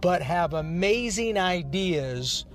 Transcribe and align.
but 0.00 0.22
have 0.22 0.54
amazing 0.54 1.38
ideas. 1.38 2.46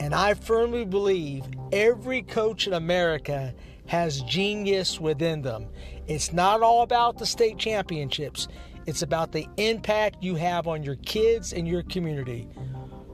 And 0.00 0.14
I 0.14 0.34
firmly 0.34 0.84
believe 0.84 1.44
every 1.72 2.22
coach 2.22 2.66
in 2.66 2.72
America 2.72 3.54
has 3.86 4.22
genius 4.22 5.00
within 5.00 5.42
them. 5.42 5.66
It's 6.06 6.32
not 6.32 6.62
all 6.62 6.82
about 6.82 7.18
the 7.18 7.26
state 7.26 7.58
championships, 7.58 8.48
it's 8.86 9.02
about 9.02 9.32
the 9.32 9.46
impact 9.56 10.22
you 10.22 10.34
have 10.36 10.66
on 10.66 10.82
your 10.82 10.96
kids 10.96 11.52
and 11.52 11.66
your 11.66 11.82
community. 11.82 12.48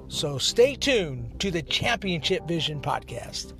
So 0.08 0.38
stay 0.38 0.76
tuned 0.76 1.40
to 1.40 1.50
the 1.50 1.62
Championship 1.62 2.46
Vision 2.46 2.80
podcast. 2.80 3.54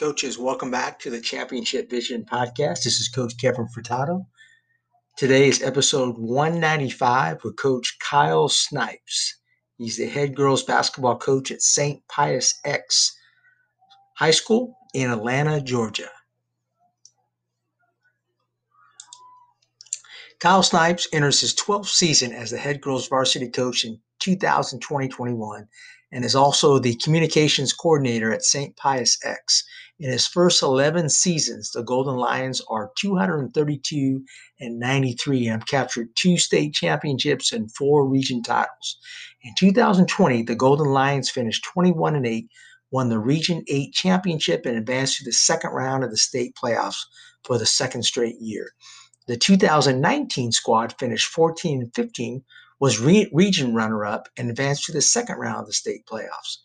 Coaches, 0.00 0.38
welcome 0.38 0.70
back 0.70 0.98
to 1.00 1.10
the 1.10 1.20
Championship 1.20 1.90
Vision 1.90 2.24
podcast. 2.24 2.84
This 2.84 3.00
is 3.00 3.10
Coach 3.14 3.34
Kevin 3.38 3.68
Furtado. 3.68 4.24
Today 5.18 5.46
is 5.46 5.62
episode 5.62 6.16
195 6.16 7.44
with 7.44 7.58
Coach 7.58 7.98
Kyle 8.00 8.48
Snipes. 8.48 9.36
He's 9.76 9.98
the 9.98 10.06
head 10.06 10.34
girls 10.34 10.62
basketball 10.62 11.18
coach 11.18 11.50
at 11.50 11.60
St. 11.60 12.00
Pius 12.08 12.58
X 12.64 13.14
High 14.16 14.30
School 14.30 14.74
in 14.94 15.10
Atlanta, 15.10 15.60
Georgia. 15.60 16.08
Kyle 20.38 20.62
Snipes 20.62 21.08
enters 21.12 21.42
his 21.42 21.54
12th 21.54 21.88
season 21.88 22.32
as 22.32 22.50
the 22.50 22.56
head 22.56 22.80
girls 22.80 23.06
varsity 23.06 23.50
coach 23.50 23.84
in 23.84 24.00
2020-21 24.24 25.66
and 26.12 26.24
is 26.24 26.34
also 26.34 26.78
the 26.78 26.96
communications 26.96 27.74
coordinator 27.74 28.32
at 28.32 28.42
St. 28.42 28.74
Pius 28.76 29.18
X. 29.24 29.64
In 30.00 30.10
his 30.10 30.26
first 30.26 30.62
11 30.62 31.10
seasons, 31.10 31.72
the 31.72 31.82
Golden 31.82 32.16
Lions 32.16 32.62
are 32.70 32.90
232 32.96 34.24
and 34.58 34.78
93 34.78 35.46
and 35.46 35.60
have 35.60 35.68
captured 35.68 36.08
two 36.16 36.38
state 36.38 36.72
championships 36.72 37.52
and 37.52 37.70
four 37.74 38.08
region 38.08 38.42
titles. 38.42 38.96
In 39.42 39.52
2020, 39.58 40.44
the 40.44 40.54
Golden 40.54 40.86
Lions 40.86 41.28
finished 41.28 41.64
21 41.64 42.16
and 42.16 42.26
8, 42.26 42.48
won 42.90 43.10
the 43.10 43.18
Region 43.18 43.62
8 43.68 43.92
championship, 43.92 44.64
and 44.64 44.78
advanced 44.78 45.18
to 45.18 45.24
the 45.24 45.32
second 45.32 45.72
round 45.72 46.02
of 46.02 46.10
the 46.10 46.16
state 46.16 46.54
playoffs 46.56 47.04
for 47.44 47.58
the 47.58 47.66
second 47.66 48.04
straight 48.04 48.40
year. 48.40 48.72
The 49.26 49.36
2019 49.36 50.52
squad 50.52 50.94
finished 50.98 51.28
14 51.28 51.82
and 51.82 51.94
15, 51.94 52.42
was 52.78 52.98
re- 52.98 53.30
region 53.34 53.74
runner 53.74 54.06
up, 54.06 54.30
and 54.38 54.48
advanced 54.48 54.86
to 54.86 54.92
the 54.92 55.02
second 55.02 55.36
round 55.36 55.60
of 55.60 55.66
the 55.66 55.74
state 55.74 56.06
playoffs. 56.10 56.56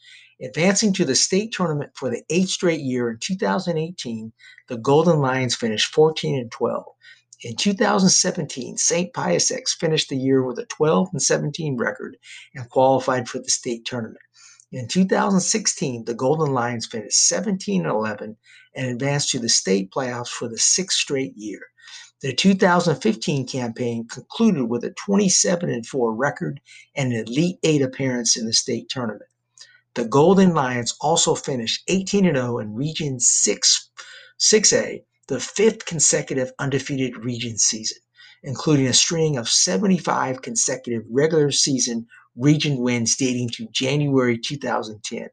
Advancing 0.42 0.92
to 0.92 1.06
the 1.06 1.16
state 1.16 1.54
tournament 1.54 1.92
for 1.96 2.10
the 2.10 2.22
eighth 2.30 2.50
straight 2.50 2.82
year 2.82 3.10
in 3.10 3.18
2018, 3.20 4.34
the 4.68 4.78
Golden 4.78 5.20
Lions 5.20 5.56
finished 5.56 5.94
14 5.94 6.38
and 6.38 6.52
12. 6.52 6.84
In 7.44 7.56
2017, 7.56 8.78
St. 8.78 9.14
Pius 9.14 9.50
X 9.50 9.74
finished 9.76 10.10
the 10.10 10.18
year 10.18 10.44
with 10.44 10.60
a 10.60 10.66
12 10.66 11.08
and 11.14 11.22
17 11.22 11.78
record 11.78 12.18
and 12.54 12.70
qualified 12.70 13.30
for 13.30 13.40
the 13.40 13.50
state 13.50 13.86
tournament. 13.86 14.20
In 14.74 14.90
2016, 14.90 16.04
the 16.04 16.14
Golden 16.14 16.54
Lions 16.54 16.86
finished 16.86 17.30
17 17.30 17.86
and 17.86 17.90
11 17.90 18.36
and 18.76 18.88
advanced 18.88 19.30
to 19.30 19.40
the 19.40 19.48
state 19.48 19.90
playoffs 19.90 20.28
for 20.28 20.50
the 20.50 20.58
sixth 20.58 20.98
straight 20.98 21.34
year. 21.38 21.62
The 22.22 22.34
2015 22.34 23.48
campaign 23.48 24.06
concluded 24.10 24.66
with 24.66 24.84
a 24.84 24.92
27 24.92 25.70
and 25.70 25.86
4 25.86 26.14
record 26.14 26.60
and 26.94 27.14
an 27.14 27.26
Elite 27.26 27.60
8 27.64 27.82
appearance 27.84 28.36
in 28.36 28.46
the 28.46 28.54
state 28.54 28.90
tournament. 28.90 29.30
The 29.96 30.04
Golden 30.04 30.54
Lions 30.54 30.94
also 31.00 31.36
finished 31.36 31.84
18 31.88 32.26
0 32.26 32.60
in 32.60 32.76
Region 32.76 33.18
6, 33.18 33.90
6A, 34.38 35.06
the 35.30 35.40
fifth 35.40 35.86
consecutive 35.86 36.52
undefeated 36.60 37.24
region 37.24 37.58
season, 37.58 38.00
including 38.44 38.88
a 38.88 38.94
string 38.94 39.38
of 39.38 39.48
75 39.48 40.42
consecutive 40.42 41.04
regular 41.10 41.50
season 41.50 42.08
region 42.36 42.80
wins 42.80 43.16
dating 43.16 43.52
to 43.52 43.70
January 43.72 44.38
2010. 44.38 45.30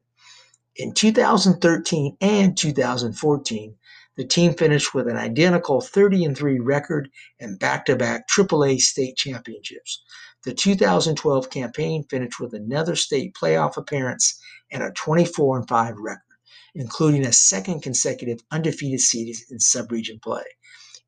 In 0.76 0.94
2013 0.94 2.16
and 2.20 2.56
2014, 2.56 3.74
the 4.16 4.24
team 4.24 4.54
finished 4.54 4.94
with 4.94 5.08
an 5.08 5.16
identical 5.16 5.80
30 5.80 6.34
3 6.34 6.60
record 6.60 7.08
and 7.40 7.58
back 7.58 7.84
to 7.86 7.96
back 7.96 8.28
AAA 8.28 8.78
state 8.78 9.16
championships. 9.16 10.04
The 10.44 10.54
2012 10.54 11.50
campaign 11.50 12.04
finished 12.08 12.38
with 12.38 12.54
another 12.54 12.94
state 12.94 13.34
playoff 13.34 13.76
appearance 13.76 14.38
and 14.72 14.82
a 14.82 14.90
24 14.92 15.58
and 15.58 15.68
5 15.68 15.96
record, 15.98 16.20
including 16.74 17.26
a 17.26 17.32
second 17.32 17.82
consecutive 17.82 18.40
undefeated 18.50 19.00
season 19.00 19.46
in 19.50 19.58
subregion 19.58 20.20
play. 20.20 20.44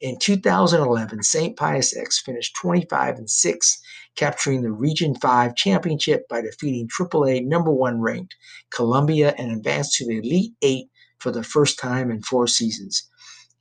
In 0.00 0.18
2011, 0.18 1.22
St. 1.22 1.56
Pius 1.56 1.96
X 1.96 2.20
finished 2.20 2.54
25 2.60 3.16
and 3.16 3.30
6, 3.30 3.82
capturing 4.16 4.62
the 4.62 4.70
Region 4.70 5.14
5 5.14 5.54
championship 5.54 6.28
by 6.28 6.42
defeating 6.42 6.88
AAA 6.88 7.46
number 7.46 7.70
1 7.70 8.00
ranked 8.00 8.34
Columbia 8.70 9.34
and 9.38 9.50
advanced 9.50 9.94
to 9.94 10.06
the 10.06 10.18
Elite 10.18 10.52
8 10.62 10.86
for 11.18 11.30
the 11.30 11.42
first 11.42 11.78
time 11.78 12.10
in 12.10 12.22
4 12.22 12.46
seasons. 12.46 13.08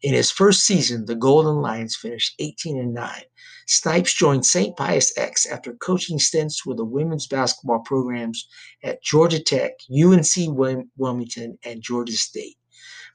In 0.02 0.14
his 0.14 0.32
first 0.32 0.66
season, 0.66 1.06
the 1.06 1.16
Golden 1.16 1.62
Lions 1.62 1.96
finished 1.96 2.36
18 2.40 2.78
and 2.78 2.94
9. 2.94 3.22
Snipes 3.68 4.14
joined 4.14 4.46
St. 4.46 4.76
Pius 4.76 5.18
X 5.18 5.46
after 5.46 5.74
coaching 5.74 6.20
stints 6.20 6.66
with 6.66 6.78
the 6.78 6.86
women's 6.86 7.28
basketball 7.28 7.80
programs 7.80 8.48
at 8.84 9.02
Georgia 9.04 9.40
Tech, 9.40 9.74
UNC 9.90 10.28
Wilmington, 10.98 11.58
and 11.64 11.82
Georgia 11.82 12.14
State. 12.14 12.58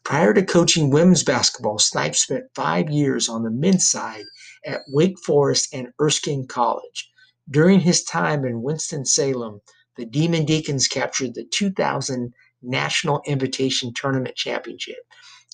Prior 0.04 0.32
to 0.32 0.44
coaching 0.44 0.90
women's 0.90 1.22
basketball, 1.22 1.78
Snipes 1.78 2.22
spent 2.22 2.44
five 2.54 2.88
years 2.88 3.28
on 3.28 3.42
the 3.42 3.50
men's 3.50 3.90
side 3.90 4.24
at 4.64 4.80
Wake 4.88 5.18
Forest 5.18 5.74
and 5.74 5.88
Erskine 6.00 6.46
College. 6.46 7.10
During 7.50 7.80
his 7.80 8.04
time 8.04 8.44
in 8.44 8.62
Winston-Salem, 8.62 9.60
the 9.96 10.06
Demon 10.06 10.44
Deacons 10.44 10.86
captured 10.86 11.34
the 11.34 11.44
2000 11.52 12.32
National 12.62 13.20
Invitation 13.26 13.92
Tournament 13.94 14.36
Championship. 14.36 14.98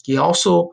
He 0.04 0.16
also 0.16 0.70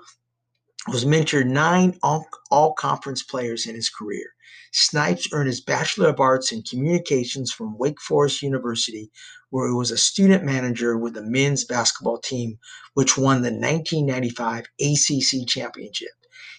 was 0.87 1.05
mentored 1.05 1.45
nine 1.45 1.99
all 2.01 2.73
conference 2.73 3.21
players 3.21 3.67
in 3.67 3.75
his 3.75 3.89
career. 3.89 4.33
Snipes 4.71 5.27
earned 5.31 5.47
his 5.47 5.61
Bachelor 5.61 6.09
of 6.09 6.19
Arts 6.19 6.51
in 6.51 6.63
Communications 6.63 7.51
from 7.51 7.77
Wake 7.77 8.01
Forest 8.01 8.41
University, 8.41 9.11
where 9.51 9.67
he 9.67 9.73
was 9.73 9.91
a 9.91 9.97
student 9.97 10.43
manager 10.43 10.97
with 10.97 11.13
the 11.13 11.21
men's 11.21 11.65
basketball 11.65 12.17
team, 12.17 12.57
which 12.95 13.17
won 13.17 13.43
the 13.43 13.51
1995 13.51 14.65
ACC 14.79 15.47
championship. 15.47 16.09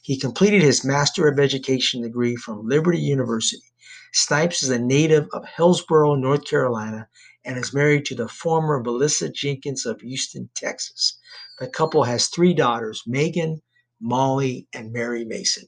He 0.03 0.21
completed 0.21 0.63
his 0.63 0.85
Master 0.85 1.27
of 1.27 1.41
Education 1.41 2.03
degree 2.03 2.37
from 2.37 2.69
Liberty 2.69 3.01
University. 3.01 3.73
Snipes 4.13 4.63
is 4.63 4.71
a 4.71 4.79
native 4.79 5.27
of 5.33 5.47
Hillsborough, 5.57 6.15
North 6.15 6.45
Carolina, 6.45 7.09
and 7.45 7.59
is 7.59 7.75
married 7.75 8.05
to 8.05 8.15
the 8.15 8.29
former 8.29 8.81
Melissa 8.81 9.31
Jenkins 9.31 9.85
of 9.85 10.01
Houston, 10.01 10.49
Texas. 10.55 11.19
The 11.59 11.67
couple 11.67 12.05
has 12.05 12.29
three 12.29 12.55
daughters, 12.55 13.03
Megan, 13.07 13.63
Molly, 14.03 14.67
and 14.75 14.93
Mary 14.93 15.25
Mason. 15.25 15.65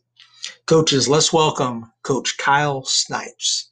Coaches, 0.67 1.09
let's 1.09 1.33
welcome 1.33 1.91
Coach 2.03 2.37
Kyle 2.37 2.85
Snipes. 2.85 3.71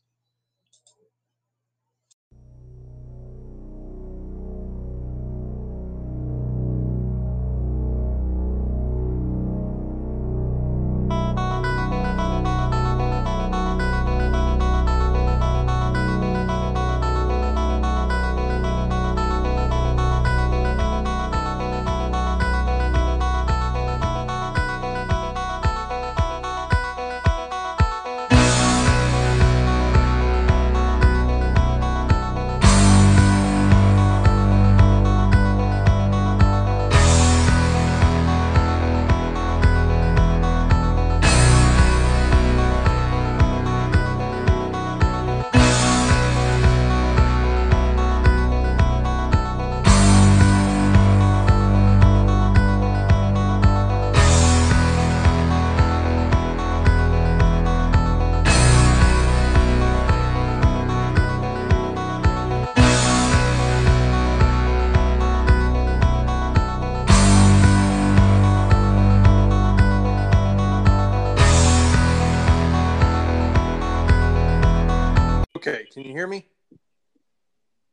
You 76.12 76.18
hear 76.18 76.26
me? 76.26 76.46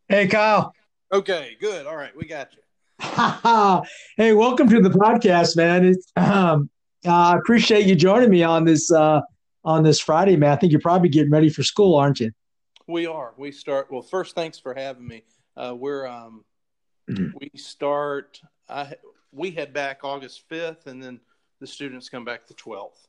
Hey, 0.10 0.27
Kyle. 0.27 0.74
Okay, 1.13 1.56
good. 1.62 1.88
All 1.88 1.95
right, 1.95 2.16
we 2.18 2.25
got 2.25 2.50
you. 2.54 2.60
hey, 4.18 4.33
welcome 4.33 4.68
to 4.68 4.81
the 4.81 4.89
podcast, 4.89 5.56
man. 5.56 5.86
It's, 5.86 6.12
um, 6.18 6.69
uh, 7.07 7.12
I 7.12 7.38
appreciate 7.38 7.86
you 7.86 7.95
joining 7.95 8.30
me 8.30 8.44
on 8.44 8.66
this 8.66 8.92
uh, 8.92 9.21
on 9.63 9.83
this 9.83 10.01
Friday, 10.01 10.36
man. 10.36 10.51
I 10.51 10.57
think 10.57 10.74
you're 10.74 10.81
probably 10.81 11.07
getting 11.07 11.31
ready 11.31 11.50
for 11.50 11.63
school, 11.63 11.95
aren't 11.95 12.19
you? 12.19 12.31
We 12.88 13.06
are. 13.06 13.33
We 13.38 13.54
start. 13.54 13.89
Well, 13.89 14.01
first, 14.01 14.36
thanks 14.36 14.60
for 14.60 14.74
having 14.74 15.07
me. 15.07 15.24
Uh, 15.56 15.75
we're 15.77 16.06
um, 16.06 16.44
mm-hmm. 17.10 17.38
we 17.39 17.51
start. 17.56 18.42
I 18.68 18.95
we 19.31 19.51
head 19.51 19.71
back 19.71 20.01
August 20.04 20.44
fifth, 20.50 20.88
and 20.88 21.01
then 21.01 21.21
the 21.62 21.68
students 21.68 22.10
come 22.10 22.25
back 22.25 22.48
the 22.48 22.54
twelfth. 22.56 23.07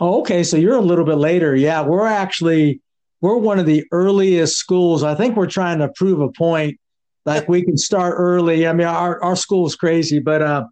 Oh, 0.00 0.18
okay. 0.20 0.42
So 0.42 0.56
you're 0.56 0.76
a 0.76 0.80
little 0.80 1.04
bit 1.04 1.18
later. 1.18 1.54
Yeah, 1.54 1.82
we're 1.82 2.06
actually 2.06 2.80
we're 3.20 3.36
one 3.36 3.58
of 3.58 3.66
the 3.66 3.84
earliest 3.92 4.56
schools. 4.56 5.02
I 5.02 5.14
think 5.14 5.36
we're 5.36 5.46
trying 5.46 5.78
to 5.78 5.88
prove 5.94 6.20
a 6.20 6.30
point. 6.30 6.78
Like 7.24 7.48
we 7.48 7.62
can 7.62 7.76
start 7.76 8.14
early. 8.16 8.66
I 8.66 8.72
mean, 8.72 8.86
our 8.86 9.22
our 9.22 9.36
school 9.36 9.66
is 9.66 9.76
crazy, 9.76 10.18
but 10.18 10.40
uh, 10.40 10.64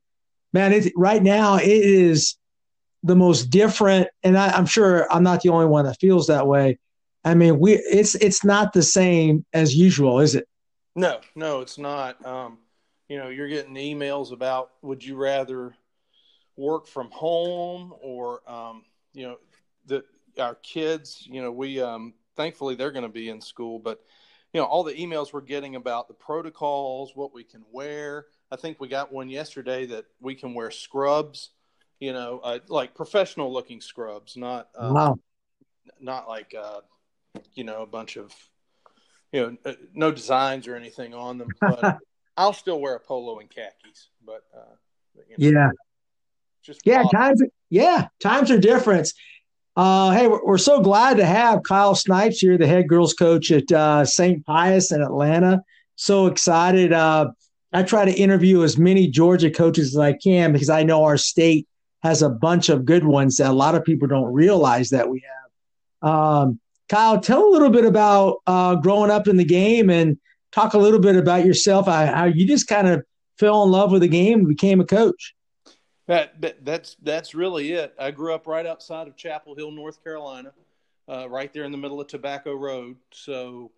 man, 0.52 0.72
it, 0.72 0.93
right 0.96 1.22
now 1.22 1.56
it 1.56 1.69
is 1.69 2.38
the 3.02 3.16
most 3.16 3.50
different. 3.50 4.08
And 4.22 4.38
I, 4.38 4.48
I'm 4.50 4.64
sure 4.64 5.10
I'm 5.12 5.22
not 5.22 5.43
the 5.43 5.50
only 5.50 5.66
one 5.66 5.84
that 5.84 5.98
feels 6.00 6.28
that 6.28 6.46
way. 6.46 6.78
I 7.25 7.34
mean, 7.34 7.58
we 7.58 7.75
it's 7.75 8.14
it's 8.14 8.43
not 8.43 8.72
the 8.72 8.82
same 8.82 9.44
as 9.52 9.75
usual, 9.75 10.20
is 10.20 10.34
it? 10.34 10.48
No, 10.94 11.20
no, 11.34 11.60
it's 11.60 11.76
not. 11.76 12.25
Um, 12.25 12.58
you 13.08 13.19
know, 13.19 13.28
you're 13.28 13.48
getting 13.48 13.75
emails 13.75 14.32
about 14.32 14.70
would 14.81 15.04
you 15.04 15.16
rather 15.16 15.75
work 16.56 16.87
from 16.87 17.10
home 17.10 17.93
or 18.00 18.48
um, 18.50 18.84
you 19.12 19.26
know 19.26 19.37
the 19.87 20.04
our 20.38 20.54
kids 20.56 21.26
you 21.28 21.43
know 21.43 21.50
we 21.50 21.81
um, 21.81 22.14
thankfully 22.36 22.74
they're 22.74 22.90
going 22.90 23.02
to 23.02 23.08
be 23.08 23.28
in 23.28 23.40
school 23.40 23.78
but 23.78 24.00
you 24.52 24.60
know 24.60 24.66
all 24.66 24.82
the 24.82 24.94
emails 24.94 25.32
we're 25.32 25.40
getting 25.40 25.76
about 25.76 26.08
the 26.08 26.14
protocols 26.14 27.12
what 27.14 27.34
we 27.34 27.44
can 27.44 27.62
wear 27.72 28.26
i 28.50 28.56
think 28.56 28.80
we 28.80 28.88
got 28.88 29.12
one 29.12 29.28
yesterday 29.28 29.86
that 29.86 30.04
we 30.20 30.34
can 30.34 30.54
wear 30.54 30.70
scrubs 30.70 31.50
you 32.00 32.12
know 32.12 32.40
uh, 32.42 32.58
like 32.68 32.94
professional 32.94 33.52
looking 33.52 33.80
scrubs 33.80 34.36
not 34.36 34.68
wow. 34.78 35.16
not 36.00 36.28
like 36.28 36.54
uh, 36.58 36.80
you 37.54 37.64
know 37.64 37.82
a 37.82 37.86
bunch 37.86 38.16
of 38.16 38.32
you 39.32 39.40
know 39.40 39.56
uh, 39.64 39.74
no 39.94 40.10
designs 40.10 40.68
or 40.68 40.76
anything 40.76 41.14
on 41.14 41.38
them 41.38 41.48
but 41.60 41.98
i'll 42.36 42.52
still 42.52 42.80
wear 42.80 42.94
a 42.94 43.00
polo 43.00 43.38
and 43.38 43.50
khakis 43.50 44.08
but, 44.24 44.42
uh, 44.56 44.74
but 45.14 45.24
you 45.28 45.52
know, 45.52 45.60
yeah 45.60 45.70
just 46.66 46.80
yeah, 46.84 47.04
times 47.04 47.40
yeah, 47.70 48.08
times 48.20 48.50
are 48.50 48.58
different. 48.58 49.12
Uh, 49.76 50.11
hey, 50.12 50.26
we're, 50.26 50.43
we're, 50.43 50.58
so 50.58 50.81
glad 50.81 51.19
to 51.19 51.25
have 51.26 51.62
Kyle 51.62 51.94
Snipes 51.94 52.38
here, 52.38 52.56
the 52.56 52.67
head 52.67 52.88
girls 52.88 53.12
coach 53.12 53.50
at 53.50 53.70
uh, 53.70 54.06
St. 54.06 54.44
Pius 54.46 54.90
in 54.90 55.02
Atlanta. 55.02 55.62
So 55.96 56.26
excited. 56.26 56.94
Uh, 56.94 57.32
I 57.75 57.82
try 57.82 58.06
to 58.06 58.12
interview 58.12 58.62
as 58.62 58.78
many 58.78 59.06
Georgia 59.06 59.50
coaches 59.50 59.94
as 59.94 59.99
I 59.99 60.14
can 60.14 60.52
because 60.52 60.70
I 60.70 60.82
know 60.82 61.05
our 61.05 61.19
state 61.19 61.69
has 62.02 62.23
a 62.23 62.31
bunch 62.31 62.70
of 62.70 62.87
good 62.87 63.05
ones 63.05 63.37
that 63.37 63.50
a 63.50 63.52
lot 63.52 63.75
of 63.75 63.84
people 63.84 64.08
don't 64.08 64.32
realize 64.32 64.88
that 64.90 65.11
we 65.11 65.23
have. 66.02 66.11
Um, 66.11 66.61
Kyle, 66.88 67.20
tell 67.20 67.46
a 67.46 67.50
little 67.50 67.70
bit 67.70 67.84
about 67.84 68.38
uh, 68.46 68.76
growing 68.76 69.11
up 69.11 69.29
in 69.29 69.37
the 69.37 69.44
game 69.44 69.90
and 69.90 70.19
talk 70.52 70.72
a 70.72 70.79
little 70.79 71.00
bit 71.00 71.17
about 71.17 71.44
yourself, 71.44 71.84
how, 71.84 72.06
how 72.06 72.25
you 72.25 72.46
just 72.46 72.67
kind 72.67 72.88
of 72.88 73.05
fell 73.38 73.62
in 73.64 73.70
love 73.70 73.93
with 73.93 74.00
the 74.00 74.08
game 74.08 74.38
and 74.38 74.49
became 74.49 74.81
a 74.81 74.87
coach. 74.87 75.34
That, 76.06 76.41
that, 76.41 76.64
that's 76.64 76.97
that's 77.03 77.35
really 77.35 77.73
it. 77.73 77.94
I 77.99 78.12
grew 78.12 78.32
up 78.32 78.47
right 78.47 78.64
outside 78.64 79.08
of 79.08 79.17
Chapel 79.17 79.56
Hill, 79.56 79.73
North 79.73 80.03
Carolina, 80.05 80.53
uh, 81.08 81.29
right 81.29 81.53
there 81.53 81.64
in 81.64 81.73
the 81.73 81.79
middle 81.79 82.00
of 82.00 82.06
Tobacco 82.06 82.55
Road. 82.55 82.97
So 83.11 83.73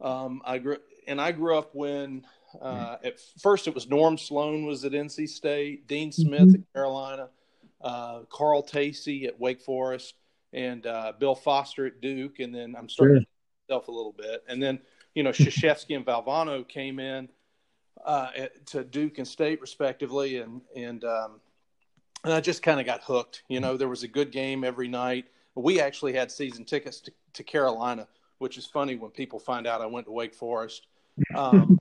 um, 0.00 0.40
I 0.44 0.58
grew 0.58 0.78
and 1.06 1.20
I 1.20 1.32
grew 1.32 1.56
up 1.56 1.74
when 1.74 2.24
uh, 2.60 2.96
at 3.04 3.20
first 3.40 3.66
it 3.66 3.74
was 3.74 3.88
Norm 3.88 4.16
Sloan 4.16 4.64
was 4.64 4.84
at 4.84 4.92
NC 4.92 5.28
State, 5.28 5.86
Dean 5.86 6.12
Smith 6.12 6.40
mm-hmm. 6.40 6.54
at 6.54 6.72
Carolina, 6.72 7.28
uh, 7.80 8.20
Carl 8.30 8.62
Tacy 8.62 9.26
at 9.26 9.38
Wake 9.38 9.60
Forest, 9.60 10.14
and 10.52 10.86
uh, 10.86 11.12
Bill 11.18 11.34
Foster 11.34 11.86
at 11.86 12.00
Duke. 12.00 12.38
And 12.40 12.54
then 12.54 12.74
I'm 12.76 12.88
starting 12.88 13.20
sure. 13.20 13.26
myself 13.68 13.88
a 13.88 13.92
little 13.92 14.14
bit, 14.16 14.42
and 14.48 14.62
then 14.62 14.78
you 15.14 15.22
know 15.22 15.30
Krzyzewski 15.30 15.96
and 15.96 16.06
Valvano 16.06 16.66
came 16.66 16.98
in 16.98 17.28
uh, 18.04 18.30
at, 18.36 18.66
to 18.68 18.84
Duke 18.84 19.18
and 19.18 19.28
State 19.28 19.60
respectively, 19.60 20.38
and 20.38 20.62
and 20.74 21.04
um, 21.04 21.40
and 22.24 22.32
I 22.32 22.40
just 22.40 22.62
kind 22.62 22.80
of 22.80 22.86
got 22.86 23.02
hooked. 23.02 23.42
You 23.48 23.60
know, 23.60 23.76
there 23.76 23.88
was 23.88 24.02
a 24.02 24.08
good 24.08 24.32
game 24.32 24.64
every 24.64 24.88
night. 24.88 25.26
We 25.54 25.80
actually 25.80 26.12
had 26.12 26.30
season 26.30 26.64
tickets 26.64 27.00
to, 27.00 27.12
to 27.34 27.42
Carolina, 27.42 28.06
which 28.38 28.58
is 28.58 28.66
funny 28.66 28.96
when 28.96 29.10
people 29.10 29.38
find 29.38 29.66
out 29.66 29.80
I 29.80 29.86
went 29.86 30.06
to 30.06 30.12
Wake 30.12 30.34
Forest. 30.34 30.86
Um, 31.34 31.80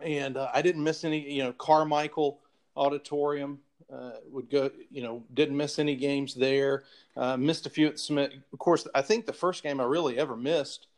and 0.00 0.36
uh, 0.36 0.50
I 0.52 0.60
didn't 0.60 0.84
miss 0.84 1.02
any. 1.02 1.32
You 1.32 1.44
know, 1.44 1.52
Carmichael 1.54 2.40
Auditorium 2.76 3.58
uh, 3.92 4.12
would 4.30 4.50
go. 4.50 4.70
You 4.90 5.02
know, 5.02 5.22
didn't 5.32 5.56
miss 5.56 5.78
any 5.78 5.96
games 5.96 6.34
there. 6.34 6.84
Uh, 7.16 7.38
missed 7.38 7.66
a 7.66 7.70
few 7.70 7.86
at 7.86 7.98
Smith. 7.98 8.32
Of 8.52 8.58
course, 8.58 8.86
I 8.94 9.00
think 9.02 9.24
the 9.24 9.32
first 9.32 9.62
game 9.62 9.80
I 9.80 9.84
really 9.84 10.18
ever 10.18 10.36
missed 10.36 10.88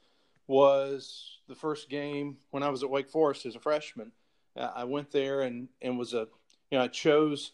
was 0.47 1.39
the 1.49 1.55
first 1.55 1.89
game 1.89 2.37
when 2.51 2.63
I 2.63 2.69
was 2.69 2.83
at 2.83 2.91
Wake 2.91 3.09
Forest 3.09 3.47
as 3.47 3.55
a 3.55 3.61
freshman. 3.61 4.13
Uh, 4.57 4.71
I 4.75 4.85
went 4.85 5.11
there 5.11 5.43
and 5.43 5.69
and 5.81 5.99
was 5.99 6.15
a 6.15 6.27
you 6.71 6.79
know 6.79 6.83
I 6.83 6.89
chose 6.89 7.53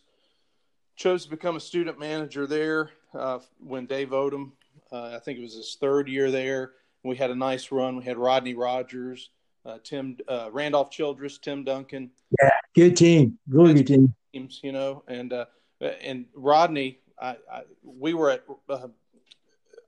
chose 0.98 1.24
to 1.24 1.30
become 1.30 1.56
a 1.56 1.60
student 1.60 1.98
manager 1.98 2.46
there 2.46 2.90
uh, 3.14 3.38
when 3.60 3.86
Dave 3.86 4.10
Odom, 4.10 4.50
uh, 4.92 5.12
I 5.14 5.20
think 5.20 5.38
it 5.38 5.42
was 5.42 5.54
his 5.54 5.76
third 5.80 6.08
year 6.08 6.30
there. 6.30 6.72
We 7.04 7.16
had 7.16 7.30
a 7.30 7.34
nice 7.34 7.70
run. 7.70 7.96
We 7.96 8.04
had 8.04 8.18
Rodney 8.18 8.54
Rogers, 8.54 9.30
uh, 9.64 9.78
Tim 9.84 10.18
uh, 10.26 10.50
Randolph 10.52 10.90
Childress, 10.90 11.38
Tim 11.38 11.62
Duncan. 11.62 12.10
Yeah, 12.42 12.50
good 12.74 12.96
team, 12.96 13.38
really 13.48 13.74
good 13.74 13.86
team. 13.86 14.14
Teams, 14.34 14.60
you 14.62 14.72
know, 14.72 15.04
and 15.06 15.32
uh, 15.32 15.46
and 15.80 16.26
Rodney, 16.34 16.98
I, 17.18 17.36
I, 17.50 17.62
we 17.84 18.12
were 18.14 18.30
at 18.30 18.44
uh, 18.68 18.88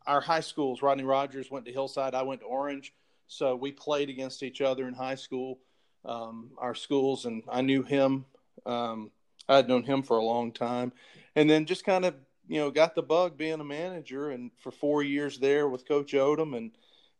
our 0.06 0.20
high 0.20 0.40
schools. 0.40 0.80
Rodney 0.80 1.04
Rogers 1.04 1.50
went 1.50 1.66
to 1.66 1.72
Hillside. 1.72 2.14
I 2.14 2.22
went 2.22 2.40
to 2.42 2.46
Orange. 2.46 2.94
So 3.26 3.54
we 3.56 3.72
played 3.72 4.10
against 4.10 4.42
each 4.42 4.60
other 4.60 4.88
in 4.88 4.94
high 4.94 5.14
school, 5.16 5.58
um, 6.04 6.50
our 6.58 6.74
schools, 6.74 7.26
and 7.26 7.42
I 7.50 7.62
knew 7.62 7.82
him. 7.82 8.24
Um, 8.64 9.10
I 9.50 9.56
had 9.56 9.68
known 9.68 9.82
him 9.82 10.02
for 10.02 10.16
a 10.16 10.24
long 10.24 10.52
time, 10.52 10.92
and 11.34 11.50
then 11.50 11.66
just 11.66 11.84
kind 11.84 12.04
of 12.04 12.14
you 12.46 12.60
know 12.60 12.70
got 12.70 12.94
the 12.94 13.02
bug 13.02 13.36
being 13.36 13.60
a 13.60 13.64
manager, 13.64 14.30
and 14.30 14.52
for 14.56 14.70
four 14.70 15.02
years 15.02 15.38
there 15.38 15.68
with 15.68 15.88
Coach 15.88 16.12
Odom, 16.12 16.56
and 16.56 16.70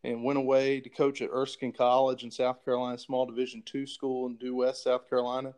and 0.05 0.23
went 0.23 0.39
away 0.39 0.81
to 0.81 0.89
coach 0.89 1.21
at 1.21 1.31
Erskine 1.31 1.73
College 1.73 2.23
in 2.23 2.31
South 2.31 2.65
Carolina, 2.65 2.97
small 2.97 3.27
Division 3.27 3.63
two 3.67 3.87
school 3.87 4.27
in 4.27 4.37
Due 4.37 4.55
West, 4.55 4.85
South 4.85 5.11
Carolina. 5.11 5.55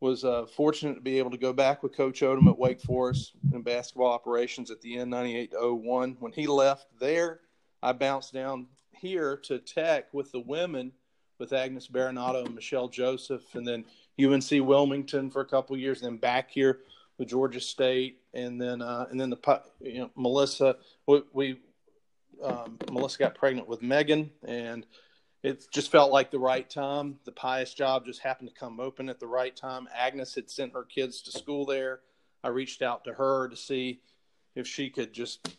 Was 0.00 0.24
uh, 0.24 0.44
fortunate 0.44 0.96
to 0.96 1.00
be 1.00 1.18
able 1.18 1.30
to 1.30 1.38
go 1.38 1.52
back 1.54 1.82
with 1.82 1.96
Coach 1.96 2.20
Odom 2.20 2.48
at 2.48 2.58
Wake 2.58 2.80
Forest 2.80 3.32
in 3.52 3.62
basketball 3.62 4.10
operations 4.10 4.70
at 4.70 4.82
the 4.82 4.98
end, 4.98 5.10
98 5.10 5.52
to 5.52 5.74
01. 5.74 6.16
When 6.18 6.32
he 6.32 6.46
left 6.46 6.88
there, 7.00 7.40
I 7.82 7.92
bounced 7.92 8.34
down 8.34 8.66
here 8.92 9.38
to 9.44 9.60
Tech 9.60 10.12
with 10.12 10.30
the 10.30 10.40
women 10.40 10.92
with 11.38 11.54
Agnes 11.54 11.86
Berenato 11.86 12.44
and 12.44 12.54
Michelle 12.54 12.88
Joseph, 12.88 13.54
and 13.54 13.66
then 13.66 13.84
UNC 14.22 14.50
Wilmington 14.50 15.30
for 15.30 15.40
a 15.40 15.46
couple 15.46 15.76
years, 15.76 16.00
then 16.00 16.16
back 16.16 16.50
here 16.50 16.80
with 17.18 17.28
Georgia 17.28 17.60
State, 17.60 18.20
and 18.32 18.60
then 18.60 18.82
uh, 18.82 19.06
and 19.10 19.20
then 19.20 19.30
the 19.30 19.62
you 19.80 20.00
know 20.00 20.10
Melissa 20.16 20.76
we, 21.06 21.22
we 21.32 21.60
um, 22.42 22.78
Melissa 22.90 23.18
got 23.18 23.34
pregnant 23.34 23.68
with 23.68 23.82
Megan, 23.82 24.30
and 24.46 24.86
it 25.42 25.66
just 25.70 25.90
felt 25.90 26.12
like 26.12 26.30
the 26.30 26.38
right 26.38 26.68
time. 26.68 27.18
The 27.24 27.32
Pius 27.32 27.74
job 27.74 28.06
just 28.06 28.20
happened 28.20 28.48
to 28.48 28.54
come 28.54 28.80
open 28.80 29.08
at 29.08 29.20
the 29.20 29.26
right 29.26 29.54
time. 29.54 29.88
Agnes 29.94 30.34
had 30.34 30.50
sent 30.50 30.72
her 30.72 30.84
kids 30.84 31.22
to 31.22 31.30
school 31.30 31.66
there. 31.66 32.00
I 32.42 32.48
reached 32.48 32.82
out 32.82 33.04
to 33.04 33.14
her 33.14 33.48
to 33.48 33.56
see 33.56 34.00
if 34.54 34.66
she 34.66 34.90
could 34.90 35.12
just 35.12 35.56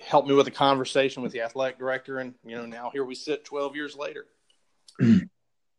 help 0.00 0.26
me 0.26 0.34
with 0.34 0.46
a 0.46 0.52
conversation 0.52 1.22
with 1.22 1.32
the 1.32 1.42
athletic 1.42 1.78
director, 1.78 2.18
and 2.18 2.34
you 2.44 2.56
know 2.56 2.66
now 2.66 2.90
here 2.92 3.04
we 3.04 3.14
sit, 3.14 3.44
twelve 3.44 3.76
years 3.76 3.96
later. 3.96 4.26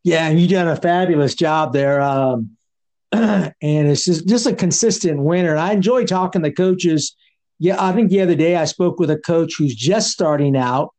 Yeah, 0.04 0.28
and 0.28 0.38
you 0.38 0.46
done 0.46 0.68
a 0.68 0.76
fabulous 0.76 1.34
job 1.34 1.72
there. 1.72 2.00
Um, 2.00 2.56
and 3.12 3.52
it's 3.62 4.04
just, 4.04 4.28
just 4.28 4.46
a 4.46 4.54
consistent 4.54 5.20
winner. 5.20 5.56
I 5.56 5.72
enjoy 5.72 6.04
talking 6.04 6.42
to 6.42 6.52
coaches. 6.52 7.16
Yeah, 7.58 7.82
I 7.82 7.92
think 7.92 8.10
the 8.10 8.20
other 8.20 8.34
day 8.34 8.56
I 8.56 8.66
spoke 8.66 9.00
with 9.00 9.10
a 9.10 9.18
coach 9.18 9.54
who's 9.56 9.74
just 9.74 10.10
starting 10.10 10.56
out, 10.56 10.90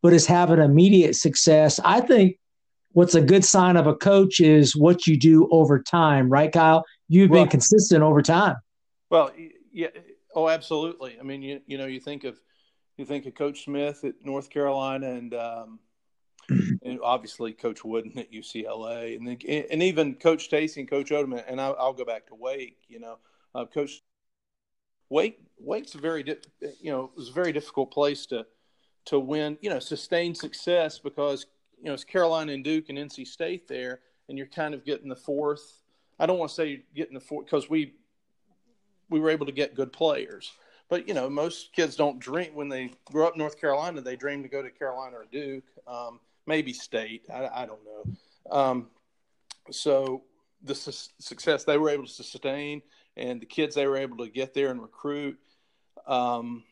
but 0.00 0.12
is 0.12 0.26
having 0.26 0.60
immediate 0.60 1.16
success. 1.16 1.80
I 1.84 2.00
think 2.00 2.38
what's 2.92 3.16
a 3.16 3.20
good 3.20 3.44
sign 3.44 3.76
of 3.76 3.86
a 3.88 3.94
coach 3.94 4.38
is 4.38 4.76
what 4.76 5.06
you 5.06 5.18
do 5.18 5.48
over 5.50 5.82
time, 5.82 6.28
right, 6.28 6.52
Kyle? 6.52 6.84
You've 7.08 7.30
well, 7.30 7.42
been 7.42 7.50
consistent 7.50 8.02
over 8.02 8.22
time. 8.22 8.56
Well, 9.10 9.32
yeah, 9.72 9.88
oh, 10.34 10.48
absolutely. 10.48 11.16
I 11.18 11.22
mean, 11.24 11.42
you 11.42 11.60
you 11.66 11.78
know, 11.78 11.86
you 11.86 12.00
think 12.00 12.24
of 12.24 12.40
you 12.96 13.04
think 13.04 13.26
of 13.26 13.34
Coach 13.34 13.64
Smith 13.64 14.04
at 14.04 14.14
North 14.22 14.50
Carolina, 14.50 15.10
and 15.10 15.34
um, 15.34 15.78
and 16.48 16.98
obviously 17.02 17.52
Coach 17.52 17.84
Wooden 17.84 18.18
at 18.18 18.32
UCLA, 18.32 19.16
and 19.16 19.26
then, 19.26 19.64
and 19.70 19.82
even 19.82 20.14
Coach 20.14 20.50
Tacy 20.50 20.78
and 20.78 20.88
Coach 20.88 21.10
Odom, 21.10 21.42
and 21.46 21.60
I'll, 21.60 21.76
I'll 21.78 21.92
go 21.92 22.04
back 22.04 22.26
to 22.28 22.34
Wake. 22.34 22.78
You 22.88 23.00
know, 23.00 23.18
uh, 23.54 23.66
Coach 23.66 24.02
Wake 25.08 25.38
Wake's 25.58 25.94
a 25.94 25.98
very 25.98 26.24
you 26.80 26.90
know 26.90 27.04
it 27.04 27.16
was 27.16 27.28
a 27.28 27.32
very 27.32 27.52
difficult 27.52 27.92
place 27.92 28.26
to 28.26 28.46
to 29.06 29.18
win, 29.18 29.58
you 29.60 29.70
know, 29.70 29.78
sustained 29.78 30.36
success 30.36 30.98
because 30.98 31.46
you 31.78 31.86
know 31.86 31.94
it's 31.94 32.04
Carolina 32.04 32.52
and 32.52 32.64
Duke 32.64 32.88
and 32.88 32.98
NC 32.98 33.26
State 33.26 33.68
there, 33.68 34.00
and 34.28 34.38
you're 34.38 34.46
kind 34.46 34.74
of 34.74 34.84
getting 34.84 35.08
the 35.08 35.16
fourth. 35.16 35.82
I 36.18 36.26
don't 36.26 36.38
want 36.38 36.50
to 36.50 36.54
say 36.54 36.84
getting 36.94 37.14
the 37.14 37.20
fourth 37.20 37.46
because 37.46 37.68
we 37.68 37.94
we 39.10 39.20
were 39.20 39.30
able 39.30 39.46
to 39.46 39.52
get 39.52 39.74
good 39.74 39.92
players, 39.92 40.52
but 40.88 41.08
you 41.08 41.14
know 41.14 41.28
most 41.28 41.72
kids 41.72 41.96
don't 41.96 42.18
dream 42.18 42.54
when 42.54 42.68
they 42.68 42.92
grow 43.04 43.26
up 43.26 43.34
in 43.34 43.38
North 43.38 43.60
Carolina. 43.60 44.00
They 44.00 44.16
dream 44.16 44.42
to 44.42 44.48
go 44.48 44.62
to 44.62 44.70
Carolina 44.70 45.16
or 45.16 45.26
Duke, 45.30 45.64
um, 45.86 46.20
maybe 46.52 46.74
State. 46.74 47.24
I, 47.32 47.62
I 47.62 47.66
don't 47.66 47.80
know. 47.82 48.54
Um, 48.54 48.88
so 49.70 50.24
the 50.62 50.74
su- 50.74 51.10
success 51.18 51.64
they 51.64 51.78
were 51.78 51.88
able 51.88 52.04
to 52.04 52.12
sustain, 52.12 52.82
and 53.16 53.40
the 53.40 53.46
kids 53.46 53.74
they 53.74 53.86
were 53.86 53.96
able 53.96 54.18
to 54.18 54.28
get 54.28 54.52
there 54.52 54.70
and 54.70 54.82
recruit. 54.82 55.38
Um, 56.06 56.64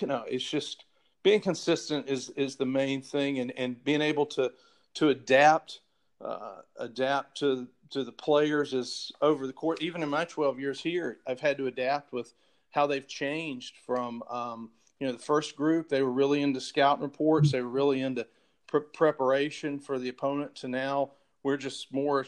you 0.00 0.06
know, 0.06 0.24
it's 0.26 0.48
just 0.48 0.86
being 1.22 1.42
consistent 1.42 2.08
is 2.08 2.30
is 2.30 2.56
the 2.56 2.64
main 2.64 3.02
thing, 3.02 3.38
and 3.40 3.52
and 3.58 3.84
being 3.84 4.00
able 4.00 4.24
to 4.36 4.50
to 4.94 5.10
adapt 5.10 5.80
uh, 6.24 6.62
adapt 6.78 7.36
to 7.40 7.68
to 7.90 8.02
the 8.02 8.12
players 8.12 8.72
is 8.72 9.12
over 9.20 9.46
the 9.46 9.52
court. 9.52 9.82
Even 9.82 10.02
in 10.02 10.08
my 10.08 10.24
12 10.24 10.58
years 10.58 10.80
here, 10.80 11.18
I've 11.26 11.40
had 11.40 11.58
to 11.58 11.66
adapt 11.66 12.14
with 12.14 12.32
how 12.70 12.86
they've 12.86 13.06
changed 13.06 13.76
from 13.84 14.22
um, 14.30 14.70
you 15.00 15.06
know 15.06 15.12
the 15.12 15.18
first 15.32 15.54
group. 15.54 15.90
They 15.90 16.02
were 16.02 16.10
really 16.10 16.40
into 16.40 16.62
scouting 16.62 17.02
reports. 17.02 17.52
They 17.52 17.60
were 17.60 17.68
really 17.68 18.00
into 18.00 18.26
pre- 18.74 18.92
preparation 18.92 19.78
for 19.78 19.98
the 19.98 20.08
opponent. 20.08 20.56
To 20.56 20.68
now, 20.68 21.12
we're 21.42 21.56
just 21.56 21.92
more. 21.92 22.26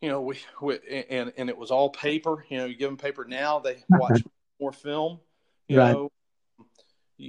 You 0.00 0.10
know, 0.10 0.20
we, 0.20 0.38
we 0.60 0.78
and 1.10 1.32
and 1.36 1.48
it 1.48 1.56
was 1.56 1.70
all 1.70 1.90
paper. 1.90 2.44
You 2.48 2.58
know, 2.58 2.64
you 2.66 2.76
give 2.76 2.88
them 2.88 2.96
paper 2.96 3.24
now, 3.24 3.58
they 3.58 3.82
watch 3.90 4.22
more 4.60 4.72
film. 4.72 5.20
You 5.68 5.78
right. 5.78 5.92
know, 5.92 6.12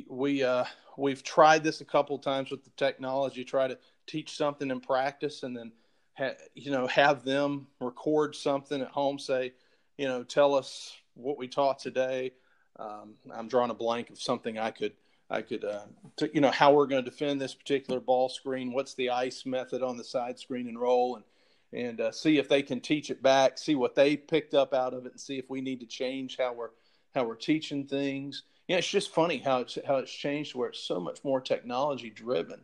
we 0.09 0.43
uh, 0.43 0.65
we've 0.97 1.23
tried 1.23 1.63
this 1.63 1.81
a 1.81 1.85
couple 1.85 2.17
times 2.19 2.51
with 2.51 2.63
the 2.63 2.71
technology. 2.71 3.43
Try 3.43 3.67
to 3.67 3.77
teach 4.07 4.35
something 4.35 4.69
in 4.69 4.81
practice, 4.81 5.43
and 5.43 5.55
then 5.55 5.71
ha- 6.17 6.35
you 6.53 6.71
know 6.71 6.87
have 6.87 7.23
them 7.23 7.67
record 7.79 8.35
something 8.35 8.81
at 8.81 8.89
home. 8.89 9.19
Say, 9.19 9.53
you 9.97 10.07
know, 10.07 10.23
tell 10.23 10.53
us 10.53 10.93
what 11.13 11.37
we 11.37 11.47
taught 11.47 11.79
today. 11.79 12.33
Um, 12.77 13.13
I'm 13.33 13.47
drawing 13.47 13.71
a 13.71 13.75
blank 13.75 14.09
of 14.09 14.21
something 14.21 14.59
I 14.59 14.71
could 14.71 14.91
I 15.29 15.41
could 15.41 15.65
uh, 15.65 15.85
to, 16.17 16.29
you 16.33 16.41
know 16.41 16.51
how 16.51 16.73
we're 16.73 16.87
going 16.87 17.03
to 17.03 17.09
defend 17.09 17.41
this 17.41 17.55
particular 17.55 17.99
ball 17.99 18.29
screen. 18.29 18.73
What's 18.73 18.93
the 18.93 19.09
ice 19.09 19.45
method 19.45 19.81
on 19.81 19.97
the 19.97 20.03
side 20.03 20.39
screen 20.39 20.67
and 20.67 20.79
roll, 20.79 21.15
and 21.15 21.25
and 21.73 21.99
uh, 21.99 22.11
see 22.11 22.37
if 22.37 22.47
they 22.47 22.61
can 22.61 22.79
teach 22.79 23.09
it 23.09 23.21
back. 23.23 23.57
See 23.57 23.75
what 23.75 23.95
they 23.95 24.17
picked 24.17 24.53
up 24.53 24.73
out 24.73 24.93
of 24.93 25.05
it, 25.05 25.13
and 25.13 25.19
see 25.19 25.37
if 25.37 25.49
we 25.49 25.61
need 25.61 25.79
to 25.79 25.87
change 25.87 26.37
how 26.37 26.53
we're 26.53 26.69
how 27.13 27.25
we're 27.25 27.35
teaching 27.35 27.85
things 27.85 28.43
yeah, 28.67 28.77
it's 28.77 28.89
just 28.89 29.13
funny 29.13 29.37
how 29.37 29.59
it's 29.59 29.77
how 29.85 29.97
it's 29.97 30.11
changed 30.11 30.55
where 30.55 30.69
it's 30.69 30.79
so 30.79 30.99
much 30.99 31.23
more 31.23 31.39
technology 31.39 32.09
driven, 32.09 32.61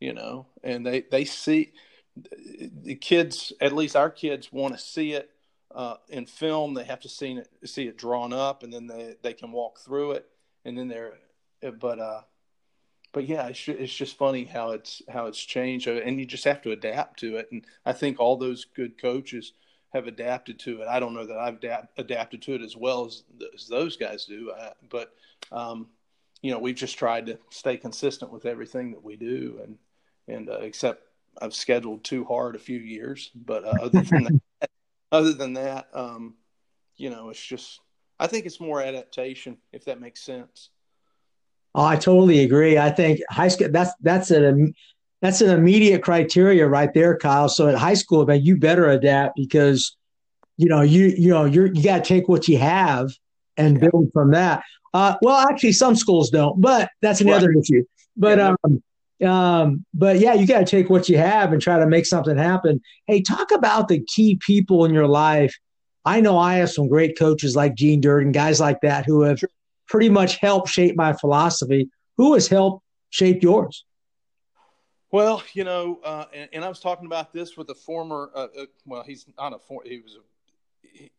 you 0.00 0.12
know, 0.12 0.46
and 0.62 0.84
they 0.84 1.02
they 1.02 1.24
see 1.24 1.72
the 2.16 2.96
kids, 2.96 3.52
at 3.60 3.72
least 3.72 3.94
our 3.94 4.10
kids, 4.10 4.52
want 4.52 4.74
to 4.74 4.80
see 4.80 5.12
it 5.12 5.30
uh, 5.74 5.96
in 6.08 6.26
film. 6.26 6.74
They 6.74 6.84
have 6.84 7.00
to 7.00 7.08
see 7.08 7.32
it 7.32 7.48
see 7.64 7.86
it 7.86 7.96
drawn 7.96 8.32
up, 8.32 8.64
and 8.64 8.72
then 8.72 8.88
they 8.88 9.14
they 9.22 9.34
can 9.34 9.52
walk 9.52 9.78
through 9.78 10.12
it, 10.12 10.26
and 10.64 10.76
then 10.76 10.88
they're, 10.88 11.14
but 11.78 11.98
uh, 11.98 12.20
but 13.12 13.26
yeah, 13.26 13.46
it's 13.46 13.66
it's 13.68 13.94
just 13.94 14.18
funny 14.18 14.44
how 14.44 14.70
it's 14.72 15.02
how 15.08 15.26
it's 15.26 15.42
changed, 15.42 15.86
and 15.86 16.18
you 16.18 16.26
just 16.26 16.44
have 16.44 16.62
to 16.62 16.72
adapt 16.72 17.20
to 17.20 17.36
it. 17.36 17.48
And 17.50 17.64
I 17.84 17.92
think 17.92 18.20
all 18.20 18.36
those 18.36 18.64
good 18.64 19.00
coaches 19.00 19.52
have 19.92 20.06
adapted 20.06 20.58
to 20.60 20.82
it. 20.82 20.88
I 20.88 21.00
don't 21.00 21.14
know 21.14 21.26
that 21.26 21.38
I've 21.38 21.54
adapt, 21.56 21.98
adapted 21.98 22.42
to 22.42 22.54
it 22.54 22.62
as 22.62 22.76
well 22.76 23.06
as, 23.06 23.22
as 23.54 23.68
those 23.68 23.96
guys 23.96 24.26
do, 24.26 24.50
uh, 24.50 24.72
but 24.90 25.14
um, 25.50 25.86
you 26.42 26.50
know, 26.50 26.58
we've 26.58 26.76
just 26.76 26.98
tried 26.98 27.26
to 27.26 27.38
stay 27.50 27.76
consistent 27.76 28.30
with 28.30 28.46
everything 28.46 28.90
that 28.90 29.02
we 29.02 29.16
do, 29.16 29.60
and 29.62 29.78
and 30.28 30.50
uh, 30.50 30.58
except 30.58 31.02
I've 31.40 31.54
scheduled 31.54 32.04
too 32.04 32.24
hard 32.24 32.56
a 32.56 32.58
few 32.60 32.78
years, 32.78 33.30
but 33.34 33.64
uh, 33.64 33.74
other 33.82 34.02
than 34.02 34.24
that, 34.24 34.40
other 35.12 35.32
than 35.32 35.54
that, 35.54 35.88
um, 35.94 36.34
you 36.96 37.10
know, 37.10 37.30
it's 37.30 37.44
just 37.44 37.80
I 38.18 38.26
think 38.26 38.46
it's 38.46 38.60
more 38.60 38.82
adaptation, 38.82 39.58
if 39.72 39.84
that 39.86 40.00
makes 40.00 40.20
sense. 40.22 40.70
Oh, 41.76 41.84
I 41.84 41.96
totally 41.96 42.42
agree. 42.42 42.78
I 42.78 42.90
think 42.90 43.20
high 43.30 43.48
school 43.48 43.68
that's 43.70 43.92
that's 44.00 44.30
an 44.30 44.74
that's 45.20 45.42
an 45.42 45.50
immediate 45.50 46.02
criteria 46.02 46.66
right 46.66 46.92
there, 46.94 47.18
Kyle. 47.18 47.50
So 47.50 47.68
at 47.68 47.74
high 47.74 47.94
school, 47.94 48.24
man, 48.24 48.42
you 48.42 48.56
better 48.56 48.88
adapt 48.88 49.36
because 49.36 49.94
you 50.56 50.68
know 50.68 50.80
you 50.80 51.08
you 51.18 51.28
know 51.28 51.44
you're 51.44 51.66
you 51.66 51.82
got 51.82 52.02
to 52.02 52.08
take 52.08 52.28
what 52.28 52.48
you 52.48 52.56
have 52.56 53.10
and 53.58 53.76
yeah. 53.76 53.88
build 53.90 54.10
from 54.14 54.30
that. 54.30 54.62
Uh, 54.94 55.16
well, 55.20 55.46
actually, 55.48 55.72
some 55.72 55.94
schools 55.94 56.30
don't, 56.30 56.58
but 56.62 56.88
that's 57.02 57.20
another 57.20 57.48
right. 57.48 57.58
issue. 57.58 57.84
But 58.16 58.38
yeah, 58.38 58.54
um, 58.64 59.28
um, 59.28 59.84
but 59.92 60.18
yeah, 60.18 60.32
you 60.32 60.46
got 60.46 60.60
to 60.60 60.64
take 60.64 60.88
what 60.88 61.10
you 61.10 61.18
have 61.18 61.52
and 61.52 61.60
try 61.60 61.78
to 61.78 61.86
make 61.86 62.06
something 62.06 62.38
happen. 62.38 62.80
Hey, 63.06 63.20
talk 63.20 63.50
about 63.50 63.88
the 63.88 64.00
key 64.00 64.38
people 64.40 64.86
in 64.86 64.94
your 64.94 65.08
life. 65.08 65.54
I 66.06 66.22
know 66.22 66.38
I 66.38 66.54
have 66.54 66.70
some 66.70 66.88
great 66.88 67.18
coaches 67.18 67.54
like 67.54 67.74
Gene 67.74 68.00
Durden, 68.00 68.32
guys 68.32 68.60
like 68.60 68.80
that, 68.80 69.04
who 69.04 69.20
have 69.22 69.40
sure. 69.40 69.50
Pretty 69.88 70.08
much 70.08 70.36
helped 70.36 70.68
shape 70.68 70.96
my 70.96 71.12
philosophy. 71.12 71.88
Who 72.16 72.34
has 72.34 72.48
helped 72.48 72.84
shape 73.10 73.42
yours? 73.42 73.84
Well, 75.12 75.42
you 75.52 75.64
know, 75.64 76.00
uh, 76.04 76.24
and, 76.32 76.48
and, 76.52 76.64
I 76.64 76.68
was 76.68 76.80
talking 76.80 77.06
about 77.06 77.32
this 77.32 77.56
with 77.56 77.70
a 77.70 77.74
former. 77.74 78.30
Uh, 78.34 78.48
uh, 78.58 78.66
well, 78.84 79.02
he's 79.04 79.26
not 79.38 79.54
a 79.54 79.58
former. 79.58 79.88
He 79.88 80.00
was 80.00 80.16
a 80.16 80.20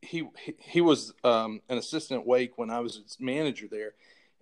he 0.02 0.28
he 0.60 0.82
was 0.82 1.14
um, 1.24 1.62
an 1.70 1.78
assistant 1.78 2.22
at 2.22 2.28
Wake 2.28 2.58
when 2.58 2.70
I 2.70 2.80
was 2.80 2.98
its 2.98 3.20
manager 3.20 3.68
there, 3.70 3.94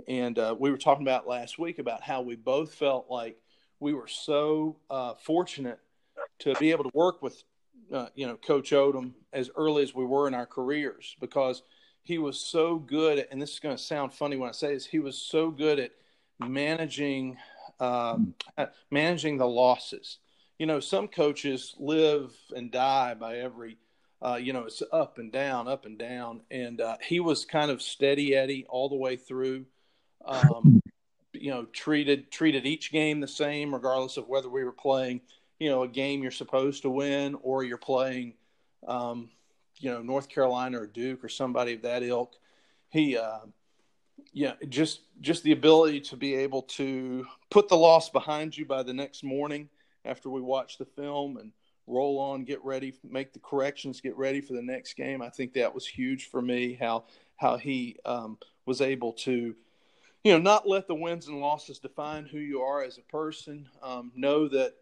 and 0.07 0.37
uh, 0.39 0.55
we 0.57 0.71
were 0.71 0.77
talking 0.77 1.05
about 1.05 1.27
last 1.27 1.59
week 1.59 1.79
about 1.79 2.01
how 2.01 2.21
we 2.21 2.35
both 2.35 2.73
felt 2.73 3.05
like 3.09 3.37
we 3.79 3.93
were 3.93 4.07
so 4.07 4.77
uh, 4.89 5.13
fortunate 5.13 5.79
to 6.39 6.53
be 6.55 6.71
able 6.71 6.83
to 6.85 6.91
work 6.93 7.21
with 7.21 7.43
uh, 7.93 8.07
you 8.15 8.27
know 8.27 8.37
Coach 8.37 8.71
Odom 8.71 9.13
as 9.33 9.49
early 9.55 9.83
as 9.83 9.93
we 9.93 10.05
were 10.05 10.27
in 10.27 10.33
our 10.33 10.45
careers 10.45 11.15
because 11.19 11.63
he 12.05 12.17
was 12.17 12.39
so 12.39 12.77
good 12.77 13.27
and 13.29 13.41
this 13.41 13.51
is 13.53 13.59
going 13.59 13.75
to 13.75 13.81
sound 13.81 14.13
funny 14.13 14.37
when 14.37 14.47
I 14.47 14.53
say 14.53 14.73
this, 14.73 14.85
he 14.85 14.99
was 14.99 15.17
so 15.17 15.51
good 15.51 15.79
at 15.79 15.91
managing 16.39 17.37
um, 17.81 18.35
managing 18.89 19.37
the 19.37 19.47
losses. 19.47 20.19
You 20.57 20.65
know, 20.65 20.79
some 20.79 21.09
coaches 21.09 21.75
live 21.77 22.33
and 22.55 22.71
die 22.71 23.15
by 23.15 23.39
every 23.39 23.77
uh, 24.21 24.37
you 24.37 24.53
know, 24.53 24.63
it's 24.63 24.81
up 24.91 25.17
and 25.19 25.31
down, 25.31 25.67
up 25.67 25.85
and 25.85 25.99
down. 25.99 26.41
And 26.49 26.81
uh, 26.81 26.97
he 27.05 27.19
was 27.19 27.45
kind 27.45 27.69
of 27.69 27.81
steady 27.81 28.33
Eddie 28.33 28.65
all 28.69 28.89
the 28.89 28.95
way 28.95 29.17
through. 29.17 29.65
Um, 30.25 30.81
you 31.33 31.51
know, 31.51 31.65
treated 31.65 32.31
treated 32.31 32.65
each 32.65 32.91
game 32.91 33.19
the 33.19 33.27
same, 33.27 33.73
regardless 33.73 34.17
of 34.17 34.27
whether 34.27 34.49
we 34.49 34.63
were 34.63 34.71
playing, 34.71 35.21
you 35.59 35.69
know, 35.69 35.83
a 35.83 35.87
game 35.87 36.23
you're 36.23 36.31
supposed 36.31 36.83
to 36.83 36.89
win 36.89 37.35
or 37.43 37.63
you're 37.63 37.77
playing, 37.77 38.33
um, 38.87 39.29
you 39.77 39.91
know, 39.91 40.01
North 40.01 40.29
Carolina 40.29 40.81
or 40.81 40.87
Duke 40.87 41.23
or 41.23 41.29
somebody 41.29 41.73
of 41.73 41.81
that 41.83 42.03
ilk. 42.03 42.35
He, 42.89 43.17
uh, 43.17 43.39
yeah, 44.31 44.53
just 44.69 45.01
just 45.21 45.43
the 45.43 45.51
ability 45.51 46.01
to 46.01 46.17
be 46.17 46.35
able 46.35 46.63
to 46.63 47.25
put 47.49 47.67
the 47.67 47.77
loss 47.77 48.09
behind 48.09 48.57
you 48.57 48.65
by 48.65 48.83
the 48.83 48.93
next 48.93 49.23
morning 49.23 49.69
after 50.05 50.29
we 50.29 50.41
watch 50.41 50.77
the 50.77 50.85
film 50.85 51.37
and 51.37 51.51
roll 51.87 52.19
on, 52.19 52.43
get 52.43 52.63
ready, 52.63 52.93
make 53.03 53.33
the 53.33 53.39
corrections, 53.39 54.01
get 54.01 54.17
ready 54.17 54.41
for 54.41 54.53
the 54.53 54.61
next 54.61 54.93
game. 54.95 55.21
I 55.21 55.29
think 55.29 55.53
that 55.53 55.73
was 55.73 55.85
huge 55.85 56.29
for 56.29 56.41
me. 56.41 56.77
How 56.79 57.05
how 57.37 57.57
he 57.57 57.97
um, 58.05 58.37
was 58.65 58.81
able 58.81 59.13
to, 59.13 59.55
you 60.23 60.31
know, 60.31 60.39
not 60.39 60.67
let 60.67 60.87
the 60.87 60.95
wins 60.95 61.27
and 61.27 61.39
losses 61.39 61.79
define 61.79 62.25
who 62.25 62.39
you 62.39 62.61
are 62.61 62.83
as 62.83 62.97
a 62.97 63.11
person. 63.11 63.67
Um, 63.83 64.11
know 64.15 64.47
that 64.47 64.73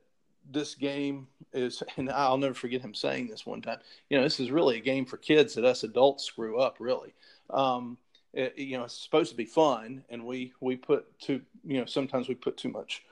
this 0.50 0.76
game 0.76 1.28
is, 1.54 1.84
and 1.98 2.10
I'll 2.10 2.38
never 2.38 2.54
forget 2.54 2.82
him 2.82 2.94
saying 2.94 3.28
this 3.28 3.46
one 3.46 3.62
time. 3.62 3.80
You 4.10 4.18
know, 4.18 4.24
this 4.24 4.40
is 4.40 4.52
really 4.52 4.78
a 4.78 4.82
game 4.82 5.06
for 5.06 5.18
kids 5.18 5.56
that 5.56 5.66
us 5.66 5.84
adults 5.84 6.24
screw 6.24 6.60
up. 6.60 6.78
Really, 6.80 7.14
um, 7.50 7.98
it, 8.34 8.58
you 8.58 8.78
know, 8.78 8.86
it's 8.86 8.98
supposed 8.98 9.32
to 9.32 9.38
be 9.38 9.46
fun, 9.46 10.04
and 10.10 10.26
we 10.26 10.54
we 10.60 10.76
put 10.76 11.20
too, 11.20 11.42
you 11.64 11.80
know, 11.80 11.86
sometimes 11.86 12.28
we 12.28 12.36
put 12.36 12.58
too 12.58 12.70
much 12.70 13.04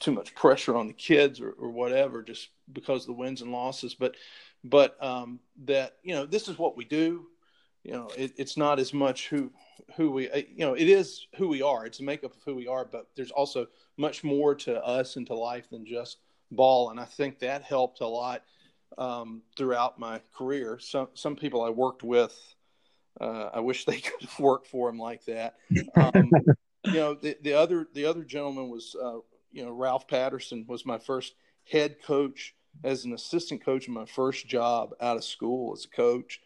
too 0.00 0.12
much 0.12 0.34
pressure 0.34 0.76
on 0.76 0.86
the 0.86 0.94
kids 0.94 1.40
or, 1.40 1.50
or 1.50 1.70
whatever, 1.70 2.22
just 2.22 2.48
because 2.72 3.02
of 3.02 3.08
the 3.08 3.12
wins 3.12 3.42
and 3.42 3.52
losses. 3.52 3.94
But 3.94 4.16
but 4.64 5.02
um, 5.02 5.40
that 5.64 5.96
you 6.02 6.14
know 6.14 6.26
this 6.26 6.48
is 6.48 6.58
what 6.58 6.76
we 6.76 6.84
do. 6.84 7.26
You 7.84 7.92
know, 7.92 8.10
it, 8.16 8.32
it's 8.36 8.56
not 8.56 8.78
as 8.78 8.92
much 8.92 9.28
who 9.28 9.50
who 9.96 10.10
we 10.10 10.30
uh, 10.30 10.36
you 10.36 10.64
know 10.64 10.74
it 10.74 10.88
is 10.88 11.26
who 11.36 11.48
we 11.48 11.62
are. 11.62 11.86
It's 11.86 12.00
a 12.00 12.04
makeup 12.04 12.34
of 12.34 12.42
who 12.44 12.54
we 12.54 12.66
are, 12.66 12.84
but 12.84 13.08
there's 13.16 13.30
also 13.30 13.66
much 13.96 14.24
more 14.24 14.54
to 14.54 14.82
us 14.84 15.16
and 15.16 15.26
to 15.26 15.34
life 15.34 15.70
than 15.70 15.86
just 15.86 16.18
ball. 16.50 16.90
And 16.90 17.00
I 17.00 17.04
think 17.04 17.38
that 17.40 17.62
helped 17.62 18.00
a 18.00 18.06
lot 18.06 18.42
um, 18.96 19.42
throughout 19.56 19.98
my 19.98 20.20
career. 20.36 20.78
Some 20.80 21.08
some 21.14 21.36
people 21.36 21.62
I 21.62 21.70
worked 21.70 22.02
with, 22.02 22.36
uh, 23.20 23.50
I 23.54 23.60
wish 23.60 23.84
they 23.86 24.00
could 24.00 24.20
have 24.22 24.38
worked 24.38 24.66
for 24.66 24.88
him 24.88 24.98
like 24.98 25.24
that. 25.26 25.56
Um, 25.96 26.30
you 26.84 26.94
know, 26.94 27.14
the, 27.14 27.36
the 27.42 27.54
other 27.54 27.88
the 27.94 28.04
other 28.04 28.24
gentleman 28.24 28.68
was 28.68 28.96
uh, 29.00 29.18
you 29.52 29.64
know, 29.64 29.72
Ralph 29.72 30.08
Patterson 30.08 30.64
was 30.68 30.86
my 30.86 30.98
first 30.98 31.34
head 31.70 31.96
coach 32.02 32.54
as 32.84 33.04
an 33.04 33.12
assistant 33.12 33.64
coach 33.64 33.88
in 33.88 33.94
my 33.94 34.04
first 34.04 34.46
job 34.46 34.94
out 35.00 35.16
of 35.16 35.24
school 35.24 35.72
as 35.74 35.84
a 35.84 35.88
coach. 35.88 36.40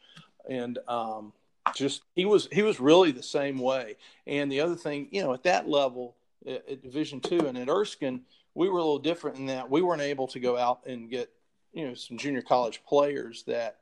And 0.48 0.78
um, 0.88 1.32
just 1.74 2.02
he 2.14 2.24
was 2.24 2.48
he 2.52 2.62
was 2.62 2.80
really 2.80 3.12
the 3.12 3.22
same 3.22 3.58
way. 3.58 3.96
And 4.26 4.50
the 4.50 4.60
other 4.60 4.74
thing, 4.74 5.08
you 5.10 5.22
know, 5.22 5.32
at 5.34 5.44
that 5.44 5.68
level, 5.68 6.16
at, 6.46 6.68
at 6.68 6.82
Division 6.82 7.20
two, 7.20 7.46
and 7.46 7.56
at 7.56 7.68
Erskine 7.68 8.22
we 8.54 8.68
were 8.68 8.78
a 8.78 8.82
little 8.82 8.98
different 8.98 9.38
in 9.38 9.46
that 9.46 9.70
we 9.70 9.82
weren't 9.82 10.02
able 10.02 10.26
to 10.28 10.40
go 10.40 10.56
out 10.56 10.86
and 10.86 11.10
get 11.10 11.30
you 11.72 11.86
know 11.86 11.94
some 11.94 12.18
junior 12.18 12.42
college 12.42 12.82
players 12.86 13.44
that 13.44 13.78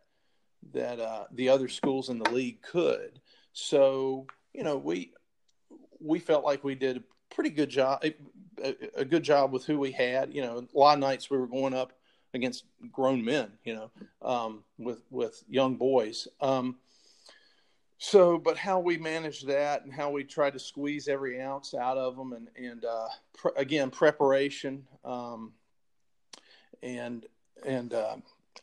that 0.72 1.00
uh, 1.00 1.24
the 1.32 1.48
other 1.48 1.68
schools 1.68 2.08
in 2.08 2.18
the 2.18 2.30
league 2.30 2.62
could. 2.62 3.20
So 3.52 4.26
you 4.52 4.62
know 4.62 4.76
we 4.76 5.12
we 6.00 6.18
felt 6.18 6.44
like 6.44 6.64
we 6.64 6.74
did 6.74 6.98
a 6.98 7.34
pretty 7.34 7.50
good 7.50 7.68
job, 7.68 8.02
a, 8.02 8.14
a, 8.96 9.04
good 9.04 9.22
job 9.22 9.52
with 9.52 9.64
who 9.64 9.78
we 9.78 9.92
had. 9.92 10.32
You 10.34 10.42
know, 10.42 10.66
a 10.74 10.78
lot 10.78 10.94
of 10.94 11.00
nights 11.00 11.30
we 11.30 11.38
were 11.38 11.46
going 11.46 11.74
up 11.74 11.92
against 12.32 12.64
grown 12.90 13.24
men. 13.24 13.52
You 13.64 13.74
know, 13.74 13.90
um, 14.22 14.64
with 14.78 15.02
with 15.10 15.42
young 15.48 15.76
boys. 15.76 16.28
Um, 16.40 16.76
so, 18.02 18.38
but 18.38 18.57
how 18.57 18.80
we 18.80 18.97
manage 18.97 19.42
that 19.42 19.85
and 19.85 19.92
how 19.92 20.11
we 20.11 20.25
try 20.25 20.49
to 20.49 20.59
squeeze 20.59 21.07
every 21.07 21.38
ounce 21.38 21.75
out 21.75 21.99
of 21.99 22.16
them, 22.16 22.33
and 22.33 22.49
and 22.57 22.83
uh, 22.87 23.09
pre- 23.37 23.52
again 23.57 23.90
preparation, 23.90 24.87
um, 25.04 25.52
and 26.83 27.26
and 27.65 27.93
uh, 27.93 28.17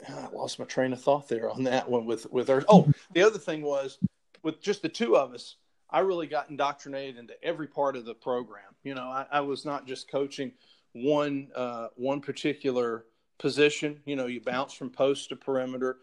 I 0.10 0.28
lost 0.34 0.58
my 0.58 0.66
train 0.66 0.92
of 0.92 1.02
thought 1.02 1.30
there 1.30 1.52
on 1.52 1.64
that 1.66 1.88
one 1.88 2.08
with 2.08 2.26
with 2.32 2.48
her. 2.48 2.64
Oh, 2.68 2.92
the 3.14 3.22
other 3.22 3.38
thing 3.38 3.62
was 3.62 4.00
with 4.42 4.60
just 4.60 4.82
the 4.82 4.90
two 4.90 5.16
of 5.16 5.36
us, 5.36 5.58
I 5.88 6.00
really 6.00 6.26
got 6.26 6.50
indoctrinated 6.50 7.20
into 7.20 7.36
every 7.44 7.68
part 7.68 7.96
of 7.96 8.06
the 8.06 8.16
program. 8.16 8.74
You 8.84 8.96
know, 8.96 9.04
I, 9.04 9.28
I 9.32 9.42
was 9.42 9.66
not 9.66 9.86
just 9.86 10.10
coaching 10.10 10.54
one 10.94 11.50
uh, 11.56 11.90
one 11.96 12.22
particular 12.22 13.06
position. 13.38 14.00
You 14.06 14.16
know, 14.16 14.26
you 14.26 14.42
bounce 14.42 14.74
from 14.74 14.90
post 14.90 15.30
to 15.30 15.36
perimeter. 15.36 15.98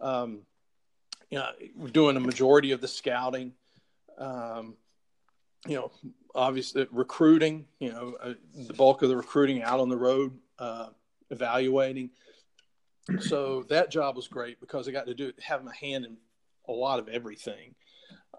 Um, 0.00 0.40
you 1.30 1.38
know, 1.38 1.48
doing 1.92 2.16
a 2.16 2.20
majority 2.20 2.72
of 2.72 2.80
the 2.80 2.88
scouting. 2.88 3.52
Um, 4.18 4.74
you 5.66 5.76
know, 5.76 5.92
obviously 6.34 6.86
recruiting. 6.90 7.66
You 7.78 7.92
know, 7.92 8.16
uh, 8.22 8.34
the 8.54 8.74
bulk 8.74 9.02
of 9.02 9.08
the 9.08 9.16
recruiting 9.16 9.62
out 9.62 9.80
on 9.80 9.88
the 9.88 9.96
road, 9.96 10.32
uh, 10.58 10.88
evaluating 11.30 12.10
so 13.18 13.64
that 13.64 13.90
job 13.90 14.16
was 14.16 14.28
great 14.28 14.60
because 14.60 14.88
I 14.88 14.92
got 14.92 15.06
to 15.06 15.14
do 15.14 15.32
have 15.42 15.64
my 15.64 15.74
hand 15.74 16.04
in 16.04 16.16
a 16.68 16.72
lot 16.72 16.98
of 16.98 17.08
everything. 17.08 17.74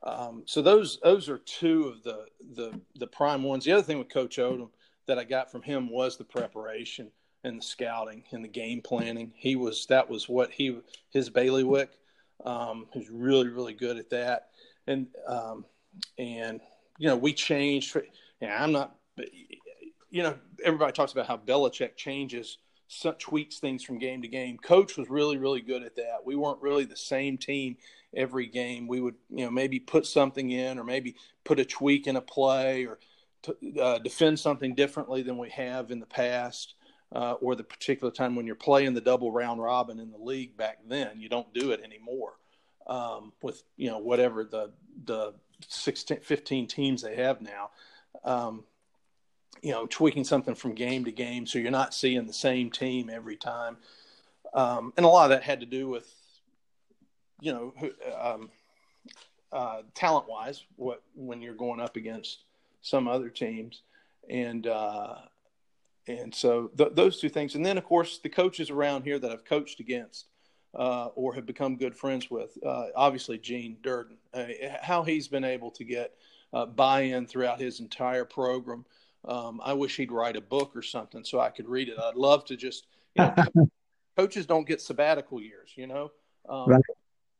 Um, 0.03 0.43
so 0.45 0.61
those 0.61 0.99
those 1.03 1.29
are 1.29 1.39
two 1.39 1.87
of 1.87 2.03
the 2.03 2.25
the 2.55 2.79
the 2.95 3.07
prime 3.07 3.43
ones. 3.43 3.65
The 3.65 3.73
other 3.73 3.83
thing 3.83 3.99
with 3.99 4.09
Coach 4.09 4.37
Odom 4.37 4.69
that 5.07 5.19
I 5.19 5.23
got 5.23 5.51
from 5.51 5.61
him 5.61 5.89
was 5.89 6.17
the 6.17 6.23
preparation 6.23 7.11
and 7.43 7.59
the 7.59 7.63
scouting 7.63 8.23
and 8.31 8.43
the 8.43 8.49
game 8.49 8.81
planning. 8.81 9.33
He 9.35 9.55
was 9.55 9.85
that 9.87 10.09
was 10.09 10.29
what 10.29 10.51
he 10.51 10.79
his 11.09 11.29
bailiwick. 11.29 11.91
Um, 12.45 12.87
was 12.95 13.09
really 13.09 13.47
really 13.49 13.73
good 13.73 13.97
at 13.97 14.09
that, 14.09 14.49
and 14.87 15.07
um, 15.27 15.65
and 16.17 16.59
you 16.97 17.07
know 17.07 17.15
we 17.15 17.33
changed. 17.33 17.97
Yeah, 18.39 18.61
I'm 18.61 18.71
not. 18.71 18.95
You 20.09 20.23
know, 20.23 20.35
everybody 20.63 20.91
talks 20.91 21.13
about 21.13 21.27
how 21.27 21.37
Belichick 21.37 21.95
changes 21.95 22.57
tweaks 23.19 23.59
things 23.59 23.83
from 23.83 23.97
game 23.97 24.21
to 24.21 24.27
game. 24.27 24.57
Coach 24.57 24.97
was 24.97 25.09
really, 25.09 25.37
really 25.37 25.61
good 25.61 25.83
at 25.83 25.95
that. 25.95 26.17
We 26.25 26.35
weren't 26.35 26.61
really 26.61 26.85
the 26.85 26.97
same 26.97 27.37
team 27.37 27.77
every 28.15 28.47
game. 28.47 28.87
We 28.87 28.99
would, 28.99 29.15
you 29.29 29.45
know, 29.45 29.51
maybe 29.51 29.79
put 29.79 30.05
something 30.05 30.51
in 30.51 30.77
or 30.77 30.83
maybe 30.83 31.15
put 31.43 31.59
a 31.59 31.65
tweak 31.65 32.07
in 32.07 32.17
a 32.17 32.21
play 32.21 32.85
or 32.85 32.99
to, 33.43 33.55
uh, 33.81 33.97
defend 33.99 34.39
something 34.39 34.75
differently 34.75 35.21
than 35.21 35.37
we 35.37 35.49
have 35.51 35.91
in 35.91 35.99
the 35.99 36.05
past. 36.05 36.75
Uh, 37.13 37.33
or 37.41 37.55
the 37.55 37.63
particular 37.63 38.09
time 38.09 38.35
when 38.35 38.45
you're 38.45 38.55
playing 38.55 38.93
the 38.93 39.01
double 39.01 39.33
round 39.33 39.61
robin 39.61 39.99
in 39.99 40.11
the 40.11 40.17
league 40.17 40.55
back 40.55 40.79
then, 40.87 41.19
you 41.19 41.27
don't 41.27 41.53
do 41.53 41.71
it 41.71 41.81
anymore. 41.83 42.33
Um, 42.87 43.33
with 43.41 43.61
you 43.77 43.89
know 43.89 43.99
whatever 43.99 44.43
the 44.43 44.71
the 45.05 45.33
16, 45.67 46.21
15 46.21 46.67
teams 46.67 47.01
they 47.01 47.15
have 47.15 47.41
now. 47.41 47.71
Um, 48.23 48.63
you 49.61 49.71
know, 49.71 49.85
tweaking 49.85 50.23
something 50.23 50.55
from 50.55 50.73
game 50.73 51.05
to 51.05 51.11
game, 51.11 51.45
so 51.45 51.59
you're 51.59 51.71
not 51.71 51.93
seeing 51.93 52.25
the 52.25 52.33
same 52.33 52.71
team 52.71 53.09
every 53.09 53.35
time. 53.35 53.77
Um, 54.53 54.93
and 54.97 55.05
a 55.05 55.09
lot 55.09 55.25
of 55.25 55.29
that 55.31 55.43
had 55.43 55.59
to 55.59 55.65
do 55.65 55.87
with, 55.87 56.11
you 57.39 57.53
know, 57.53 57.73
um, 58.19 58.49
uh, 59.51 59.81
talent 59.93 60.27
wise, 60.27 60.63
what 60.77 61.03
when 61.15 61.41
you're 61.41 61.53
going 61.53 61.79
up 61.79 61.95
against 61.95 62.39
some 62.81 63.07
other 63.07 63.29
teams, 63.29 63.83
and 64.29 64.65
uh, 64.65 65.15
and 66.07 66.33
so 66.33 66.71
th- 66.77 66.93
those 66.93 67.19
two 67.19 67.29
things, 67.29 67.55
and 67.55 67.65
then 67.65 67.77
of 67.77 67.83
course 67.83 68.19
the 68.19 68.29
coaches 68.29 68.69
around 68.69 69.03
here 69.03 69.19
that 69.19 69.31
I've 69.31 69.45
coached 69.45 69.79
against. 69.79 70.27
Uh, 70.73 71.07
or 71.15 71.33
have 71.33 71.45
become 71.45 71.75
good 71.75 71.93
friends 71.93 72.31
with. 72.31 72.57
Uh, 72.65 72.85
obviously, 72.95 73.37
Gene 73.37 73.75
Durden, 73.83 74.15
uh, 74.33 74.45
how 74.81 75.03
he's 75.03 75.27
been 75.27 75.43
able 75.43 75.69
to 75.71 75.83
get 75.83 76.13
uh, 76.53 76.65
buy-in 76.65 77.27
throughout 77.27 77.59
his 77.59 77.81
entire 77.81 78.23
program 78.23 78.85
um, 79.25 79.61
I 79.63 79.73
wish 79.73 79.97
he'd 79.97 80.11
write 80.11 80.35
a 80.35 80.41
book 80.41 80.75
or 80.75 80.81
something 80.81 81.23
so 81.23 81.39
I 81.39 81.49
could 81.49 81.67
read 81.67 81.89
it. 81.89 81.99
I'd 81.99 82.15
love 82.15 82.45
to 82.45 82.57
just, 82.57 82.87
you 83.15 83.23
know, 83.23 83.69
coaches 84.17 84.45
don't 84.45 84.67
get 84.67 84.81
sabbatical 84.81 85.41
years, 85.41 85.71
you 85.75 85.87
know. 85.87 86.11
Um, 86.49 86.69
right. 86.69 86.81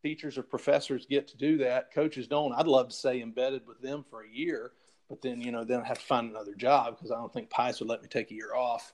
Teachers 0.03 0.37
or 0.37 0.43
professors 0.43 1.05
get 1.05 1.27
to 1.29 1.37
do 1.37 1.57
that. 1.59 1.93
Coaches 1.93 2.27
don't. 2.27 2.53
I'd 2.53 2.67
love 2.67 2.89
to 2.89 2.95
stay 2.95 3.21
embedded 3.21 3.67
with 3.67 3.81
them 3.81 4.03
for 4.09 4.23
a 4.23 4.29
year, 4.29 4.71
but 5.11 5.21
then, 5.21 5.41
you 5.41 5.51
know, 5.51 5.65
then 5.65 5.81
I 5.81 5.87
have 5.89 5.99
to 5.99 6.05
find 6.05 6.29
another 6.29 6.55
job 6.55 6.95
because 6.95 7.11
I 7.11 7.15
don't 7.15 7.33
think 7.33 7.49
Pius 7.49 7.81
would 7.81 7.89
let 7.89 8.01
me 8.01 8.07
take 8.07 8.31
a 8.31 8.33
year 8.33 8.55
off. 8.55 8.93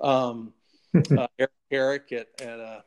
Um, 0.00 0.54
uh, 1.18 1.26
Eric, 1.38 1.50
Eric, 1.70 2.12
at, 2.12 2.40
at 2.40 2.58
uh, 2.58 2.80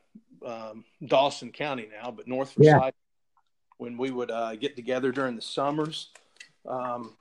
um, 0.44 0.84
Dawson 1.06 1.52
County 1.52 1.88
now, 2.02 2.10
but 2.10 2.28
North 2.28 2.54
Forsyth, 2.54 2.74
yeah. 2.74 2.90
when 3.78 4.00
we 4.00 4.10
would 4.10 4.32
uh, 4.32 4.56
get 4.56 4.76
together 4.76 5.12
during 5.12 5.36
the 5.36 5.44
summers, 5.44 6.10
um, 6.68 7.16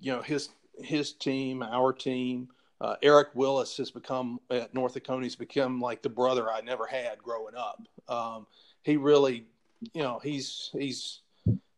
you 0.00 0.12
know, 0.12 0.22
his 0.22 0.50
his 0.78 1.12
team, 1.12 1.64
our 1.64 1.92
team. 1.92 2.48
Uh, 2.80 2.94
Eric 3.02 3.30
Willis 3.34 3.76
has 3.78 3.90
become 3.90 4.40
at 4.48 4.72
North 4.72 4.96
Oconee 4.96 5.28
become 5.38 5.80
like 5.80 6.02
the 6.02 6.08
brother 6.08 6.50
I 6.50 6.60
never 6.60 6.86
had 6.86 7.18
growing 7.18 7.54
up. 7.56 7.82
Um, 8.08 8.46
he 8.84 8.96
really, 8.96 9.44
you 9.92 10.02
know, 10.02 10.20
he's 10.22 10.70
he's 10.72 11.20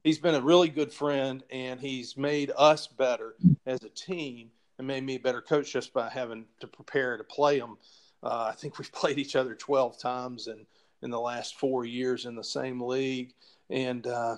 he's 0.05 0.19
been 0.19 0.35
a 0.35 0.41
really 0.41 0.69
good 0.69 0.93
friend, 0.93 1.43
and 1.51 1.81
he's 1.81 2.17
made 2.17 2.53
us 2.57 2.87
better 2.87 3.35
as 3.67 3.83
a 3.83 3.89
team, 3.89 4.51
and 4.79 4.87
made 4.87 5.05
me 5.05 5.17
a 5.17 5.21
better 5.21 5.41
coach 5.41 5.73
just 5.73 5.93
by 5.93 6.09
having 6.09 6.45
to 6.61 6.67
prepare 6.67 7.17
to 7.17 7.25
play 7.25 7.59
him. 7.59 7.77
Uh, 8.23 8.47
I 8.51 8.53
think 8.53 8.79
we've 8.79 8.93
played 8.93 9.19
each 9.19 9.37
other 9.37 9.55
twelve 9.55 9.99
times 9.99 10.49
in 10.49 10.67
in 11.03 11.11
the 11.11 11.21
last 11.21 11.59
four 11.59 11.85
years 11.85 12.27
in 12.27 12.35
the 12.35 12.45
same 12.45 12.81
league, 12.81 13.33
and 13.71 14.07
uh, 14.07 14.37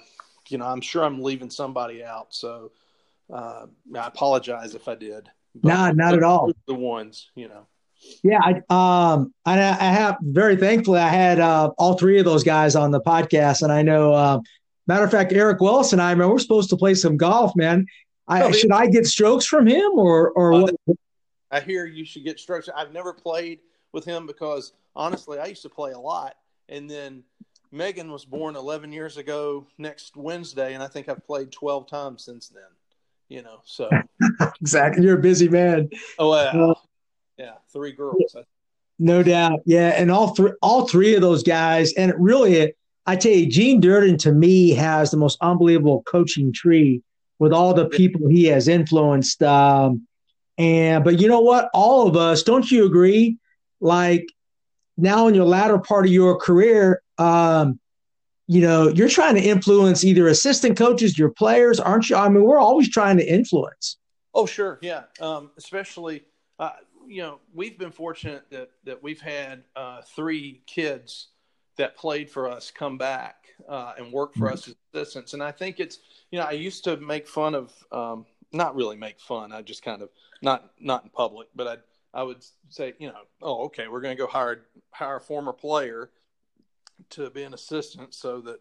you 0.49 0.59
know, 0.59 0.67
I'm 0.67 0.81
sure 0.81 1.05
I'm 1.05 1.23
leaving 1.23 1.51
somebody 1.51 2.05
out. 2.05 2.35
So 2.35 2.73
uh, 3.33 3.67
I 3.97 4.07
apologize 4.07 4.75
if 4.75 4.89
I 4.89 4.95
did. 4.95 5.31
No, 5.63 5.91
not 5.93 6.15
at 6.15 6.23
all. 6.23 6.51
The 6.67 6.75
ones, 6.75 7.31
you 7.35 7.49
know. 7.49 7.67
Yeah, 8.23 8.41
I 8.43 9.15
um 9.15 9.33
I, 9.47 9.59
I 9.59 9.85
have 9.93 10.19
very 10.21 10.57
thankfully 10.57 11.01
I 11.01 11.09
had 11.09 11.41
uh, 11.41 11.71
all 11.79 11.97
three 11.97 12.19
of 12.19 12.27
those 12.27 12.45
guys 12.45 12.77
on 12.77 12.91
the 12.91 13.01
podcast, 13.01 13.63
and 13.63 13.73
I 13.73 13.83
know. 13.83 14.43
Matter 14.87 15.05
of 15.05 15.11
fact, 15.11 15.33
Eric 15.33 15.61
Wells 15.61 15.93
and 15.93 16.03
I, 16.03 16.15
man, 16.15 16.29
we're 16.29 16.39
supposed 16.39 16.71
to 16.71 16.77
play 16.77 16.95
some 16.95 17.17
golf, 17.17 17.53
man. 17.57 17.87
I, 18.29 18.43
oh, 18.43 18.53
should 18.53 18.73
I 18.73 18.87
get 18.87 19.07
strokes 19.07 19.47
from 19.47 19.67
him 19.67 19.93
or 19.95 20.31
or 20.31 20.55
uh, 20.55 20.61
what? 20.61 20.75
I 21.51 21.61
hear 21.61 21.87
you 21.87 22.05
should 22.05 22.25
get 22.25 22.39
strokes. 22.39 22.69
I've 22.75 22.93
never 22.93 23.13
played 23.13 23.61
with 23.93 24.05
him 24.05 24.27
because 24.27 24.73
honestly, 24.97 25.39
I 25.39 25.47
used 25.47 25.63
to 25.63 25.69
play 25.69 25.93
a 25.93 25.99
lot, 25.99 26.35
and 26.69 26.89
then 26.89 27.23
Megan 27.71 28.11
was 28.11 28.25
born 28.25 28.57
11 28.57 28.93
years 28.93 29.17
ago 29.17 29.67
next 29.79 30.17
Wednesday, 30.17 30.75
and 30.75 30.83
I 30.83 30.89
think 30.89 31.09
I've 31.09 31.25
played 31.27 31.53
12 31.53 31.87
times 31.87 32.25
since 32.25 32.49
then 32.49 32.63
you 33.29 33.43
know. 33.43 33.61
So 33.65 33.89
exactly, 34.61 35.05
you're 35.05 35.19
a 35.19 35.23
busy 35.23 35.49
man. 35.49 35.91
Oh 36.19 36.31
wow, 36.31 36.71
uh, 36.71 36.75
yeah, 37.39 37.55
three 37.73 37.93
girls. 37.93 38.37
No 38.99 39.23
doubt, 39.23 39.61
yeah, 39.67 39.89
and 39.89 40.11
all 40.11 40.35
three, 40.35 40.53
all 40.63 40.87
three 40.87 41.15
of 41.15 41.21
those 41.21 41.43
guys, 41.43 41.93
and 41.95 42.11
it 42.11 42.19
really, 42.19 42.75
I 43.07 43.17
tell 43.17 43.33
you, 43.33 43.47
Gene 43.47 43.81
Durden 43.81 44.17
to 44.19 44.33
me 44.33 44.71
has 44.71 45.11
the 45.11 45.17
most 45.17 45.39
unbelievable 45.41 46.03
coaching 46.07 46.53
tree 46.53 47.03
with 47.39 47.53
all 47.53 47.75
the 47.75 47.87
people 47.87 48.29
he 48.29 48.45
has 48.47 48.69
influenced. 48.69 49.43
Um, 49.43 50.07
and 50.57 51.05
but 51.05 51.21
you 51.21 51.29
know 51.29 51.41
what, 51.41 51.69
all 51.75 52.07
of 52.07 52.17
us, 52.17 52.43
don't 52.43 52.71
you 52.71 52.87
agree? 52.87 53.39
Like 53.81 54.27
now 54.97 55.27
in 55.27 55.35
your 55.35 55.45
latter 55.45 55.79
part 55.79 56.07
of 56.07 56.13
your 56.13 56.39
career, 56.39 57.03
um, 57.19 57.79
you 58.47 58.61
know, 58.61 58.89
you're 58.89 59.09
trying 59.09 59.35
to 59.35 59.41
influence 59.41 60.05
either 60.05 60.29
assistant 60.29 60.77
coaches, 60.77 61.19
your 61.19 61.31
players, 61.31 61.81
aren't 61.81 62.11
you? 62.11 62.17
I 62.17 62.29
mean, 62.29 62.45
we're 62.45 62.59
always 62.59 62.91
trying 62.91 63.17
to 63.17 63.27
influence. 63.27 63.97
Oh, 64.35 64.47
sure, 64.47 64.79
yeah. 64.83 65.05
Um, 65.21 65.51
especially, 65.57 66.25
uh, 66.59 66.71
you 67.07 67.23
know, 67.23 67.41
we've 67.55 67.79
been 67.79 67.91
fortunate 67.91 68.45
that 68.51 68.71
that 68.85 69.03
we've 69.03 69.21
had 69.21 69.65
uh, 69.77 70.03
three 70.15 70.63
kids 70.67 71.29
that 71.77 71.97
played 71.97 72.31
for 72.31 72.49
us 72.49 72.71
come 72.71 72.99
back 72.99 73.37
uh, 73.69 73.95
and 73.99 74.13
work 74.13 74.35
for 74.35 74.47
mm-hmm. 74.47 74.55
us 74.55 74.69
as 74.69 74.75
assistants, 74.93 75.35
and 75.35 75.43
I 75.43 75.53
think 75.53 75.81
it's, 75.81 75.99
you 76.31 76.39
know, 76.39 76.47
I 76.47 76.53
used 76.53 76.85
to 76.85 76.97
make 76.97 77.27
fun 77.27 77.55
of, 77.55 77.73
um, 77.93 78.27
not 78.53 78.77
really 78.77 78.97
make 78.97 79.21
fun. 79.21 79.53
I 79.53 79.63
just 79.63 79.83
kind 79.83 80.03
of 80.03 80.11
not 80.43 80.71
not 80.79 81.05
in 81.05 81.11
public, 81.11 81.49
but 81.55 81.67
I 81.67 81.77
I 82.21 82.23
would 82.23 82.45
say, 82.69 82.95
you 82.99 83.09
know, 83.09 83.23
oh, 83.43 83.65
okay, 83.65 83.89
we're 83.89 84.01
going 84.01 84.17
to 84.17 84.23
go 84.23 84.29
hire 84.29 84.67
hire 84.93 85.17
a 85.17 85.21
former 85.21 85.53
player 85.53 86.11
to 87.11 87.31
be 87.31 87.43
an 87.43 87.55
assistant 87.55 88.15
so 88.15 88.41
that 88.41 88.61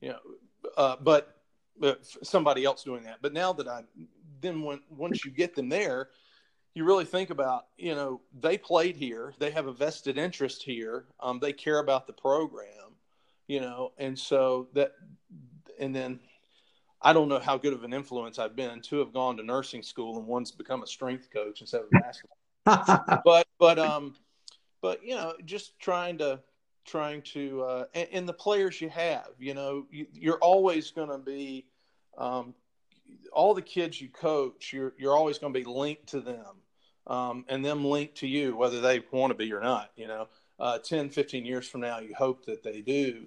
you 0.00 0.10
know 0.10 0.18
uh, 0.76 0.96
but, 1.00 1.36
but 1.78 2.04
somebody 2.22 2.64
else 2.64 2.82
doing 2.82 3.02
that 3.04 3.18
but 3.22 3.32
now 3.32 3.52
that 3.52 3.68
i 3.68 3.82
then 4.40 4.62
when 4.62 4.80
once 4.90 5.24
you 5.24 5.30
get 5.30 5.54
them 5.54 5.68
there 5.68 6.08
you 6.78 6.84
really 6.84 7.04
think 7.04 7.30
about, 7.30 7.66
you 7.76 7.96
know, 7.96 8.20
they 8.40 8.56
played 8.56 8.94
here, 8.94 9.34
they 9.40 9.50
have 9.50 9.66
a 9.66 9.72
vested 9.72 10.16
interest 10.16 10.62
here, 10.62 11.06
um, 11.18 11.40
they 11.40 11.52
care 11.52 11.80
about 11.80 12.06
the 12.06 12.12
program, 12.12 12.94
you 13.48 13.60
know, 13.60 13.90
and 13.98 14.16
so 14.16 14.68
that, 14.74 14.92
and 15.80 15.92
then 15.92 16.20
I 17.02 17.12
don't 17.12 17.28
know 17.28 17.40
how 17.40 17.58
good 17.58 17.72
of 17.72 17.82
an 17.82 17.92
influence 17.92 18.38
I've 18.38 18.54
been. 18.54 18.80
Two 18.80 19.00
have 19.00 19.12
gone 19.12 19.36
to 19.38 19.42
nursing 19.42 19.82
school, 19.82 20.18
and 20.18 20.26
one's 20.28 20.52
become 20.52 20.84
a 20.84 20.86
strength 20.86 21.30
coach 21.32 21.60
instead 21.60 21.80
of 21.80 21.90
basketball. 21.90 23.20
but 23.24 23.48
but 23.58 23.80
um, 23.80 24.14
but 24.80 25.04
you 25.04 25.16
know, 25.16 25.34
just 25.44 25.80
trying 25.80 26.16
to 26.18 26.38
trying 26.84 27.22
to 27.22 27.62
uh, 27.62 27.84
and, 27.94 28.08
and 28.12 28.28
the 28.28 28.32
players 28.32 28.80
you 28.80 28.88
have, 28.88 29.30
you 29.40 29.54
know, 29.54 29.84
you, 29.90 30.06
you're 30.12 30.38
always 30.38 30.92
going 30.92 31.10
to 31.10 31.18
be 31.18 31.66
um, 32.16 32.54
all 33.32 33.52
the 33.52 33.62
kids 33.62 34.00
you 34.00 34.08
coach. 34.08 34.72
You're 34.72 34.94
you're 34.96 35.16
always 35.16 35.38
going 35.38 35.52
to 35.52 35.58
be 35.58 35.64
linked 35.64 36.06
to 36.08 36.20
them, 36.20 36.62
um, 37.08 37.44
and 37.48 37.64
them 37.64 37.84
linked 37.84 38.16
to 38.16 38.28
you, 38.28 38.56
whether 38.56 38.80
they 38.80 39.02
want 39.10 39.30
to 39.30 39.34
be 39.34 39.52
or 39.52 39.60
not. 39.60 39.90
You 39.96 40.08
know, 40.08 40.28
uh, 40.60 40.78
10, 40.78 41.10
15 41.10 41.44
years 41.44 41.68
from 41.68 41.80
now, 41.80 41.98
you 41.98 42.14
hope 42.14 42.44
that 42.46 42.62
they 42.62 42.80
do, 42.80 43.24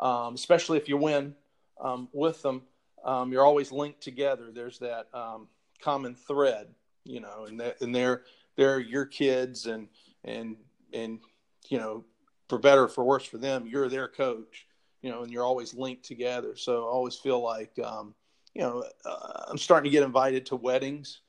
um, 0.00 0.34
especially 0.34 0.78
if 0.78 0.88
you 0.88 0.96
win 0.96 1.34
um, 1.80 2.08
with 2.12 2.42
them 2.42 2.62
um, 3.04 3.32
you're 3.32 3.44
always 3.44 3.72
linked 3.72 4.00
together. 4.00 4.50
There's 4.52 4.78
that 4.80 5.08
um, 5.14 5.48
common 5.80 6.14
thread, 6.14 6.68
you 7.04 7.20
know, 7.20 7.46
and 7.48 7.60
that, 7.60 7.80
and 7.80 7.94
they're 7.94 8.22
they're 8.56 8.80
your 8.80 9.06
kids, 9.06 9.66
and 9.66 9.88
and 10.24 10.56
and 10.92 11.20
you 11.68 11.78
know, 11.78 12.04
for 12.48 12.58
better 12.58 12.84
or 12.84 12.88
for 12.88 13.04
worse 13.04 13.24
for 13.24 13.38
them, 13.38 13.66
you're 13.66 13.88
their 13.88 14.08
coach, 14.08 14.66
you 15.02 15.10
know, 15.10 15.22
and 15.22 15.32
you're 15.32 15.44
always 15.44 15.74
linked 15.74 16.04
together. 16.04 16.56
So 16.56 16.84
I 16.84 16.90
always 16.90 17.14
feel 17.14 17.40
like, 17.40 17.78
um, 17.82 18.14
you 18.54 18.62
know, 18.62 18.84
uh, 19.04 19.44
I'm 19.48 19.58
starting 19.58 19.90
to 19.90 19.94
get 19.94 20.02
invited 20.02 20.46
to 20.46 20.56
weddings 20.56 21.20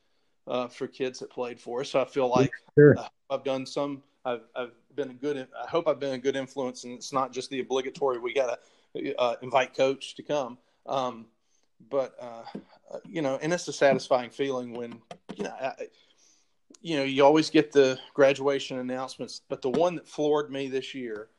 uh, 0.52 0.68
for 0.68 0.86
kids 0.86 1.20
that 1.20 1.30
played 1.30 1.60
for 1.60 1.82
us. 1.82 1.90
So 1.90 2.02
I 2.02 2.06
feel 2.06 2.30
like 2.30 2.52
sure. 2.78 2.98
uh, 3.00 3.08
I've 3.30 3.44
done 3.44 3.66
some. 3.66 4.04
I've, 4.26 4.42
I've 4.56 4.74
been 4.96 5.10
a 5.10 5.14
good. 5.14 5.48
I 5.58 5.68
hope 5.68 5.88
I've 5.88 6.00
been 6.00 6.14
a 6.14 6.20
good 6.20 6.36
influence, 6.36 6.84
and 6.84 6.94
it's 6.94 7.14
not 7.14 7.32
just 7.32 7.50
the 7.50 7.62
obligatory. 7.62 8.20
We 8.20 8.34
got 8.34 8.60
to 8.96 9.16
uh, 9.16 9.36
invite 9.42 9.74
coach 9.74 10.16
to 10.16 10.24
come. 10.24 10.58
Um, 10.86 11.28
but 11.90 12.16
uh, 12.22 12.44
uh, 12.94 13.00
you 13.08 13.22
know, 13.22 13.40
and 13.42 13.54
it's 13.54 13.68
a 13.70 13.74
satisfying 13.74 14.30
feeling 14.30 14.74
when 14.74 15.02
you 15.36 15.46
know, 15.46 15.52
I, 15.52 15.72
you 16.82 16.98
know, 16.98 17.04
you 17.04 17.24
always 17.24 17.50
get 17.50 17.72
the 17.72 17.98
graduation 18.14 18.78
announcements, 18.80 19.42
but 19.48 19.62
the 19.62 19.70
one 19.70 19.96
that 19.96 20.08
floored 20.08 20.52
me 20.52 20.68
this 20.68 20.94
year, 20.94 21.30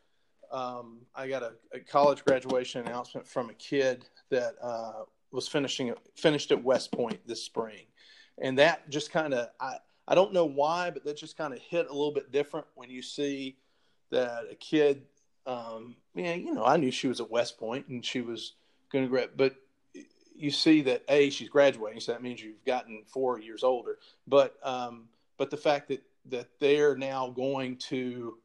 um, 0.50 1.00
I 1.14 1.28
got 1.28 1.42
a, 1.42 1.52
a, 1.74 1.80
college 1.80 2.24
graduation 2.24 2.86
announcement 2.86 3.26
from 3.26 3.50
a 3.50 3.54
kid 3.54 4.04
that 4.30 4.54
uh, 4.62 5.04
was 5.32 5.48
finishing 5.48 5.92
finished 6.16 6.50
at 6.52 6.62
West 6.62 6.92
Point 6.92 7.20
this 7.26 7.42
spring, 7.42 7.86
and 8.38 8.58
that 8.58 8.88
just 8.90 9.10
kind 9.10 9.34
of 9.34 9.48
I 9.60 9.76
I 10.06 10.14
don't 10.14 10.32
know 10.32 10.44
why, 10.44 10.90
but 10.90 11.04
that 11.04 11.16
just 11.16 11.36
kind 11.36 11.52
of 11.52 11.60
hit 11.60 11.88
a 11.88 11.92
little 11.92 12.12
bit 12.12 12.32
different 12.32 12.66
when 12.74 12.90
you 12.90 13.02
see 13.02 13.56
that 14.10 14.44
a 14.50 14.54
kid. 14.54 15.02
Um, 15.46 15.96
yeah, 16.14 16.34
you 16.34 16.54
know, 16.54 16.64
I 16.64 16.76
knew 16.76 16.90
she 16.90 17.08
was 17.08 17.20
at 17.20 17.30
West 17.30 17.58
Point 17.58 17.88
and 17.88 18.04
she 18.04 18.20
was 18.20 18.54
going 18.92 19.04
to 19.04 19.10
grad, 19.10 19.30
but 19.36 19.56
you 20.34 20.50
see 20.50 20.82
that 20.82 21.02
a 21.08 21.30
she's 21.30 21.48
graduating, 21.48 22.00
so 22.00 22.12
that 22.12 22.22
means 22.22 22.42
you've 22.42 22.64
gotten 22.64 23.02
four 23.06 23.40
years 23.40 23.62
older. 23.62 23.98
But 24.26 24.56
um, 24.62 25.08
but 25.36 25.50
the 25.50 25.56
fact 25.56 25.88
that 25.88 26.02
that 26.30 26.48
they're 26.60 26.96
now 26.96 27.30
going 27.30 27.76
to 27.76 28.38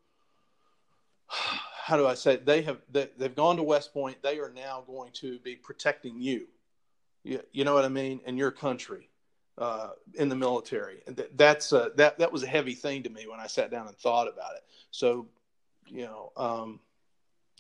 how 1.28 1.98
do 1.98 2.06
I 2.06 2.16
say 2.16 2.34
it? 2.34 2.46
they 2.46 2.62
have 2.64 2.80
they, 2.92 3.10
they've 3.18 3.36
gone 3.36 3.58
to 3.58 3.64
West 3.64 3.94
Point. 3.94 4.22
They 4.22 4.40
are 4.40 4.52
now 4.52 4.84
going 4.86 5.12
to 5.14 5.40
be 5.40 5.56
protecting 5.56 6.20
you. 6.20 6.48
You, 7.24 7.42
you 7.52 7.66
know 7.66 7.74
what 7.74 7.86
I 7.86 7.90
mean? 7.90 8.22
In 8.26 8.38
your 8.38 8.52
country, 8.52 9.10
uh, 9.58 9.90
in 10.16 10.30
the 10.30 10.36
military, 10.36 10.98
and 11.08 11.22
that's 11.36 11.74
uh, 11.74 11.90
that 11.96 12.20
that 12.20 12.32
was 12.32 12.44
a 12.44 12.48
heavy 12.48 12.74
thing 12.74 13.04
to 13.04 13.10
me 13.10 13.28
when 13.28 13.40
I 13.40 13.48
sat 13.48 13.72
down 13.72 13.88
and 13.88 13.98
thought 13.98 14.28
about 14.28 14.56
it. 14.56 14.64
So, 14.92 15.28
you 15.88 16.04
know, 16.04 16.32
um, 16.38 16.80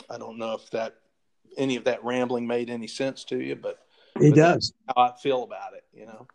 I 0.10 0.18
don't 0.18 0.38
know 0.38 0.54
if 0.54 0.70
that 0.72 0.96
any 1.58 1.76
of 1.76 1.86
that 1.86 2.04
rambling 2.04 2.46
made 2.46 2.70
any 2.70 2.88
sense 2.88 3.24
to 3.26 3.40
you, 3.40 3.56
but 3.56 3.80
it 4.20 4.36
does. 4.36 4.74
How 4.88 5.04
I 5.04 5.12
feel 5.22 5.44
about 5.44 5.74
it, 5.74 5.84
you 5.94 6.06
know. 6.06 6.28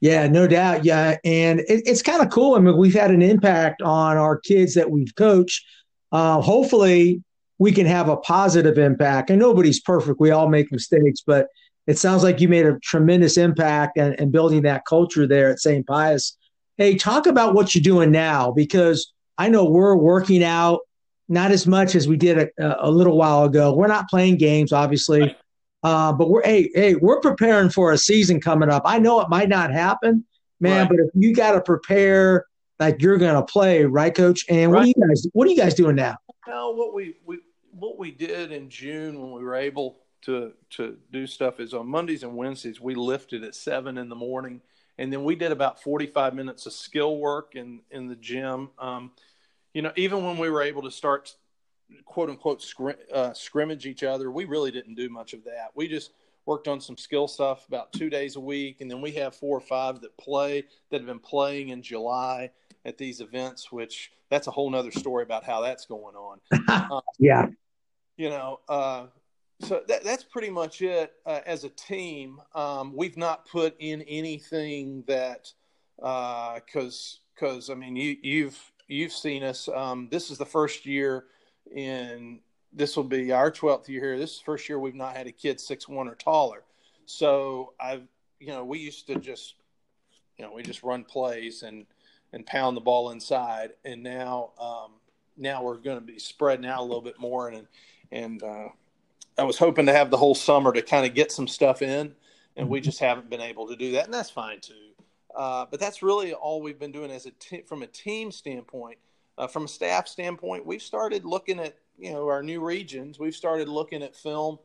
Yeah, 0.00 0.26
no 0.28 0.46
doubt. 0.46 0.84
Yeah, 0.84 1.18
and 1.24 1.60
it, 1.60 1.82
it's 1.86 2.02
kind 2.02 2.22
of 2.22 2.30
cool. 2.30 2.54
I 2.54 2.60
mean, 2.60 2.76
we've 2.76 2.94
had 2.94 3.10
an 3.10 3.20
impact 3.20 3.82
on 3.82 4.16
our 4.16 4.38
kids 4.38 4.74
that 4.74 4.90
we've 4.90 5.14
coached. 5.14 5.64
Uh, 6.12 6.40
hopefully, 6.40 7.22
we 7.58 7.72
can 7.72 7.84
have 7.84 8.08
a 8.08 8.16
positive 8.16 8.78
impact. 8.78 9.28
And 9.28 9.38
nobody's 9.38 9.80
perfect; 9.80 10.18
we 10.18 10.30
all 10.30 10.48
make 10.48 10.72
mistakes. 10.72 11.20
But 11.26 11.48
it 11.86 11.98
sounds 11.98 12.22
like 12.22 12.40
you 12.40 12.48
made 12.48 12.66
a 12.66 12.78
tremendous 12.80 13.36
impact 13.36 13.98
and, 13.98 14.18
and 14.20 14.32
building 14.32 14.62
that 14.62 14.84
culture 14.84 15.26
there 15.26 15.50
at 15.50 15.60
St. 15.60 15.86
Pius. 15.86 16.36
Hey, 16.76 16.96
talk 16.96 17.26
about 17.26 17.54
what 17.54 17.74
you're 17.74 17.82
doing 17.82 18.10
now 18.10 18.52
because 18.52 19.12
I 19.38 19.48
know 19.48 19.64
we're 19.64 19.96
working 19.96 20.44
out 20.44 20.80
not 21.28 21.52
as 21.52 21.66
much 21.66 21.94
as 21.94 22.08
we 22.08 22.16
did 22.16 22.38
a, 22.38 22.86
a 22.86 22.90
little 22.90 23.16
while 23.16 23.44
ago. 23.44 23.72
We're 23.72 23.86
not 23.86 24.08
playing 24.08 24.36
games, 24.36 24.72
obviously. 24.72 25.36
Uh, 25.82 26.12
but 26.12 26.28
we're 26.28 26.42
hey 26.42 26.70
hey 26.74 26.94
we're 26.94 27.20
preparing 27.20 27.70
for 27.70 27.92
a 27.92 27.98
season 27.98 28.38
coming 28.38 28.68
up. 28.68 28.82
I 28.84 28.98
know 28.98 29.20
it 29.20 29.30
might 29.30 29.48
not 29.48 29.72
happen, 29.72 30.26
man, 30.60 30.80
right. 30.80 30.88
but 30.90 30.98
if 30.98 31.08
you 31.14 31.34
got 31.34 31.52
to 31.52 31.62
prepare 31.62 32.44
like 32.78 33.00
you're 33.00 33.16
going 33.16 33.34
to 33.34 33.42
play, 33.42 33.84
right, 33.84 34.14
Coach? 34.14 34.44
And 34.50 34.72
right. 34.72 34.78
what 34.78 34.84
are 34.84 34.88
you 34.88 35.08
guys 35.08 35.26
what 35.32 35.48
are 35.48 35.50
you 35.50 35.56
guys 35.56 35.74
doing 35.74 35.96
now? 35.96 36.16
Well, 36.46 36.76
what 36.76 36.92
we, 36.92 37.14
we 37.24 37.38
what 37.70 37.98
we 37.98 38.10
did 38.10 38.52
in 38.52 38.68
June 38.68 39.20
when 39.20 39.30
we 39.32 39.42
were 39.42 39.54
able 39.54 40.00
to 40.22 40.52
to 40.70 40.96
do 41.12 41.26
stuff 41.26 41.60
is 41.60 41.74
on 41.74 41.86
Mondays 41.86 42.22
and 42.22 42.36
Wednesdays 42.36 42.80
we 42.80 42.94
lifted 42.94 43.44
at 43.44 43.54
seven 43.54 43.98
in 43.98 44.08
the 44.08 44.16
morning, 44.16 44.60
and 44.98 45.12
then 45.12 45.24
we 45.24 45.34
did 45.34 45.52
about 45.52 45.82
forty 45.82 46.06
five 46.06 46.34
minutes 46.34 46.66
of 46.66 46.72
skill 46.72 47.18
work 47.18 47.54
in 47.54 47.80
in 47.90 48.08
the 48.08 48.16
gym. 48.16 48.70
Um, 48.78 49.12
you 49.74 49.82
know, 49.82 49.92
even 49.96 50.24
when 50.24 50.38
we 50.38 50.50
were 50.50 50.62
able 50.62 50.82
to 50.82 50.90
start 50.90 51.34
quote 52.04 52.30
unquote 52.30 52.62
scrim, 52.62 52.96
uh, 53.12 53.32
scrimmage 53.32 53.86
each 53.86 54.02
other. 54.02 54.30
We 54.30 54.44
really 54.44 54.70
didn't 54.70 54.94
do 54.94 55.08
much 55.08 55.32
of 55.32 55.44
that. 55.44 55.70
We 55.74 55.88
just 55.88 56.12
worked 56.46 56.68
on 56.68 56.80
some 56.80 56.96
skill 56.96 57.28
stuff 57.28 57.66
about 57.68 57.92
two 57.92 58.10
days 58.10 58.36
a 58.36 58.40
week, 58.40 58.80
and 58.80 58.90
then 58.90 59.00
we 59.00 59.12
have 59.12 59.34
four 59.34 59.56
or 59.56 59.60
five 59.60 60.00
that 60.00 60.16
play 60.16 60.64
that 60.90 60.98
have 60.98 61.06
been 61.06 61.18
playing 61.18 61.70
in 61.70 61.82
July 61.82 62.50
at 62.84 62.98
these 62.98 63.20
events. 63.20 63.70
Which 63.70 64.12
that's 64.28 64.46
a 64.46 64.50
whole 64.50 64.70
nother 64.70 64.90
story 64.90 65.22
about 65.22 65.44
how 65.44 65.60
that's 65.60 65.86
going 65.86 66.16
on. 66.16 66.40
Um, 66.68 67.00
yeah, 67.18 67.46
you 68.16 68.30
know. 68.30 68.60
Uh, 68.68 69.06
so 69.60 69.82
that, 69.88 70.04
that's 70.04 70.24
pretty 70.24 70.50
much 70.50 70.82
it 70.82 71.12
uh, 71.26 71.40
as 71.46 71.64
a 71.64 71.68
team. 71.70 72.40
Um, 72.54 72.94
we've 72.94 73.16
not 73.16 73.46
put 73.48 73.76
in 73.78 74.02
anything 74.02 75.04
that 75.06 75.52
because 75.96 76.02
uh, 76.02 76.60
because 77.34 77.70
I 77.70 77.74
mean 77.74 77.96
you 77.96 78.16
you've 78.22 78.72
you've 78.88 79.12
seen 79.12 79.42
us. 79.42 79.68
Um, 79.68 80.08
this 80.10 80.30
is 80.30 80.38
the 80.38 80.46
first 80.46 80.86
year 80.86 81.24
in 81.74 82.40
this 82.72 82.96
will 82.96 83.04
be 83.04 83.32
our 83.32 83.50
12th 83.50 83.88
year 83.88 84.00
here. 84.00 84.18
This 84.18 84.34
is 84.34 84.40
first 84.40 84.68
year 84.68 84.78
we've 84.78 84.94
not 84.94 85.16
had 85.16 85.26
a 85.26 85.32
kid 85.32 85.60
six 85.60 85.88
one 85.88 86.08
or 86.08 86.14
taller. 86.14 86.62
So 87.06 87.72
I've, 87.80 88.06
you 88.38 88.48
know, 88.48 88.64
we 88.64 88.78
used 88.78 89.06
to 89.08 89.16
just, 89.16 89.54
you 90.38 90.44
know, 90.44 90.52
we 90.52 90.62
just 90.62 90.82
run 90.82 91.04
plays 91.04 91.62
and, 91.62 91.86
and 92.32 92.46
pound 92.46 92.76
the 92.76 92.80
ball 92.80 93.10
inside. 93.10 93.70
And 93.84 94.02
now, 94.02 94.50
um, 94.60 94.92
now 95.36 95.62
we're 95.62 95.78
going 95.78 95.98
to 95.98 96.04
be 96.04 96.18
spreading 96.18 96.66
out 96.66 96.80
a 96.80 96.82
little 96.82 97.02
bit 97.02 97.18
more. 97.18 97.48
And, 97.48 97.66
and, 98.12 98.42
uh, 98.42 98.68
I 99.40 99.44
was 99.44 99.58
hoping 99.58 99.86
to 99.86 99.92
have 99.92 100.10
the 100.10 100.16
whole 100.16 100.34
summer 100.34 100.72
to 100.72 100.82
kind 100.82 101.06
of 101.06 101.14
get 101.14 101.32
some 101.32 101.48
stuff 101.48 101.82
in 101.82 102.14
and 102.56 102.68
we 102.68 102.78
mm-hmm. 102.78 102.84
just 102.84 102.98
haven't 103.00 103.30
been 103.30 103.40
able 103.40 103.66
to 103.68 103.76
do 103.76 103.92
that. 103.92 104.04
And 104.04 104.14
that's 104.14 104.30
fine 104.30 104.60
too. 104.60 104.74
Uh, 105.34 105.66
but 105.70 105.80
that's 105.80 106.02
really 106.02 106.32
all 106.34 106.60
we've 106.60 106.78
been 106.78 106.92
doing 106.92 107.10
as 107.10 107.26
a 107.26 107.30
t- 107.32 107.62
from 107.62 107.82
a 107.82 107.86
team 107.86 108.30
standpoint 108.30 108.98
uh, 109.40 109.46
from 109.46 109.64
a 109.64 109.68
staff 109.68 110.06
standpoint, 110.06 110.66
we've 110.66 110.82
started 110.82 111.24
looking 111.24 111.58
at 111.58 111.74
you 111.98 112.12
know 112.12 112.28
our 112.28 112.42
new 112.42 112.60
regions. 112.60 113.18
We've 113.18 113.34
started 113.34 113.68
looking 113.68 114.02
at 114.02 114.14
film 114.14 114.58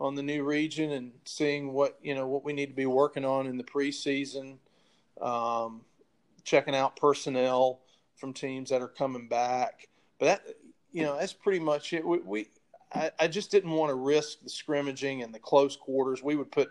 on 0.00 0.14
the 0.14 0.22
new 0.22 0.44
region 0.44 0.92
and 0.92 1.12
seeing 1.26 1.74
what 1.74 1.98
you 2.02 2.14
know 2.14 2.26
what 2.26 2.42
we 2.42 2.54
need 2.54 2.66
to 2.66 2.74
be 2.74 2.86
working 2.86 3.26
on 3.26 3.46
in 3.46 3.58
the 3.58 3.64
preseason. 3.64 4.56
Um, 5.20 5.82
checking 6.42 6.74
out 6.74 6.96
personnel 6.96 7.80
from 8.16 8.32
teams 8.32 8.70
that 8.70 8.80
are 8.80 8.88
coming 8.88 9.28
back. 9.28 9.88
But 10.18 10.26
that 10.26 10.42
you 10.90 11.02
know 11.02 11.18
that's 11.18 11.34
pretty 11.34 11.60
much 11.60 11.92
it. 11.92 12.04
We, 12.04 12.18
we 12.18 12.48
I, 12.94 13.10
I 13.20 13.26
just 13.28 13.50
didn't 13.50 13.70
want 13.70 13.90
to 13.90 13.94
risk 13.94 14.40
the 14.42 14.50
scrimmaging 14.50 15.22
and 15.22 15.34
the 15.34 15.38
close 15.38 15.76
quarters. 15.76 16.22
We 16.22 16.36
would 16.36 16.50
put 16.50 16.70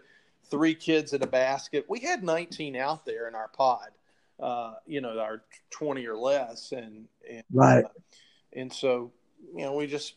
three 0.50 0.76
kids 0.76 1.14
in 1.14 1.22
a 1.22 1.28
basket. 1.28 1.86
We 1.90 2.00
had 2.00 2.24
19 2.24 2.76
out 2.76 3.06
there 3.06 3.28
in 3.28 3.36
our 3.36 3.48
pod 3.50 3.90
uh, 4.40 4.74
you 4.86 5.02
know, 5.02 5.20
our 5.20 5.44
20 5.72 6.06
or 6.06 6.18
less. 6.18 6.72
And, 6.72 7.08
and 7.30 7.44
right. 7.52 7.86
Uh, 7.86 7.90
and 8.54 8.72
so, 8.72 9.12
you 9.56 9.64
know, 9.64 9.74
we 9.74 9.88
just 9.88 10.16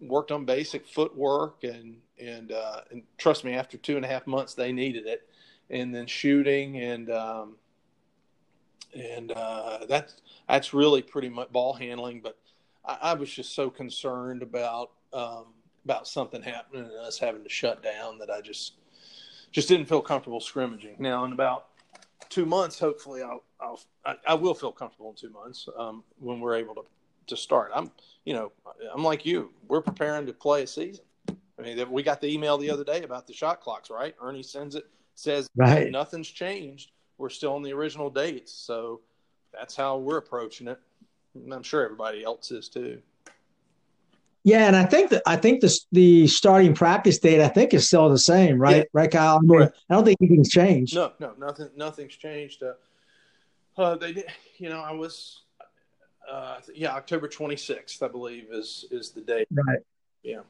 worked 0.00 0.30
on 0.30 0.44
basic 0.44 0.86
footwork 0.86 1.64
and, 1.64 1.96
and, 2.20 2.52
uh, 2.52 2.80
and 2.90 3.02
trust 3.18 3.44
me, 3.44 3.54
after 3.54 3.76
two 3.76 3.96
and 3.96 4.04
a 4.04 4.08
half 4.08 4.26
months, 4.26 4.54
they 4.54 4.72
needed 4.72 5.06
it. 5.06 5.28
And 5.70 5.94
then 5.94 6.06
shooting 6.06 6.78
and, 6.78 7.10
um, 7.10 7.56
and 8.94 9.32
uh, 9.32 9.86
that's 9.88 10.16
that's 10.46 10.74
really 10.74 11.00
pretty 11.00 11.30
much 11.30 11.50
ball 11.50 11.72
handling. 11.72 12.20
But 12.20 12.36
I, 12.84 12.98
I 13.00 13.14
was 13.14 13.32
just 13.32 13.54
so 13.54 13.70
concerned 13.70 14.42
about 14.42 14.90
um, 15.12 15.46
about 15.84 16.06
something 16.06 16.42
happening 16.42 16.84
and 16.84 16.92
us 16.92 17.18
having 17.18 17.42
to 17.42 17.48
shut 17.48 17.82
down 17.82 18.18
that 18.18 18.30
I 18.30 18.40
just 18.40 18.74
just 19.50 19.68
didn't 19.68 19.86
feel 19.86 20.00
comfortable 20.00 20.40
scrimmaging. 20.40 20.96
Now 20.98 21.24
in 21.24 21.32
about 21.32 21.66
two 22.28 22.46
months, 22.46 22.78
hopefully 22.78 23.22
I'll 23.22 23.42
I'll 23.60 23.80
I, 24.26 24.34
will 24.34 24.54
feel 24.54 24.72
comfortable 24.72 25.10
in 25.10 25.16
two 25.16 25.30
months 25.30 25.68
um, 25.78 26.02
when 26.18 26.40
we're 26.40 26.56
able 26.56 26.74
to 26.74 26.82
to 27.28 27.36
start. 27.36 27.70
I'm, 27.74 27.90
you 28.24 28.34
know, 28.34 28.52
I'm 28.92 29.04
like 29.04 29.24
you. 29.24 29.50
We're 29.68 29.80
preparing 29.80 30.26
to 30.26 30.32
play 30.32 30.62
a 30.62 30.66
season. 30.66 31.04
I 31.28 31.62
mean, 31.62 31.90
we 31.90 32.02
got 32.02 32.20
the 32.20 32.32
email 32.32 32.58
the 32.58 32.70
other 32.70 32.84
day 32.84 33.02
about 33.02 33.26
the 33.26 33.32
shot 33.32 33.60
clocks, 33.60 33.90
right? 33.90 34.14
Ernie 34.20 34.42
sends 34.42 34.74
it, 34.74 34.84
says 35.14 35.48
right. 35.56 35.90
nothing's 35.90 36.28
changed. 36.28 36.90
We're 37.18 37.28
still 37.28 37.54
on 37.54 37.62
the 37.62 37.72
original 37.72 38.10
dates, 38.10 38.52
so 38.52 39.00
that's 39.52 39.76
how 39.76 39.98
we're 39.98 40.16
approaching 40.16 40.66
it. 40.66 40.80
And 41.34 41.52
I'm 41.52 41.62
sure 41.62 41.84
everybody 41.84 42.24
else 42.24 42.50
is 42.50 42.68
too. 42.68 43.00
Yeah, 44.44 44.66
and 44.66 44.74
I 44.74 44.84
think 44.84 45.10
that 45.10 45.22
I 45.24 45.36
think 45.36 45.60
the 45.60 45.78
the 45.92 46.26
starting 46.26 46.74
practice 46.74 47.18
date 47.18 47.40
I 47.40 47.48
think 47.48 47.74
is 47.74 47.86
still 47.86 48.08
the 48.08 48.18
same, 48.18 48.58
right? 48.58 48.78
Yeah. 48.78 48.82
Right, 48.92 49.10
Kyle. 49.10 49.36
I, 49.36 49.40
mean, 49.40 49.62
I 49.62 49.94
don't 49.94 50.04
think 50.04 50.18
anything's 50.20 50.50
changed. 50.50 50.96
No, 50.96 51.12
no, 51.20 51.32
nothing, 51.38 51.68
nothing's 51.76 52.16
changed. 52.16 52.62
Uh, 52.62 52.72
uh, 53.80 53.96
they 53.96 54.12
did, 54.12 54.26
you 54.58 54.68
know, 54.68 54.80
I 54.80 54.92
was, 54.92 55.42
uh, 56.30 56.56
yeah, 56.74 56.92
October 56.94 57.28
26th, 57.28 58.02
I 58.02 58.08
believe, 58.08 58.46
is 58.50 58.84
is 58.90 59.10
the 59.10 59.20
date. 59.20 59.46
Right. 59.52 59.78
Yeah. 60.24 60.40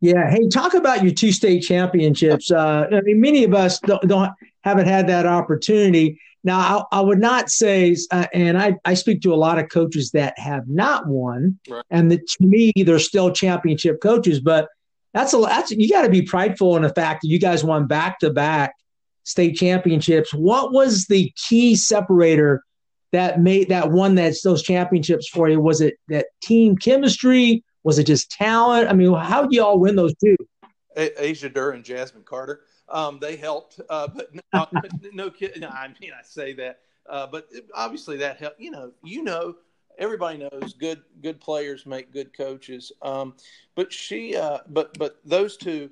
Yeah. 0.00 0.30
Hey, 0.30 0.48
talk 0.48 0.74
about 0.74 1.02
your 1.02 1.12
two 1.12 1.32
state 1.32 1.60
championships. 1.60 2.52
Uh, 2.52 2.86
I 2.92 3.00
mean, 3.02 3.20
many 3.20 3.42
of 3.44 3.54
us 3.54 3.80
don't, 3.80 4.02
don't 4.08 4.30
haven't 4.62 4.86
had 4.86 5.08
that 5.08 5.26
opportunity. 5.26 6.20
Now, 6.44 6.86
I, 6.92 6.98
I 6.98 7.00
would 7.00 7.20
not 7.20 7.50
say, 7.50 7.96
uh, 8.10 8.26
and 8.34 8.58
I, 8.58 8.76
I 8.84 8.94
speak 8.94 9.22
to 9.22 9.32
a 9.32 9.36
lot 9.36 9.58
of 9.58 9.68
coaches 9.68 10.10
that 10.10 10.38
have 10.38 10.68
not 10.68 11.06
won, 11.06 11.58
right. 11.68 11.84
and 11.90 12.10
that 12.10 12.26
to 12.26 12.44
me, 12.44 12.72
they're 12.76 12.98
still 12.98 13.30
championship 13.30 14.00
coaches. 14.00 14.40
But 14.40 14.68
that's 15.14 15.34
a 15.34 15.38
that's 15.38 15.70
you 15.70 15.88
got 15.88 16.02
to 16.02 16.10
be 16.10 16.22
prideful 16.22 16.76
in 16.76 16.82
the 16.82 16.88
fact 16.88 17.22
that 17.22 17.28
you 17.28 17.38
guys 17.38 17.62
won 17.62 17.86
back 17.86 18.18
to 18.20 18.30
back 18.30 18.74
state 19.24 19.56
championships. 19.56 20.34
What 20.34 20.72
was 20.72 21.06
the 21.06 21.32
key 21.36 21.76
separator 21.76 22.62
that 23.12 23.40
made 23.40 23.68
that 23.68 23.90
won 23.90 24.16
that 24.16 24.34
those 24.42 24.62
championships 24.62 25.28
for 25.28 25.48
you? 25.48 25.60
Was 25.60 25.80
it 25.80 25.94
that 26.08 26.26
team 26.42 26.76
chemistry? 26.76 27.62
Was 27.84 27.98
it 27.98 28.04
just 28.04 28.30
talent? 28.30 28.88
I 28.88 28.94
mean, 28.94 29.12
how 29.14 29.46
do 29.46 29.54
you 29.54 29.62
all 29.62 29.78
win 29.78 29.96
those 29.96 30.14
two? 30.16 30.36
Asia 30.96 31.48
Durr 31.48 31.70
and 31.72 31.84
Jasmine 31.84 32.24
Carter. 32.24 32.62
Um, 32.92 33.18
they 33.18 33.36
helped, 33.36 33.80
uh, 33.88 34.06
but 34.06 34.30
no, 34.52 34.66
no 35.12 35.30
kid. 35.30 35.58
No, 35.58 35.68
I 35.68 35.88
mean 36.00 36.10
I 36.12 36.22
say 36.22 36.52
that, 36.54 36.80
uh, 37.08 37.26
but 37.26 37.48
obviously 37.74 38.18
that 38.18 38.36
helped. 38.36 38.60
You 38.60 38.70
know, 38.70 38.92
you 39.02 39.24
know, 39.24 39.56
everybody 39.98 40.38
knows 40.38 40.74
good 40.74 41.02
good 41.22 41.40
players 41.40 41.86
make 41.86 42.12
good 42.12 42.36
coaches. 42.36 42.92
Um, 43.00 43.34
but 43.74 43.92
she, 43.92 44.36
uh, 44.36 44.58
but 44.68 44.96
but 44.98 45.18
those 45.24 45.56
two 45.56 45.90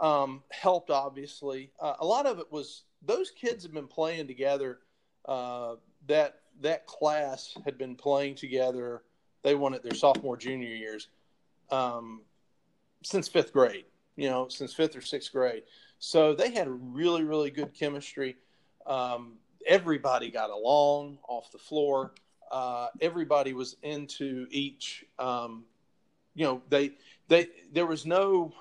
um, 0.00 0.42
helped 0.50 0.90
obviously. 0.90 1.70
Uh, 1.80 1.94
a 2.00 2.06
lot 2.06 2.26
of 2.26 2.38
it 2.38 2.52
was 2.52 2.82
those 3.02 3.30
kids 3.30 3.64
have 3.64 3.72
been 3.72 3.88
playing 3.88 4.26
together. 4.26 4.80
Uh, 5.24 5.76
that 6.06 6.40
that 6.60 6.86
class 6.86 7.54
had 7.64 7.78
been 7.78 7.96
playing 7.96 8.34
together. 8.34 9.02
They 9.42 9.54
won 9.54 9.74
it 9.74 9.82
their 9.82 9.94
sophomore 9.94 10.36
junior 10.36 10.68
years 10.68 11.08
um, 11.70 12.22
since 13.02 13.28
fifth 13.28 13.52
grade. 13.52 13.86
You 14.16 14.28
know, 14.28 14.48
since 14.48 14.72
fifth 14.74 14.94
or 14.94 15.00
sixth 15.00 15.32
grade. 15.32 15.62
So 15.98 16.34
they 16.34 16.52
had 16.52 16.68
really, 16.68 17.24
really 17.24 17.50
good 17.50 17.74
chemistry. 17.74 18.36
Um, 18.86 19.34
everybody 19.66 20.30
got 20.30 20.50
along 20.50 21.18
off 21.28 21.50
the 21.52 21.58
floor. 21.58 22.12
Uh, 22.50 22.88
everybody 23.00 23.52
was 23.52 23.76
into 23.82 24.46
each. 24.50 25.04
Um, 25.18 25.64
you 26.34 26.44
know, 26.44 26.62
they 26.68 26.92
they 27.28 27.48
there 27.72 27.86
was 27.86 28.04
no 28.04 28.52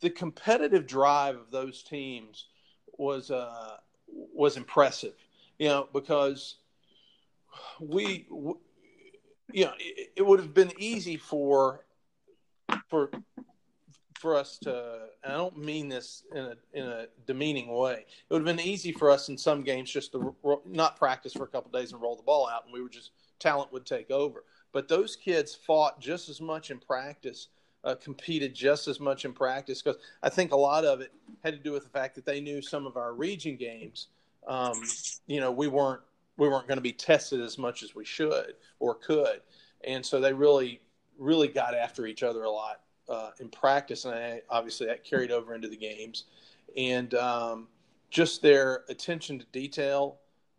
the 0.00 0.10
competitive 0.10 0.86
drive 0.86 1.36
of 1.36 1.50
those 1.50 1.82
teams 1.82 2.46
was 2.98 3.30
uh, 3.30 3.76
was 4.08 4.56
impressive. 4.56 5.14
You 5.58 5.68
know, 5.68 5.88
because 5.92 6.56
we, 7.80 8.26
you 9.52 9.64
know, 9.64 9.72
it, 9.78 10.12
it 10.16 10.26
would 10.26 10.40
have 10.40 10.52
been 10.52 10.72
easy 10.78 11.16
for 11.16 11.84
for 12.88 13.10
for 14.16 14.36
us 14.36 14.58
to, 14.58 15.00
I 15.24 15.32
don't 15.32 15.56
mean 15.56 15.88
this 15.88 16.24
in 16.32 16.44
a, 16.44 16.54
in 16.72 16.86
a 16.86 17.06
demeaning 17.26 17.68
way. 17.68 18.04
It 18.06 18.32
would 18.32 18.46
have 18.46 18.56
been 18.56 18.64
easy 18.64 18.92
for 18.92 19.10
us 19.10 19.28
in 19.28 19.36
some 19.36 19.62
games 19.62 19.90
just 19.90 20.12
to 20.12 20.34
ro- 20.42 20.62
not 20.66 20.96
practice 20.96 21.32
for 21.32 21.44
a 21.44 21.48
couple 21.48 21.70
days 21.70 21.92
and 21.92 22.00
roll 22.00 22.16
the 22.16 22.22
ball 22.22 22.48
out, 22.48 22.64
and 22.64 22.72
we 22.72 22.82
were 22.82 22.88
just 22.88 23.10
talent 23.38 23.72
would 23.72 23.86
take 23.86 24.10
over. 24.10 24.44
But 24.72 24.88
those 24.88 25.16
kids 25.16 25.54
fought 25.54 26.00
just 26.00 26.28
as 26.28 26.40
much 26.40 26.70
in 26.70 26.78
practice, 26.78 27.48
uh, 27.84 27.94
competed 27.94 28.54
just 28.54 28.88
as 28.88 28.98
much 28.98 29.24
in 29.24 29.32
practice 29.32 29.80
because 29.80 30.00
I 30.22 30.28
think 30.28 30.52
a 30.52 30.56
lot 30.56 30.84
of 30.84 31.00
it 31.00 31.12
had 31.44 31.54
to 31.54 31.60
do 31.60 31.72
with 31.72 31.84
the 31.84 31.90
fact 31.90 32.14
that 32.16 32.26
they 32.26 32.40
knew 32.40 32.60
some 32.60 32.86
of 32.86 32.96
our 32.96 33.14
region 33.14 33.56
games. 33.56 34.08
Um, 34.48 34.82
you 35.26 35.40
know, 35.40 35.52
we 35.52 35.68
weren't 35.68 36.00
we 36.36 36.48
weren't 36.48 36.66
going 36.66 36.78
to 36.78 36.82
be 36.82 36.92
tested 36.92 37.40
as 37.40 37.58
much 37.58 37.82
as 37.82 37.94
we 37.94 38.04
should 38.04 38.54
or 38.80 38.94
could, 38.94 39.40
and 39.84 40.04
so 40.04 40.20
they 40.20 40.32
really 40.32 40.80
really 41.18 41.48
got 41.48 41.74
after 41.74 42.06
each 42.06 42.22
other 42.22 42.42
a 42.42 42.50
lot 42.50 42.80
uh, 43.08 43.30
in 43.40 43.48
practice, 43.48 44.04
and 44.04 44.14
I, 44.14 44.42
obviously 44.50 44.86
that 44.86 45.04
carried 45.04 45.30
over 45.30 45.54
into 45.54 45.68
the 45.68 45.76
games. 45.76 46.24
And 46.76 47.14
um, 47.14 47.68
just 48.10 48.42
their 48.42 48.84
attention 48.88 49.38
to 49.38 49.46
detail, 49.52 50.18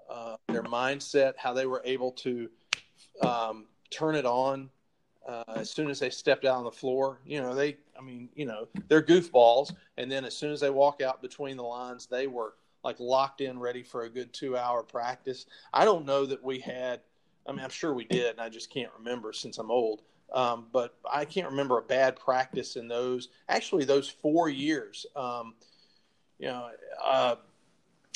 uh, 0.09 0.37
their 0.47 0.63
mindset, 0.63 1.33
how 1.37 1.53
they 1.53 1.65
were 1.65 1.81
able 1.85 2.11
to 2.11 2.49
um, 3.21 3.65
turn 3.89 4.15
it 4.15 4.25
on 4.25 4.69
uh, 5.27 5.43
as 5.55 5.69
soon 5.69 5.89
as 5.89 5.99
they 5.99 6.09
stepped 6.09 6.45
out 6.45 6.57
on 6.57 6.63
the 6.63 6.71
floor. 6.71 7.19
You 7.25 7.41
know, 7.41 7.53
they, 7.53 7.77
I 7.97 8.01
mean, 8.01 8.29
you 8.35 8.45
know, 8.45 8.67
they're 8.87 9.03
goofballs, 9.03 9.73
and 9.97 10.11
then 10.11 10.25
as 10.25 10.35
soon 10.35 10.51
as 10.51 10.59
they 10.59 10.69
walk 10.69 11.01
out 11.01 11.21
between 11.21 11.57
the 11.57 11.63
lines, 11.63 12.07
they 12.07 12.27
were 12.27 12.53
like 12.83 12.99
locked 12.99 13.41
in, 13.41 13.59
ready 13.59 13.83
for 13.83 14.03
a 14.03 14.09
good 14.09 14.31
two-hour 14.33 14.83
practice. 14.83 15.45
I 15.73 15.83
don't 15.83 16.05
know 16.05 16.25
that 16.25 16.43
we 16.43 16.59
had. 16.59 17.01
I 17.45 17.51
mean, 17.51 17.61
I'm 17.61 17.69
sure 17.69 17.93
we 17.93 18.05
did, 18.05 18.31
and 18.31 18.41
I 18.41 18.49
just 18.49 18.69
can't 18.71 18.91
remember 18.97 19.33
since 19.33 19.57
I'm 19.57 19.71
old. 19.71 20.01
Um, 20.33 20.67
but 20.71 20.95
I 21.09 21.25
can't 21.25 21.49
remember 21.49 21.77
a 21.77 21.81
bad 21.81 22.17
practice 22.17 22.75
in 22.75 22.87
those. 22.87 23.29
Actually, 23.47 23.85
those 23.85 24.09
four 24.09 24.49
years. 24.49 25.05
Um, 25.15 25.53
you 26.37 26.47
know, 26.47 26.69
uh, 27.03 27.35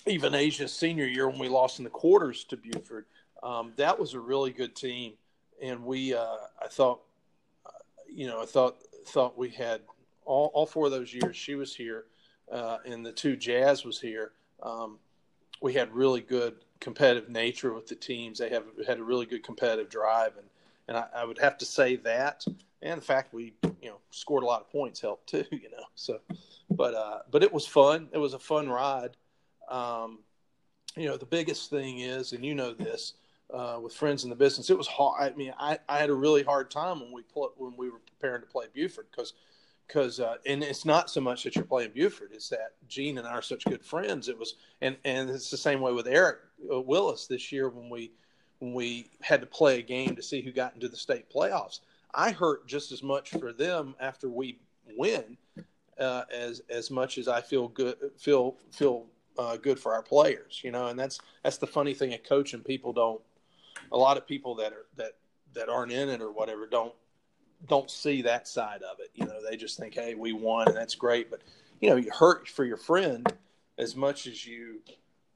even 0.06 0.36
Asia's 0.36 0.74
senior 0.74 1.06
year 1.06 1.30
when 1.30 1.40
we 1.40 1.48
lost 1.48 1.80
in 1.80 1.84
the 1.84 1.90
quarters 1.90 2.44
to 2.46 2.58
Buford, 2.58 3.06
um, 3.44 3.74
that 3.78 3.98
was 3.98 4.14
a 4.14 4.20
really 4.20 4.52
good 4.52 4.76
team, 4.76 5.14
and 5.62 5.84
we. 5.84 6.14
Uh, 6.14 6.38
I 6.62 6.68
thought, 6.68 7.02
uh, 7.66 7.70
you 8.08 8.28
know, 8.28 8.42
I 8.42 8.46
thought 8.46 8.78
thought 9.06 9.38
we 9.38 9.50
had 9.50 9.82
all, 10.26 10.52
all 10.54 10.66
four 10.66 10.86
of 10.86 10.92
those 10.92 11.14
years. 11.14 11.36
She 11.36 11.56
was 11.56 11.76
here, 11.76 12.06
uh, 12.52 12.78
and 12.86 13.06
the 13.06 13.12
two 13.12 13.36
Jazz 13.36 13.84
was 13.84 14.00
here. 14.00 14.34
Um, 14.62 15.00
we 15.62 15.74
had 15.74 15.94
really 15.94 16.22
good 16.22 16.56
competitive 16.80 17.30
nature 17.30 17.74
with 17.74 17.88
the 17.88 17.96
teams. 17.96 18.40
They 18.40 18.50
have 18.50 18.66
had 18.86 19.00
a 19.00 19.04
really 19.04 19.26
good 19.26 19.44
competitive 19.44 19.90
drive, 19.90 20.34
and 20.38 20.48
and 20.88 20.98
I, 20.98 21.06
I, 21.16 21.26
would 21.26 21.40
have 21.40 21.58
to 21.60 21.66
say 21.66 21.96
that, 21.98 22.46
and 22.82 23.02
the 23.02 23.06
fact 23.06 23.34
we 23.34 23.54
you 23.64 23.90
know 23.90 23.98
scored 24.10 24.44
a 24.44 24.46
lot 24.46 24.62
of 24.62 24.72
points 24.72 25.00
helped 25.00 25.30
too. 25.30 25.46
You 25.52 25.70
know, 25.72 25.84
so 25.96 26.20
but 26.70 26.94
uh, 26.94 27.20
but 27.30 27.44
it 27.44 27.54
was 27.54 27.66
fun. 27.66 28.10
It 28.12 28.18
was 28.18 28.34
a 28.34 28.40
fun 28.40 28.70
ride. 28.70 29.18
Um, 29.70 30.20
you 30.96 31.08
know, 31.08 31.18
the 31.18 31.26
biggest 31.26 31.70
thing 31.70 32.00
is, 32.00 32.34
and 32.34 32.46
you 32.46 32.56
know 32.56 32.74
this. 32.74 33.14
Uh, 33.54 33.78
with 33.84 33.94
friends 33.94 34.24
in 34.24 34.30
the 34.30 34.36
business, 34.36 34.70
it 34.70 34.78
was 34.78 34.88
hard. 34.88 35.34
I 35.34 35.36
mean, 35.36 35.54
I, 35.60 35.78
I 35.90 35.98
had 35.98 36.10
a 36.10 36.14
really 36.14 36.42
hard 36.42 36.72
time 36.72 37.02
when 37.02 37.12
we 37.12 37.24
pl- 37.24 37.52
when 37.58 37.76
we 37.76 37.90
were 37.90 38.00
preparing 38.00 38.40
to 38.40 38.48
play 38.48 38.68
Buford 38.74 39.08
because 39.12 39.34
because 39.92 40.22
uh, 40.22 40.36
and 40.46 40.64
it's 40.64 40.86
not 40.86 41.10
so 41.10 41.20
much 41.20 41.44
that 41.44 41.56
you're 41.56 41.66
playing 41.66 41.92
Buford; 41.94 42.30
it's 42.34 42.48
that 42.50 42.76
Gene 42.88 43.18
and 43.18 43.28
I 43.28 43.32
are 43.32 43.42
such 43.42 43.66
good 43.66 43.84
friends. 43.84 44.30
It 44.30 44.40
was 44.40 44.56
and 44.82 44.96
and 45.04 45.30
it's 45.30 45.52
the 45.52 45.58
same 45.58 45.82
way 45.82 45.92
with 45.92 46.08
Eric 46.08 46.40
uh, 46.72 46.80
Willis 46.80 47.28
this 47.28 47.52
year 47.52 47.70
when 47.70 47.90
we 47.90 48.12
when 48.62 48.74
we 48.74 49.10
had 49.22 49.42
to 49.42 49.48
play 49.48 49.80
a 49.80 49.82
game 49.82 50.16
to 50.16 50.22
see 50.22 50.42
who 50.42 50.52
got 50.52 50.76
into 50.76 50.88
the 50.88 50.96
state 50.96 51.30
playoffs. 51.30 51.80
I 52.14 52.32
hurt 52.32 52.68
just 52.68 52.92
as 52.92 53.02
much 53.02 53.32
for 53.32 53.52
them 53.52 53.96
after 54.00 54.30
we 54.30 54.60
win 54.98 55.38
uh, 56.00 56.24
as 56.32 56.62
as 56.70 56.92
much 56.92 57.18
as 57.18 57.28
I 57.28 57.42
feel 57.42 57.68
good 57.68 57.98
feel 58.18 58.58
feel 58.72 59.08
uh, 59.38 59.58
good 59.58 59.80
for 59.80 59.94
our 59.94 60.04
players. 60.04 60.62
You 60.64 60.72
know, 60.72 60.88
and 60.88 61.00
that's 61.00 61.20
that's 61.44 61.58
the 61.58 61.68
funny 61.68 61.94
thing 61.94 62.14
at 62.14 62.24
coaching. 62.24 62.62
People 62.62 62.94
don't. 62.94 63.22
A 63.92 63.98
lot 63.98 64.18
of 64.18 64.28
people 64.28 64.56
that 64.56 64.74
are 64.74 64.86
that 64.98 65.14
that 65.54 65.68
aren't 65.68 65.92
in 65.92 66.10
it 66.10 66.22
or 66.22 66.32
whatever 66.32 66.68
don't 66.68 66.94
don't 67.68 67.90
see 67.90 68.22
that 68.22 68.48
side 68.48 68.84
of 68.84 69.00
it. 69.00 69.10
You 69.16 69.26
know, 69.26 69.40
they 69.48 69.58
just 69.58 69.78
think, 69.78 69.96
hey, 69.96 70.16
we 70.16 70.34
won 70.34 70.68
and 70.68 70.78
that's 70.78 70.96
great. 70.96 71.32
But 71.32 71.42
you 71.80 71.90
know, 71.90 71.96
you 71.96 72.12
hurt 72.12 72.48
for 72.48 72.64
your 72.64 72.78
friend 72.78 73.32
as 73.78 73.96
much 73.96 74.28
as 74.28 74.46
you 74.46 74.82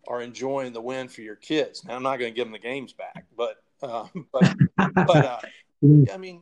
are 0.08 0.22
enjoying 0.22 0.74
the 0.74 0.82
win 0.82 1.08
for 1.08 1.22
your 1.22 1.36
kids. 1.36 1.84
Now, 1.86 1.96
I'm 1.96 2.04
not 2.04 2.20
going 2.20 2.32
to 2.32 2.36
give 2.36 2.46
them 2.46 2.54
the 2.54 2.60
games 2.60 2.94
back, 2.94 3.26
but 3.38 3.58
uh, 3.82 4.08
but 4.32 4.56
but 4.96 5.26
uh, 5.26 5.40
I 6.14 6.18
mean, 6.18 6.42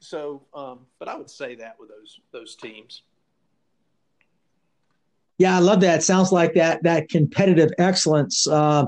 so 0.00 0.42
um, 0.54 0.80
but 0.98 1.08
I 1.08 1.16
would 1.16 1.30
say 1.30 1.54
that 1.56 1.76
with 1.78 1.88
those 1.88 2.20
those 2.32 2.56
teams. 2.56 3.02
Yeah, 5.38 5.56
I 5.56 5.60
love 5.60 5.80
that. 5.80 6.02
Sounds 6.02 6.32
like 6.32 6.54
that 6.54 6.82
that 6.82 7.08
competitive 7.08 7.70
excellence. 7.78 8.46
Uh, 8.46 8.86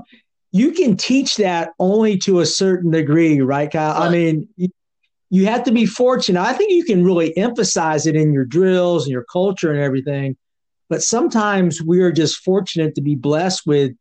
you 0.52 0.72
can 0.72 0.96
teach 0.96 1.36
that 1.36 1.70
only 1.78 2.18
to 2.18 2.40
a 2.40 2.46
certain 2.46 2.90
degree, 2.90 3.40
right, 3.40 3.70
Kyle? 3.70 3.98
Right. 3.98 4.06
I 4.06 4.10
mean, 4.10 4.48
you, 4.56 4.68
you 5.30 5.46
have 5.46 5.64
to 5.64 5.72
be 5.72 5.86
fortunate. 5.86 6.42
I 6.42 6.52
think 6.52 6.72
you 6.72 6.84
can 6.84 7.02
really 7.02 7.34
emphasize 7.38 8.06
it 8.06 8.16
in 8.16 8.34
your 8.34 8.44
drills 8.44 9.04
and 9.04 9.12
your 9.12 9.24
culture 9.24 9.72
and 9.72 9.80
everything. 9.80 10.36
But 10.90 11.02
sometimes 11.02 11.82
we 11.82 12.02
are 12.02 12.12
just 12.12 12.44
fortunate 12.44 12.94
to 12.96 13.00
be 13.00 13.14
blessed 13.14 13.62
with 13.64 13.92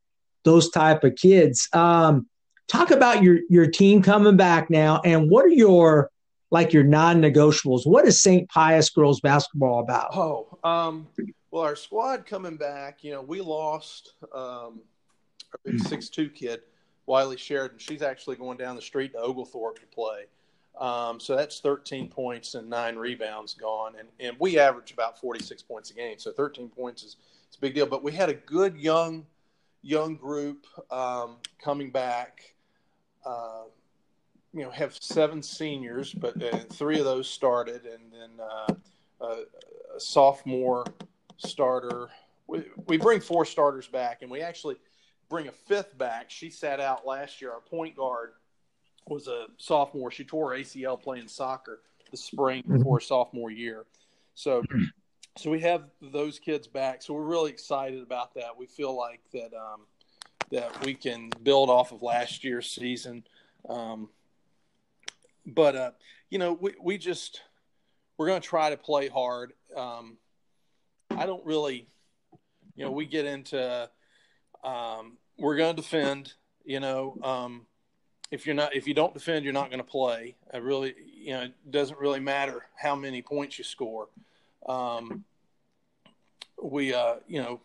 those 0.44 0.70
type 0.70 1.04
of 1.04 1.16
kids. 1.16 1.68
Um, 1.74 2.28
talk 2.68 2.92
about 2.92 3.22
your 3.22 3.40
your 3.50 3.68
team 3.68 4.02
coming 4.02 4.38
back 4.38 4.70
now, 4.70 5.02
and 5.04 5.30
what 5.30 5.46
are 5.46 5.50
your 5.50 6.10
like 6.52 6.74
your 6.74 6.84
non-negotiables? 6.84 7.86
What 7.86 8.06
is 8.06 8.22
St. 8.22 8.48
Pius 8.50 8.90
girls 8.90 9.22
basketball 9.22 9.80
about? 9.80 10.16
Oh, 10.16 10.58
um, 10.64 11.08
well, 11.50 11.64
our 11.64 11.76
squad 11.76 12.26
coming 12.26 12.58
back. 12.58 13.04
You 13.04 13.12
know, 13.12 13.22
we 13.22 13.42
lost 13.42 14.14
um, 14.34 14.82
our 15.54 15.60
big 15.66 15.80
six-two 15.80 16.30
kid, 16.30 16.62
Wiley 17.06 17.38
Sheridan. 17.38 17.80
She's 17.80 18.02
actually 18.02 18.36
going 18.36 18.58
down 18.58 18.76
the 18.76 18.82
street 18.82 19.14
to 19.14 19.20
Oglethorpe 19.20 19.80
to 19.80 19.86
play. 19.88 20.26
Um, 20.80 21.20
so 21.20 21.36
that's 21.36 21.60
13 21.60 22.08
points 22.08 22.56
and 22.56 22.70
nine 22.70 22.96
rebounds 22.96 23.54
gone, 23.54 23.94
and 24.00 24.08
and 24.20 24.36
we 24.40 24.58
average 24.58 24.92
about 24.92 25.20
46 25.20 25.62
points 25.64 25.92
a 25.92 25.94
game. 25.94 26.18
So 26.18 26.32
13 26.32 26.70
points 26.70 27.04
is 27.04 27.18
it's 27.48 27.58
a 27.58 27.60
big 27.60 27.76
deal. 27.76 27.86
But 27.86 28.04
we 28.04 28.14
had 28.14 28.30
a 28.30 28.34
good 28.34 28.78
young 28.78 29.26
young 29.82 30.16
group 30.16 30.66
um, 30.92 31.38
coming 31.64 31.92
back. 31.92 32.56
Uh, 33.26 33.64
you 34.54 34.64
know, 34.64 34.72
have 34.72 34.98
seven 35.00 35.42
seniors, 35.42 36.12
but 36.14 36.42
uh, 36.42 36.58
three 36.72 37.00
of 37.00 37.06
those 37.06 37.30
started, 37.30 37.86
and 37.86 38.12
then 38.12 38.30
uh, 38.40 38.74
a, 39.22 39.26
a 39.96 40.00
sophomore 40.00 40.86
starter. 41.38 42.10
We, 42.48 42.64
we 42.88 42.98
bring 42.98 43.22
four 43.22 43.46
starters 43.46 43.88
back, 43.88 44.24
and 44.24 44.30
we 44.30 44.42
actually 44.42 44.76
bring 45.30 45.48
a 45.48 45.52
fifth 45.52 45.98
back. 45.98 46.30
She 46.30 46.50
sat 46.50 46.82
out 46.82 47.06
last 47.08 47.42
year. 47.42 47.52
Our 47.52 47.62
point 47.62 47.96
guard 47.96 48.32
was 49.08 49.28
a 49.28 49.46
sophomore. 49.58 50.12
She 50.12 50.26
tore 50.26 50.52
ACL 50.52 51.02
playing 51.02 51.28
soccer 51.30 51.80
the 52.12 52.18
spring 52.18 52.62
Mm-hmm. 52.64 52.78
before 52.80 53.00
sophomore 53.00 53.52
year. 53.52 53.86
So, 54.36 54.64
so 55.38 55.50
we 55.50 55.62
have 55.62 55.84
those 56.02 56.40
kids 56.40 56.68
back. 56.68 57.02
So 57.02 57.14
we're 57.14 57.24
really 57.24 57.52
excited 57.52 58.02
about 58.02 58.34
that. 58.36 58.58
We 58.58 58.66
feel 58.66 58.96
like 58.96 59.22
that 59.34 59.54
um, 59.54 59.82
that 60.52 60.86
we 60.86 60.94
can 60.94 61.30
build 61.42 61.70
off 61.70 61.92
of 61.92 62.02
last 62.02 62.44
year's 62.44 62.70
season. 62.70 63.24
Um, 63.68 64.10
but 65.46 65.76
uh, 65.76 65.92
you 66.30 66.38
know, 66.38 66.54
we 66.54 66.74
we 66.82 66.98
just 66.98 67.42
we're 68.18 68.28
going 68.28 68.42
to 68.42 68.48
try 68.48 68.70
to 68.70 68.78
play 68.78 69.08
hard. 69.08 69.54
Um, 69.76 70.18
I 71.10 71.26
don't 71.26 71.46
really, 71.46 71.88
you 72.76 72.86
know, 72.86 72.92
we 72.92 73.06
get 73.06 73.26
into 73.26 73.90
um, 74.64 75.18
we're 75.38 75.56
going 75.56 75.76
to 75.76 75.82
defend. 75.82 76.34
You 76.64 76.80
know, 76.80 77.18
um, 77.24 77.66
if 78.32 78.46
you're 78.46 78.56
not 78.56 78.76
if 78.76 78.86
you 78.88 78.94
don't 78.94 79.14
defend, 79.14 79.46
you're 79.46 79.54
not 79.54 79.70
going 79.70 79.80
to 79.80 79.90
play. 79.90 80.36
I 80.54 80.58
really, 80.58 80.94
you 81.16 81.34
know, 81.34 81.44
it 81.44 81.72
doesn't 81.72 82.00
really 82.00 82.20
matter 82.20 82.66
how 82.76 82.96
many 82.96 83.22
points 83.22 83.58
you 83.58 83.64
score. 83.64 84.10
Um, 84.68 85.24
we, 86.62 86.94
uh, 86.94 87.16
you 87.28 87.42
know, 87.42 87.60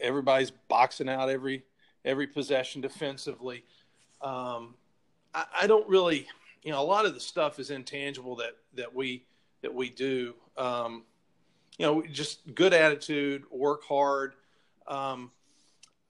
everybody's 0.00 0.50
boxing 0.50 1.08
out 1.08 1.28
every 1.28 1.64
every 2.04 2.26
possession 2.26 2.80
defensively. 2.80 3.64
Um, 4.22 4.74
I, 5.34 5.44
I 5.62 5.66
don't 5.66 5.88
really, 5.88 6.26
you 6.62 6.72
know, 6.72 6.80
a 6.80 6.84
lot 6.84 7.06
of 7.06 7.14
the 7.14 7.20
stuff 7.20 7.58
is 7.58 7.70
intangible 7.70 8.36
that 8.36 8.56
that 8.74 8.94
we 8.94 9.24
that 9.62 9.74
we 9.74 9.90
do. 9.90 10.34
Um, 10.56 11.04
you 11.78 11.86
know, 11.86 12.02
just 12.02 12.54
good 12.54 12.74
attitude, 12.74 13.44
work 13.50 13.84
hard. 13.84 14.34
Um, 14.86 15.30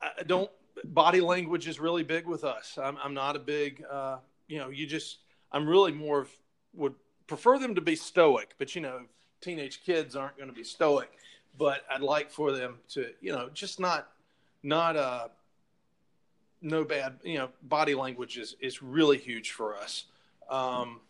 I 0.01 0.23
don't. 0.27 0.51
Body 0.85 1.21
language 1.21 1.67
is 1.67 1.81
really 1.81 2.05
big 2.05 2.27
with 2.27 2.45
us. 2.45 2.79
I'm, 2.81 2.97
I'm 3.03 3.12
not 3.12 3.35
a 3.35 3.41
big, 3.41 3.83
uh, 3.91 4.19
you 4.47 4.59
know, 4.59 4.69
you 4.71 4.87
just. 4.87 5.19
I'm 5.51 5.67
really 5.67 5.93
more 5.93 6.21
of 6.21 6.31
would 6.75 6.95
prefer 7.27 7.59
them 7.59 7.75
to 7.75 7.81
be 7.81 7.97
stoic, 7.97 8.55
but 8.59 8.75
you 8.75 8.83
know, 8.83 9.01
teenage 9.40 9.83
kids 9.85 10.16
aren't 10.16 10.37
going 10.37 10.48
to 10.48 10.55
be 10.55 10.64
stoic. 10.64 11.11
But 11.57 11.83
I'd 11.90 12.03
like 12.03 12.31
for 12.31 12.53
them 12.53 12.79
to, 12.90 13.11
you 13.20 13.33
know, 13.33 13.48
just 13.53 13.81
not, 13.81 14.09
not 14.62 14.96
uh, 14.96 15.29
no 16.62 16.85
bad. 16.85 17.18
You 17.22 17.38
know, 17.38 17.48
body 17.62 17.94
language 17.94 18.38
is 18.38 18.57
is 18.61 18.83
really 18.83 19.18
huge 19.18 19.53
for 19.53 19.77
us. 19.77 20.05
Um, 20.48 21.01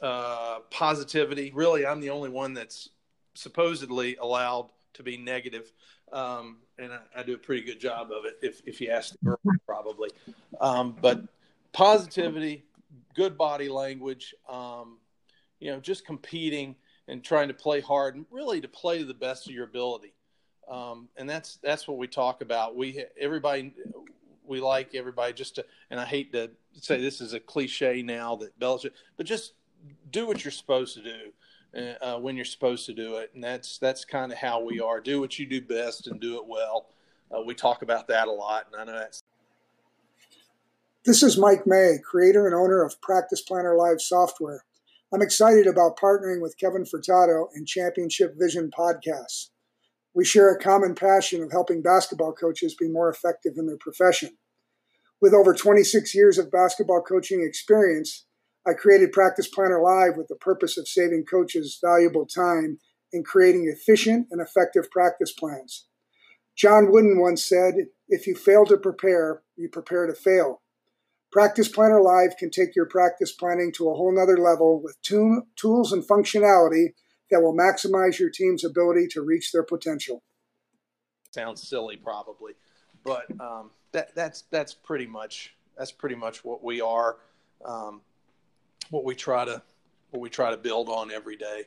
uh, 0.00 0.60
positivity. 0.70 1.52
Really, 1.54 1.86
I'm 1.86 2.00
the 2.00 2.10
only 2.10 2.30
one 2.30 2.54
that's 2.54 2.90
supposedly 3.34 4.16
allowed 4.16 4.70
to 4.94 5.02
be 5.02 5.16
negative, 5.16 5.72
um, 6.12 6.58
and 6.78 6.92
I, 6.92 6.98
I, 7.16 7.22
do 7.22 7.34
a 7.34 7.38
pretty 7.38 7.62
good 7.62 7.80
job 7.80 8.10
of 8.10 8.24
it. 8.24 8.38
If 8.42 8.62
if 8.66 8.80
you 8.80 8.90
ask 8.90 9.12
the 9.12 9.30
girl, 9.30 9.40
probably. 9.66 10.10
Um, 10.60 10.96
but 11.00 11.22
positivity, 11.72 12.64
good 13.14 13.36
body 13.36 13.68
language. 13.68 14.34
Um, 14.48 14.98
you 15.60 15.70
know, 15.72 15.80
just 15.80 16.06
competing 16.06 16.76
and 17.08 17.24
trying 17.24 17.48
to 17.48 17.54
play 17.54 17.80
hard, 17.80 18.14
and 18.14 18.26
really 18.30 18.60
to 18.60 18.68
play 18.68 18.98
to 18.98 19.04
the 19.04 19.14
best 19.14 19.46
of 19.46 19.52
your 19.52 19.64
ability. 19.64 20.12
Um, 20.70 21.08
and 21.16 21.28
that's 21.28 21.56
that's 21.62 21.88
what 21.88 21.98
we 21.98 22.06
talk 22.06 22.42
about. 22.42 22.76
We 22.76 23.04
everybody 23.18 23.72
we 24.46 24.60
like 24.60 24.94
everybody 24.94 25.32
just 25.32 25.56
to, 25.56 25.64
and 25.90 26.00
I 26.00 26.04
hate 26.04 26.32
to 26.32 26.50
say 26.72 27.00
this 27.00 27.20
is 27.20 27.32
a 27.32 27.40
cliche 27.40 28.02
now 28.02 28.36
that 28.36 28.58
Belichick, 28.58 28.92
but 29.16 29.26
just 29.26 29.52
do 30.10 30.26
what 30.26 30.44
you're 30.44 30.52
supposed 30.52 30.94
to 30.94 31.02
do 31.02 31.96
uh, 32.00 32.18
when 32.18 32.36
you're 32.36 32.44
supposed 32.44 32.86
to 32.86 32.94
do 32.94 33.16
it, 33.16 33.30
and 33.34 33.44
that's 33.44 33.78
that's 33.78 34.04
kind 34.04 34.32
of 34.32 34.38
how 34.38 34.60
we 34.60 34.80
are. 34.80 35.00
Do 35.00 35.20
what 35.20 35.38
you 35.38 35.46
do 35.46 35.60
best 35.60 36.06
and 36.06 36.20
do 36.20 36.36
it 36.36 36.46
well. 36.46 36.86
Uh, 37.30 37.42
we 37.42 37.54
talk 37.54 37.82
about 37.82 38.08
that 38.08 38.28
a 38.28 38.32
lot, 38.32 38.66
and 38.72 38.80
I 38.80 38.84
know 38.84 38.98
that's. 38.98 39.22
This 41.04 41.22
is 41.22 41.38
Mike 41.38 41.66
May, 41.66 41.98
creator 42.04 42.46
and 42.46 42.54
owner 42.54 42.82
of 42.82 43.00
Practice 43.00 43.40
Planner 43.40 43.76
Live 43.76 44.00
software. 44.00 44.64
I'm 45.10 45.22
excited 45.22 45.66
about 45.66 45.96
partnering 45.98 46.42
with 46.42 46.58
Kevin 46.58 46.84
Furtado 46.84 47.46
and 47.54 47.66
Championship 47.66 48.34
Vision 48.38 48.70
podcasts. 48.70 49.48
We 50.14 50.26
share 50.26 50.52
a 50.52 50.60
common 50.60 50.94
passion 50.94 51.42
of 51.42 51.50
helping 51.50 51.80
basketball 51.80 52.34
coaches 52.34 52.74
be 52.74 52.90
more 52.90 53.08
effective 53.08 53.54
in 53.56 53.66
their 53.66 53.78
profession. 53.78 54.36
With 55.18 55.32
over 55.32 55.54
26 55.54 56.14
years 56.14 56.36
of 56.36 56.50
basketball 56.50 57.00
coaching 57.00 57.42
experience, 57.42 58.26
I 58.66 58.74
created 58.74 59.12
Practice 59.12 59.48
Planner 59.48 59.80
Live 59.80 60.18
with 60.18 60.28
the 60.28 60.36
purpose 60.36 60.76
of 60.76 60.86
saving 60.86 61.24
coaches 61.24 61.78
valuable 61.82 62.26
time 62.26 62.78
in 63.10 63.24
creating 63.24 63.72
efficient 63.74 64.26
and 64.30 64.42
effective 64.42 64.90
practice 64.90 65.32
plans. 65.32 65.86
John 66.54 66.92
Wooden 66.92 67.18
once 67.18 67.42
said, 67.42 67.74
If 68.08 68.26
you 68.26 68.34
fail 68.34 68.66
to 68.66 68.76
prepare, 68.76 69.42
you 69.56 69.70
prepare 69.70 70.06
to 70.06 70.14
fail. 70.14 70.60
Practice 71.30 71.68
Planner 71.68 72.00
Live 72.00 72.36
can 72.38 72.50
take 72.50 72.74
your 72.74 72.86
practice 72.86 73.32
planning 73.32 73.72
to 73.72 73.90
a 73.90 73.94
whole 73.94 74.14
nother 74.14 74.38
level 74.38 74.80
with 74.80 75.00
tools 75.02 75.92
and 75.92 76.06
functionality 76.06 76.94
that 77.30 77.42
will 77.42 77.54
maximize 77.54 78.18
your 78.18 78.30
team's 78.30 78.64
ability 78.64 79.06
to 79.08 79.20
reach 79.20 79.52
their 79.52 79.62
potential. 79.62 80.22
Sounds 81.34 81.68
silly, 81.68 81.96
probably, 81.96 82.54
but 83.04 83.26
um, 83.40 83.70
that, 83.92 84.14
that's 84.14 84.42
that's 84.50 84.72
pretty 84.72 85.06
much 85.06 85.54
that's 85.76 85.92
pretty 85.92 86.16
much 86.16 86.44
what 86.44 86.64
we 86.64 86.80
are. 86.80 87.18
Um, 87.64 88.00
what 88.90 89.04
we 89.04 89.14
try 89.14 89.44
to 89.44 89.62
what 90.10 90.20
we 90.20 90.30
try 90.30 90.50
to 90.50 90.56
build 90.56 90.88
on 90.88 91.10
every 91.10 91.36
day. 91.36 91.64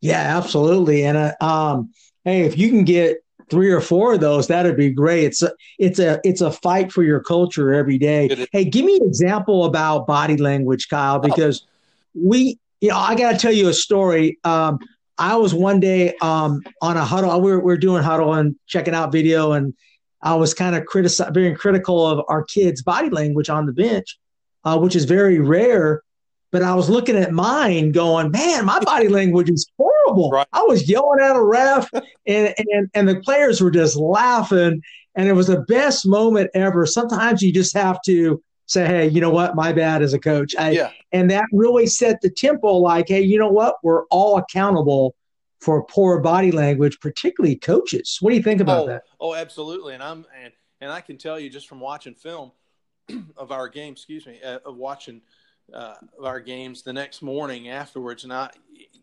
Yeah, 0.00 0.36
absolutely. 0.36 1.04
And 1.04 1.16
uh, 1.16 1.34
um, 1.40 1.92
hey, 2.24 2.42
if 2.42 2.56
you 2.56 2.70
can 2.70 2.84
get 2.84 3.24
three 3.50 3.70
or 3.70 3.80
four 3.80 4.14
of 4.14 4.20
those, 4.20 4.46
that'd 4.48 4.76
be 4.76 4.90
great. 4.90 5.24
It's 5.24 5.42
a 5.42 5.52
it's 5.78 5.98
a 5.98 6.20
it's 6.24 6.40
a 6.40 6.50
fight 6.50 6.92
for 6.92 7.02
your 7.02 7.20
culture 7.20 7.72
every 7.72 7.98
day. 7.98 8.46
Hey, 8.52 8.64
give 8.64 8.84
me 8.84 8.96
an 8.96 9.06
example 9.06 9.64
about 9.64 10.06
body 10.06 10.36
language, 10.36 10.88
Kyle, 10.88 11.18
because 11.18 11.66
we, 12.14 12.58
you 12.80 12.90
know, 12.90 12.96
I 12.96 13.14
got 13.14 13.32
to 13.32 13.38
tell 13.38 13.52
you 13.52 13.68
a 13.68 13.74
story. 13.74 14.38
Um, 14.44 14.78
I 15.16 15.36
was 15.36 15.54
one 15.54 15.80
day 15.80 16.14
um, 16.20 16.62
on 16.82 16.96
a 16.96 17.04
huddle. 17.04 17.40
We 17.40 17.52
are 17.52 17.60
we 17.60 17.72
are 17.72 17.78
doing 17.78 18.02
huddle 18.02 18.34
and 18.34 18.56
checking 18.66 18.94
out 18.94 19.12
video, 19.12 19.52
and 19.52 19.74
I 20.22 20.34
was 20.34 20.54
kind 20.54 20.74
of 20.74 20.86
critical, 20.86 21.30
very 21.32 21.54
critical 21.54 22.06
of 22.06 22.24
our 22.28 22.42
kids' 22.44 22.82
body 22.82 23.10
language 23.10 23.48
on 23.48 23.66
the 23.66 23.72
bench 23.72 24.18
uh, 24.64 24.78
which 24.78 24.96
is 24.96 25.04
very 25.04 25.38
rare. 25.38 26.02
But 26.54 26.62
I 26.62 26.72
was 26.76 26.88
looking 26.88 27.16
at 27.16 27.32
mine 27.32 27.90
going, 27.90 28.30
man, 28.30 28.64
my 28.64 28.78
body 28.78 29.08
language 29.08 29.50
is 29.50 29.66
horrible. 29.76 30.30
Right. 30.30 30.46
I 30.52 30.62
was 30.62 30.88
yelling 30.88 31.18
at 31.20 31.34
a 31.34 31.42
ref 31.42 31.90
and, 32.28 32.54
and, 32.56 32.88
and 32.94 33.08
the 33.08 33.20
players 33.22 33.60
were 33.60 33.72
just 33.72 33.96
laughing. 33.96 34.80
And 35.16 35.28
it 35.28 35.32
was 35.32 35.48
the 35.48 35.62
best 35.62 36.06
moment 36.06 36.52
ever. 36.54 36.86
Sometimes 36.86 37.42
you 37.42 37.52
just 37.52 37.74
have 37.76 38.00
to 38.02 38.40
say, 38.66 38.86
hey, 38.86 39.08
you 39.08 39.20
know 39.20 39.30
what? 39.30 39.56
My 39.56 39.72
bad 39.72 40.00
as 40.00 40.14
a 40.14 40.18
coach. 40.20 40.54
I, 40.56 40.70
yeah. 40.70 40.92
And 41.10 41.28
that 41.32 41.46
really 41.50 41.88
set 41.88 42.20
the 42.20 42.30
tempo 42.30 42.74
like, 42.74 43.08
hey, 43.08 43.22
you 43.22 43.36
know 43.36 43.50
what? 43.50 43.74
We're 43.82 44.04
all 44.04 44.38
accountable 44.38 45.16
for 45.60 45.82
poor 45.82 46.20
body 46.20 46.52
language, 46.52 47.00
particularly 47.00 47.56
coaches. 47.56 48.18
What 48.20 48.30
do 48.30 48.36
you 48.36 48.44
think 48.44 48.60
about 48.60 48.84
oh, 48.84 48.86
that? 48.86 49.02
Oh, 49.18 49.34
absolutely. 49.34 49.94
And 49.94 50.04
I'm 50.04 50.24
and, 50.40 50.52
and 50.80 50.92
I 50.92 51.00
can 51.00 51.18
tell 51.18 51.40
you 51.40 51.50
just 51.50 51.68
from 51.68 51.80
watching 51.80 52.14
film– 52.14 52.52
of 53.36 53.52
our 53.52 53.68
game, 53.68 53.92
excuse 53.92 54.26
me, 54.26 54.40
uh, 54.42 54.58
of 54.64 54.76
watching 54.76 55.20
uh, 55.72 55.94
of 56.18 56.24
our 56.24 56.40
games 56.40 56.82
the 56.82 56.92
next 56.92 57.22
morning 57.22 57.68
afterwards. 57.68 58.24
And 58.24 58.32
I, 58.32 58.50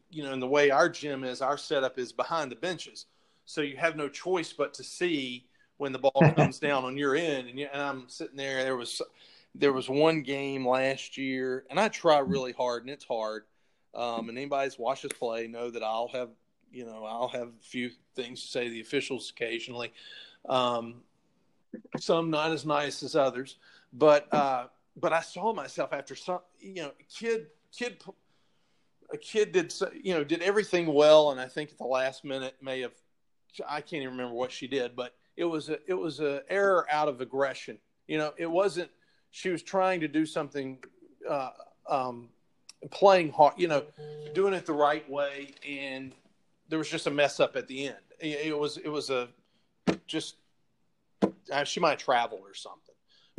you 0.09 0.23
know, 0.23 0.33
in 0.33 0.39
the 0.39 0.47
way 0.47 0.69
our 0.69 0.89
gym 0.89 1.23
is, 1.23 1.41
our 1.41 1.57
setup 1.57 1.97
is 1.97 2.11
behind 2.11 2.51
the 2.51 2.55
benches, 2.55 3.05
so 3.45 3.61
you 3.61 3.77
have 3.77 3.95
no 3.95 4.07
choice 4.07 4.53
but 4.53 4.73
to 4.75 4.83
see 4.83 5.45
when 5.77 5.91
the 5.91 5.99
ball 5.99 6.21
comes 6.35 6.59
down 6.59 6.83
on 6.83 6.97
your 6.97 7.15
end. 7.15 7.47
And, 7.49 7.59
you, 7.59 7.67
and 7.71 7.81
I'm 7.81 8.07
sitting 8.07 8.37
there. 8.37 8.63
There 8.63 8.77
was 8.77 9.01
there 9.55 9.73
was 9.73 9.89
one 9.89 10.21
game 10.21 10.67
last 10.67 11.17
year, 11.17 11.65
and 11.69 11.79
I 11.79 11.89
try 11.89 12.19
really 12.19 12.53
hard, 12.53 12.83
and 12.83 12.91
it's 12.91 13.05
hard. 13.05 13.43
Um, 13.93 14.29
and 14.29 14.37
anybody's 14.37 14.79
watched 14.79 15.03
us 15.03 15.11
play 15.19 15.47
know 15.47 15.69
that 15.69 15.83
I'll 15.83 16.07
have 16.09 16.29
you 16.71 16.85
know 16.85 17.03
I'll 17.05 17.27
have 17.29 17.47
a 17.47 17.63
few 17.63 17.89
things 18.15 18.41
to 18.41 18.47
say 18.47 18.65
to 18.65 18.69
the 18.69 18.81
officials 18.81 19.29
occasionally. 19.29 19.91
Um, 20.47 21.01
some 21.99 22.29
not 22.29 22.51
as 22.51 22.65
nice 22.65 23.03
as 23.03 23.15
others. 23.15 23.57
But 23.93 24.33
uh, 24.33 24.67
but 24.95 25.13
I 25.13 25.21
saw 25.21 25.53
myself 25.53 25.93
after 25.93 26.15
some, 26.15 26.39
you 26.59 26.83
know, 26.83 26.91
kid 27.09 27.47
kid 27.75 28.01
a 29.13 29.17
kid 29.17 29.51
did 29.51 29.73
you 30.01 30.13
know 30.13 30.23
did 30.23 30.41
everything 30.41 30.93
well, 30.93 31.31
and 31.31 31.39
I 31.39 31.47
think 31.47 31.71
at 31.71 31.77
the 31.77 31.85
last 31.85 32.23
minute 32.23 32.55
may 32.61 32.81
have 32.81 32.93
I 33.67 33.81
can't 33.81 34.01
even 34.03 34.11
remember 34.11 34.33
what 34.33 34.51
she 34.51 34.67
did, 34.67 34.95
but 34.95 35.15
it 35.35 35.45
was 35.45 35.69
a 35.69 35.79
it 35.87 35.93
was 35.93 36.19
a 36.19 36.43
error 36.49 36.87
out 36.91 37.07
of 37.07 37.21
aggression. 37.21 37.77
You 38.07 38.17
know, 38.17 38.33
it 38.37 38.49
wasn't 38.49 38.89
she 39.31 39.49
was 39.49 39.63
trying 39.63 40.01
to 40.01 40.07
do 40.07 40.25
something, 40.25 40.77
uh, 41.27 41.51
um, 41.89 42.29
playing 42.89 43.31
hard. 43.31 43.53
You 43.57 43.67
know, 43.67 43.83
doing 44.33 44.53
it 44.53 44.65
the 44.65 44.73
right 44.73 45.09
way, 45.09 45.53
and 45.67 46.13
there 46.69 46.79
was 46.79 46.89
just 46.89 47.07
a 47.07 47.11
mess 47.11 47.39
up 47.39 47.55
at 47.55 47.67
the 47.67 47.87
end. 47.87 47.97
It, 48.19 48.57
was 48.57 48.77
it 48.77 48.89
was 48.89 49.09
a 49.09 49.29
just 50.05 50.35
uh, 51.51 51.63
she 51.63 51.79
might 51.79 51.97
travel 51.97 52.39
or 52.43 52.53
something, 52.53 52.90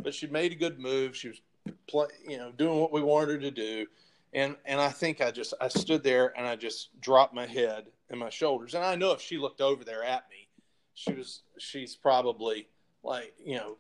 but 0.03 0.15
she 0.15 0.27
made 0.27 0.53
a 0.53 0.57
good 0.57 0.79
move. 0.79 1.17
She 1.17 1.29
was 1.29 1.41
play, 1.87 2.07
you 2.29 2.39
know, 2.39 2.53
doing 2.53 2.79
what 2.79 2.93
we 2.93 3.03
wanted 3.03 3.31
her 3.31 3.39
to 3.39 3.51
do 3.51 3.87
and 4.33 4.57
and 4.65 4.81
I 4.81 4.89
think 4.89 5.21
I 5.21 5.31
just 5.31 5.55
I 5.61 5.69
stood 5.69 6.03
there 6.03 6.33
and 6.37 6.47
I 6.47 6.57
just 6.57 6.99
dropped 7.01 7.35
my 7.35 7.47
head 7.47 7.87
and 8.11 8.19
my 8.19 8.31
shoulders. 8.31 8.75
And 8.75 8.85
I 8.85 8.95
know 8.95 9.13
if 9.13 9.21
she 9.21 9.39
looked 9.39 9.61
over 9.61 9.85
there 9.85 10.03
at 10.03 10.25
me, 10.31 10.49
she 10.95 11.13
was 11.13 11.43
she's 11.59 11.95
probably 11.97 12.69
like 13.03 13.35
you 13.45 13.57
know 13.57 13.77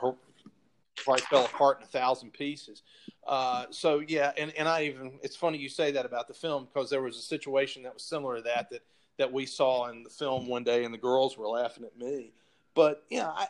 her 0.00 0.12
probably 0.96 1.22
fell 1.22 1.44
apart 1.44 1.78
in 1.78 1.84
a 1.84 1.86
thousand 1.86 2.32
pieces. 2.32 2.82
Uh, 3.26 3.66
so 3.70 4.02
yeah, 4.06 4.32
and 4.36 4.52
and 4.56 4.68
I 4.68 4.84
even 4.84 5.18
it's 5.22 5.36
funny 5.36 5.58
you 5.58 5.68
say 5.68 5.92
that 5.92 6.04
about 6.04 6.28
the 6.28 6.34
film 6.34 6.68
because 6.72 6.90
there 6.90 7.02
was 7.02 7.16
a 7.16 7.22
situation 7.22 7.82
that 7.84 7.94
was 7.94 8.02
similar 8.02 8.36
to 8.36 8.42
that 8.42 8.70
that 8.70 8.82
that 9.18 9.32
we 9.32 9.46
saw 9.46 9.88
in 9.88 10.02
the 10.02 10.10
film 10.10 10.46
one 10.46 10.62
day, 10.62 10.84
and 10.84 10.92
the 10.92 10.98
girls 10.98 11.38
were 11.38 11.48
laughing 11.48 11.84
at 11.84 11.96
me. 11.96 12.32
But 12.74 13.04
yeah, 13.08 13.28
I 13.28 13.46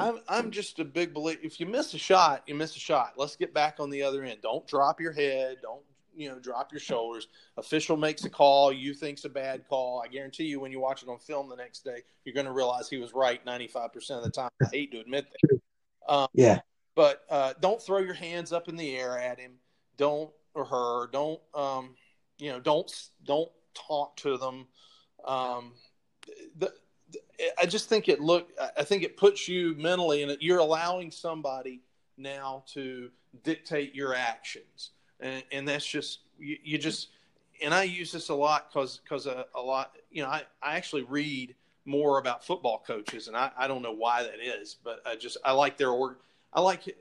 I'm 0.00 0.20
I'm 0.28 0.50
just 0.50 0.78
a 0.78 0.84
big 0.84 1.14
believer. 1.14 1.40
If 1.42 1.60
you 1.60 1.66
miss 1.66 1.94
a 1.94 1.98
shot, 1.98 2.42
you 2.46 2.54
miss 2.54 2.76
a 2.76 2.80
shot. 2.80 3.14
Let's 3.16 3.36
get 3.36 3.54
back 3.54 3.76
on 3.78 3.90
the 3.90 4.02
other 4.02 4.24
end. 4.24 4.40
Don't 4.42 4.66
drop 4.66 5.00
your 5.00 5.12
head. 5.12 5.58
Don't 5.62 5.82
you 6.14 6.28
know 6.28 6.38
drop 6.38 6.72
your 6.72 6.80
shoulders. 6.80 7.28
Official 7.56 7.96
makes 7.96 8.24
a 8.24 8.30
call. 8.30 8.72
You 8.72 8.94
think's 8.94 9.24
a 9.24 9.28
bad 9.28 9.66
call. 9.68 10.02
I 10.04 10.08
guarantee 10.08 10.44
you, 10.44 10.60
when 10.60 10.72
you 10.72 10.80
watch 10.80 11.02
it 11.02 11.08
on 11.08 11.18
film 11.18 11.48
the 11.48 11.56
next 11.56 11.84
day, 11.84 12.02
you're 12.24 12.34
going 12.34 12.46
to 12.46 12.52
realize 12.52 12.88
he 12.88 12.98
was 12.98 13.12
right 13.14 13.44
95 13.44 13.92
percent 13.92 14.18
of 14.18 14.24
the 14.24 14.30
time. 14.30 14.50
I 14.62 14.66
hate 14.72 14.92
to 14.92 15.00
admit 15.00 15.26
that. 15.30 15.60
Um, 16.12 16.28
yeah. 16.34 16.60
But 16.94 17.22
uh, 17.30 17.54
don't 17.60 17.80
throw 17.80 17.98
your 17.98 18.14
hands 18.14 18.52
up 18.52 18.68
in 18.68 18.76
the 18.76 18.96
air 18.96 19.18
at 19.18 19.38
him. 19.38 19.52
Don't 19.96 20.30
or 20.54 20.64
her. 20.64 21.06
Don't 21.12 21.40
um, 21.54 21.94
you 22.38 22.50
know? 22.50 22.60
Don't 22.60 22.90
don't 23.24 23.50
talk 23.74 24.16
to 24.18 24.36
them. 24.36 24.66
Um, 25.24 25.74
the, 26.56 26.72
I 27.58 27.66
just 27.66 27.88
think 27.88 28.08
it 28.08 28.20
look. 28.20 28.50
I 28.76 28.84
think 28.84 29.02
it 29.02 29.16
puts 29.16 29.48
you 29.48 29.74
mentally, 29.76 30.22
and 30.22 30.36
you're 30.40 30.58
allowing 30.58 31.10
somebody 31.10 31.80
now 32.16 32.64
to 32.74 33.10
dictate 33.42 33.94
your 33.94 34.14
actions, 34.14 34.90
and, 35.20 35.42
and 35.52 35.68
that's 35.68 35.86
just 35.86 36.20
you, 36.38 36.56
you, 36.62 36.78
just. 36.78 37.08
And 37.62 37.74
I 37.74 37.82
use 37.82 38.10
this 38.10 38.30
a 38.30 38.34
lot 38.34 38.70
because 38.70 39.00
because 39.02 39.26
a, 39.26 39.46
a, 39.54 39.60
lot. 39.60 39.96
You 40.10 40.22
know, 40.22 40.28
I 40.28 40.42
I 40.62 40.76
actually 40.76 41.02
read 41.02 41.54
more 41.84 42.18
about 42.18 42.44
football 42.44 42.82
coaches, 42.86 43.28
and 43.28 43.36
I 43.36 43.50
I 43.56 43.68
don't 43.68 43.82
know 43.82 43.92
why 43.92 44.22
that 44.22 44.40
is, 44.40 44.76
but 44.82 45.00
I 45.06 45.16
just 45.16 45.36
I 45.44 45.52
like 45.52 45.76
their 45.76 45.90
org. 45.90 46.16
I 46.52 46.60
like. 46.60 46.96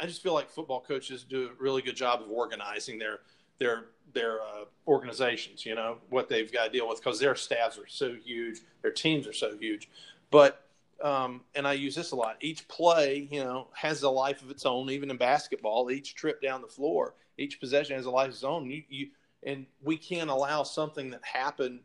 I 0.00 0.06
just 0.06 0.22
feel 0.22 0.32
like 0.32 0.48
football 0.48 0.80
coaches 0.80 1.22
do 1.22 1.50
a 1.50 1.62
really 1.62 1.82
good 1.82 1.96
job 1.96 2.22
of 2.22 2.30
organizing 2.30 2.98
their 2.98 3.20
their 3.62 3.84
their 4.12 4.40
uh, 4.42 4.64
organizations. 4.86 5.64
You 5.64 5.74
know 5.74 5.98
what 6.10 6.28
they've 6.28 6.52
got 6.52 6.64
to 6.64 6.70
deal 6.70 6.88
with 6.88 6.98
because 7.02 7.18
their 7.20 7.34
staffs 7.34 7.78
are 7.78 7.86
so 7.86 8.14
huge, 8.14 8.60
their 8.82 8.90
teams 8.90 9.26
are 9.26 9.32
so 9.32 9.56
huge. 9.56 9.88
But 10.30 10.66
um, 11.02 11.42
and 11.54 11.66
I 11.66 11.72
use 11.72 11.94
this 11.94 12.12
a 12.12 12.16
lot. 12.16 12.36
Each 12.40 12.66
play, 12.68 13.28
you 13.30 13.42
know, 13.42 13.68
has 13.72 14.02
a 14.02 14.10
life 14.10 14.42
of 14.42 14.50
its 14.50 14.66
own. 14.66 14.90
Even 14.90 15.10
in 15.10 15.16
basketball, 15.16 15.90
each 15.90 16.14
trip 16.14 16.40
down 16.40 16.62
the 16.62 16.68
floor, 16.68 17.14
each 17.38 17.58
possession 17.60 17.96
has 17.96 18.06
a 18.06 18.10
life 18.10 18.28
of 18.28 18.34
its 18.34 18.44
own. 18.44 18.70
You, 18.70 18.82
you 18.88 19.08
and 19.44 19.66
we 19.82 19.96
can't 19.96 20.30
allow 20.30 20.62
something 20.62 21.10
that 21.10 21.24
happened 21.24 21.80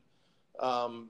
um, 0.60 1.10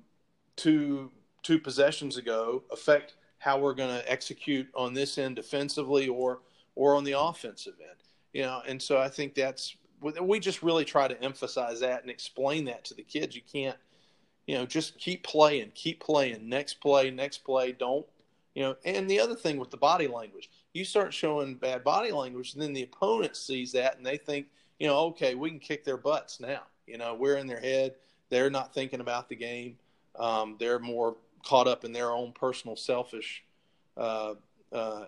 two 0.56 1.12
two 1.44 1.60
possessions 1.60 2.18
ago 2.18 2.64
affect 2.72 3.16
how 3.40 3.60
we're 3.60 3.74
going 3.74 3.96
to 3.96 4.12
execute 4.12 4.68
on 4.74 4.94
this 4.94 5.18
end 5.18 5.36
defensively 5.36 6.08
or 6.08 6.40
or 6.76 6.96
on 6.96 7.04
the 7.04 7.18
offensive 7.18 7.76
end. 7.82 7.98
You 8.34 8.44
know, 8.44 8.62
and 8.68 8.82
so 8.82 9.00
I 9.00 9.10
think 9.10 9.34
that's 9.34 9.76
we 10.02 10.40
just 10.40 10.64
really 10.64 10.86
try 10.86 11.08
to 11.08 11.22
emphasize 11.22 11.80
that 11.80 12.02
and 12.02 12.12
explain 12.12 12.66
that 12.66 12.86
to 12.86 12.94
the 12.94 13.04
kids. 13.04 13.36
You 13.36 13.42
can't, 13.52 13.78
you 14.46 14.56
know, 14.56 14.66
just 14.66 14.98
keep 15.00 15.24
playing, 15.24 15.72
keep 15.74 16.00
playing, 16.00 16.48
next 16.48 16.76
play, 16.76 17.10
next 17.10 17.40
play. 17.40 17.72
Don't, 17.72 18.06
you 18.54 18.64
know. 18.64 18.76
And 18.86 19.10
the 19.10 19.20
other 19.20 19.36
thing 19.36 19.58
with 19.58 19.72
the 19.72 19.78
body 19.78 20.08
language, 20.08 20.50
you 20.74 20.86
start 20.86 21.14
showing 21.14 21.56
bad 21.56 21.84
body 21.84 22.12
language, 22.12 22.54
and 22.54 22.62
then 22.62 22.74
the 22.74 22.84
opponent 22.84 23.36
sees 23.36 23.72
that 23.72 23.98
and 23.98 24.06
they 24.06 24.18
think, 24.18 24.48
you 24.80 24.88
know, 24.88 24.98
okay, 25.08 25.36
we 25.36 25.50
can 25.50 25.60
kick 25.60 25.84
their 25.84 25.98
butts 25.98 26.40
now. 26.40 26.62
You 26.86 26.98
know, 26.98 27.16
we're 27.16 27.38
in 27.38 27.48
their 27.48 27.60
head. 27.60 27.96
They're 28.30 28.50
not 28.50 28.74
thinking 28.74 29.00
about 29.00 29.30
the 29.30 29.36
game. 29.36 29.78
Um, 30.18 30.56
they're 30.60 30.80
more 30.80 31.16
caught 31.44 31.68
up 31.68 31.86
in 31.86 31.94
their 31.94 32.12
own 32.12 32.32
personal 32.34 32.76
selfish, 32.76 33.44
uh, 33.96 34.34
uh, 34.72 35.06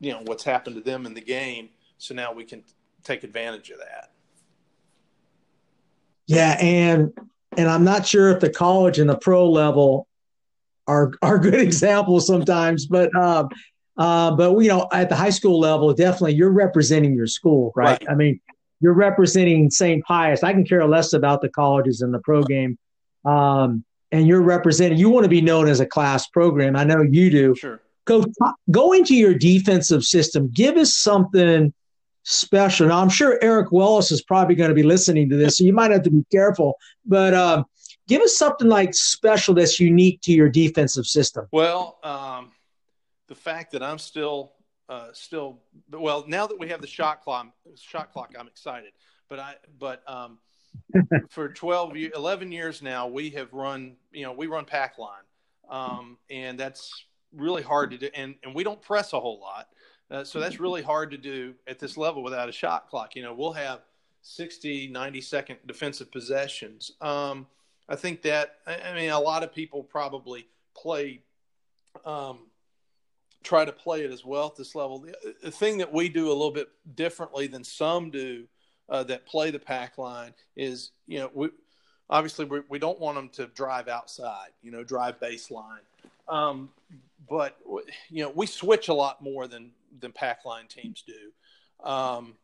you 0.00 0.12
know, 0.12 0.22
what's 0.24 0.44
happened 0.44 0.76
to 0.76 0.82
them 0.82 1.06
in 1.06 1.14
the 1.14 1.20
game. 1.20 1.70
So 1.98 2.14
now 2.14 2.32
we 2.32 2.44
can 2.44 2.62
take 3.06 3.24
advantage 3.24 3.70
of 3.70 3.78
that. 3.78 4.10
Yeah, 6.26 6.56
and 6.60 7.12
and 7.56 7.68
I'm 7.68 7.84
not 7.84 8.06
sure 8.06 8.30
if 8.30 8.40
the 8.40 8.50
college 8.50 8.98
and 8.98 9.08
the 9.08 9.16
pro 9.16 9.48
level 9.48 10.08
are 10.86 11.12
are 11.22 11.38
good 11.38 11.54
examples 11.60 12.26
sometimes, 12.26 12.86
but 12.86 13.14
um, 13.14 13.48
uh, 13.96 14.34
but 14.34 14.58
you 14.58 14.68
know, 14.68 14.88
at 14.92 15.08
the 15.08 15.16
high 15.16 15.30
school 15.30 15.58
level, 15.58 15.92
definitely 15.94 16.34
you're 16.34 16.50
representing 16.50 17.14
your 17.14 17.26
school, 17.26 17.72
right? 17.76 18.00
right. 18.00 18.10
I 18.10 18.14
mean, 18.14 18.40
you're 18.80 18.94
representing 18.94 19.70
St. 19.70 20.04
Pius. 20.04 20.42
I 20.42 20.52
can 20.52 20.64
care 20.64 20.86
less 20.86 21.12
about 21.12 21.40
the 21.40 21.48
colleges 21.48 22.02
and 22.02 22.12
the 22.12 22.18
pro 22.20 22.42
game. 22.42 22.78
Um, 23.24 23.84
and 24.12 24.26
you're 24.26 24.42
representing, 24.42 24.98
you 24.98 25.10
want 25.10 25.24
to 25.24 25.30
be 25.30 25.40
known 25.40 25.66
as 25.66 25.80
a 25.80 25.86
class 25.86 26.28
program. 26.28 26.76
I 26.76 26.84
know 26.84 27.02
you 27.02 27.30
do. 27.30 27.54
Sure. 27.56 27.80
Go, 28.04 28.24
go 28.70 28.92
into 28.92 29.16
your 29.16 29.34
defensive 29.34 30.04
system. 30.04 30.48
Give 30.52 30.76
us 30.76 30.94
something 30.94 31.72
special. 32.26 32.88
Now, 32.88 33.00
I'm 33.00 33.08
sure 33.08 33.38
Eric 33.40 33.70
Wellis 33.70 34.10
is 34.10 34.20
probably 34.22 34.56
going 34.56 34.68
to 34.68 34.74
be 34.74 34.82
listening 34.82 35.28
to 35.30 35.36
this, 35.36 35.58
so 35.58 35.64
you 35.64 35.72
might 35.72 35.92
have 35.92 36.02
to 36.02 36.10
be 36.10 36.24
careful. 36.30 36.76
But 37.04 37.32
um, 37.34 37.64
give 38.08 38.20
us 38.20 38.36
something 38.36 38.68
like 38.68 38.94
special 38.94 39.54
that's 39.54 39.78
unique 39.78 40.20
to 40.22 40.32
your 40.32 40.48
defensive 40.48 41.06
system. 41.06 41.46
Well, 41.52 41.98
um, 42.02 42.50
the 43.28 43.36
fact 43.36 43.72
that 43.72 43.82
I'm 43.82 43.98
still, 43.98 44.52
uh, 44.88 45.08
still, 45.12 45.60
well, 45.92 46.24
now 46.26 46.48
that 46.48 46.58
we 46.58 46.68
have 46.68 46.80
the 46.80 46.86
shot 46.88 47.22
clock, 47.22 47.46
shot 47.76 48.12
clock, 48.12 48.34
I'm 48.38 48.48
excited. 48.48 48.92
But 49.28 49.38
I, 49.38 49.54
but 49.78 50.02
um, 50.08 50.38
for 51.30 51.48
12, 51.48 51.96
11 52.16 52.50
years 52.50 52.82
now, 52.82 53.06
we 53.06 53.30
have 53.30 53.52
run, 53.52 53.96
you 54.10 54.24
know, 54.24 54.32
we 54.32 54.48
run 54.48 54.64
pack 54.64 54.98
line, 54.98 55.22
um, 55.70 56.18
and 56.28 56.58
that's 56.58 57.04
really 57.32 57.62
hard 57.62 57.90
to 57.92 57.98
do, 57.98 58.08
and 58.14 58.34
and 58.42 58.54
we 58.54 58.64
don't 58.64 58.80
press 58.80 59.12
a 59.12 59.20
whole 59.20 59.40
lot. 59.40 59.68
Uh, 60.10 60.22
so 60.22 60.38
that's 60.38 60.60
really 60.60 60.82
hard 60.82 61.10
to 61.10 61.16
do 61.16 61.54
at 61.66 61.78
this 61.78 61.96
level 61.96 62.22
without 62.22 62.48
a 62.48 62.52
shot 62.52 62.88
clock. 62.88 63.16
You 63.16 63.22
know, 63.22 63.34
we'll 63.34 63.52
have 63.52 63.80
60, 64.22 64.88
90 64.88 65.20
second 65.20 65.58
defensive 65.66 66.12
possessions. 66.12 66.92
Um, 67.00 67.46
I 67.88 67.96
think 67.96 68.22
that, 68.22 68.56
I 68.66 68.94
mean, 68.94 69.10
a 69.10 69.20
lot 69.20 69.42
of 69.42 69.52
people 69.52 69.82
probably 69.82 70.46
play, 70.76 71.20
um, 72.04 72.38
try 73.42 73.64
to 73.64 73.72
play 73.72 74.02
it 74.04 74.12
as 74.12 74.24
well 74.24 74.46
at 74.46 74.56
this 74.56 74.74
level. 74.74 75.00
The, 75.00 75.34
the, 75.42 75.50
thing 75.50 75.78
that 75.78 75.92
we 75.92 76.08
do 76.08 76.28
a 76.28 76.34
little 76.34 76.50
bit 76.50 76.68
differently 76.94 77.46
than 77.46 77.62
some 77.62 78.10
do 78.10 78.46
uh, 78.88 79.04
that 79.04 79.26
play 79.26 79.50
the 79.50 79.58
pack 79.58 79.98
line 79.98 80.34
is, 80.56 80.90
you 81.06 81.18
know, 81.18 81.30
we, 81.32 81.48
obviously 82.10 82.44
we, 82.44 82.60
we 82.68 82.78
don't 82.78 83.00
want 83.00 83.16
them 83.16 83.28
to 83.30 83.46
drive 83.46 83.88
outside, 83.88 84.50
you 84.62 84.70
know, 84.70 84.82
drive 84.82 85.20
baseline. 85.20 85.80
Um, 86.28 86.70
but 87.28 87.56
you 88.10 88.22
know, 88.22 88.30
we 88.30 88.46
switch 88.46 88.88
a 88.88 88.94
lot 88.94 89.22
more 89.22 89.46
than 89.46 89.70
than 90.00 90.12
pack 90.12 90.44
line 90.44 90.66
teams 90.68 91.02
do. 91.06 91.88
Um, 91.88 92.34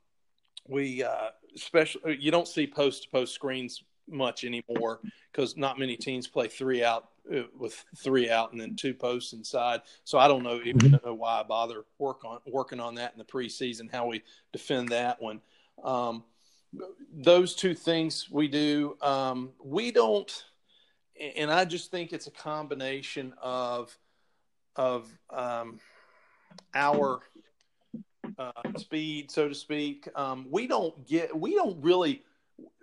we 0.68 1.02
uh, 1.02 1.30
especially 1.54 2.18
you 2.20 2.30
don't 2.30 2.48
see 2.48 2.66
post 2.66 3.04
to 3.04 3.08
post 3.10 3.34
screens 3.34 3.82
much 4.08 4.44
anymore 4.44 5.00
because 5.30 5.56
not 5.56 5.78
many 5.78 5.96
teams 5.96 6.26
play 6.26 6.48
three 6.48 6.84
out 6.84 7.08
uh, 7.32 7.42
with 7.56 7.84
three 7.96 8.30
out 8.30 8.52
and 8.52 8.60
then 8.60 8.74
two 8.76 8.94
posts 8.94 9.32
inside. 9.32 9.80
So 10.04 10.18
I 10.18 10.28
don't 10.28 10.42
know 10.42 10.60
even 10.64 10.80
mm-hmm. 10.80 11.06
know 11.06 11.14
why 11.14 11.40
I 11.40 11.42
bother 11.42 11.84
work 11.98 12.24
on 12.24 12.38
working 12.46 12.80
on 12.80 12.94
that 12.96 13.12
in 13.12 13.18
the 13.18 13.24
preseason 13.24 13.90
how 13.92 14.06
we 14.06 14.22
defend 14.52 14.88
that 14.90 15.20
one. 15.20 15.40
Um, 15.82 16.24
those 17.12 17.54
two 17.54 17.74
things 17.74 18.28
we 18.30 18.48
do. 18.48 18.96
Um, 19.02 19.50
we 19.62 19.90
don't, 19.90 20.44
and 21.36 21.50
I 21.50 21.64
just 21.64 21.90
think 21.90 22.12
it's 22.12 22.26
a 22.26 22.32
combination 22.32 23.34
of 23.42 23.96
of 24.76 25.06
um, 25.30 25.80
our 26.74 27.20
uh, 28.38 28.52
speed, 28.76 29.30
so 29.30 29.48
to 29.48 29.54
speak. 29.54 30.08
Um, 30.14 30.46
we 30.50 30.66
don't 30.66 31.06
get, 31.06 31.38
we 31.38 31.54
don't 31.54 31.82
really. 31.82 32.22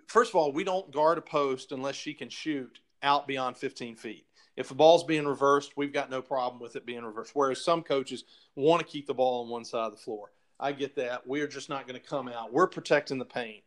First 0.06 0.30
of 0.30 0.36
all, 0.36 0.52
we 0.52 0.64
don't 0.64 0.90
guard 0.92 1.18
a 1.18 1.22
post 1.22 1.72
unless 1.72 1.94
she 1.94 2.14
can 2.14 2.28
shoot 2.28 2.80
out 3.02 3.28
beyond 3.28 3.56
15 3.56 3.96
feet. 3.96 4.26
If 4.56 4.68
the 4.68 4.74
ball's 4.74 5.04
being 5.04 5.26
reversed, 5.26 5.76
we've 5.76 5.92
got 5.92 6.10
no 6.10 6.20
problem 6.20 6.60
with 6.60 6.74
it 6.76 6.84
being 6.84 7.04
reversed. 7.04 7.30
Whereas 7.34 7.64
some 7.64 7.82
coaches 7.82 8.24
want 8.56 8.80
to 8.80 8.86
keep 8.86 9.06
the 9.06 9.14
ball 9.14 9.44
on 9.44 9.48
one 9.48 9.64
side 9.64 9.86
of 9.86 9.92
the 9.92 9.98
floor. 9.98 10.32
I 10.58 10.72
get 10.72 10.96
that. 10.96 11.26
We're 11.26 11.46
just 11.46 11.68
not 11.68 11.86
going 11.86 11.98
to 11.98 12.06
come 12.06 12.28
out. 12.28 12.52
We're 12.52 12.66
protecting 12.66 13.18
the 13.18 13.24
paint. 13.24 13.62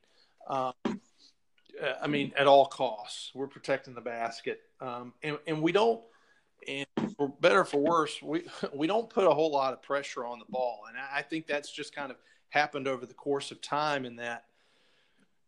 Um, 0.47 0.73
I 2.01 2.07
mean, 2.07 2.34
at 2.38 2.47
all 2.47 2.65
costs, 2.65 3.31
we're 3.34 3.47
protecting 3.47 3.95
the 3.95 4.01
basket, 4.01 4.61
um, 4.79 5.13
and, 5.23 5.38
and 5.47 5.61
we 5.61 5.71
don't. 5.71 6.01
And 6.68 6.88
for 7.18 7.30
better 7.30 7.61
or 7.61 7.66
for 7.66 7.78
worse, 7.78 8.22
we 8.22 8.43
we 8.74 8.88
don't 8.88 9.09
put 9.09 9.26
a 9.26 9.34
whole 9.34 9.51
lot 9.51 9.74
of 9.74 9.82
pressure 9.82 10.26
on 10.26 10.39
the 10.39 10.45
ball, 10.49 10.84
and 10.89 10.97
I, 10.97 11.20
I 11.20 11.22
think 11.22 11.47
that's 11.47 11.72
just 11.72 11.95
kind 11.95 12.11
of 12.11 12.18
happened 12.49 12.88
over 12.88 13.05
the 13.05 13.14
course 13.14 13.51
of 13.51 13.61
time. 13.61 14.05
In 14.05 14.16
that, 14.18 14.45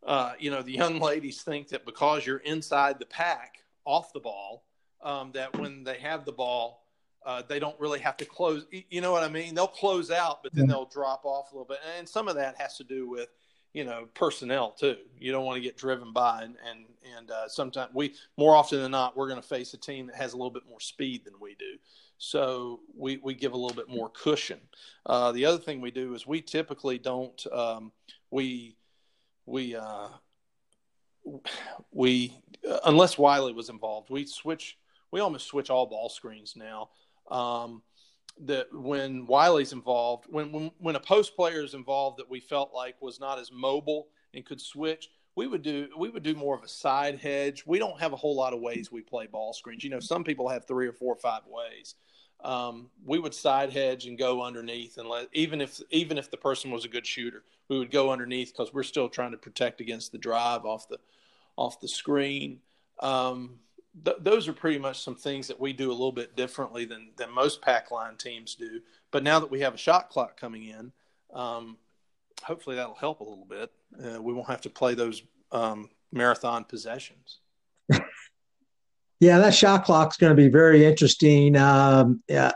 uh, 0.04 0.32
you 0.38 0.50
know, 0.50 0.62
the 0.62 0.72
young 0.72 0.98
ladies 1.00 1.42
think 1.42 1.68
that 1.68 1.84
because 1.84 2.26
you're 2.26 2.38
inside 2.38 2.98
the 2.98 3.06
pack, 3.06 3.62
off 3.84 4.12
the 4.12 4.20
ball, 4.20 4.64
um, 5.02 5.30
that 5.32 5.56
when 5.58 5.84
they 5.84 5.98
have 5.98 6.24
the 6.24 6.32
ball, 6.32 6.84
uh, 7.24 7.42
they 7.48 7.58
don't 7.58 7.78
really 7.80 8.00
have 8.00 8.16
to 8.18 8.24
close. 8.24 8.66
You 8.90 9.00
know 9.00 9.12
what 9.12 9.22
I 9.22 9.28
mean? 9.28 9.54
They'll 9.54 9.66
close 9.66 10.10
out, 10.10 10.42
but 10.42 10.54
then 10.54 10.66
they'll 10.66 10.86
drop 10.86 11.24
off 11.24 11.52
a 11.52 11.54
little 11.54 11.66
bit. 11.66 11.78
And 11.98 12.08
some 12.08 12.28
of 12.28 12.34
that 12.36 12.56
has 12.58 12.76
to 12.76 12.84
do 12.84 13.08
with, 13.08 13.28
you 13.76 13.84
know, 13.84 14.08
personnel 14.14 14.70
too. 14.70 14.96
You 15.20 15.32
don't 15.32 15.44
want 15.44 15.56
to 15.56 15.60
get 15.60 15.76
driven 15.76 16.10
by, 16.10 16.44
and 16.44 16.56
and, 16.66 16.86
and 17.14 17.30
uh, 17.30 17.46
sometimes 17.46 17.90
we 17.92 18.14
more 18.38 18.56
often 18.56 18.80
than 18.80 18.90
not 18.90 19.14
we're 19.14 19.28
going 19.28 19.40
to 19.40 19.46
face 19.46 19.74
a 19.74 19.76
team 19.76 20.06
that 20.06 20.16
has 20.16 20.32
a 20.32 20.36
little 20.36 20.50
bit 20.50 20.62
more 20.66 20.80
speed 20.80 21.26
than 21.26 21.34
we 21.38 21.56
do. 21.56 21.76
So 22.16 22.80
we 22.96 23.18
we 23.18 23.34
give 23.34 23.52
a 23.52 23.56
little 23.56 23.76
bit 23.76 23.90
more 23.90 24.08
cushion. 24.08 24.60
Uh, 25.04 25.30
the 25.32 25.44
other 25.44 25.58
thing 25.58 25.82
we 25.82 25.90
do 25.90 26.14
is 26.14 26.26
we 26.26 26.40
typically 26.40 26.96
don't 26.96 27.46
um, 27.52 27.92
we 28.30 28.78
we 29.44 29.76
uh, 29.76 30.08
we 31.92 32.32
unless 32.86 33.18
Wiley 33.18 33.52
was 33.52 33.68
involved, 33.68 34.08
we 34.08 34.24
switch 34.24 34.78
we 35.10 35.20
almost 35.20 35.48
switch 35.48 35.68
all 35.68 35.84
ball 35.84 36.08
screens 36.08 36.54
now. 36.56 36.88
Um, 37.30 37.82
that 38.44 38.66
when 38.72 39.26
Wiley's 39.26 39.72
involved, 39.72 40.26
when, 40.28 40.52
when 40.52 40.70
when 40.78 40.96
a 40.96 41.00
post 41.00 41.36
player 41.36 41.64
is 41.64 41.74
involved 41.74 42.18
that 42.18 42.30
we 42.30 42.40
felt 42.40 42.72
like 42.74 43.00
was 43.00 43.18
not 43.18 43.38
as 43.38 43.50
mobile 43.50 44.08
and 44.34 44.44
could 44.44 44.60
switch, 44.60 45.08
we 45.36 45.46
would 45.46 45.62
do 45.62 45.88
we 45.96 46.08
would 46.08 46.22
do 46.22 46.34
more 46.34 46.54
of 46.54 46.62
a 46.62 46.68
side 46.68 47.18
hedge. 47.18 47.64
We 47.66 47.78
don't 47.78 48.00
have 48.00 48.12
a 48.12 48.16
whole 48.16 48.36
lot 48.36 48.52
of 48.52 48.60
ways 48.60 48.90
we 48.90 49.02
play 49.02 49.26
ball 49.26 49.52
screens. 49.52 49.84
You 49.84 49.90
know, 49.90 50.00
some 50.00 50.24
people 50.24 50.48
have 50.48 50.66
three 50.66 50.86
or 50.86 50.92
four 50.92 51.14
or 51.14 51.18
five 51.18 51.42
ways. 51.46 51.94
Um, 52.44 52.90
we 53.04 53.18
would 53.18 53.34
side 53.34 53.72
hedge 53.72 54.06
and 54.06 54.18
go 54.18 54.42
underneath, 54.42 54.98
and 54.98 55.08
let 55.08 55.28
even 55.32 55.60
if 55.60 55.80
even 55.90 56.18
if 56.18 56.30
the 56.30 56.36
person 56.36 56.70
was 56.70 56.84
a 56.84 56.88
good 56.88 57.06
shooter, 57.06 57.42
we 57.68 57.78
would 57.78 57.90
go 57.90 58.10
underneath 58.10 58.52
because 58.52 58.72
we're 58.74 58.82
still 58.82 59.08
trying 59.08 59.32
to 59.32 59.38
protect 59.38 59.80
against 59.80 60.12
the 60.12 60.18
drive 60.18 60.64
off 60.64 60.88
the 60.88 60.98
off 61.56 61.80
the 61.80 61.88
screen. 61.88 62.60
Um, 63.00 63.58
th- 64.04 64.18
those 64.20 64.48
are 64.48 64.52
pretty 64.52 64.78
much 64.78 65.02
some 65.02 65.14
things 65.14 65.48
that 65.48 65.58
we 65.58 65.72
do 65.72 65.90
a 65.90 65.92
little 65.92 66.12
bit 66.12 66.36
differently 66.36 66.84
than 66.84 67.10
than 67.16 67.30
most 67.30 67.62
pack 67.62 67.90
line 67.90 68.16
teams 68.16 68.54
do. 68.54 68.80
But 69.10 69.22
now 69.22 69.40
that 69.40 69.50
we 69.50 69.60
have 69.60 69.74
a 69.74 69.78
shot 69.78 70.10
clock 70.10 70.38
coming 70.38 70.64
in, 70.64 70.92
um, 71.32 71.76
hopefully 72.42 72.76
that'll 72.76 72.94
help 72.94 73.20
a 73.20 73.24
little 73.24 73.46
bit. 73.46 73.70
Uh, 74.02 74.20
we 74.20 74.32
won't 74.32 74.48
have 74.48 74.60
to 74.62 74.70
play 74.70 74.94
those 74.94 75.22
um, 75.52 75.88
marathon 76.12 76.64
possessions. 76.64 77.38
yeah, 79.20 79.38
that 79.38 79.54
shot 79.54 79.84
clock's 79.84 80.16
going 80.16 80.34
to 80.34 80.42
be 80.42 80.48
very 80.48 80.84
interesting. 80.84 81.56
Um, 81.56 82.22
yeah. 82.28 82.52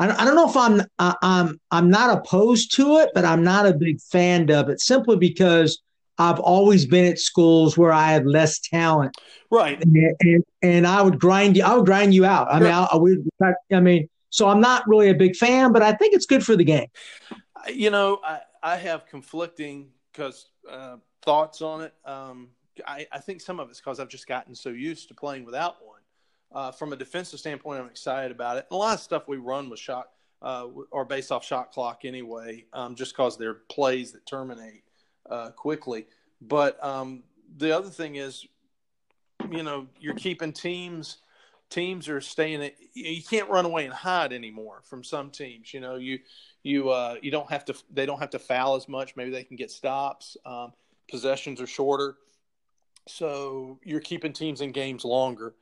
I 0.00 0.06
don't, 0.06 0.36
know 0.36 0.48
if 0.48 0.56
I'm 0.56 0.80
I'm 1.00 1.60
I'm 1.72 1.90
not 1.90 2.16
opposed 2.16 2.76
to 2.76 2.98
it, 2.98 3.10
but 3.14 3.24
I'm 3.24 3.42
not 3.42 3.66
a 3.66 3.74
big 3.74 4.00
fan 4.00 4.48
of 4.48 4.68
it 4.68 4.80
simply 4.80 5.16
because 5.16 5.82
I've 6.18 6.40
always 6.40 6.84
been 6.84 7.04
at 7.04 7.18
schools 7.18 7.78
where 7.78 7.92
I 7.92 8.10
had 8.10 8.26
less 8.26 8.58
talent. 8.58 9.16
Right. 9.50 9.82
And, 9.82 10.16
and, 10.20 10.44
and 10.62 10.86
I 10.86 11.00
would 11.00 11.18
grind 11.20 11.56
you, 11.56 11.64
I 11.64 11.76
would 11.76 11.86
grind 11.86 12.12
you 12.12 12.24
out. 12.24 12.48
I 12.52 12.58
mean, 12.58 12.72
I, 12.72 12.88
I 12.92 12.96
would, 12.96 13.28
I 13.72 13.80
mean, 13.80 14.08
so 14.30 14.48
I'm 14.48 14.60
not 14.60 14.86
really 14.86 15.10
a 15.10 15.14
big 15.14 15.36
fan, 15.36 15.72
but 15.72 15.82
I 15.82 15.92
think 15.92 16.14
it's 16.14 16.26
good 16.26 16.44
for 16.44 16.56
the 16.56 16.64
game. 16.64 16.88
You 17.72 17.90
know, 17.90 18.20
I, 18.24 18.40
I 18.62 18.76
have 18.76 19.06
conflicting 19.06 19.88
because 20.12 20.50
uh, 20.70 20.96
thoughts 21.22 21.62
on 21.62 21.82
it. 21.82 21.94
Um, 22.04 22.48
I, 22.86 23.06
I 23.12 23.18
think 23.18 23.40
some 23.40 23.60
of 23.60 23.70
it's 23.70 23.80
because 23.80 24.00
I've 24.00 24.08
just 24.08 24.26
gotten 24.26 24.54
so 24.54 24.70
used 24.70 25.08
to 25.08 25.14
playing 25.14 25.44
without 25.44 25.76
one. 25.84 26.00
Uh, 26.50 26.72
from 26.72 26.92
a 26.92 26.96
defensive 26.96 27.38
standpoint, 27.38 27.80
I'm 27.80 27.86
excited 27.86 28.30
about 28.32 28.56
it. 28.56 28.66
And 28.70 28.76
a 28.76 28.78
lot 28.78 28.94
of 28.94 29.00
stuff 29.00 29.28
we 29.28 29.36
run 29.36 29.68
with 29.68 29.78
shot 29.78 30.08
uh, 30.40 30.66
or 30.90 31.04
based 31.04 31.30
off 31.30 31.44
shot 31.44 31.72
clock 31.72 32.04
anyway, 32.04 32.64
um, 32.72 32.94
just 32.94 33.12
because 33.12 33.36
they're 33.36 33.54
plays 33.54 34.12
that 34.12 34.24
terminate 34.26 34.82
uh, 35.30 35.50
quickly. 35.50 36.06
But 36.40 36.82
um, 36.84 37.22
the 37.56 37.76
other 37.76 37.90
thing 37.90 38.16
is, 38.16 38.46
you 39.50 39.62
know, 39.62 39.86
you're 40.00 40.14
keeping 40.14 40.52
teams. 40.52 41.18
Teams 41.70 42.08
are 42.08 42.20
staying. 42.20 42.70
You 42.94 43.22
can't 43.22 43.48
run 43.50 43.66
away 43.66 43.84
and 43.84 43.92
hide 43.92 44.32
anymore 44.32 44.80
from 44.84 45.04
some 45.04 45.30
teams. 45.30 45.74
You 45.74 45.80
know, 45.80 45.96
you 45.96 46.20
you 46.62 46.88
uh, 46.88 47.16
you 47.20 47.30
don't 47.30 47.50
have 47.50 47.64
to. 47.66 47.74
They 47.92 48.06
don't 48.06 48.20
have 48.20 48.30
to 48.30 48.38
foul 48.38 48.76
as 48.76 48.88
much. 48.88 49.16
Maybe 49.16 49.30
they 49.30 49.44
can 49.44 49.56
get 49.56 49.70
stops. 49.70 50.36
Um, 50.46 50.72
possessions 51.10 51.60
are 51.60 51.66
shorter, 51.66 52.16
so 53.06 53.78
you're 53.84 54.00
keeping 54.00 54.32
teams 54.32 54.62
in 54.62 54.72
games 54.72 55.04
longer 55.04 55.54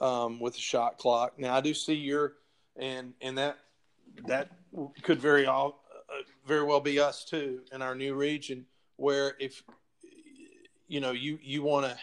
um, 0.00 0.40
with 0.40 0.54
the 0.54 0.60
shot 0.60 0.98
clock. 0.98 1.38
Now 1.38 1.54
I 1.54 1.60
do 1.60 1.74
see 1.74 1.94
your 1.94 2.34
and 2.76 3.14
and 3.20 3.38
that 3.38 3.58
that 4.26 4.50
could 5.02 5.20
very 5.20 5.46
all 5.46 5.84
uh, 6.10 6.22
very 6.46 6.64
well 6.64 6.80
be 6.80 6.98
us 6.98 7.24
too 7.24 7.60
in 7.72 7.82
our 7.82 7.94
new 7.94 8.14
region 8.14 8.66
where 8.96 9.34
if 9.40 9.62
you 10.88 11.00
know 11.00 11.12
you 11.12 11.38
you 11.42 11.62
want 11.62 11.86
to 11.86 11.96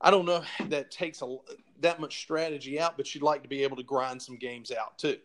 i 0.00 0.10
don't 0.10 0.26
know 0.26 0.42
that 0.68 0.90
takes 0.90 1.22
a 1.22 1.36
that 1.80 2.00
much 2.00 2.18
strategy 2.18 2.80
out 2.80 2.96
but 2.96 3.14
you'd 3.14 3.22
like 3.22 3.42
to 3.42 3.48
be 3.48 3.62
able 3.62 3.76
to 3.76 3.82
grind 3.82 4.20
some 4.20 4.36
games 4.36 4.70
out 4.70 4.98
too 4.98 5.16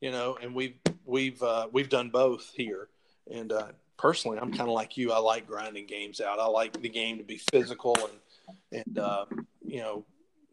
you 0.00 0.10
know 0.10 0.36
and 0.42 0.54
we've 0.54 0.74
we've 1.04 1.42
uh, 1.42 1.68
we've 1.72 1.88
done 1.88 2.08
both 2.08 2.52
here. 2.54 2.88
And 3.30 3.52
uh, 3.52 3.68
personally 3.96 4.38
i'm 4.38 4.50
kind 4.50 4.68
of 4.68 4.74
like 4.74 4.96
you. 4.96 5.12
I 5.12 5.18
like 5.18 5.46
grinding 5.46 5.86
games 5.86 6.20
out. 6.20 6.38
I 6.38 6.46
like 6.46 6.80
the 6.80 6.88
game 6.88 7.18
to 7.18 7.24
be 7.24 7.40
physical 7.52 7.96
and 7.96 8.82
and 8.86 8.98
uh, 8.98 9.26
you 9.64 9.80
know 9.80 10.04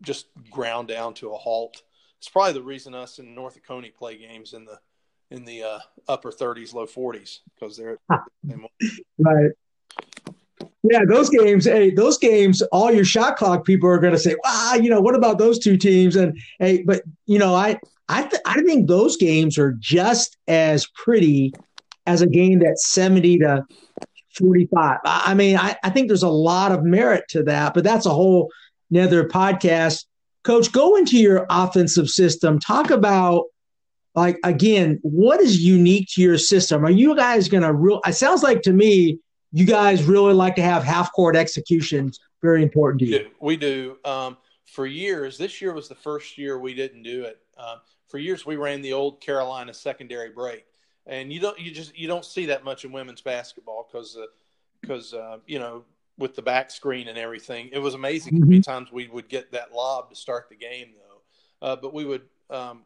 just 0.02 0.28
ground 0.52 0.90
down 0.90 1.14
to 1.16 1.34
a 1.34 1.38
halt. 1.38 1.82
It's 2.20 2.30
probably 2.30 2.54
the 2.54 2.62
reason 2.62 2.94
us 2.94 3.20
in 3.20 3.34
north 3.34 3.58
Oconee 3.58 3.92
play 3.92 4.18
games 4.18 4.54
in 4.54 4.66
the 4.66 4.80
in 5.30 5.44
the 5.44 5.64
uh, 5.64 5.80
upper 6.08 6.32
30s 6.32 6.74
low 6.74 6.86
40s 6.86 7.40
because 7.54 7.76
they're 7.76 7.98
right 9.20 9.52
yeah, 10.92 11.04
those 11.08 11.30
games, 11.30 11.66
hey, 11.66 11.92
those 11.92 12.18
games, 12.18 12.62
all 12.72 12.92
your 12.92 13.06
shot 13.06 13.38
clock 13.38 13.66
people 13.66 13.90
are 13.90 14.00
going 14.00 14.14
to 14.14 14.20
say, 14.20 14.36
"Wow, 14.44 14.76
you 14.76 14.90
know, 14.90 15.02
what 15.02 15.16
about 15.16 15.38
those 15.38 15.60
two 15.60 15.78
teams?" 15.78 16.16
And 16.16 16.38
hey, 16.60 16.84
but 16.84 17.04
you 17.26 17.40
know, 17.40 17.56
I 17.56 17.80
I 18.10 18.24
th- 18.24 18.42
I 18.46 18.62
think 18.62 18.88
those 18.88 19.18
games 19.18 19.58
are 19.58 19.74
just 19.80 20.38
as 20.48 20.88
pretty 20.88 21.54
as 22.06 22.22
a 22.22 22.28
game 22.28 22.60
that's 22.60 22.94
seventy 22.94 23.38
to 23.40 23.66
forty 24.38 24.68
five. 24.74 25.00
I, 25.06 25.24
I 25.28 25.34
mean, 25.34 25.58
I, 25.58 25.76
I 25.84 25.90
think 25.90 26.08
there's 26.08 26.24
a 26.24 26.30
lot 26.30 26.72
of 26.72 26.84
merit 26.84 27.26
to 27.30 27.44
that, 27.44 27.74
but 27.74 27.84
that's 27.84 28.06
a 28.06 28.12
whole 28.12 28.52
nether 28.90 29.28
podcast. 29.28 30.06
Coach, 30.44 30.72
go 30.72 30.96
into 30.96 31.18
your 31.18 31.46
offensive 31.50 32.10
system. 32.10 32.60
Talk 32.60 32.90
about 32.90 33.46
like 34.16 34.40
again, 34.44 35.00
what 35.02 35.42
is 35.42 35.64
unique 35.64 36.08
to 36.14 36.22
your 36.22 36.38
system? 36.38 36.86
Are 36.86 36.92
you 36.92 37.16
guys 37.16 37.50
going 37.50 37.64
to 37.64 37.74
real? 37.74 38.02
It 38.06 38.14
sounds 38.14 38.44
like 38.44 38.62
to 38.64 38.74
me 38.74 39.20
you 39.58 39.66
guys 39.66 40.04
really 40.04 40.34
like 40.34 40.56
to 40.56 40.62
have 40.62 40.84
half 40.84 41.12
court 41.14 41.36
executions. 41.36 42.20
Very 42.44 42.62
important 42.62 43.00
to 43.00 43.08
you. 43.08 43.32
We 43.42 43.58
do. 43.58 43.98
Um, 44.06 44.38
for 44.66 44.86
years, 44.86 45.36
this 45.38 45.62
year 45.62 45.74
was 45.74 45.88
the 45.88 45.96
first 45.96 46.38
year 46.38 46.60
we 46.60 46.76
didn't 46.76 47.02
do 47.02 47.24
it. 47.24 47.40
Uh, 47.58 47.78
for 48.08 48.20
years, 48.20 48.46
we 48.46 48.56
ran 48.56 48.82
the 48.84 48.94
old 48.94 49.20
Carolina 49.20 49.74
secondary 49.74 50.30
break, 50.30 50.66
and 51.08 51.34
you 51.34 51.40
don't 51.40 51.60
you 51.60 51.72
just 51.72 51.98
you 51.98 52.08
don't 52.08 52.24
see 52.24 52.46
that 52.46 52.64
much 52.64 52.86
in 52.86 52.92
women's 52.92 53.22
basketball 53.22 53.90
because 53.92 54.16
because 54.80 55.16
uh, 55.16 55.18
uh, 55.18 55.38
you 55.48 55.58
know 55.58 55.84
with 56.20 56.36
the 56.36 56.42
back 56.44 56.70
screen 56.70 57.08
and 57.08 57.18
everything, 57.18 57.70
it 57.72 57.80
was 57.80 57.96
amazing 57.96 58.34
mm-hmm. 58.34 58.44
how 58.44 58.50
many 58.50 58.62
times 58.62 58.92
we 58.92 59.08
would 59.08 59.28
get 59.28 59.52
that 59.52 59.74
lob 59.74 60.12
to 60.12 60.16
start 60.16 60.50
the 60.50 60.56
game 60.56 60.90
though. 60.96 61.68
Uh, 61.68 61.76
but 61.76 61.96
we 61.96 62.06
would 62.06 62.22
um, 62.52 62.84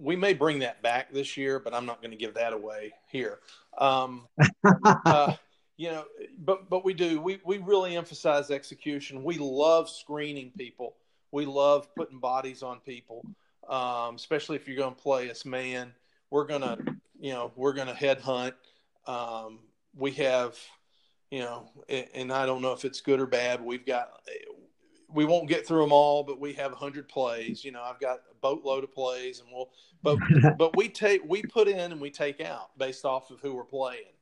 we 0.00 0.16
may 0.16 0.32
bring 0.32 0.60
that 0.60 0.82
back 0.82 1.12
this 1.12 1.36
year, 1.36 1.58
but 1.58 1.74
I'm 1.74 1.86
not 1.86 2.00
going 2.00 2.10
to 2.10 2.16
give 2.16 2.34
that 2.34 2.52
away 2.52 2.92
here. 3.08 3.40
Um, 3.78 4.26
uh, 4.84 5.34
you 5.76 5.90
know, 5.90 6.04
but 6.38 6.68
but 6.68 6.84
we 6.84 6.94
do. 6.94 7.20
We 7.20 7.40
we 7.44 7.58
really 7.58 7.96
emphasize 7.96 8.50
execution. 8.50 9.22
We 9.22 9.38
love 9.38 9.88
screening 9.88 10.52
people. 10.56 10.96
We 11.32 11.46
love 11.46 11.94
putting 11.94 12.18
bodies 12.18 12.62
on 12.62 12.80
people, 12.80 13.24
um, 13.68 14.16
especially 14.16 14.56
if 14.56 14.66
you're 14.66 14.76
going 14.76 14.94
to 14.94 15.00
play 15.00 15.30
us 15.30 15.44
man. 15.44 15.92
We're 16.30 16.46
gonna, 16.46 16.78
you 17.18 17.32
know, 17.32 17.52
we're 17.56 17.72
gonna 17.72 17.94
headhunt. 17.94 18.52
Um, 19.06 19.60
we 19.96 20.12
have, 20.12 20.56
you 21.30 21.40
know, 21.40 21.70
and 22.14 22.32
I 22.32 22.46
don't 22.46 22.62
know 22.62 22.72
if 22.72 22.84
it's 22.84 23.00
good 23.00 23.20
or 23.20 23.26
bad. 23.26 23.64
We've 23.64 23.84
got 23.84 24.10
we 25.14 25.24
won't 25.24 25.48
get 25.48 25.66
through 25.66 25.82
them 25.82 25.92
all, 25.92 26.22
but 26.22 26.40
we 26.40 26.52
have 26.54 26.72
hundred 26.72 27.08
plays. 27.08 27.64
You 27.64 27.72
know, 27.72 27.82
I've 27.82 28.00
got 28.00 28.18
a 28.30 28.34
boatload 28.40 28.84
of 28.84 28.92
plays, 28.92 29.40
and 29.40 29.48
we'll, 29.52 29.70
but 30.02 30.18
but 30.58 30.76
we 30.76 30.88
take 30.88 31.22
we 31.28 31.42
put 31.42 31.68
in 31.68 31.92
and 31.92 32.00
we 32.00 32.10
take 32.10 32.40
out 32.40 32.76
based 32.78 33.04
off 33.04 33.30
of 33.30 33.40
who 33.40 33.54
we're 33.54 33.64
playing. 33.64 34.12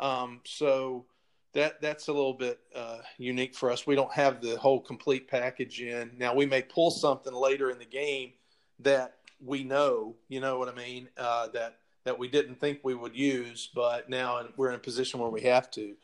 Um, 0.00 0.40
so 0.44 1.04
that 1.52 1.80
that's 1.80 2.08
a 2.08 2.12
little 2.12 2.34
bit 2.34 2.60
uh, 2.74 2.98
unique 3.18 3.54
for 3.54 3.70
us. 3.70 3.86
We 3.86 3.94
don't 3.94 4.12
have 4.12 4.40
the 4.40 4.56
whole 4.56 4.80
complete 4.80 5.28
package 5.28 5.80
in. 5.80 6.12
Now 6.18 6.34
we 6.34 6.46
may 6.46 6.62
pull 6.62 6.90
something 6.90 7.32
later 7.32 7.70
in 7.70 7.78
the 7.78 7.84
game 7.84 8.32
that 8.80 9.16
we 9.44 9.64
know, 9.64 10.14
you 10.28 10.40
know 10.40 10.58
what 10.58 10.68
I 10.68 10.74
mean, 10.74 11.08
uh, 11.16 11.48
that 11.48 11.76
that 12.04 12.18
we 12.18 12.28
didn't 12.28 12.56
think 12.56 12.80
we 12.82 12.94
would 12.94 13.14
use, 13.14 13.70
but 13.74 14.10
now 14.10 14.44
we're 14.56 14.70
in 14.70 14.74
a 14.74 14.78
position 14.78 15.20
where 15.20 15.30
we 15.30 15.42
have 15.42 15.70
to. 15.72 15.94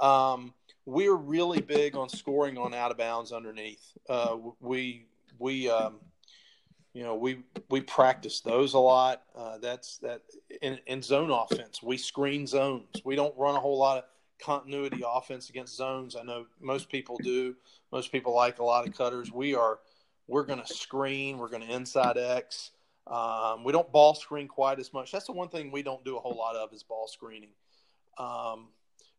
Um, 0.00 0.52
we're 0.86 1.14
really 1.14 1.60
big 1.60 1.96
on 1.96 2.08
scoring 2.08 2.58
on 2.58 2.74
out 2.74 2.90
of 2.90 2.98
bounds 2.98 3.32
underneath. 3.32 3.82
Uh, 4.08 4.36
we 4.60 5.06
we 5.38 5.68
um, 5.68 5.96
you 6.92 7.02
know 7.02 7.14
we 7.14 7.38
we 7.70 7.80
practice 7.80 8.40
those 8.40 8.74
a 8.74 8.78
lot. 8.78 9.22
Uh, 9.36 9.58
that's 9.58 9.98
that 9.98 10.22
in, 10.62 10.78
in 10.86 11.02
zone 11.02 11.30
offense. 11.30 11.82
We 11.82 11.96
screen 11.96 12.46
zones. 12.46 13.02
We 13.04 13.16
don't 13.16 13.36
run 13.36 13.54
a 13.54 13.60
whole 13.60 13.78
lot 13.78 13.98
of 13.98 14.04
continuity 14.40 15.02
offense 15.06 15.48
against 15.48 15.76
zones. 15.76 16.16
I 16.16 16.22
know 16.22 16.46
most 16.60 16.88
people 16.88 17.16
do. 17.22 17.54
Most 17.92 18.12
people 18.12 18.34
like 18.34 18.58
a 18.58 18.64
lot 18.64 18.86
of 18.86 18.96
cutters. 18.96 19.32
We 19.32 19.54
are 19.54 19.78
we're 20.26 20.44
going 20.44 20.60
to 20.60 20.66
screen. 20.66 21.38
We're 21.38 21.48
going 21.48 21.66
to 21.66 21.72
inside 21.72 22.16
X. 22.16 22.70
Um, 23.06 23.64
we 23.64 23.72
don't 23.72 23.90
ball 23.92 24.14
screen 24.14 24.48
quite 24.48 24.78
as 24.78 24.92
much. 24.92 25.12
That's 25.12 25.26
the 25.26 25.32
one 25.32 25.48
thing 25.48 25.70
we 25.70 25.82
don't 25.82 26.04
do 26.04 26.16
a 26.16 26.20
whole 26.20 26.36
lot 26.36 26.56
of 26.56 26.72
is 26.72 26.82
ball 26.82 27.06
screening. 27.06 27.50
Um, 28.16 28.68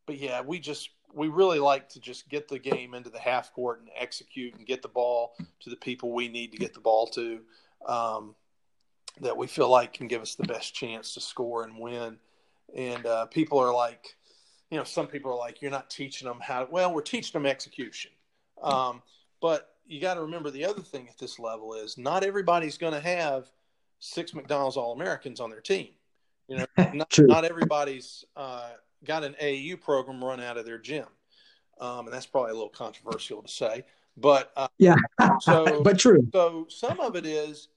but 0.06 0.18
yeah, 0.18 0.42
we 0.42 0.60
just 0.60 0.90
we 1.14 1.28
really 1.30 1.60
like 1.60 1.88
to 1.90 2.00
just 2.00 2.28
get 2.30 2.48
the 2.48 2.60
game 2.60 2.94
into 2.94 3.10
the 3.10 3.20
half 3.20 3.54
court 3.54 3.80
and 3.80 3.90
execute 3.98 4.54
and 4.56 4.66
get 4.66 4.82
the 4.82 4.88
ball 4.88 5.34
to 5.62 5.70
the 5.70 5.76
people 5.76 6.12
we 6.12 6.28
need 6.28 6.52
to 6.52 6.58
get 6.58 6.74
the 6.74 6.80
ball 6.80 7.08
to. 7.08 7.40
Um, 7.86 8.36
that 9.22 9.38
we 9.38 9.48
feel 9.48 9.70
like 9.70 9.94
can 9.94 10.08
give 10.08 10.22
us 10.22 10.36
the 10.36 10.44
best 10.44 10.74
chance 10.74 11.14
to 11.14 11.22
score 11.22 11.64
and 11.64 11.78
win. 11.78 12.18
And 12.76 13.06
uh, 13.06 13.26
people 13.28 13.60
are 13.60 13.74
like, 13.74 14.16
you 14.70 14.78
know, 14.78 14.84
some 14.84 15.08
people 15.08 15.32
are 15.32 15.38
like, 15.38 15.62
you're 15.62 15.72
not 15.72 15.90
teaching 15.90 16.28
them 16.28 16.40
how. 16.42 16.66
To, 16.66 16.72
well, 16.72 16.94
we're 16.94 17.02
teaching 17.02 17.32
them 17.34 17.46
execution, 17.46 18.12
um, 18.62 19.02
but 19.42 19.76
you 19.88 20.02
got 20.02 20.16
to 20.16 20.22
remember 20.22 20.50
the 20.50 20.66
other 20.66 20.82
thing 20.82 21.08
at 21.08 21.18
this 21.18 21.40
level 21.40 21.76
is 21.76 21.98
not 21.98 22.24
everybody's 22.24 22.78
going 22.78 22.94
to 22.94 23.00
have 23.00 23.52
six 24.00 24.34
McDonald's 24.34 24.78
All 24.78 24.94
Americans 24.94 25.40
on 25.40 25.50
their 25.50 25.62
team. 25.62 25.90
You 26.48 26.58
know, 26.58 26.66
not, 26.94 27.14
not 27.20 27.46
everybody's 27.46 28.26
uh, 28.36 28.72
got 29.06 29.24
an 29.24 29.36
AAU 29.42 29.80
program 29.80 30.24
run 30.24 30.40
out 30.40 30.58
of 30.58 30.66
their 30.66 30.78
gym, 30.78 31.08
um, 31.80 32.06
and 32.06 32.14
that's 32.14 32.26
probably 32.26 32.52
a 32.52 32.56
little 32.56 32.70
controversial 32.70 33.42
to 33.42 33.48
say. 33.48 33.86
But 34.18 34.52
uh, 34.56 34.68
yeah, 34.78 34.96
so 35.42 35.82
but 35.84 36.00
true. 36.00 36.28
So 36.32 36.68
some 36.70 37.00
of 37.00 37.16
it 37.16 37.26
is, 37.26 37.70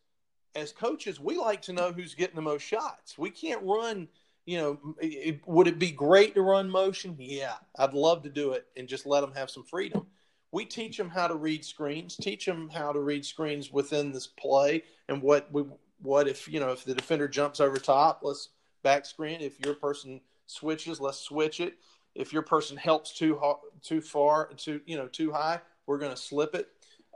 as 0.55 0.73
coaches, 0.73 1.21
we 1.21 1.37
like 1.37 1.63
to 1.63 1.73
know 1.73 1.93
who's 1.93 2.15
getting 2.15 2.37
the 2.37 2.43
most 2.43 2.63
shots. 2.63 3.19
We 3.19 3.31
can't 3.31 3.63
run 3.63 4.09
you 4.49 4.57
know, 4.57 4.79
it, 4.99 5.47
would 5.47 5.69
it 5.69 5.79
be 5.79 5.91
great 5.91 6.35
to 6.35 6.41
run 6.41 6.71
motion? 6.71 7.15
Yeah, 7.19 7.57
I'd 7.79 7.93
love 7.93 8.23
to 8.23 8.31
do 8.31 8.53
it 8.53 8.67
and 8.79 8.89
just 8.89 9.05
let 9.05 9.21
them 9.21 9.35
have 9.35 9.51
some 9.51 9.63
freedom. 9.63 10.07
We 10.53 10.65
teach 10.65 10.97
them 10.97 11.11
how 11.11 11.29
to 11.29 11.35
read 11.35 11.67
screens, 11.67 12.17
teach 12.17 12.47
them 12.47 12.71
how 12.71 12.93
to 12.93 13.01
read 13.01 13.27
screens 13.27 13.71
within 13.71 14.11
this 14.11 14.27
play, 14.27 14.85
and 15.11 15.21
what 15.21 15.53
we 15.53 15.65
what 16.01 16.29
if 16.29 16.49
you 16.49 16.61
know 16.61 16.71
if 16.71 16.83
the 16.83 16.95
defender 16.95 17.29
jumps 17.29 17.61
over 17.61 17.77
top, 17.77 18.21
let's 18.23 18.49
back 18.83 19.05
screen. 19.05 19.43
If 19.43 19.61
your 19.61 19.75
person 19.75 20.19
switches, 20.49 21.01
let's 21.01 21.21
switch 21.21 21.61
it. 21.61 21.75
If 22.15 22.33
your 22.33 22.43
person 22.43 22.77
helps 22.77 23.13
too 23.13 23.41
too 23.83 24.01
far, 24.01 24.53
too 24.55 24.81
you 24.87 24.97
know 24.97 25.07
too 25.07 25.31
high, 25.31 25.61
we're 25.87 25.99
going 25.99 26.11
to 26.11 26.17
slip 26.17 26.55
it. 26.55 26.69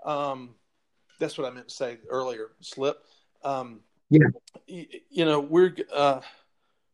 Um, 0.05 0.55
that's 1.19 1.37
what 1.37 1.51
I 1.51 1.55
meant 1.55 1.69
to 1.69 1.75
say 1.75 1.99
earlier. 2.09 2.53
Slip. 2.61 3.05
Um, 3.43 3.81
yeah. 4.11 4.29
You, 4.67 4.87
you 5.11 5.25
know 5.25 5.41
we're. 5.41 5.75
Uh, 5.93 6.21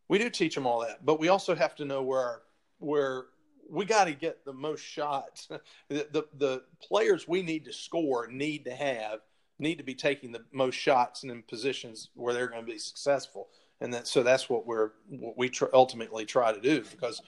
we 0.09 0.17
do 0.17 0.31
teach 0.31 0.55
them 0.55 0.67
all 0.67 0.81
that, 0.81 1.05
but 1.05 1.21
we 1.21 1.29
also 1.29 1.55
have 1.55 1.75
to 1.77 1.85
know 1.85 2.03
where 2.03 2.21
our, 2.21 2.43
where 2.79 3.25
we 3.69 3.85
got 3.85 4.05
to 4.07 4.13
get 4.15 4.45
the 4.45 4.53
most 4.53 4.81
shots. 4.81 5.49
the, 5.89 6.07
the, 6.11 6.25
the 6.39 6.63
players 6.83 7.29
we 7.29 7.43
need 7.43 7.65
to 7.67 7.73
score 7.73 8.27
need 8.27 8.65
to 8.65 8.75
have 8.75 9.21
need 9.59 9.77
to 9.79 9.85
be 9.85 9.95
taking 9.95 10.33
the 10.33 10.45
most 10.53 10.77
shots 10.77 11.23
and 11.23 11.33
in 11.33 11.43
positions 11.43 12.11
where 12.15 12.33
they're 12.33 12.49
going 12.49 12.65
to 12.65 12.73
be 12.73 12.79
successful. 12.79 13.49
And 13.81 13.95
that 13.95 14.09
so 14.09 14.23
that's 14.23 14.49
what 14.49 14.67
we're 14.67 14.91
what 15.09 15.37
we 15.39 15.49
tr- 15.49 15.67
ultimately 15.73 16.25
try 16.25 16.53
to 16.53 16.61
do 16.61 16.83
because. 16.91 17.23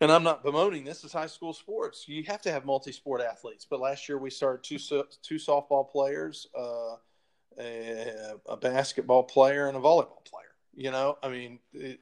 And 0.00 0.10
I'm 0.10 0.24
not 0.24 0.42
bemoaning 0.42 0.82
this 0.84 1.04
is 1.04 1.12
high 1.12 1.28
school 1.28 1.52
sports. 1.52 2.08
You 2.08 2.24
have 2.24 2.42
to 2.42 2.50
have 2.50 2.64
multi-sport 2.64 3.20
athletes. 3.20 3.64
But 3.70 3.78
last 3.78 4.08
year 4.08 4.18
we 4.18 4.30
started 4.30 4.64
two 4.64 5.04
two 5.22 5.36
softball 5.36 5.88
players, 5.88 6.48
uh, 6.58 6.96
a, 7.60 8.32
a 8.48 8.56
basketball 8.56 9.22
player, 9.22 9.68
and 9.68 9.76
a 9.76 9.80
volleyball 9.80 10.24
player 10.24 10.52
you 10.74 10.90
know, 10.90 11.18
I 11.22 11.28
mean, 11.28 11.58
it, 11.72 12.00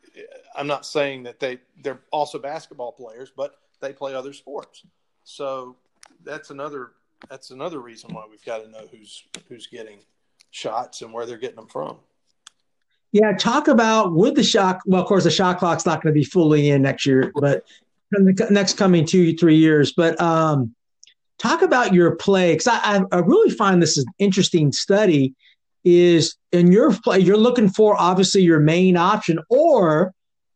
I'm 0.55 0.66
not 0.66 0.86
saying 0.86 1.24
that 1.24 1.40
they 1.40 1.59
they're 1.82 2.01
also 2.11 2.38
basketball 2.38 2.92
players, 2.92 3.32
but 3.36 3.57
they 3.80 3.92
play 3.92 4.14
other 4.14 4.32
sports. 4.32 4.84
So 5.24 5.76
that's 6.24 6.51
another 6.51 6.92
that's 7.28 7.51
another 7.51 7.80
reason 7.80 8.14
why 8.14 8.24
we've 8.30 8.44
got 8.44 8.64
to 8.64 8.70
know 8.70 8.86
who's 8.90 9.24
who's 9.48 9.66
getting 9.66 9.98
shots 10.51 11.03
and 11.03 11.12
where 11.12 11.26
they're 11.26 11.38
getting 11.38 11.57
them 11.57 11.66
from. 11.66 11.98
Yeah, 13.12 13.32
talk 13.32 13.68
about 13.68 14.14
with 14.14 14.36
the 14.36 14.44
shock. 14.44 14.80
Well, 14.86 15.02
of 15.02 15.08
course, 15.08 15.24
the 15.24 15.30
shot 15.30 15.58
clock's 15.58 15.84
not 15.84 16.02
going 16.02 16.14
to 16.14 16.18
be 16.18 16.24
fully 16.24 16.70
in 16.70 16.82
next 16.82 17.06
year, 17.06 17.32
but 17.34 17.64
in 18.16 18.24
the 18.24 18.48
next 18.50 18.76
coming 18.76 19.04
two 19.04 19.36
three 19.36 19.56
years. 19.56 19.92
But 19.92 20.20
um, 20.20 20.74
talk 21.38 21.62
about 21.62 21.92
your 21.92 22.14
play 22.16 22.52
because 22.52 22.68
I, 22.68 23.02
I 23.11 23.18
really 23.18 23.50
find 23.50 23.82
this 23.82 23.98
an 23.98 24.04
interesting 24.18 24.72
study 24.72 25.34
is 25.82 26.36
in 26.52 26.70
your 26.70 26.92
play, 26.92 27.18
you're 27.18 27.36
looking 27.36 27.68
for 27.68 27.96
obviously 27.98 28.42
your 28.42 28.61
main 28.61 28.96
option, 28.96 29.38
or 29.48 30.12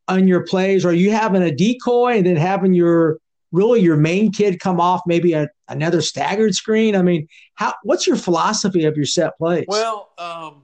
on 0.06 0.28
your 0.28 0.44
plays, 0.44 0.84
are 0.84 0.92
you 0.92 1.10
having 1.10 1.42
a 1.42 1.50
decoy 1.50 2.18
and 2.18 2.26
then 2.26 2.36
having 2.36 2.74
your 2.74 3.18
really 3.52 3.80
your 3.80 3.96
main 3.96 4.30
kid 4.32 4.60
come 4.60 4.80
off 4.80 5.00
maybe 5.06 5.32
a, 5.32 5.48
another 5.68 6.02
staggered 6.02 6.54
screen? 6.54 6.94
I 6.94 7.02
mean, 7.02 7.26
how 7.54 7.74
what's 7.82 8.06
your 8.06 8.16
philosophy 8.16 8.84
of 8.84 8.96
your 8.96 9.06
set 9.06 9.36
plays? 9.38 9.64
Well, 9.66 10.10
um, 10.18 10.62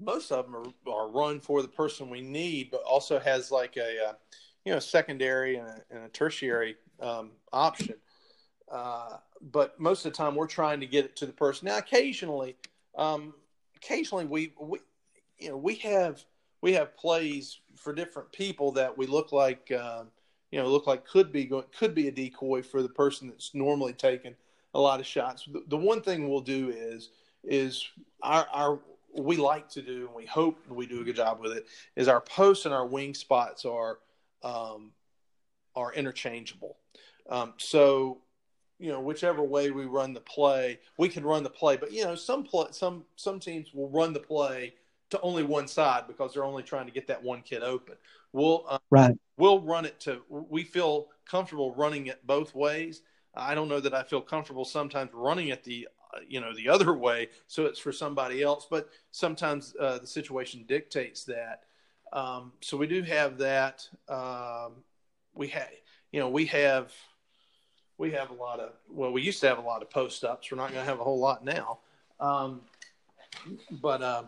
most 0.00 0.32
of 0.32 0.46
them 0.46 0.56
are, 0.56 0.92
are, 0.92 1.08
run 1.08 1.40
for 1.40 1.62
the 1.62 1.68
person 1.68 2.10
we 2.10 2.20
need, 2.20 2.70
but 2.70 2.82
also 2.82 3.18
has 3.18 3.50
like 3.50 3.76
a, 3.76 4.08
uh, 4.08 4.12
you 4.64 4.72
know 4.72 4.78
secondary 4.78 5.56
and 5.56 5.68
a, 5.68 5.82
and 5.90 6.04
a 6.04 6.08
tertiary 6.08 6.76
um, 7.00 7.30
option. 7.52 7.94
Uh, 8.70 9.16
but 9.52 9.78
most 9.80 10.04
of 10.04 10.12
the 10.12 10.16
time, 10.16 10.34
we're 10.34 10.46
trying 10.46 10.80
to 10.80 10.86
get 10.86 11.04
it 11.04 11.16
to 11.16 11.26
the 11.26 11.32
person. 11.32 11.66
Now, 11.66 11.78
occasionally, 11.78 12.56
um, 12.96 13.34
occasionally 13.76 14.26
we, 14.26 14.52
we 14.60 14.78
you 15.38 15.48
know 15.50 15.56
we 15.56 15.76
have 15.76 16.22
we 16.60 16.72
have 16.74 16.96
plays 16.96 17.60
for 17.76 17.92
different 17.92 18.30
people 18.32 18.72
that 18.72 18.96
we 18.96 19.06
look 19.06 19.32
like 19.32 19.72
um, 19.72 20.08
you 20.50 20.60
know 20.60 20.68
look 20.68 20.86
like 20.86 21.06
could 21.06 21.32
be 21.32 21.44
going 21.44 21.64
could 21.76 21.94
be 21.94 22.08
a 22.08 22.12
decoy 22.12 22.62
for 22.62 22.82
the 22.82 22.88
person 22.88 23.28
that's 23.28 23.54
normally 23.54 23.92
taking 23.92 24.34
a 24.74 24.80
lot 24.80 25.00
of 25.00 25.06
shots. 25.06 25.46
The, 25.50 25.64
the 25.68 25.76
one 25.76 26.02
thing 26.02 26.28
we'll 26.28 26.40
do 26.40 26.68
is 26.68 27.10
is 27.42 27.86
our 28.22 28.46
our 28.52 28.78
we 29.16 29.36
like 29.36 29.68
to 29.70 29.82
do 29.82 30.06
and 30.06 30.14
we 30.14 30.26
hope 30.26 30.58
we 30.68 30.86
do 30.86 31.00
a 31.00 31.04
good 31.04 31.16
job 31.16 31.40
with 31.40 31.52
it 31.52 31.66
is 31.96 32.08
our 32.08 32.20
posts 32.20 32.64
and 32.64 32.74
our 32.74 32.86
wing 32.86 33.14
spots 33.14 33.64
are 33.64 33.98
um, 34.42 34.92
are 35.76 35.92
interchangeable. 35.92 36.76
Um, 37.28 37.54
so 37.56 38.18
you 38.78 38.90
know 38.90 39.00
whichever 39.00 39.42
way 39.42 39.70
we 39.70 39.84
run 39.84 40.14
the 40.14 40.20
play 40.20 40.80
we 40.96 41.08
can 41.08 41.22
run 41.22 41.42
the 41.42 41.50
play 41.50 41.76
but 41.76 41.92
you 41.92 42.02
know 42.02 42.14
some 42.14 42.42
play, 42.42 42.66
some 42.70 43.04
some 43.16 43.38
teams 43.38 43.74
will 43.74 43.90
run 43.90 44.14
the 44.14 44.20
play 44.20 44.72
to 45.10 45.20
only 45.20 45.42
one 45.42 45.68
side 45.68 46.04
because 46.06 46.32
they're 46.32 46.44
only 46.44 46.62
trying 46.62 46.86
to 46.86 46.92
get 46.92 47.06
that 47.08 47.22
one 47.22 47.42
kid 47.42 47.62
open. 47.62 47.96
We'll 48.32 48.64
uh, 48.68 48.78
right. 48.90 49.16
we'll 49.36 49.60
run 49.60 49.84
it 49.84 50.00
to 50.00 50.22
we 50.28 50.64
feel 50.64 51.08
comfortable 51.26 51.74
running 51.74 52.06
it 52.06 52.26
both 52.26 52.54
ways. 52.54 53.02
I 53.34 53.54
don't 53.54 53.68
know 53.68 53.78
that 53.80 53.94
i 53.94 54.02
feel 54.02 54.20
comfortable 54.20 54.64
sometimes 54.64 55.10
running 55.12 55.48
it 55.48 55.62
the 55.62 55.88
you 56.28 56.40
know 56.40 56.54
the 56.54 56.68
other 56.68 56.92
way 56.94 57.28
so 57.46 57.66
it's 57.66 57.78
for 57.78 57.92
somebody 57.92 58.42
else. 58.42 58.66
But 58.68 58.88
sometimes 59.10 59.74
uh, 59.78 59.98
the 59.98 60.06
situation 60.06 60.64
dictates 60.66 61.24
that. 61.24 61.62
Um, 62.12 62.52
so 62.60 62.76
we 62.76 62.86
do 62.86 63.02
have 63.02 63.38
that. 63.38 63.88
Um, 64.08 64.72
we 65.34 65.48
have 65.48 65.68
you 66.12 66.20
know 66.20 66.28
we 66.28 66.46
have 66.46 66.92
we 67.98 68.10
have 68.12 68.30
a 68.30 68.34
lot 68.34 68.60
of 68.60 68.72
well 68.88 69.12
we 69.12 69.22
used 69.22 69.40
to 69.40 69.48
have 69.48 69.58
a 69.58 69.62
lot 69.62 69.82
of 69.82 69.90
post 69.90 70.24
ups 70.24 70.50
we're 70.50 70.56
not 70.56 70.72
going 70.72 70.84
to 70.84 70.88
have 70.88 71.00
a 71.00 71.04
whole 71.04 71.18
lot 71.18 71.44
now. 71.44 71.78
Um, 72.18 72.62
but 73.70 74.02
uh, 74.02 74.22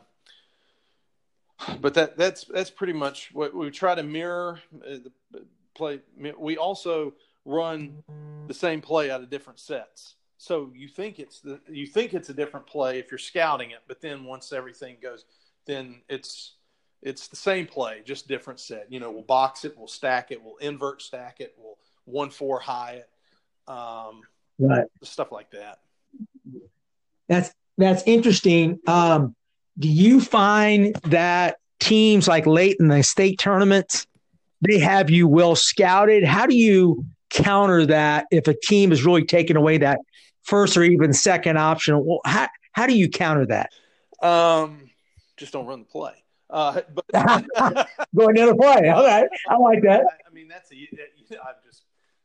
but 1.80 1.94
that 1.94 2.16
that's 2.16 2.44
that's 2.44 2.70
pretty 2.70 2.92
much 2.92 3.30
what 3.32 3.54
we 3.54 3.70
try 3.70 3.94
to 3.94 4.02
mirror 4.02 4.60
uh, 4.86 4.96
the 5.30 5.44
play 5.74 6.00
we 6.38 6.56
also 6.56 7.14
run 7.44 8.02
the 8.46 8.54
same 8.54 8.80
play 8.80 9.10
out 9.10 9.22
of 9.22 9.30
different 9.30 9.58
sets 9.58 10.16
so 10.42 10.70
you 10.74 10.88
think 10.88 11.18
it's 11.18 11.40
the 11.40 11.60
you 11.68 11.86
think 11.86 12.14
it's 12.14 12.28
a 12.28 12.34
different 12.34 12.66
play 12.66 12.98
if 12.98 13.10
you're 13.10 13.18
scouting 13.18 13.70
it 13.70 13.80
but 13.86 14.00
then 14.00 14.24
once 14.24 14.52
everything 14.52 14.96
goes 15.02 15.24
then 15.66 16.00
it's 16.08 16.54
it's 17.00 17.28
the 17.28 17.36
same 17.36 17.66
play 17.66 18.02
just 18.04 18.26
different 18.26 18.58
set 18.58 18.90
you 18.90 18.98
know 18.98 19.10
we'll 19.10 19.22
box 19.22 19.64
it 19.64 19.76
we'll 19.76 19.86
stack 19.86 20.30
it 20.30 20.42
we'll 20.42 20.56
invert 20.56 21.00
stack 21.00 21.40
it 21.40 21.54
we'll 21.58 21.78
one 22.04 22.30
four 22.30 22.58
high 22.58 22.94
it 22.94 23.08
um, 23.68 24.22
right, 24.58 24.86
stuff 25.02 25.32
like 25.32 25.50
that. 25.50 25.78
That's 27.28 27.52
that's 27.78 28.02
interesting. 28.06 28.78
Um, 28.86 29.34
do 29.78 29.88
you 29.88 30.20
find 30.20 30.94
that 31.04 31.56
teams 31.80 32.28
like 32.28 32.46
late 32.46 32.76
in 32.78 32.88
the 32.88 33.02
state 33.02 33.38
tournaments 33.38 34.06
they 34.60 34.78
have 34.78 35.10
you 35.10 35.26
well 35.26 35.56
scouted? 35.56 36.24
How 36.24 36.46
do 36.46 36.54
you 36.54 37.04
counter 37.30 37.86
that 37.86 38.26
if 38.30 38.46
a 38.46 38.54
team 38.54 38.92
is 38.92 39.04
really 39.04 39.24
taking 39.24 39.56
away 39.56 39.78
that 39.78 40.00
first 40.42 40.76
or 40.76 40.82
even 40.82 41.12
second 41.12 41.58
option? 41.58 42.04
Well, 42.04 42.20
how 42.24 42.48
how 42.72 42.86
do 42.86 42.96
you 42.96 43.08
counter 43.08 43.46
that? 43.46 43.70
Um, 44.22 44.90
just 45.36 45.52
don't 45.52 45.66
run 45.66 45.80
the 45.80 45.84
play. 45.86 46.14
Uh, 46.50 46.80
but 46.94 47.06
go 48.14 48.28
another 48.28 48.54
play. 48.54 48.92
Okay, 48.92 49.24
I 49.48 49.56
like 49.56 49.82
that. 49.82 50.00
I, 50.00 50.30
I 50.30 50.32
mean, 50.32 50.48
that's 50.48 50.70
a. 50.70 50.76
I'm 51.32 51.54
just, 51.66 51.82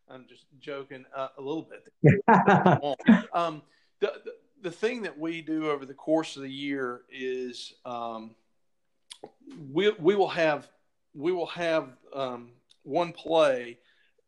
I'm 0.09 0.25
just 0.27 0.45
joking 0.59 1.05
uh, 1.15 1.29
a 1.37 1.41
little 1.41 1.63
bit. 1.63 1.87
um, 3.33 3.61
the, 3.99 4.13
the 4.25 4.33
the 4.63 4.71
thing 4.71 5.03
that 5.03 5.17
we 5.17 5.41
do 5.41 5.69
over 5.69 5.85
the 5.85 5.93
course 5.93 6.35
of 6.35 6.43
the 6.43 6.51
year 6.51 7.01
is 7.11 7.73
um, 7.85 8.35
we 9.71 9.91
we 9.91 10.15
will 10.15 10.27
have 10.27 10.67
we 11.13 11.31
will 11.31 11.47
have 11.47 11.89
um, 12.13 12.49
one 12.83 13.13
play, 13.13 13.79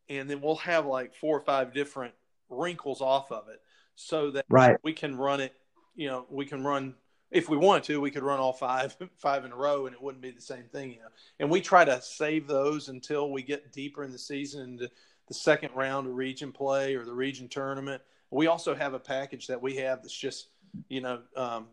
and 0.07 0.29
then 0.29 0.41
we'll 0.41 0.55
have 0.55 0.85
like 0.85 1.13
four 1.13 1.37
or 1.37 1.41
five 1.41 1.73
different 1.73 2.13
wrinkles 2.49 3.01
off 3.01 3.31
of 3.31 3.49
it, 3.49 3.61
so 3.99 4.31
that 4.31 4.45
right. 4.49 4.77
we 4.81 4.93
can 4.93 5.17
run 5.17 5.41
it. 5.41 5.53
You 5.95 6.07
know, 6.07 6.25
we 6.29 6.45
can 6.45 6.63
run 6.63 6.95
if 7.31 7.47
we 7.47 7.57
wanted 7.57 7.83
to, 7.83 8.01
we 8.01 8.09
could 8.09 8.23
run 8.23 8.39
all 8.39 8.53
five 8.53 8.95
five 9.17 9.45
in 9.45 9.51
a 9.51 9.55
row, 9.55 9.85
and 9.85 9.93
it 9.93 10.01
wouldn't 10.01 10.21
be 10.21 10.31
the 10.31 10.41
same 10.41 10.63
thing. 10.71 10.91
You 10.91 10.99
know, 10.99 11.09
and 11.39 11.49
we 11.49 11.61
try 11.61 11.83
to 11.83 12.01
save 12.01 12.47
those 12.47 12.87
until 12.87 13.31
we 13.31 13.43
get 13.43 13.73
deeper 13.73 14.03
in 14.03 14.11
the 14.11 14.17
season 14.17 14.61
into 14.61 14.89
the 15.27 15.33
second 15.33 15.71
round 15.75 16.07
of 16.07 16.15
region 16.15 16.51
play 16.51 16.95
or 16.95 17.05
the 17.05 17.13
region 17.13 17.47
tournament. 17.47 18.01
We 18.31 18.47
also 18.47 18.73
have 18.73 18.93
a 18.93 18.99
package 18.99 19.47
that 19.47 19.61
we 19.61 19.75
have 19.77 20.01
that's 20.01 20.15
just 20.15 20.47
you 20.87 21.01
know 21.01 21.21
um, 21.35 21.67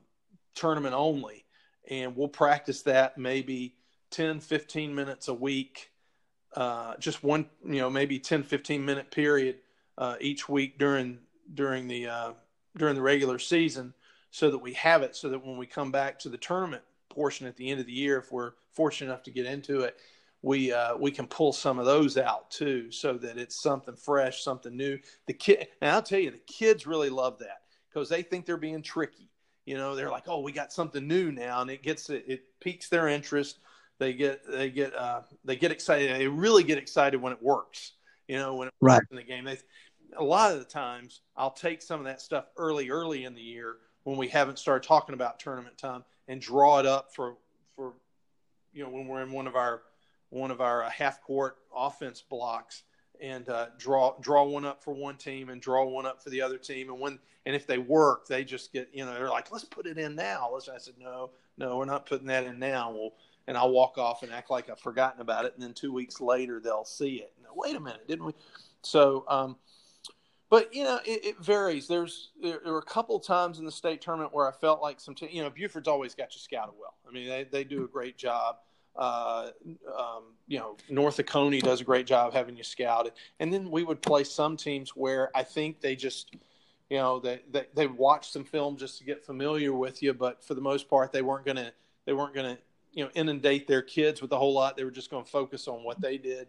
tournament 0.55 0.95
only, 0.95 1.45
and 1.89 2.16
we'll 2.16 2.29
practice 2.29 2.83
that 2.83 3.16
maybe 3.16 3.77
10, 4.11 4.41
15 4.41 4.95
minutes 4.95 5.29
a 5.29 5.35
week, 5.35 5.93
uh, 6.57 6.97
just 6.99 7.22
one 7.22 7.47
you 7.64 7.81
know 7.81 7.89
maybe 7.89 8.18
10, 8.18 8.43
15 8.43 8.85
minute 8.85 9.12
period 9.12 9.59
uh, 9.97 10.16
each 10.20 10.49
week 10.49 10.79
during 10.79 11.18
during 11.55 11.88
the 11.88 12.09
uh, 12.09 12.32
during 12.76 12.94
the 12.94 13.03
regular 13.03 13.38
season 13.38 13.94
so 14.30 14.51
that 14.51 14.59
we 14.59 14.72
have 14.74 15.03
it 15.03 15.16
so 15.16 15.28
that 15.28 15.44
when 15.44 15.57
we 15.57 15.66
come 15.66 15.90
back 15.90 16.18
to 16.18 16.28
the 16.28 16.38
tournament 16.38 16.82
portion 17.09 17.47
at 17.47 17.57
the 17.57 17.70
end 17.70 17.80
of 17.80 17.86
the 17.86 17.92
year 17.92 18.18
if 18.18 18.30
we're 18.30 18.53
fortunate 18.72 19.11
enough 19.11 19.22
to 19.22 19.30
get 19.30 19.47
into 19.47 19.80
it 19.80 19.97
we 20.42 20.72
uh, 20.72 20.97
we 20.97 21.11
can 21.11 21.26
pull 21.26 21.53
some 21.53 21.78
of 21.78 21.86
those 21.86 22.16
out 22.16 22.51
too 22.51 22.90
so 22.92 23.14
that 23.14 23.36
it's 23.36 23.61
something 23.61 23.97
fresh 23.97 24.42
something 24.42 24.76
new. 24.76 24.99
The 25.26 25.32
kid 25.32 25.66
and 25.80 25.90
i'll 25.90 26.03
tell 26.03 26.20
you 26.20 26.30
the 26.30 26.38
kids 26.47 26.86
really 26.86 27.11
love 27.11 27.38
that 27.40 27.62
because 27.88 28.09
they 28.09 28.22
think 28.22 28.47
they're 28.47 28.57
being 28.57 28.82
tricky. 28.82 29.28
You 29.64 29.76
know 29.76 29.97
they're 29.97 30.11
like 30.11 30.28
oh 30.28 30.40
we 30.40 30.53
got 30.53 30.72
something 30.72 31.07
new 31.07 31.32
now 31.32 31.62
and 31.62 31.70
it 31.70 31.82
gets 31.82 32.11
it, 32.11 32.24
it 32.28 32.44
piques 32.61 32.88
their 32.88 33.09
interest. 33.09 33.59
They 33.99 34.12
get 34.12 34.40
they 34.49 34.70
get 34.70 34.94
uh, 34.94 35.22
they 35.44 35.57
get 35.57 35.72
excited. 35.72 36.14
They 36.14 36.28
really 36.28 36.62
get 36.62 36.78
excited 36.78 37.20
when 37.20 37.32
it 37.32 37.42
works 37.42 37.92
you 38.28 38.38
know 38.38 38.55
when 38.55 38.68
it 38.68 38.74
right. 38.80 38.97
works 38.97 39.07
in 39.11 39.16
the 39.16 39.22
game. 39.22 39.44
They 39.44 39.59
a 40.19 40.25
lot 40.25 40.53
of 40.53 40.59
the 40.59 40.64
times 40.64 41.21
i'll 41.37 41.51
take 41.51 41.83
some 41.83 42.01
of 42.01 42.07
that 42.07 42.21
stuff 42.21 42.47
early 42.57 42.91
early 42.91 43.25
in 43.25 43.35
the 43.35 43.41
year 43.41 43.77
when 44.05 44.17
we 44.17 44.29
haven't 44.29 44.59
started 44.59 44.87
talking 44.87 45.14
about 45.14 45.39
tournament 45.39 45.77
time 45.77 46.05
and 46.29 46.41
draw 46.41 46.79
it 46.79 46.87
up 46.87 47.14
for 47.14 47.37
for 47.75 47.95
you 48.73 48.83
know 48.83 48.91
when 48.91 49.07
we're 49.07 49.23
in 49.23 49.33
one 49.33 49.47
of 49.47 49.57
our 49.57 49.83
one 50.31 50.51
of 50.51 50.61
our 50.61 50.85
uh, 50.85 50.91
half 50.91 51.23
court 51.23 51.57
offense 51.75 52.23
blocks 52.23 52.83
and 53.21 53.49
uh, 53.49 53.67
draw 53.79 54.14
draw 54.21 54.45
one 54.45 54.64
up 54.64 54.83
for 54.83 54.95
one 54.95 55.17
team 55.17 55.49
and 55.49 55.61
draw 55.61 55.85
one 55.85 56.07
up 56.07 56.23
for 56.23 56.31
the 56.31 56.43
other 56.43 56.59
team. 56.59 56.91
And 56.91 57.01
when 57.01 57.19
and 57.45 57.55
if 57.55 57.67
they 57.67 57.79
work 57.79 58.27
they 58.27 58.45
just 58.45 58.73
get 58.73 58.89
you 58.93 59.05
know 59.05 59.14
they're 59.14 59.31
like 59.31 59.51
let's 59.51 59.64
put 59.64 59.87
it 59.87 59.99
in 59.99 60.14
now. 60.14 60.51
I 60.55 60.79
said 60.79 60.95
no 61.01 61.31
no 61.59 61.77
we're 61.77 61.85
not 61.85 62.07
putting 62.07 62.27
that 62.29 62.45
in 62.45 62.59
now. 62.59 62.91
Well 62.91 63.12
and 63.49 63.57
I'll 63.57 63.71
walk 63.71 63.97
off 63.97 64.25
and 64.25 64.33
act 64.33 64.51
like 64.51 64.69
I've 64.69 64.81
forgotten 64.81 65.21
about 65.21 65.45
it. 65.45 65.55
And 65.55 65.62
then 65.62 65.73
two 65.73 65.93
weeks 65.93 66.21
later 66.21 66.61
they'll 66.61 66.85
see 66.85 67.17
it. 67.17 67.33
Wait 67.55 67.77
a 67.77 67.81
minute 67.81 68.07
didn't 68.07 68.27
we? 68.27 68.33
So 68.83 69.25
um, 69.29 69.57
but 70.51 70.74
you 70.74 70.84
know 70.84 70.99
it, 71.05 71.24
it 71.24 71.38
varies. 71.38 71.88
There's 71.88 72.30
there, 72.40 72.61
there, 72.62 72.72
were 72.72 72.78
a 72.78 72.82
couple 72.82 73.18
times 73.20 73.59
in 73.59 73.64
the 73.64 73.72
state 73.72 74.01
tournament 74.01 74.32
where 74.32 74.49
I 74.49 74.53
felt 74.53 74.80
like 74.80 75.01
some 75.01 75.14
t- 75.14 75.28
you 75.30 75.42
know 75.42 75.51
Buford's 75.51 75.88
always 75.88 76.14
got 76.14 76.34
you 76.34 76.40
scouted 76.40 76.74
well. 76.78 76.94
I 77.09 77.12
mean 77.12 77.28
they 77.28 77.44
they 77.44 77.64
do 77.64 77.84
a 77.84 77.88
great 77.88 78.16
job. 78.16 78.57
Uh, 78.94 79.51
um, 79.99 80.22
you 80.47 80.59
know 80.59 80.76
North 80.88 81.20
Oconee 81.20 81.61
does 81.61 81.80
a 81.80 81.84
great 81.84 82.07
job 82.07 82.32
having 82.32 82.57
you 82.57 82.64
scouted, 82.64 83.12
and 83.40 83.53
then 83.53 83.70
we 83.70 83.84
would 83.84 84.01
play 84.01 84.24
some 84.24 84.57
teams 84.57 84.90
where 84.90 85.30
I 85.34 85.42
think 85.42 85.80
they 85.80 85.97
just 85.97 86.34
you 86.88 86.97
know 86.97 87.20
they 87.20 87.42
they 87.51 87.66
they 87.74 87.86
watch 87.86 88.30
some 88.30 88.44
film 88.44 88.76
just 88.76 88.99
to 88.99 89.05
get 89.05 89.24
familiar 89.24 89.72
with 89.72 90.03
you, 90.03 90.14
but 90.14 90.42
for 90.44 90.55
the 90.55 90.61
most 90.61 90.88
part 90.88 91.12
they 91.12 91.22
weren't 91.22 91.44
gonna 91.44 91.72
they 92.07 92.12
weren't 92.12 92.34
gonna 92.34 92.59
you 92.97 93.05
know 93.05 93.11
inundate 93.14 93.68
their 93.68 93.82
kids 93.82 94.20
with 94.22 94.32
a 94.32 94.38
whole 94.38 94.55
lot. 94.55 94.76
They 94.76 94.82
were 94.82 94.90
just 94.90 95.11
going 95.11 95.24
to 95.24 95.30
focus 95.30 95.68
on 95.68 95.84
what 95.84 96.01
they 96.01 96.18
did. 96.18 96.49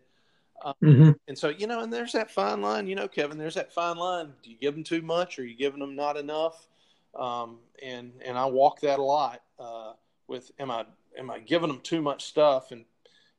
Um, 0.64 0.74
mm-hmm. 0.84 1.12
And 1.28 1.38
so, 1.38 1.50
you 1.50 1.68
know, 1.68 1.82
and 1.82 1.92
there's 1.92 2.14
that 2.14 2.32
fine 2.32 2.62
line, 2.62 2.88
you 2.88 2.96
know, 2.96 3.08
Kevin, 3.08 3.38
there's 3.38 3.56
that 3.56 3.74
fine 3.74 3.98
line. 3.98 4.34
Do 4.44 4.50
you 4.50 4.58
give 4.60 4.74
them 4.74 4.84
too 4.84 5.02
much 5.02 5.38
or 5.38 5.44
are 5.44 5.46
you 5.46 5.56
giving 5.56 5.80
them 5.80 5.96
not 5.96 6.18
enough? 6.18 6.68
Um, 7.16 7.58
and, 7.84 8.12
and 8.26 8.38
I 8.38 8.46
walk 8.46 8.82
that 8.82 9.00
a 9.00 9.04
lot, 9.04 9.42
uh, 9.60 9.94
with, 10.28 10.52
am 10.60 10.72
I, 10.72 10.86
am 11.18 11.30
I 11.30 11.40
giving 11.40 11.70
them 11.70 11.80
too 11.82 12.02
much 12.02 12.26
stuff? 12.26 12.72
And 12.72 12.86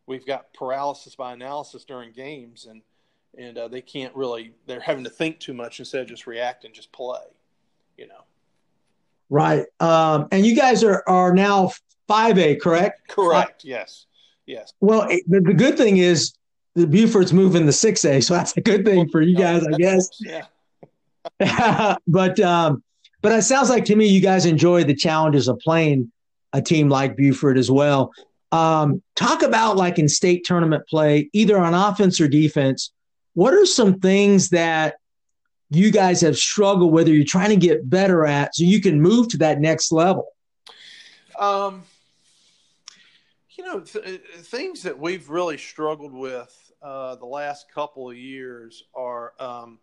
we've 0.06 0.26
got 0.26 0.52
paralysis 0.54 1.14
by 1.16 1.32
analysis 1.32 1.84
during 1.84 2.12
games 2.12 2.66
and, 2.66 2.82
and, 3.36 3.58
uh, 3.58 3.68
they 3.68 3.82
can't 3.82 4.14
really, 4.14 4.52
they're 4.66 4.80
having 4.80 5.04
to 5.04 5.10
think 5.10 5.38
too 5.38 5.54
much 5.54 5.80
instead 5.80 6.00
of 6.00 6.08
just 6.08 6.26
react 6.26 6.64
and 6.64 6.74
just 6.74 6.90
play, 6.92 7.20
you 7.96 8.06
know? 8.06 8.24
Right. 9.28 9.66
Um, 9.80 10.28
and 10.32 10.46
you 10.46 10.56
guys 10.56 10.82
are, 10.82 11.02
are 11.06 11.34
now 11.34 11.72
5A, 12.08 12.60
correct? 12.60 13.08
Correct. 13.08 13.64
Yes. 13.64 14.06
Yes. 14.46 14.72
Well, 14.80 15.06
the, 15.08 15.40
the 15.40 15.52
good 15.52 15.76
thing 15.76 15.98
is 15.98 16.32
the 16.78 16.86
Buford's 16.86 17.32
moving 17.32 17.66
the 17.66 17.72
six 17.72 18.04
A, 18.04 18.20
so 18.20 18.34
that's 18.34 18.56
a 18.56 18.60
good 18.60 18.84
thing 18.84 19.08
for 19.08 19.20
you 19.20 19.36
guys, 19.36 19.66
I 19.66 19.76
guess. 19.76 20.08
Yeah. 21.40 21.96
but 22.06 22.40
um, 22.40 22.82
but 23.20 23.32
it 23.32 23.42
sounds 23.42 23.68
like 23.68 23.84
to 23.86 23.96
me 23.96 24.06
you 24.06 24.20
guys 24.20 24.46
enjoy 24.46 24.84
the 24.84 24.94
challenges 24.94 25.46
of 25.46 25.58
playing 25.58 26.10
a 26.52 26.62
team 26.62 26.88
like 26.88 27.16
Buford 27.16 27.58
as 27.58 27.70
well. 27.70 28.12
Um, 28.50 29.02
talk 29.14 29.42
about 29.42 29.76
like 29.76 29.98
in 29.98 30.08
state 30.08 30.44
tournament 30.44 30.84
play, 30.88 31.28
either 31.34 31.58
on 31.58 31.74
offense 31.74 32.20
or 32.20 32.28
defense. 32.28 32.92
What 33.34 33.52
are 33.52 33.66
some 33.66 34.00
things 34.00 34.50
that 34.50 34.94
you 35.70 35.90
guys 35.90 36.22
have 36.22 36.38
struggled 36.38 36.92
with, 36.92 37.08
or 37.08 37.12
you're 37.12 37.24
trying 37.26 37.50
to 37.50 37.56
get 37.56 37.90
better 37.90 38.24
at, 38.24 38.54
so 38.54 38.64
you 38.64 38.80
can 38.80 39.02
move 39.02 39.28
to 39.30 39.38
that 39.38 39.60
next 39.60 39.92
level? 39.92 40.26
Um, 41.38 41.82
you 43.50 43.64
know, 43.64 43.80
th- 43.80 44.22
things 44.22 44.84
that 44.84 44.98
we've 44.98 45.28
really 45.28 45.58
struggled 45.58 46.12
with 46.12 46.67
uh, 46.82 47.16
the 47.16 47.26
last 47.26 47.72
couple 47.72 48.10
of 48.10 48.16
years 48.16 48.84
are, 48.94 49.32
um, 49.38 49.78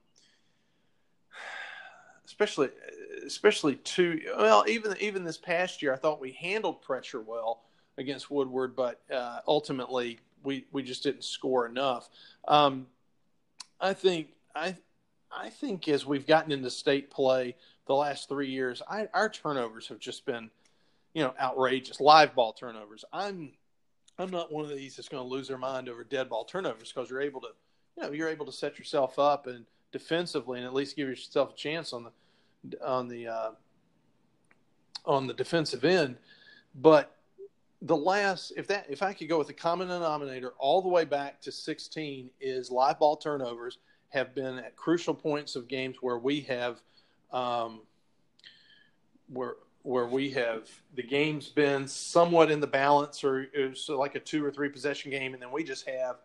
especially 2.25 2.69
especially 3.25 3.75
two. 3.77 4.21
Well, 4.37 4.65
even 4.67 4.95
even 4.99 5.23
this 5.23 5.37
past 5.37 5.81
year, 5.81 5.93
I 5.93 5.97
thought 5.97 6.21
we 6.21 6.31
handled 6.33 6.81
pressure 6.81 7.21
well 7.21 7.63
against 7.97 8.29
Woodward, 8.31 8.75
but 8.75 9.01
uh, 9.13 9.39
ultimately 9.47 10.19
we 10.43 10.65
we 10.71 10.83
just 10.83 11.03
didn't 11.03 11.23
score 11.23 11.65
enough. 11.65 12.09
Um, 12.47 12.87
I 13.79 13.93
think 13.93 14.29
I 14.55 14.75
I 15.31 15.49
think 15.49 15.87
as 15.87 16.05
we've 16.05 16.25
gotten 16.25 16.51
into 16.51 16.69
state 16.69 17.11
play 17.11 17.55
the 17.87 17.95
last 17.95 18.29
three 18.29 18.49
years, 18.49 18.81
I, 18.89 19.07
our 19.13 19.29
turnovers 19.29 19.87
have 19.89 19.99
just 19.99 20.25
been, 20.25 20.49
you 21.13 21.23
know, 21.23 21.33
outrageous. 21.39 21.99
Live 21.99 22.33
ball 22.33 22.53
turnovers. 22.53 23.05
I'm 23.11 23.51
I'm 24.17 24.29
not 24.29 24.51
one 24.51 24.65
of 24.65 24.75
these 24.75 24.95
that's 24.95 25.09
going 25.09 25.23
to 25.23 25.27
lose 25.27 25.47
their 25.47 25.57
mind 25.57 25.89
over 25.89 26.03
dead 26.03 26.29
ball 26.29 26.45
turnovers 26.45 26.91
because 26.91 27.09
you're 27.09 27.21
able 27.21 27.41
to, 27.41 27.49
you 27.97 28.03
know, 28.03 28.11
you're 28.11 28.29
able 28.29 28.45
to 28.45 28.51
set 28.51 28.79
yourself 28.79 29.19
up 29.19 29.47
and 29.47 29.65
defensively 29.91 30.59
and 30.59 30.67
at 30.67 30.73
least 30.73 30.95
give 30.95 31.07
yourself 31.07 31.53
a 31.53 31.55
chance 31.55 31.93
on 31.93 32.03
the 32.03 32.85
on 32.85 33.07
the 33.07 33.27
uh, 33.27 33.51
on 35.05 35.27
the 35.27 35.33
defensive 35.33 35.83
end. 35.83 36.17
But 36.75 37.15
the 37.81 37.95
last, 37.95 38.53
if 38.57 38.67
that, 38.67 38.85
if 38.89 39.03
I 39.03 39.13
could 39.13 39.29
go 39.29 39.37
with 39.37 39.47
the 39.47 39.53
common 39.53 39.89
denominator 39.89 40.53
all 40.57 40.81
the 40.81 40.89
way 40.89 41.05
back 41.05 41.41
to 41.41 41.51
16, 41.51 42.29
is 42.41 42.71
live 42.71 42.99
ball 42.99 43.17
turnovers 43.17 43.77
have 44.09 44.33
been 44.33 44.57
at 44.57 44.75
crucial 44.75 45.13
points 45.13 45.55
of 45.55 45.67
games 45.67 45.97
where 46.01 46.17
we 46.17 46.41
have, 46.41 46.81
um, 47.31 47.81
where 49.27 49.55
where 49.85 50.07
we 50.07 50.31
have 50.31 50.67
the 50.95 51.03
game's 51.03 51.49
been 51.49 51.87
somewhat 51.87 52.49
in 52.49 52.59
the 52.59 52.67
balance 52.67 53.23
or 53.23 53.45
it's 53.53 53.87
like 53.87 54.15
a 54.15 54.19
two 54.19 54.43
or 54.43 54.49
three 54.49 54.67
possession 54.67 55.11
game 55.11 55.33
and 55.33 55.41
then 55.41 55.51
we 55.51 55.63
just 55.63 55.87
have 55.87 56.15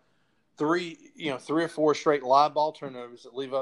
three 0.56 0.96
you 1.14 1.30
know 1.30 1.36
three 1.36 1.62
or 1.62 1.68
four 1.68 1.94
straight 1.94 2.22
live 2.22 2.54
ball 2.54 2.72
turnovers 2.72 3.22
that 3.22 3.36
leave 3.36 3.52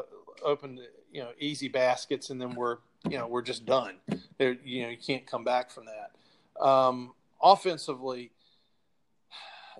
open 0.44 0.78
you 1.12 1.20
know 1.20 1.30
easy 1.40 1.66
baskets 1.66 2.30
and 2.30 2.40
then 2.40 2.54
we're 2.54 2.76
you 3.10 3.18
know 3.18 3.26
we're 3.26 3.42
just 3.42 3.66
done 3.66 3.96
there 4.38 4.56
you 4.64 4.82
know 4.82 4.88
you 4.88 4.96
can't 4.96 5.26
come 5.26 5.42
back 5.42 5.68
from 5.68 5.84
that 5.86 6.64
um, 6.64 7.12
offensively 7.42 8.30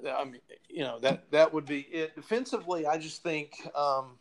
I 0.05 0.25
mean, 0.25 0.41
you 0.69 0.83
know 0.83 0.99
that 1.01 1.31
that 1.31 1.53
would 1.53 1.67
be 1.67 1.81
it. 1.81 2.15
Defensively, 2.15 2.87
I 2.87 2.99
just 2.99 3.23
think, 3.23 3.55
um, 3.75 4.13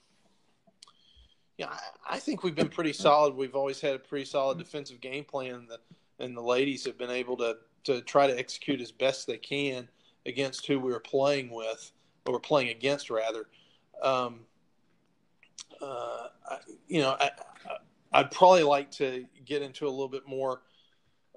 yeah, 1.57 1.69
I, 1.69 2.15
I, 2.15 2.19
think 2.19 2.43
we've 2.43 2.55
been 2.55 2.69
pretty 2.69 2.93
solid. 2.93 3.35
We've 3.35 3.55
always 3.55 3.81
had 3.81 3.95
a 3.95 3.99
pretty 3.99 4.25
solid 4.25 4.57
defensive 4.57 5.01
game 5.01 5.23
plan. 5.23 5.67
The 5.67 5.79
and 6.23 6.35
the 6.35 6.41
ladies 6.41 6.85
have 6.85 6.97
been 6.97 7.09
able 7.09 7.37
to 7.37 7.57
to 7.85 8.01
try 8.01 8.27
to 8.27 8.37
execute 8.37 8.81
as 8.81 8.91
best 8.91 9.27
they 9.27 9.37
can 9.37 9.87
against 10.25 10.67
who 10.67 10.79
we 10.79 10.91
were 10.91 10.99
playing 10.99 11.49
with, 11.49 11.91
or 12.25 12.33
we're 12.33 12.39
playing 12.39 12.69
against 12.69 13.09
rather. 13.09 13.47
Um, 14.01 14.41
uh, 15.81 16.27
I, 16.49 16.57
you 16.87 17.01
know, 17.01 17.15
I, 17.19 17.31
I'd 18.11 18.31
probably 18.31 18.63
like 18.63 18.91
to 18.91 19.25
get 19.45 19.61
into 19.61 19.87
a 19.87 19.89
little 19.89 20.09
bit 20.09 20.27
more, 20.27 20.61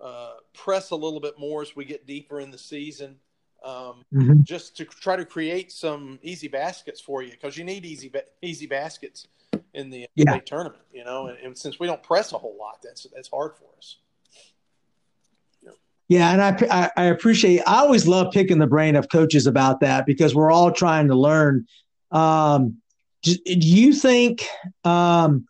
uh, 0.02 0.34
press 0.54 0.90
a 0.90 0.96
little 0.96 1.20
bit 1.20 1.38
more 1.38 1.62
as 1.62 1.76
we 1.76 1.84
get 1.84 2.06
deeper 2.06 2.40
in 2.40 2.50
the 2.50 2.58
season, 2.58 3.16
um, 3.64 4.04
mm-hmm. 4.12 4.42
just 4.42 4.76
to 4.78 4.84
try 4.84 5.16
to 5.16 5.24
create 5.24 5.70
some 5.70 6.18
easy 6.22 6.48
baskets 6.48 7.00
for 7.00 7.22
you 7.22 7.30
because 7.30 7.56
you 7.56 7.64
need 7.64 7.84
easy 7.84 8.08
ba- 8.08 8.24
easy 8.42 8.66
baskets 8.66 9.28
in 9.74 9.90
the 9.90 10.06
yeah. 10.14 10.38
tournament. 10.40 10.82
You 10.92 11.04
know, 11.04 11.28
and, 11.28 11.38
and, 11.38 11.58
since 11.58 11.78
we 11.78 11.86
don't 11.86 12.02
press 12.02 12.32
a 12.32 12.38
whole 12.38 12.56
lot, 12.58 12.80
that's 12.82 13.06
that's 13.14 13.28
hard 13.28 13.52
for 13.56 13.66
us. 13.76 13.96
Yeah, 16.10 16.32
and 16.32 16.42
I, 16.42 16.90
I 16.96 17.04
appreciate. 17.04 17.62
I 17.68 17.82
always 17.82 18.08
love 18.08 18.32
picking 18.32 18.58
the 18.58 18.66
brain 18.66 18.96
of 18.96 19.08
coaches 19.08 19.46
about 19.46 19.78
that 19.78 20.06
because 20.06 20.34
we're 20.34 20.50
all 20.50 20.72
trying 20.72 21.06
to 21.06 21.14
learn. 21.14 21.66
Um, 22.10 22.78
do, 23.22 23.36
do 23.44 23.68
you 23.68 23.92
think 23.92 24.44
um, 24.82 25.46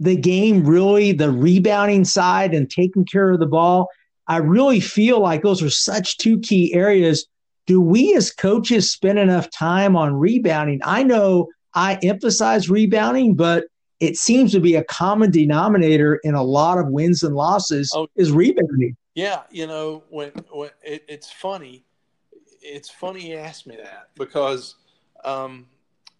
the 0.00 0.16
game 0.16 0.64
really 0.64 1.12
the 1.12 1.30
rebounding 1.30 2.06
side 2.06 2.54
and 2.54 2.70
taking 2.70 3.04
care 3.04 3.32
of 3.32 3.38
the 3.38 3.46
ball? 3.46 3.86
I 4.26 4.38
really 4.38 4.80
feel 4.80 5.20
like 5.20 5.42
those 5.42 5.62
are 5.62 5.68
such 5.68 6.16
two 6.16 6.38
key 6.38 6.72
areas. 6.72 7.26
Do 7.66 7.78
we 7.78 8.16
as 8.16 8.30
coaches 8.30 8.90
spend 8.90 9.18
enough 9.18 9.50
time 9.50 9.94
on 9.94 10.14
rebounding? 10.14 10.80
I 10.84 11.02
know 11.02 11.48
I 11.74 11.98
emphasize 12.02 12.68
rebounding, 12.68 13.34
but 13.34 13.64
it 14.00 14.16
seems 14.16 14.52
to 14.52 14.60
be 14.60 14.74
a 14.74 14.84
common 14.84 15.30
denominator 15.30 16.16
in 16.24 16.34
a 16.34 16.42
lot 16.42 16.78
of 16.78 16.88
wins 16.88 17.22
and 17.22 17.34
losses 17.34 17.92
oh, 17.94 18.08
is 18.16 18.32
rebounding. 18.32 18.96
Yeah, 19.14 19.42
you 19.50 19.66
know, 19.66 20.02
when 20.10 20.30
when 20.50 20.70
it, 20.82 21.04
it's 21.08 21.30
funny, 21.30 21.84
it's 22.60 22.90
funny 22.90 23.30
you 23.30 23.36
asked 23.36 23.66
me 23.66 23.76
that 23.76 24.08
because 24.16 24.76
um, 25.24 25.66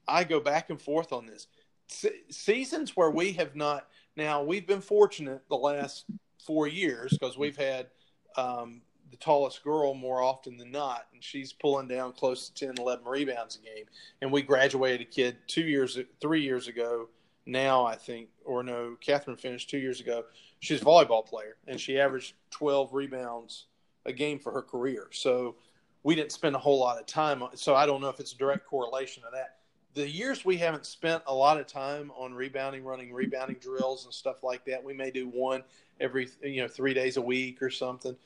I 0.06 0.24
go 0.24 0.40
back 0.40 0.70
and 0.70 0.80
forth 0.80 1.12
on 1.12 1.26
this. 1.26 1.48
Se- 1.88 2.22
seasons 2.30 2.96
where 2.96 3.10
we 3.10 3.32
have 3.32 3.56
not 3.56 3.88
now 4.16 4.42
we've 4.42 4.66
been 4.66 4.80
fortunate 4.80 5.42
the 5.48 5.56
last 5.56 6.04
four 6.46 6.68
years 6.68 7.12
because 7.12 7.38
we've 7.38 7.56
had 7.56 7.88
um, 8.36 8.82
the 9.12 9.16
tallest 9.16 9.62
girl 9.62 9.94
more 9.94 10.20
often 10.20 10.56
than 10.56 10.72
not, 10.72 11.06
and 11.14 11.22
she's 11.22 11.52
pulling 11.52 11.86
down 11.86 12.12
close 12.12 12.48
to 12.48 12.66
10, 12.66 12.74
11 12.78 13.04
rebounds 13.04 13.56
a 13.56 13.64
game. 13.64 13.84
And 14.20 14.32
we 14.32 14.42
graduated 14.42 15.02
a 15.02 15.04
kid 15.10 15.36
two 15.46 15.62
years, 15.62 15.96
three 16.20 16.42
years 16.42 16.66
ago. 16.66 17.08
Now 17.46 17.84
I 17.84 17.94
think, 17.94 18.28
or 18.44 18.64
no, 18.64 18.96
Catherine 19.00 19.36
finished 19.36 19.70
two 19.70 19.78
years 19.78 20.00
ago 20.00 20.24
she's 20.62 20.80
a 20.80 20.84
volleyball 20.84 21.26
player 21.26 21.56
and 21.66 21.78
she 21.78 21.98
averaged 21.98 22.34
12 22.50 22.94
rebounds 22.94 23.66
a 24.06 24.12
game 24.12 24.38
for 24.38 24.52
her 24.52 24.62
career. 24.62 25.08
So 25.10 25.56
we 26.04 26.14
didn't 26.14 26.32
spend 26.32 26.54
a 26.54 26.58
whole 26.58 26.78
lot 26.78 26.98
of 26.98 27.06
time 27.06 27.42
on 27.42 27.56
so 27.56 27.74
I 27.74 27.84
don't 27.84 28.00
know 28.00 28.08
if 28.08 28.20
it's 28.20 28.32
a 28.32 28.38
direct 28.38 28.66
correlation 28.66 29.24
of 29.26 29.32
that. 29.32 29.56
The 29.94 30.08
years 30.08 30.44
we 30.44 30.56
haven't 30.56 30.86
spent 30.86 31.22
a 31.26 31.34
lot 31.34 31.60
of 31.60 31.66
time 31.66 32.10
on 32.16 32.32
rebounding, 32.32 32.84
running 32.84 33.12
rebounding 33.12 33.56
drills 33.60 34.06
and 34.06 34.14
stuff 34.14 34.42
like 34.42 34.64
that, 34.64 34.82
we 34.82 34.94
may 34.94 35.10
do 35.10 35.28
one 35.28 35.62
every 36.00 36.28
you 36.42 36.62
know 36.62 36.68
3 36.68 36.94
days 36.94 37.16
a 37.18 37.22
week 37.22 37.60
or 37.60 37.68
something. 37.68 38.16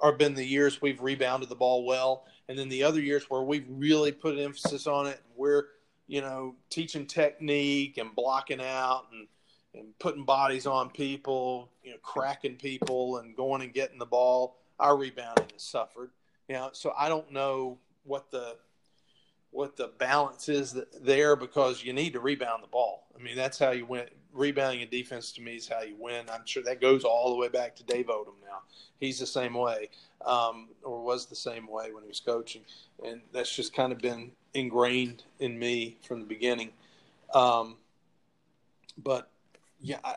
Or 0.00 0.12
been 0.12 0.34
the 0.34 0.44
years 0.44 0.82
we've 0.82 1.00
rebounded 1.00 1.48
the 1.48 1.54
ball 1.54 1.86
well, 1.86 2.26
and 2.48 2.58
then 2.58 2.68
the 2.68 2.82
other 2.82 3.00
years 3.00 3.30
where 3.30 3.42
we've 3.42 3.66
really 3.68 4.12
put 4.12 4.34
an 4.34 4.40
emphasis 4.40 4.86
on 4.86 5.06
it. 5.06 5.20
We're 5.36 5.64
you 6.06 6.20
know 6.20 6.54
teaching 6.70 7.06
technique 7.06 7.98
and 7.98 8.14
blocking 8.14 8.60
out 8.60 9.06
and 9.12 9.26
and 9.76 9.98
putting 9.98 10.24
bodies 10.24 10.66
on 10.66 10.90
people, 10.90 11.70
you 11.82 11.92
know, 11.92 11.98
cracking 12.02 12.56
people 12.56 13.18
and 13.18 13.36
going 13.36 13.62
and 13.62 13.72
getting 13.72 13.98
the 13.98 14.06
ball. 14.06 14.58
Our 14.78 14.96
rebounding 14.96 15.48
has 15.52 15.62
suffered. 15.62 16.10
You 16.48 16.54
know, 16.54 16.70
so 16.72 16.92
I 16.96 17.08
don't 17.08 17.30
know 17.32 17.78
what 18.04 18.30
the 18.30 18.56
what 19.50 19.76
the 19.76 19.88
balance 19.98 20.48
is 20.48 20.76
there 21.00 21.34
because 21.34 21.82
you 21.82 21.92
need 21.92 22.12
to 22.12 22.20
rebound 22.20 22.62
the 22.62 22.68
ball. 22.68 23.06
I 23.18 23.22
mean, 23.22 23.36
that's 23.36 23.58
how 23.58 23.70
you 23.70 23.86
win. 23.86 24.06
Rebounding 24.32 24.82
a 24.82 24.86
defense 24.86 25.32
to 25.32 25.40
me 25.40 25.56
is 25.56 25.66
how 25.66 25.82
you 25.82 25.96
win. 25.98 26.26
I'm 26.30 26.44
sure 26.44 26.62
that 26.64 26.80
goes 26.80 27.04
all 27.04 27.30
the 27.30 27.36
way 27.36 27.48
back 27.48 27.74
to 27.76 27.84
Dave 27.84 28.06
Odom. 28.06 28.34
Now 28.44 28.60
he's 29.00 29.18
the 29.18 29.26
same 29.26 29.54
way, 29.54 29.88
um, 30.24 30.68
or 30.82 31.02
was 31.02 31.26
the 31.26 31.36
same 31.36 31.66
way 31.66 31.92
when 31.92 32.02
he 32.02 32.08
was 32.08 32.20
coaching, 32.20 32.62
and 33.04 33.20
that's 33.32 33.54
just 33.54 33.74
kind 33.74 33.92
of 33.92 33.98
been 33.98 34.30
ingrained 34.54 35.24
in 35.40 35.58
me 35.58 35.96
from 36.06 36.20
the 36.20 36.26
beginning. 36.26 36.70
Um, 37.34 37.76
but 38.98 39.28
yeah, 39.80 39.98
I, 40.04 40.14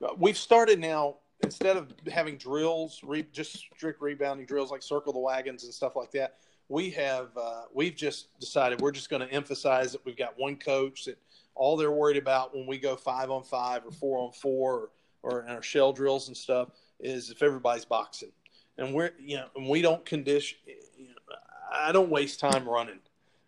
I, 0.00 0.08
we've 0.16 0.36
started 0.36 0.78
now 0.78 1.16
instead 1.42 1.76
of 1.76 1.92
having 2.10 2.36
drills, 2.36 3.00
re, 3.02 3.26
just 3.32 3.58
strict 3.74 4.00
rebounding 4.00 4.46
drills 4.46 4.70
like 4.70 4.82
circle 4.82 5.12
the 5.12 5.18
wagons 5.18 5.64
and 5.64 5.74
stuff 5.74 5.96
like 5.96 6.10
that. 6.12 6.36
We 6.68 6.90
have 6.90 7.28
uh, 7.36 7.62
we've 7.72 7.94
just 7.94 8.38
decided 8.40 8.80
we're 8.80 8.92
just 8.92 9.10
going 9.10 9.26
to 9.26 9.32
emphasize 9.32 9.92
that 9.92 10.04
we've 10.04 10.16
got 10.16 10.38
one 10.38 10.56
coach 10.56 11.04
that 11.04 11.18
all 11.54 11.76
they're 11.76 11.92
worried 11.92 12.16
about 12.16 12.54
when 12.54 12.66
we 12.66 12.78
go 12.78 12.96
five 12.96 13.30
on 13.30 13.42
five 13.42 13.84
or 13.84 13.92
four 13.92 14.18
on 14.18 14.32
four 14.32 14.74
or, 14.74 14.90
or 15.22 15.42
in 15.42 15.50
our 15.50 15.62
shell 15.62 15.92
drills 15.92 16.28
and 16.28 16.36
stuff 16.36 16.68
is 17.00 17.30
if 17.30 17.42
everybody's 17.42 17.84
boxing, 17.84 18.32
and 18.78 18.94
we're 18.94 19.12
you 19.18 19.36
know 19.36 19.46
and 19.54 19.68
we 19.68 19.82
don't 19.82 20.04
condition. 20.04 20.58
You 20.98 21.08
know, 21.08 21.36
I 21.72 21.92
don't 21.92 22.10
waste 22.10 22.40
time 22.40 22.68
running 22.68 23.00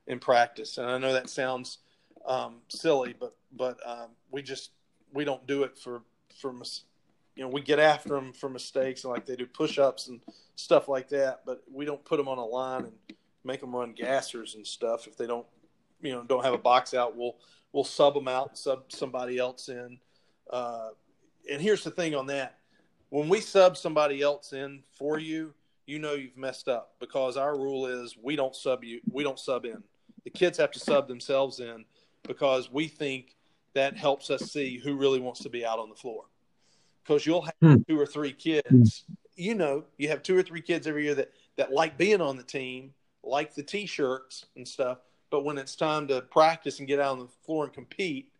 in 0.07 0.19
practice, 0.19 0.79
and 0.79 0.89
I 0.89 0.99
know 0.99 1.13
that 1.13 1.29
sounds 1.29 1.79
um, 2.27 2.57
silly, 2.69 3.15
but 3.19 3.37
but 3.57 3.79
um, 3.87 4.11
we 4.31 4.43
just 4.43 4.71
we 5.13 5.25
don't 5.25 5.47
do 5.47 5.63
it 5.63 5.79
for 5.79 6.03
for 6.41 6.53
you 7.35 7.45
know 7.45 7.49
we 7.49 7.61
get 7.61 7.79
after 7.79 8.11
them 8.11 8.33
for 8.33 8.49
mistakes 8.49 9.05
and 9.05 9.13
like 9.13 9.25
they 9.25 9.37
do 9.37 9.47
push-ups 9.47 10.09
and 10.09 10.21
stuff 10.57 10.89
like 10.89 11.09
that 11.09 11.41
but 11.47 11.63
we 11.73 11.85
don't 11.85 12.05
put 12.05 12.17
them 12.17 12.29
on 12.29 12.39
a 12.39 12.45
line 12.45 12.85
and 12.85 13.17
make 13.45 13.61
them 13.61 13.75
run 13.75 13.95
gassers 13.95 14.55
and 14.55 14.67
stuff. 14.67 15.07
If 15.07 15.17
they 15.17 15.27
don't 15.27 15.47
you 16.03 16.13
know 16.13 16.23
don't 16.23 16.45
have 16.45 16.55
a 16.55 16.59
box 16.59 16.95
out 16.95 17.17
we'll 17.17 17.37
we'll 17.73 17.85
sub 17.85 18.15
them 18.15 18.29
out 18.29 18.59
sub 18.59 18.85
somebody 18.93 19.39
else 19.39 19.69
in. 19.69 19.99
Uh, 20.51 20.91
and 21.51 21.63
here's 21.63 21.85
the 21.85 21.91
thing 21.91 22.15
on 22.15 22.27
that 22.27 22.59
when 23.11 23.29
we 23.29 23.41
sub 23.41 23.77
somebody 23.77 24.23
else 24.23 24.53
in 24.53 24.83
for 24.93 25.19
you 25.19 25.55
you 25.87 25.99
know 25.99 26.15
you've 26.15 26.37
messed 26.37 26.69
up 26.69 26.95
because 27.01 27.37
our 27.37 27.57
rule 27.57 27.87
is 27.87 28.17
we 28.21 28.37
don't 28.37 28.55
sub 28.55 28.85
you 28.85 29.01
we 29.11 29.23
don't 29.23 29.39
sub 29.39 29.65
in 29.65 29.83
the 30.25 30.31
kids 30.31 30.59
have 30.59 30.71
to 30.73 30.79
sub 30.79 31.09
themselves 31.09 31.61
in 31.61 31.85
because 32.23 32.71
we 32.71 32.87
think 32.87 33.37
that 33.75 33.97
helps 33.97 34.31
us 34.31 34.53
see 34.53 34.79
who 34.79 34.97
really 34.97 35.21
wants 35.21 35.41
to 35.41 35.49
be 35.49 35.65
out 35.65 35.79
on 35.79 35.89
the 35.89 35.95
floor. 35.95 36.25
Because 37.03 37.25
you'll 37.25 37.43
have 37.43 37.55
hmm. 37.63 37.77
two 37.89 37.99
or 37.99 38.07
three 38.07 38.33
kids, 38.33 39.05
you 39.37 39.55
know, 39.55 39.85
you 39.97 40.09
have 40.09 40.23
two 40.23 40.37
or 40.37 40.43
three 40.43 40.61
kids 40.61 40.87
every 40.87 41.05
year 41.05 41.15
that, 41.15 41.33
that 41.57 41.73
like 41.73 41.97
being 41.97 42.21
on 42.21 42.37
the 42.37 42.43
team, 42.43 42.93
like 43.23 43.55
the 43.55 43.63
t 43.63 43.87
shirts 43.87 44.47
and 44.57 44.67
stuff. 44.67 44.99
But 45.31 45.45
when 45.45 45.59
it's 45.59 45.77
time 45.77 46.09
to 46.09 46.23
practice 46.23 46.79
and 46.79 46.89
get 46.89 47.01
out 47.01 47.13
on 47.13 47.19
the 47.21 47.29
floor 47.45 47.65
and 47.65 47.73
compete, 47.73 48.31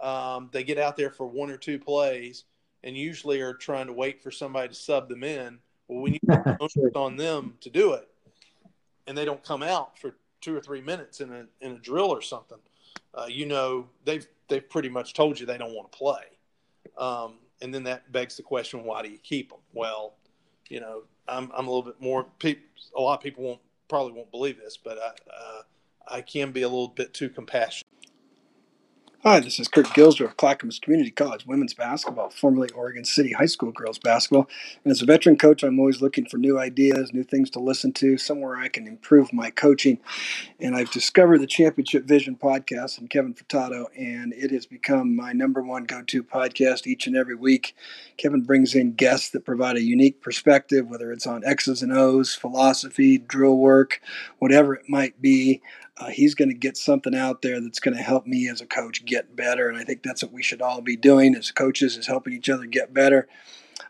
um, 0.00 0.48
they 0.52 0.64
get 0.64 0.78
out 0.78 0.96
there 0.96 1.10
for 1.10 1.26
one 1.26 1.50
or 1.50 1.56
two 1.56 1.78
plays 1.78 2.44
and 2.84 2.96
usually 2.96 3.40
are 3.40 3.54
trying 3.54 3.86
to 3.86 3.92
wait 3.92 4.22
for 4.22 4.30
somebody 4.30 4.68
to 4.68 4.74
sub 4.74 5.08
them 5.08 5.24
in. 5.24 5.58
Well, 5.88 6.00
we 6.00 6.10
need 6.10 6.20
to 6.30 6.90
on 6.94 7.16
them 7.16 7.54
to 7.60 7.70
do 7.70 7.94
it, 7.94 8.08
and 9.06 9.16
they 9.16 9.24
don't 9.24 9.42
come 9.42 9.62
out 9.62 9.98
for 9.98 10.16
two 10.40 10.56
or 10.56 10.60
three 10.60 10.80
minutes 10.80 11.20
in 11.20 11.32
a 11.32 11.46
in 11.60 11.72
a 11.72 11.78
drill 11.78 12.10
or 12.10 12.22
something. 12.22 12.58
Uh, 13.14 13.26
you 13.28 13.46
know, 13.46 13.88
they've 14.04 14.26
they've 14.48 14.68
pretty 14.68 14.88
much 14.88 15.14
told 15.14 15.38
you 15.38 15.46
they 15.46 15.58
don't 15.58 15.74
want 15.74 15.90
to 15.90 15.98
play. 15.98 16.22
Um, 16.98 17.34
and 17.62 17.74
then 17.74 17.84
that 17.84 18.10
begs 18.12 18.36
the 18.36 18.42
question, 18.42 18.84
why 18.84 19.02
do 19.02 19.08
you 19.08 19.18
keep 19.18 19.50
them? 19.50 19.60
Well, 19.72 20.14
you 20.68 20.80
know, 20.80 21.02
I'm, 21.28 21.50
I'm 21.54 21.66
a 21.66 21.70
little 21.70 21.82
bit 21.82 22.00
more, 22.00 22.26
a 22.44 23.00
lot 23.00 23.14
of 23.14 23.22
people 23.22 23.44
won't, 23.44 23.60
probably 23.88 24.12
won't 24.12 24.30
believe 24.30 24.58
this, 24.58 24.76
but 24.76 24.98
I, 24.98 25.08
uh, 25.08 25.62
I 26.08 26.20
can 26.22 26.52
be 26.52 26.62
a 26.62 26.68
little 26.68 26.88
bit 26.88 27.12
too 27.14 27.28
compassionate. 27.28 27.86
Hi, 29.22 29.38
this 29.38 29.60
is 29.60 29.68
Kurt 29.68 29.84
Gilsdorf 29.88 30.30
of 30.30 30.36
Clackamas 30.38 30.78
Community 30.78 31.10
College 31.10 31.44
women's 31.44 31.74
basketball, 31.74 32.30
formerly 32.30 32.70
Oregon 32.70 33.04
City 33.04 33.32
High 33.32 33.44
School 33.44 33.70
girls 33.70 33.98
basketball. 33.98 34.48
And 34.82 34.90
as 34.90 35.02
a 35.02 35.04
veteran 35.04 35.36
coach, 35.36 35.62
I'm 35.62 35.78
always 35.78 36.00
looking 36.00 36.24
for 36.24 36.38
new 36.38 36.58
ideas, 36.58 37.12
new 37.12 37.22
things 37.22 37.50
to 37.50 37.58
listen 37.58 37.92
to, 37.92 38.16
somewhere 38.16 38.56
I 38.56 38.68
can 38.68 38.86
improve 38.86 39.30
my 39.30 39.50
coaching. 39.50 39.98
And 40.58 40.74
I've 40.74 40.90
discovered 40.90 41.42
the 41.42 41.46
Championship 41.46 42.04
Vision 42.06 42.34
podcast 42.34 42.98
and 42.98 43.10
Kevin 43.10 43.34
Furtado, 43.34 43.88
and 43.94 44.32
it 44.32 44.52
has 44.52 44.64
become 44.64 45.14
my 45.14 45.34
number 45.34 45.60
one 45.60 45.84
go 45.84 46.00
to 46.00 46.24
podcast 46.24 46.86
each 46.86 47.06
and 47.06 47.14
every 47.14 47.34
week. 47.34 47.76
Kevin 48.16 48.40
brings 48.40 48.74
in 48.74 48.94
guests 48.94 49.28
that 49.32 49.44
provide 49.44 49.76
a 49.76 49.82
unique 49.82 50.22
perspective, 50.22 50.88
whether 50.88 51.12
it's 51.12 51.26
on 51.26 51.44
X's 51.44 51.82
and 51.82 51.92
O's, 51.92 52.34
philosophy, 52.34 53.18
drill 53.18 53.58
work, 53.58 54.00
whatever 54.38 54.74
it 54.74 54.88
might 54.88 55.20
be 55.20 55.60
uh, 56.00 56.08
he's 56.08 56.34
going 56.34 56.48
to 56.48 56.54
get 56.54 56.76
something 56.78 57.14
out 57.14 57.42
there 57.42 57.60
that's 57.60 57.78
going 57.78 57.96
to 57.96 58.02
help 58.02 58.26
me 58.26 58.48
as 58.48 58.62
a 58.62 58.66
coach 58.66 59.04
get 59.04 59.36
better. 59.36 59.68
And 59.68 59.76
I 59.76 59.84
think 59.84 60.02
that's 60.02 60.22
what 60.22 60.32
we 60.32 60.42
should 60.42 60.62
all 60.62 60.80
be 60.80 60.96
doing 60.96 61.34
as 61.34 61.50
coaches 61.50 61.96
is 61.96 62.06
helping 62.06 62.32
each 62.32 62.48
other 62.48 62.64
get 62.64 62.94
better. 62.94 63.28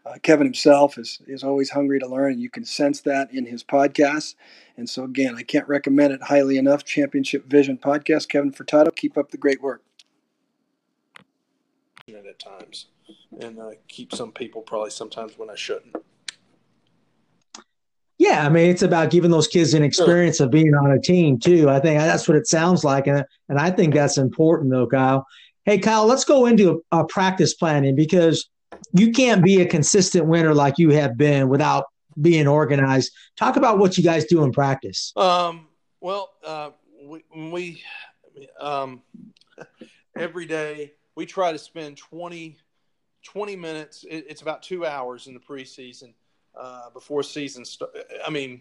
Uh, 0.04 0.14
Kevin 0.22 0.46
himself 0.46 0.98
is, 0.98 1.20
is 1.26 1.44
always 1.44 1.70
hungry 1.70 2.00
to 2.00 2.06
learn, 2.06 2.32
and 2.32 2.40
you 2.40 2.50
can 2.50 2.64
sense 2.64 3.00
that 3.02 3.32
in 3.32 3.46
his 3.46 3.62
podcast. 3.62 4.34
And 4.76 4.88
so, 4.88 5.04
again, 5.04 5.36
I 5.36 5.42
can't 5.42 5.68
recommend 5.68 6.12
it 6.12 6.22
highly 6.22 6.56
enough. 6.56 6.84
Championship 6.84 7.46
Vision 7.46 7.78
Podcast. 7.78 8.28
Kevin 8.28 8.52
Furtado, 8.52 8.94
keep 8.94 9.16
up 9.16 9.30
the 9.30 9.36
great 9.36 9.62
work. 9.62 9.82
At 12.08 12.40
times, 12.40 12.86
and 13.40 13.58
uh, 13.58 13.70
keep 13.86 14.12
some 14.12 14.32
people 14.32 14.62
probably 14.62 14.90
sometimes 14.90 15.38
when 15.38 15.48
I 15.48 15.54
shouldn't. 15.54 15.94
Yeah, 18.20 18.44
I 18.44 18.50
mean, 18.50 18.68
it's 18.68 18.82
about 18.82 19.08
giving 19.08 19.30
those 19.30 19.48
kids 19.48 19.72
an 19.72 19.82
experience 19.82 20.36
sure. 20.36 20.44
of 20.44 20.52
being 20.52 20.74
on 20.74 20.90
a 20.90 21.00
team 21.00 21.38
too. 21.38 21.70
I 21.70 21.80
think 21.80 21.98
that's 21.98 22.28
what 22.28 22.36
it 22.36 22.46
sounds 22.46 22.84
like, 22.84 23.06
and 23.06 23.24
and 23.48 23.58
I 23.58 23.70
think 23.70 23.94
that's 23.94 24.18
important 24.18 24.70
though, 24.70 24.86
Kyle. 24.86 25.26
Hey, 25.64 25.78
Kyle, 25.78 26.04
let's 26.04 26.24
go 26.24 26.44
into 26.44 26.84
a 26.92 27.02
practice 27.02 27.54
planning 27.54 27.96
because 27.96 28.50
you 28.92 29.12
can't 29.12 29.42
be 29.42 29.62
a 29.62 29.66
consistent 29.66 30.26
winner 30.26 30.52
like 30.52 30.74
you 30.76 30.90
have 30.90 31.16
been 31.16 31.48
without 31.48 31.86
being 32.20 32.46
organized. 32.46 33.10
Talk 33.38 33.56
about 33.56 33.78
what 33.78 33.96
you 33.96 34.04
guys 34.04 34.26
do 34.26 34.44
in 34.44 34.52
practice. 34.52 35.14
Um, 35.16 35.68
well, 36.02 36.32
uh, 36.44 36.70
we, 37.02 37.24
we 37.34 37.82
um, 38.60 39.00
every 40.14 40.44
day 40.44 40.92
we 41.14 41.24
try 41.24 41.52
to 41.52 41.58
spend 41.58 41.96
20, 41.96 42.58
20 43.24 43.56
minutes. 43.56 44.04
It, 44.04 44.26
it's 44.28 44.42
about 44.42 44.62
two 44.62 44.84
hours 44.84 45.26
in 45.26 45.32
the 45.32 45.40
preseason 45.40 46.12
uh, 46.60 46.90
before 46.90 47.22
season. 47.22 47.64
I 48.26 48.30
mean, 48.30 48.60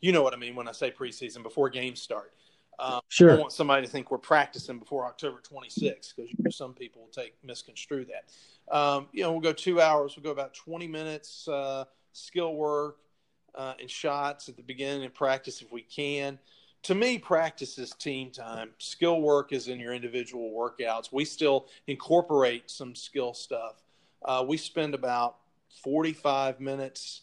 you 0.00 0.12
know 0.12 0.22
what 0.22 0.32
I 0.32 0.36
mean 0.36 0.54
when 0.54 0.68
I 0.68 0.72
say 0.72 0.90
preseason 0.90 1.42
before 1.42 1.68
games 1.68 2.00
start. 2.00 2.32
Um, 2.78 3.00
sure. 3.08 3.30
I 3.30 3.32
don't 3.32 3.40
want 3.40 3.52
somebody 3.52 3.84
to 3.84 3.90
think 3.90 4.10
we're 4.10 4.18
practicing 4.18 4.78
before 4.78 5.04
October 5.04 5.40
26th 5.40 6.14
because 6.16 6.56
some 6.56 6.72
people 6.72 7.02
will 7.02 7.08
take 7.08 7.34
misconstrue 7.44 8.06
that. 8.06 8.74
Um, 8.74 9.08
you 9.12 9.22
know, 9.22 9.32
we'll 9.32 9.40
go 9.40 9.52
two 9.52 9.80
hours. 9.80 10.16
We'll 10.16 10.24
go 10.24 10.30
about 10.30 10.54
20 10.54 10.86
minutes 10.86 11.48
uh, 11.48 11.84
skill 12.12 12.54
work 12.54 12.98
uh, 13.54 13.74
and 13.80 13.90
shots 13.90 14.48
at 14.48 14.56
the 14.56 14.62
beginning 14.62 15.04
of 15.04 15.12
practice 15.12 15.62
if 15.62 15.70
we 15.72 15.82
can. 15.82 16.38
To 16.84 16.94
me, 16.94 17.18
practice 17.18 17.78
is 17.78 17.92
team 17.92 18.30
time. 18.30 18.70
Skill 18.78 19.20
work 19.20 19.52
is 19.52 19.68
in 19.68 19.78
your 19.78 19.94
individual 19.94 20.50
workouts. 20.50 21.12
We 21.12 21.24
still 21.24 21.66
incorporate 21.86 22.70
some 22.70 22.94
skill 22.94 23.34
stuff. 23.34 23.82
Uh, 24.24 24.44
we 24.46 24.56
spend 24.56 24.94
about 24.94 25.36
45 25.84 26.60
minutes. 26.60 27.22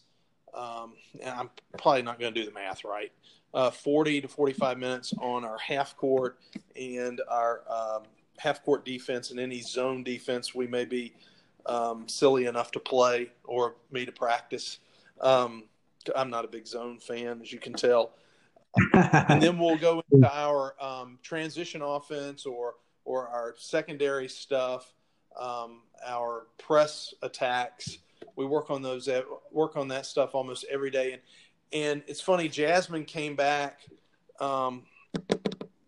Um, 0.53 0.93
and 1.21 1.29
I'm 1.29 1.49
probably 1.77 2.01
not 2.01 2.19
going 2.19 2.33
to 2.33 2.39
do 2.39 2.45
the 2.45 2.53
math 2.53 2.83
right. 2.83 3.11
Uh, 3.53 3.71
40 3.71 4.21
to 4.21 4.27
45 4.27 4.77
minutes 4.77 5.13
on 5.19 5.43
our 5.43 5.57
half 5.57 5.97
court 5.97 6.37
and 6.75 7.21
our 7.27 7.61
um, 7.69 8.03
half 8.37 8.63
court 8.63 8.85
defense 8.85 9.31
and 9.31 9.39
any 9.39 9.61
zone 9.61 10.03
defense 10.03 10.53
we 10.53 10.67
may 10.67 10.85
be 10.85 11.13
um, 11.65 12.07
silly 12.07 12.45
enough 12.45 12.71
to 12.71 12.79
play 12.79 13.31
or 13.43 13.75
me 13.91 14.05
to 14.05 14.11
practice. 14.11 14.79
Um, 15.21 15.63
I'm 16.15 16.29
not 16.29 16.45
a 16.45 16.47
big 16.47 16.67
zone 16.67 16.99
fan, 16.99 17.41
as 17.41 17.51
you 17.51 17.59
can 17.59 17.73
tell. 17.73 18.11
and 18.93 19.41
then 19.41 19.57
we'll 19.57 19.77
go 19.77 20.03
into 20.11 20.31
our 20.31 20.75
um, 20.81 21.17
transition 21.23 21.81
offense 21.81 22.45
or 22.45 22.75
or 23.05 23.27
our 23.27 23.55
secondary 23.57 24.27
stuff, 24.27 24.93
um, 25.39 25.81
our 26.05 26.45
press 26.59 27.11
attacks, 27.23 27.97
we 28.35 28.45
work 28.45 28.69
on 28.69 28.81
those 28.81 29.09
work 29.51 29.75
on 29.77 29.87
that 29.89 30.05
stuff 30.05 30.35
almost 30.35 30.65
every 30.69 30.91
day. 30.91 31.13
And 31.13 31.21
and 31.71 32.03
it's 32.07 32.21
funny 32.21 32.47
jasmine 32.47 33.05
came 33.05 33.35
back 33.35 33.81
um, 34.39 34.83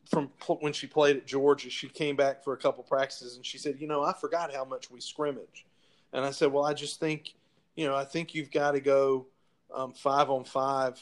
from 0.09 0.29
when 0.59 0.73
she 0.73 0.87
played 0.87 1.17
at 1.17 1.25
georgia 1.25 1.69
she 1.69 1.87
came 1.87 2.15
back 2.15 2.43
for 2.43 2.53
a 2.53 2.57
couple 2.57 2.83
practices 2.83 3.35
and 3.35 3.45
she 3.45 3.57
said 3.57 3.75
you 3.79 3.87
know 3.87 4.03
i 4.03 4.13
forgot 4.13 4.53
how 4.53 4.65
much 4.65 4.91
we 4.91 4.99
scrimmage. 4.99 5.65
And 6.13 6.25
i 6.25 6.31
said 6.31 6.51
well 6.51 6.65
i 6.65 6.73
just 6.73 6.99
think 6.99 7.33
you 7.75 7.87
know 7.87 7.95
i 7.95 8.05
think 8.05 8.35
you've 8.35 8.51
got 8.51 8.71
to 8.71 8.81
go 8.81 9.27
um, 9.73 9.93
five 9.93 10.29
on 10.29 10.43
five 10.43 10.99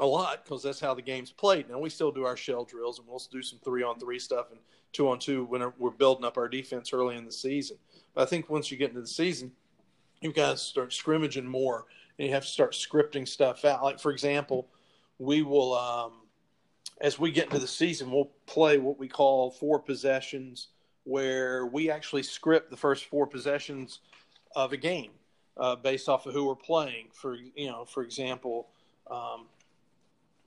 a 0.00 0.06
lot 0.06 0.44
because 0.44 0.62
that's 0.62 0.78
how 0.78 0.94
the 0.94 1.02
game's 1.02 1.32
played. 1.32 1.68
Now 1.68 1.80
we 1.80 1.90
still 1.90 2.12
do 2.12 2.24
our 2.24 2.36
shell 2.36 2.64
drills 2.64 3.00
and 3.00 3.08
we'll 3.08 3.20
do 3.32 3.42
some 3.42 3.58
three 3.64 3.82
on 3.82 3.98
three 3.98 4.20
stuff 4.20 4.52
and 4.52 4.60
two 4.92 5.08
on 5.08 5.18
two 5.18 5.44
when 5.46 5.60
we're 5.76 5.90
building 5.90 6.24
up 6.24 6.38
our 6.38 6.48
defense 6.48 6.92
early 6.92 7.16
in 7.16 7.24
the 7.24 7.32
season. 7.32 7.76
But 8.14 8.22
i 8.22 8.24
think 8.26 8.48
once 8.48 8.70
you 8.70 8.76
get 8.76 8.90
into 8.90 9.00
the 9.02 9.06
season 9.06 9.52
got 10.22 10.52
to 10.52 10.56
start 10.56 10.92
scrimmaging 10.92 11.46
more 11.46 11.86
and 12.18 12.26
you 12.26 12.34
have 12.34 12.44
to 12.44 12.48
start 12.48 12.72
scripting 12.72 13.26
stuff 13.26 13.64
out. 13.64 13.82
Like, 13.82 14.00
for 14.00 14.10
example, 14.10 14.68
we 15.18 15.42
will, 15.42 15.74
um, 15.74 16.12
as 17.00 17.18
we 17.18 17.30
get 17.30 17.46
into 17.46 17.58
the 17.58 17.68
season, 17.68 18.10
we'll 18.10 18.30
play 18.46 18.78
what 18.78 18.98
we 18.98 19.08
call 19.08 19.50
four 19.50 19.78
possessions, 19.78 20.68
where 21.04 21.66
we 21.66 21.90
actually 21.90 22.22
script 22.22 22.70
the 22.70 22.76
first 22.76 23.04
four 23.04 23.26
possessions 23.26 24.00
of 24.56 24.72
a 24.72 24.76
game 24.76 25.12
uh, 25.56 25.76
based 25.76 26.08
off 26.08 26.26
of 26.26 26.34
who 26.34 26.46
we're 26.46 26.56
playing. 26.56 27.06
For 27.12 27.36
you 27.36 27.68
know, 27.68 27.84
for 27.84 28.02
example, 28.02 28.68
um, 29.10 29.46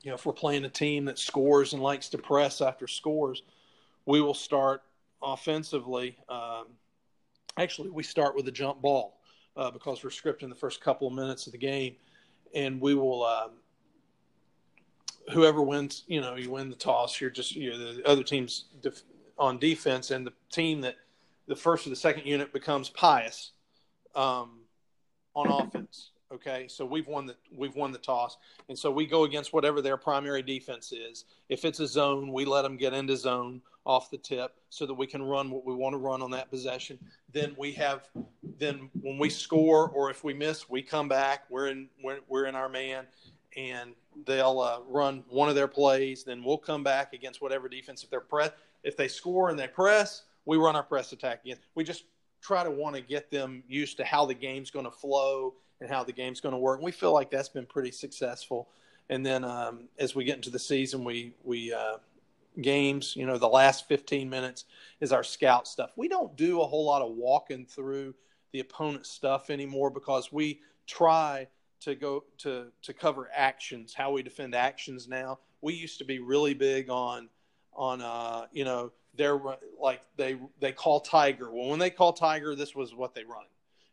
you 0.04 0.10
know, 0.10 0.16
if 0.16 0.26
we're 0.26 0.34
playing 0.34 0.66
a 0.66 0.70
team 0.70 1.06
that 1.06 1.18
scores 1.18 1.74
and 1.74 1.82
likes 1.82 2.10
to 2.10 2.18
press 2.18 2.62
after 2.62 2.88
scores, 2.88 3.44
we 4.06 4.22
will 4.22 4.34
start 4.34 4.84
offensively. 5.24 6.18
Um, 6.28 6.66
actually, 7.58 7.90
we 7.92 8.04
start 8.04 8.36
with 8.36 8.48
a 8.48 8.52
jump 8.52 8.82
ball 8.82 9.21
uh, 9.62 9.70
because 9.70 10.04
we're 10.04 10.10
scripting 10.10 10.50
the 10.50 10.56
first 10.56 10.82
couple 10.82 11.08
of 11.08 11.14
minutes 11.14 11.46
of 11.46 11.52
the 11.52 11.58
game, 11.58 11.96
and 12.56 12.82
we 12.82 12.96
will. 12.96 13.24
Um, 13.24 13.52
whoever 15.32 15.62
wins, 15.62 16.04
you 16.08 16.20
know, 16.20 16.36
you 16.36 16.50
win 16.50 16.70
the 16.70 16.76
toss. 16.76 17.22
You're 17.22 17.30
just 17.30 17.56
you 17.56 17.70
know, 17.70 17.94
the 17.94 18.08
other 18.08 18.24
team's 18.24 18.66
def- 18.82 19.04
on 19.38 19.60
defense, 19.60 20.10
and 20.10 20.26
the 20.26 20.34
team 20.52 20.82
that 20.82 20.96
the 21.48 21.56
first 21.56 21.86
or 21.86 21.92
the 21.92 21.96
second 21.96 22.26
unit 22.26 22.52
becomes 22.52 22.90
Pius 22.90 23.52
um, 24.16 24.62
on 25.36 25.48
offense. 25.48 26.10
Okay, 26.34 26.66
so 26.68 26.84
we've 26.84 27.08
won 27.08 27.28
the 27.28 27.36
we've 27.56 27.76
won 27.76 27.92
the 27.92 28.00
toss, 28.00 28.38
and 28.68 28.78
so 28.78 28.90
we 28.90 29.06
go 29.06 29.26
against 29.26 29.54
whatever 29.54 29.80
their 29.80 29.98
primary 29.98 30.42
defense 30.42 30.92
is. 30.92 31.26
If 31.50 31.66
it's 31.66 31.80
a 31.80 31.88
zone, 31.88 32.34
we 32.34 32.46
let 32.46 32.64
them 32.64 32.78
get 32.78 32.94
into 32.94 33.16
zone 33.16 33.62
off 33.86 34.12
the 34.12 34.18
tip 34.18 34.56
so 34.70 34.86
that 34.86 34.94
we 34.94 35.08
can 35.08 35.24
run 35.24 35.50
what 35.50 35.66
we 35.66 35.74
want 35.74 35.94
to 35.94 35.98
run 35.98 36.22
on 36.22 36.32
that 36.32 36.50
possession. 36.50 37.00
Then 37.34 37.56
we 37.58 37.72
have, 37.74 38.08
then 38.60 38.90
when 39.02 39.18
we 39.18 39.30
score 39.30 39.90
or 39.90 40.12
if 40.12 40.24
we 40.24 40.34
miss, 40.34 40.70
we 40.70 40.82
come 40.82 41.08
back. 41.08 41.44
We're 41.50 41.68
in 41.68 41.90
we're, 42.04 42.20
we're 42.28 42.46
in 42.46 42.56
our 42.56 42.70
man, 42.70 43.06
and 43.58 43.94
they'll 44.26 44.60
uh, 44.60 44.80
run 44.88 45.24
one 45.30 45.50
of 45.50 45.56
their 45.56 45.68
plays. 45.68 46.24
Then 46.24 46.44
we'll 46.44 46.58
come 46.58 46.84
back 46.84 47.14
against 47.14 47.42
whatever 47.42 47.68
defense. 47.68 48.04
If 48.04 48.10
they're 48.10 48.20
press, 48.22 48.52
if 48.84 48.96
they 48.96 49.08
score 49.08 49.50
and 49.50 49.58
they 49.58 49.68
press, 49.68 50.24
we 50.46 50.58
run 50.58 50.76
our 50.76 50.84
press 50.84 51.12
attack 51.12 51.44
again. 51.44 51.58
We 51.76 51.84
just 51.84 52.04
try 52.42 52.64
to 52.64 52.72
want 52.72 52.96
to 52.96 53.02
get 53.02 53.30
them 53.32 53.64
used 53.68 53.98
to 53.98 54.04
how 54.04 54.26
the 54.26 54.34
game's 54.34 54.72
going 54.72 54.86
to 54.86 54.92
flow 54.92 55.54
and 55.80 55.90
how 55.90 56.04
the 56.04 56.12
game's 56.12 56.42
going 56.42 56.54
to 56.54 56.60
work. 56.60 56.80
And 56.80 56.86
we 56.86 56.92
feel 56.92 57.14
like 57.14 57.30
that's 57.30 57.50
been 57.50 57.66
pretty 57.66 57.92
successful. 57.92 58.70
And 59.10 59.26
then 59.26 59.44
um, 59.44 59.90
as 60.00 60.16
we 60.16 60.24
get 60.24 60.36
into 60.36 60.50
the 60.50 60.60
season, 60.60 61.04
we 61.04 61.34
we 61.44 61.74
uh, 61.74 61.98
games, 62.60 63.16
you 63.16 63.26
know, 63.26 63.38
the 63.38 63.48
last 63.48 63.88
15 63.88 64.30
minutes 64.30 64.66
is 65.00 65.12
our 65.12 65.24
scout 65.24 65.68
stuff. 65.68 65.92
We 65.96 66.08
don't 66.08 66.36
do 66.36 66.62
a 66.62 66.66
whole 66.66 66.86
lot 66.86 67.02
of 67.02 67.12
walking 67.12 67.66
through 67.66 68.16
the 68.52 68.60
opponent's 68.60 69.10
stuff 69.10 69.50
anymore 69.50 69.90
because 69.90 70.32
we 70.32 70.62
try 70.88 71.48
to 71.82 71.96
go 71.96 72.26
to 72.40 72.68
to 72.82 72.94
cover 72.94 73.30
actions, 73.34 73.94
how 73.94 74.12
we 74.12 74.22
defend 74.22 74.54
actions 74.54 75.08
now. 75.08 75.40
We 75.62 75.74
used 75.74 76.00
to 76.00 76.06
be 76.06 76.20
really 76.20 76.54
big 76.54 76.90
on 76.90 77.30
on 77.74 78.02
uh, 78.02 78.48
you 78.52 78.66
know, 78.66 78.92
they're 79.16 79.40
like 79.80 80.02
they 80.18 80.38
they 80.60 80.72
call 80.72 81.00
tiger. 81.00 81.52
Well, 81.52 81.70
when 81.70 81.80
they 81.80 81.90
call 81.90 82.14
tiger, 82.14 82.56
this 82.56 82.76
was 82.76 82.94
what 82.94 83.16
they 83.16 83.24
run 83.24 83.46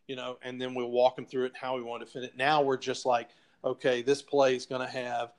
you 0.08 0.16
know, 0.16 0.38
and 0.42 0.60
then 0.60 0.74
we'll 0.74 0.90
walk 0.90 1.14
them 1.14 1.26
through 1.26 1.44
it 1.44 1.48
and 1.48 1.56
how 1.56 1.76
we 1.76 1.82
want 1.82 2.00
to 2.00 2.06
defend 2.06 2.24
it. 2.24 2.36
Now 2.36 2.62
we're 2.62 2.78
just 2.78 3.06
like, 3.06 3.28
okay, 3.62 4.02
this 4.02 4.22
play 4.22 4.56
is 4.56 4.66
going 4.66 4.80
to 4.80 4.90
have, 4.92 5.32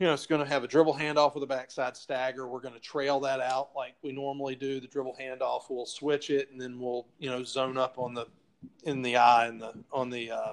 you 0.00 0.06
know, 0.06 0.14
it's 0.14 0.26
going 0.26 0.42
to 0.42 0.48
have 0.48 0.64
a 0.64 0.66
dribble 0.66 0.94
handoff 0.94 1.34
with 1.34 1.44
a 1.44 1.46
backside 1.46 1.94
stagger. 1.94 2.48
We're 2.48 2.60
going 2.60 2.72
to 2.72 2.80
trail 2.80 3.20
that 3.20 3.38
out 3.38 3.68
like 3.76 3.94
we 4.02 4.12
normally 4.12 4.54
do. 4.54 4.80
The 4.80 4.86
dribble 4.86 5.14
handoff, 5.20 5.64
we'll 5.68 5.84
switch 5.84 6.30
it, 6.30 6.50
and 6.50 6.58
then 6.58 6.80
we'll, 6.80 7.06
you 7.18 7.28
know, 7.28 7.44
zone 7.44 7.76
up 7.76 7.98
on 7.98 8.14
the 8.14 8.26
in 8.84 9.02
the 9.02 9.16
eye 9.16 9.46
and 9.46 9.60
the 9.60 9.74
on 9.92 10.08
the 10.08 10.30
uh, 10.30 10.52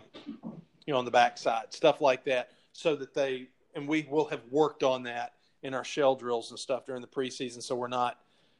you 0.86 0.94
know 0.94 0.98
on 0.98 1.06
the 1.06 1.12
backside, 1.12 1.74
stuff 1.74 2.02
like 2.02 2.26
that, 2.26 2.52
so 2.74 2.94
that 2.98 3.14
they 3.14 3.48
and 3.74 3.88
we 3.88 4.06
will 4.12 4.26
have 4.26 4.42
worked 4.52 4.84
on 4.84 5.04
that 5.04 5.34
in 5.64 5.74
our 5.74 5.86
shell 5.86 6.14
drills 6.14 6.50
and 6.50 6.60
stuff 6.60 6.86
during 6.86 7.02
the 7.02 7.08
preseason. 7.08 7.64
So 7.64 7.74
we're 7.74 7.88
not, 7.88 8.20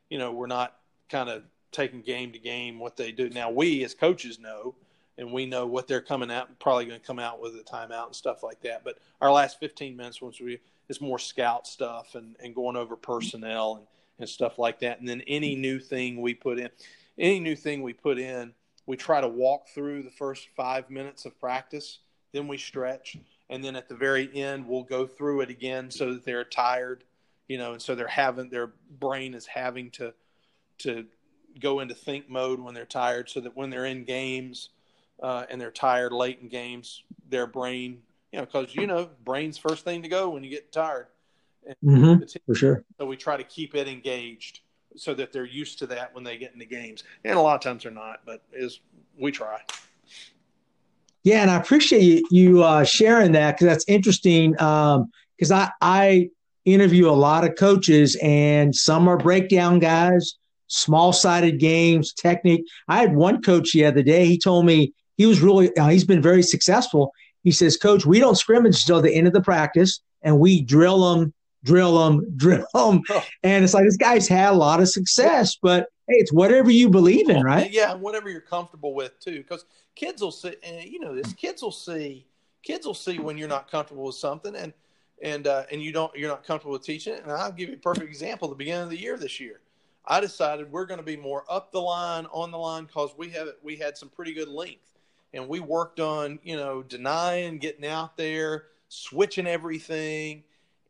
you 0.10 0.18
know, 0.18 0.32
we're 0.32 0.48
not 0.48 0.78
kind 1.10 1.30
of 1.30 1.44
taking 1.74 2.02
game 2.02 2.32
to 2.32 2.40
game 2.40 2.80
what 2.80 2.96
they 2.96 3.12
do. 3.12 3.30
Now 3.30 3.52
we 3.52 3.84
as 3.84 3.94
coaches 3.94 4.40
know, 4.40 4.74
and 5.18 5.34
we 5.34 5.46
know 5.46 5.66
what 5.66 5.90
they're 5.90 6.02
coming 6.02 6.32
out, 6.32 6.58
probably 6.60 6.86
going 6.86 7.00
to 7.00 7.06
come 7.06 7.20
out 7.20 7.42
with 7.42 7.56
a 7.56 7.64
timeout 7.64 8.06
and 8.06 8.16
stuff 8.16 8.42
like 8.42 8.62
that. 8.62 8.86
But 8.86 9.00
our 9.20 9.32
last 9.32 9.60
15 9.60 9.98
minutes, 9.98 10.22
once 10.22 10.40
we 10.40 10.60
is 10.90 11.02
more 11.02 11.20
scout 11.20 11.68
stuff 11.68 12.16
and, 12.16 12.36
and 12.42 12.56
going 12.56 12.76
over 12.76 12.96
personnel 12.96 13.76
and, 13.78 13.88
and 14.20 14.30
stuff 14.30 14.58
like 14.58 14.80
that. 14.80 15.00
And 15.00 15.08
then 15.08 15.22
any 15.28 15.56
new 15.56 15.80
thing 15.80 16.22
we 16.22 16.34
put 16.34 16.60
in, 16.60 16.70
any 17.18 17.40
new 17.40 17.56
thing 17.56 17.82
we 17.82 17.94
put 17.94 18.18
in, 18.18 18.54
we 18.86 18.96
try 18.96 19.22
to 19.22 19.28
walk 19.28 19.68
through 19.68 20.04
the 20.04 20.12
first 20.12 20.48
five 20.56 20.90
minutes 20.90 21.26
of 21.26 21.40
practice, 21.40 22.00
then 22.32 22.48
we 22.48 22.58
stretch, 22.58 23.18
and 23.50 23.64
then 23.64 23.76
at 23.76 23.90
the 23.90 23.96
very 23.96 24.30
end 24.34 24.68
we'll 24.68 24.84
go 24.84 25.06
through 25.06 25.42
it 25.42 25.50
again 25.50 25.92
so 25.92 26.14
that 26.14 26.26
they're 26.26 26.44
tired, 26.44 27.04
you 27.48 27.58
know, 27.58 27.74
and 27.74 27.82
so 27.82 27.96
they're 27.96 28.08
having 28.08 28.50
their 28.50 28.72
brain 29.00 29.34
is 29.34 29.46
having 29.46 29.92
to 29.92 30.14
to 30.80 31.06
go 31.60 31.80
into 31.80 31.96
think 31.96 32.30
mode 32.30 32.60
when 32.60 32.74
they're 32.74 32.86
tired 32.86 33.30
so 33.30 33.40
that 33.40 33.56
when 33.56 33.70
they're 33.70 33.86
in 33.86 34.04
games 34.04 34.70
uh, 35.22 35.46
and 35.50 35.60
they're 35.60 35.72
tired 35.72 36.14
late 36.14 36.40
in 36.42 36.48
games, 36.48 37.04
their 37.30 37.48
brain, 37.48 38.02
you 38.32 38.40
know, 38.40 38.46
because, 38.46 38.76
you 38.76 38.88
know, 38.88 39.10
brain's 39.24 39.58
first 39.58 39.84
thing 39.84 40.02
to 40.04 40.10
go 40.10 40.30
when 40.30 40.44
you 40.44 40.50
get 40.50 40.72
tired. 40.72 41.08
Mm-hmm, 41.84 42.24
for 42.46 42.56
sure. 42.56 42.84
So 42.98 43.06
we 43.06 43.18
try 43.18 43.38
to 43.38 43.44
keep 43.44 43.76
it 43.76 43.88
engaged 43.88 44.62
so 44.96 45.14
that 45.14 45.32
they're 45.32 45.46
used 45.46 45.80
to 45.80 45.88
that 45.88 46.16
when 46.16 46.24
they 46.24 46.38
get 46.38 46.54
into 46.54 46.66
games. 46.66 47.04
And 47.26 47.38
a 47.38 47.42
lot 47.42 47.56
of 47.56 47.62
times 47.62 47.84
they're 47.84 47.92
not, 47.92 48.22
but 48.26 48.42
is 48.54 48.80
we 49.20 49.32
try. 49.32 49.62
Yeah, 51.24 51.42
and 51.42 51.52
I 51.52 51.58
appreciate 51.58 52.04
you, 52.04 52.28
you 52.32 52.64
uh, 52.64 52.86
sharing 52.86 53.34
that 53.34 53.56
because 53.56 53.68
that's 53.68 53.86
interesting. 53.88 54.52
Because 54.52 55.52
um, 55.52 55.52
I 55.52 55.70
I 55.82 56.30
interview 56.64 57.10
a 57.10 57.12
lot 57.12 57.44
of 57.44 57.56
coaches, 57.56 58.18
and 58.22 58.74
some 58.74 59.08
are 59.10 59.18
breakdown 59.18 59.80
guys, 59.80 60.36
small 60.68 61.12
sided 61.12 61.60
games, 61.60 62.14
technique. 62.14 62.66
I 62.88 63.00
had 63.00 63.16
one 63.16 63.42
coach 63.42 63.74
the 63.74 63.86
other 63.86 64.04
day. 64.04 64.26
He 64.26 64.38
told 64.38 64.66
me 64.66 64.94
he 65.18 65.26
was 65.26 65.42
really, 65.42 65.76
uh, 65.76 65.90
he's 65.90 66.06
been 66.06 66.22
very 66.22 66.44
successful. 66.44 67.12
He 67.48 67.54
says, 67.54 67.78
Coach, 67.78 68.06
we 68.06 68.20
don't 68.20 68.36
scrimmage 68.36 68.82
until 68.82 69.02
the 69.02 69.16
end 69.16 69.26
of 69.26 69.32
the 69.32 69.40
practice 69.40 70.02
and 70.22 70.38
we 70.38 70.60
drill 70.60 71.16
them, 71.16 71.34
drill 71.64 71.98
them, 71.98 72.30
drill 72.36 72.68
them. 72.76 73.02
And 73.42 73.64
it's 73.64 73.74
like 73.74 73.86
this 73.86 73.96
guy's 73.96 74.28
had 74.28 74.52
a 74.52 74.58
lot 74.58 74.82
of 74.82 74.90
success, 74.90 75.56
but 75.56 75.88
hey, 76.10 76.16
it's 76.16 76.34
whatever 76.34 76.70
you 76.70 76.90
believe 76.90 77.30
in, 77.30 77.42
right? 77.44 77.72
Yeah, 77.72 77.94
whatever 77.94 78.30
you're 78.30 78.42
comfortable 78.42 78.94
with 78.94 79.18
too. 79.22 79.38
Because 79.38 79.64
kids 79.96 80.22
will 80.22 80.34
see, 80.34 80.56
and 80.62 80.84
you 80.84 81.00
know 81.00 81.16
this, 81.16 81.32
kids 81.32 81.62
will 81.62 81.72
see, 81.72 82.28
kids 82.64 82.86
will 82.86 82.94
see 82.94 83.18
when 83.18 83.38
you're 83.38 83.48
not 83.48 83.72
comfortable 83.72 84.04
with 84.04 84.16
something, 84.16 84.54
and 84.54 84.74
and 85.24 85.48
uh, 85.48 85.64
and 85.72 85.82
you 85.82 85.94
don't, 85.94 86.14
you're 86.18 86.28
not 86.28 86.44
comfortable 86.44 86.74
with 86.74 86.84
teaching 86.84 87.14
it. 87.14 87.24
And 87.24 87.32
I'll 87.32 87.54
give 87.54 87.70
you 87.70 87.76
a 87.76 87.80
perfect 87.80 88.10
example. 88.10 88.50
The 88.50 88.56
beginning 88.56 88.84
of 88.84 88.90
the 88.90 89.00
year 89.00 89.16
this 89.16 89.40
year, 89.40 89.62
I 90.06 90.20
decided 90.20 90.70
we're 90.70 90.86
going 90.86 91.00
to 91.00 91.06
be 91.06 91.16
more 91.16 91.46
up 91.50 91.72
the 91.72 91.80
line, 91.80 92.26
on 92.26 92.52
the 92.52 92.58
line, 92.58 92.88
because 92.88 93.12
we 93.18 93.30
have 93.30 93.48
we 93.64 93.78
had 93.78 93.98
some 93.98 94.10
pretty 94.10 94.34
good 94.34 94.50
length, 94.50 94.97
and 95.34 95.48
we 95.48 95.60
worked 95.60 96.00
on 96.00 96.40
you 96.44 96.56
know 96.56 96.84
denying, 96.84 97.58
getting 97.58 97.86
out 97.86 98.18
there, 98.18 98.66
switching 98.90 99.48
everything, 99.48 100.44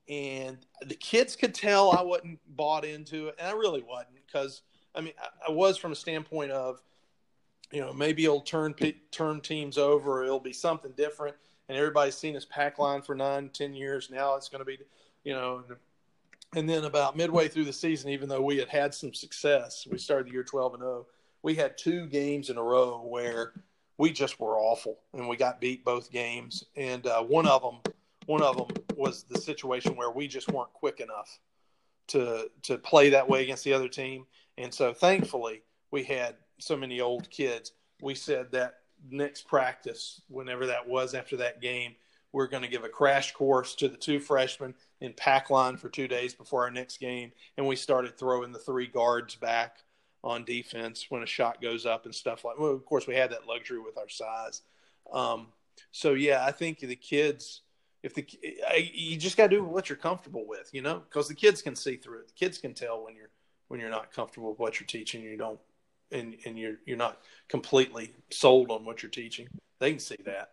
and 0.10 0.58
the 0.86 0.96
kids 0.96 1.36
could 1.36 1.54
tell 1.54 1.92
I 1.92 2.02
wasn't 2.02 2.40
bought 2.56 2.86
into 2.86 3.28
it, 3.28 3.36
and 3.40 3.48
I 3.48 3.52
really 3.52 3.82
wasn't 3.82 4.16
because 4.26 4.62
I 4.96 5.02
mean 5.02 5.14
I, 5.22 5.50
I 5.50 5.52
was 5.52 5.78
from 5.78 5.92
a 5.92 5.96
standpoint 5.96 6.52
of 6.52 6.82
you 7.72 7.82
know 7.82 7.94
maybe 7.94 8.26
it'll 8.26 8.42
turn 8.42 8.76
turn 9.12 9.42
teams 9.42 9.78
over, 9.78 10.24
it'll 10.24 10.40
be 10.40 10.54
something 10.54 10.92
different, 10.96 11.36
and 11.70 11.78
everybody's 11.78 12.16
seen 12.16 12.34
this 12.34 12.46
pack 12.46 12.80
line 12.80 13.02
for 13.02 13.16
nine, 13.16 13.50
ten 13.50 13.74
years 13.74 14.10
now. 14.10 14.36
It's 14.36 14.50
going 14.50 14.60
to 14.60 14.66
be 14.66 14.78
you 15.24 15.34
know 15.34 15.64
and 16.56 16.70
then 16.70 16.86
about 16.86 17.18
midway 17.18 17.48
through 17.48 17.66
the 17.66 17.74
season, 17.74 18.10
even 18.10 18.30
though 18.30 18.42
we 18.42 18.58
had 18.58 18.70
had 18.70 18.94
some 18.94 19.14
success, 19.14 19.86
we 19.90 19.98
started 19.98 20.28
the 20.28 20.32
year 20.32 20.44
12 20.44 20.76
and 20.76 20.82
0. 20.82 21.06
We 21.44 21.56
had 21.56 21.78
two 21.78 22.08
games 22.08 22.50
in 22.50 22.58
a 22.58 22.64
row 22.64 23.02
where 23.06 23.54
we 23.98 24.12
just 24.12 24.40
were 24.40 24.58
awful 24.58 25.00
and 25.14 25.28
we 25.28 25.38
got 25.38 25.60
beat 25.60 25.84
both 25.84 26.12
games. 26.12 26.64
And 26.76 27.06
uh, 27.08 27.24
one 27.24 27.48
of 27.48 27.62
them, 27.62 27.80
one 28.26 28.42
of 28.42 28.58
them 28.58 28.68
was 28.96 29.24
the 29.24 29.40
situation 29.40 29.96
where 29.96 30.12
we 30.12 30.28
just 30.28 30.50
weren't 30.50 30.74
quick 30.74 31.00
enough 31.00 31.40
to 32.08 32.50
to 32.64 32.78
play 32.78 33.10
that 33.10 33.28
way 33.28 33.44
against 33.44 33.64
the 33.64 33.74
other 33.74 33.88
team. 33.88 34.26
And 34.58 34.74
so 34.74 34.94
thankfully, 34.94 35.64
we 35.92 36.04
had 36.04 36.36
so 36.60 36.76
many 36.76 37.02
old 37.02 37.30
kids. 37.30 37.74
We 38.02 38.16
said 38.16 38.52
that 38.52 38.76
next 39.10 39.48
practice, 39.48 40.22
whenever 40.28 40.66
that 40.68 40.88
was 40.88 41.14
after 41.14 41.38
that 41.38 41.62
game, 41.62 41.96
we're 42.32 42.48
going 42.48 42.64
to 42.64 42.70
give 42.70 42.84
a 42.84 42.90
crash 42.90 43.34
course 43.34 43.76
to 43.76 43.88
the 43.88 43.98
two 43.98 44.20
freshmen 44.20 44.74
in 45.02 45.14
pack 45.14 45.50
line 45.50 45.78
for 45.78 45.90
two 45.90 46.08
days 46.08 46.34
before 46.34 46.64
our 46.64 46.72
next 46.72 47.00
game, 47.00 47.32
and 47.58 47.68
we 47.68 47.76
started 47.76 48.18
throwing 48.18 48.52
the 48.52 48.60
three 48.60 48.88
guards 48.88 49.36
back 49.36 49.78
on 50.24 50.44
defense 50.44 51.06
when 51.10 51.24
a 51.24 51.28
shot 51.28 51.62
goes 51.62 51.86
up 51.86 52.06
and 52.06 52.14
stuff 52.14 52.44
like. 52.44 52.60
Well, 52.60 52.72
of 52.72 52.86
course, 52.86 53.08
we 53.08 53.16
had 53.16 53.32
that 53.32 53.48
luxury 53.48 53.80
with 53.80 53.98
our 53.98 54.10
size. 54.10 54.62
Um, 55.12 55.48
so 55.92 56.14
yeah, 56.14 56.44
I 56.46 56.52
think 56.52 56.80
the 56.80 56.96
kids, 56.96 57.62
if 58.04 58.14
the 58.14 58.26
you 58.94 59.18
just 59.18 59.38
got 59.38 59.50
to 59.50 59.56
do 59.58 59.64
what 59.64 59.90
you're 59.90 59.98
comfortable 59.98 60.46
with, 60.48 60.70
you 60.74 60.82
know, 60.82 61.02
because 61.10 61.28
the 61.28 61.36
kids 61.36 61.62
can 61.62 61.76
see 61.76 61.96
through 61.98 62.20
it. 62.20 62.28
The 62.28 62.34
kids 62.34 62.58
can 62.58 62.74
tell 62.74 63.04
when 63.04 63.16
you're 63.16 63.30
when 63.68 63.80
you're 63.80 63.90
not 63.90 64.12
comfortable 64.12 64.50
with 64.50 64.60
what 64.60 64.80
you're 64.80 64.88
teaching. 64.88 65.22
You 65.22 65.38
don't, 65.38 65.60
and 66.12 66.36
and 66.46 66.58
you're 66.58 66.78
you're 66.86 66.98
not 66.98 67.20
completely 67.48 68.14
sold 68.32 68.72
on 68.72 68.86
what 68.86 69.04
you're 69.04 69.10
teaching. 69.10 69.48
They 69.80 69.92
can 69.92 70.00
see 70.00 70.18
that. 70.26 70.52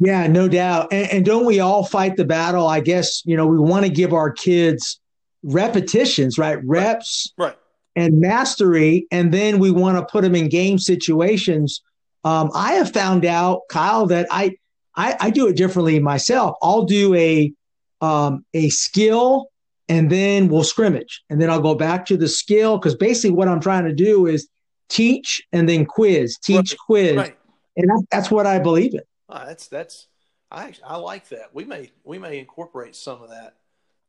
Yeah, 0.00 0.26
no 0.26 0.48
doubt. 0.48 0.92
And, 0.92 1.10
and, 1.10 1.24
don't 1.24 1.46
we 1.46 1.60
all 1.60 1.82
fight 1.82 2.16
the 2.16 2.24
battle? 2.24 2.66
I 2.66 2.80
guess, 2.80 3.22
you 3.24 3.34
know, 3.34 3.46
we 3.46 3.58
want 3.58 3.86
to 3.86 3.90
give 3.90 4.12
our 4.12 4.30
kids 4.30 5.00
repetitions, 5.42 6.38
right? 6.38 6.58
Reps 6.64 7.32
right. 7.38 7.48
right. 7.48 7.58
And 7.96 8.20
mastery. 8.20 9.06
And 9.10 9.32
then 9.32 9.58
we 9.58 9.70
want 9.70 9.98
to 9.98 10.04
put 10.04 10.22
them 10.22 10.34
in 10.34 10.48
game 10.48 10.78
situations. 10.78 11.82
Um, 12.24 12.50
I 12.54 12.74
have 12.74 12.92
found 12.92 13.24
out, 13.24 13.62
Kyle, 13.68 14.06
that 14.06 14.28
I, 14.30 14.56
I, 14.94 15.16
I 15.20 15.30
do 15.30 15.48
it 15.48 15.56
differently 15.56 15.98
myself. 15.98 16.56
I'll 16.62 16.84
do 16.84 17.14
a 17.14 17.52
um, 18.00 18.44
a 18.52 18.68
skill 18.68 19.48
and 19.88 20.10
then 20.10 20.48
we'll 20.48 20.64
scrimmage. 20.64 21.22
And 21.30 21.40
then 21.40 21.50
I'll 21.50 21.60
go 21.60 21.74
back 21.74 22.04
to 22.06 22.16
the 22.16 22.28
skill 22.28 22.78
because 22.78 22.94
basically 22.94 23.30
what 23.30 23.48
I'm 23.48 23.60
trying 23.60 23.84
to 23.84 23.94
do 23.94 24.26
is 24.26 24.48
teach 24.88 25.42
and 25.52 25.68
then 25.68 25.86
quiz, 25.86 26.36
teach, 26.38 26.72
right. 26.72 26.78
quiz. 26.86 27.16
Right. 27.16 27.38
And 27.76 28.06
that's 28.10 28.30
what 28.30 28.46
I 28.46 28.58
believe 28.58 28.94
in. 28.94 29.00
Oh, 29.28 29.44
that's 29.46 29.68
that's 29.68 30.08
I 30.50 30.72
I 30.84 30.96
like 30.96 31.28
that. 31.30 31.54
We 31.54 31.64
may 31.64 31.90
we 32.04 32.18
may 32.18 32.38
incorporate 32.38 32.96
some 32.96 33.22
of 33.22 33.30
that. 33.30 33.54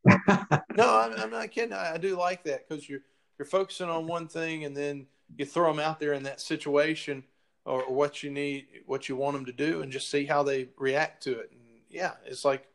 no, 0.77 0.99
I'm, 0.99 1.19
I'm, 1.19 1.31
not 1.31 1.51
kidding. 1.51 1.73
I, 1.73 1.95
I 1.95 1.97
do 1.97 2.15
like 2.17 2.43
that 2.43 2.67
because 2.67 2.87
you're 2.87 3.01
you're 3.37 3.45
focusing 3.45 3.89
on 3.89 4.07
one 4.07 4.27
thing 4.27 4.65
and 4.65 4.75
then 4.75 5.07
you 5.37 5.45
throw 5.45 5.71
them 5.71 5.79
out 5.79 5.99
there 5.99 6.13
in 6.13 6.23
that 6.23 6.41
situation 6.41 7.23
or, 7.65 7.83
or 7.83 7.93
what 7.93 8.23
you 8.23 8.31
need, 8.31 8.67
what 8.85 9.09
you 9.09 9.15
want 9.15 9.35
them 9.35 9.45
to 9.45 9.51
do, 9.51 9.81
and 9.81 9.91
just 9.91 10.09
see 10.09 10.25
how 10.25 10.43
they 10.43 10.69
react 10.77 11.23
to 11.23 11.39
it. 11.39 11.51
And 11.51 11.61
yeah, 11.89 12.13
it's 12.25 12.45
like 12.45 12.67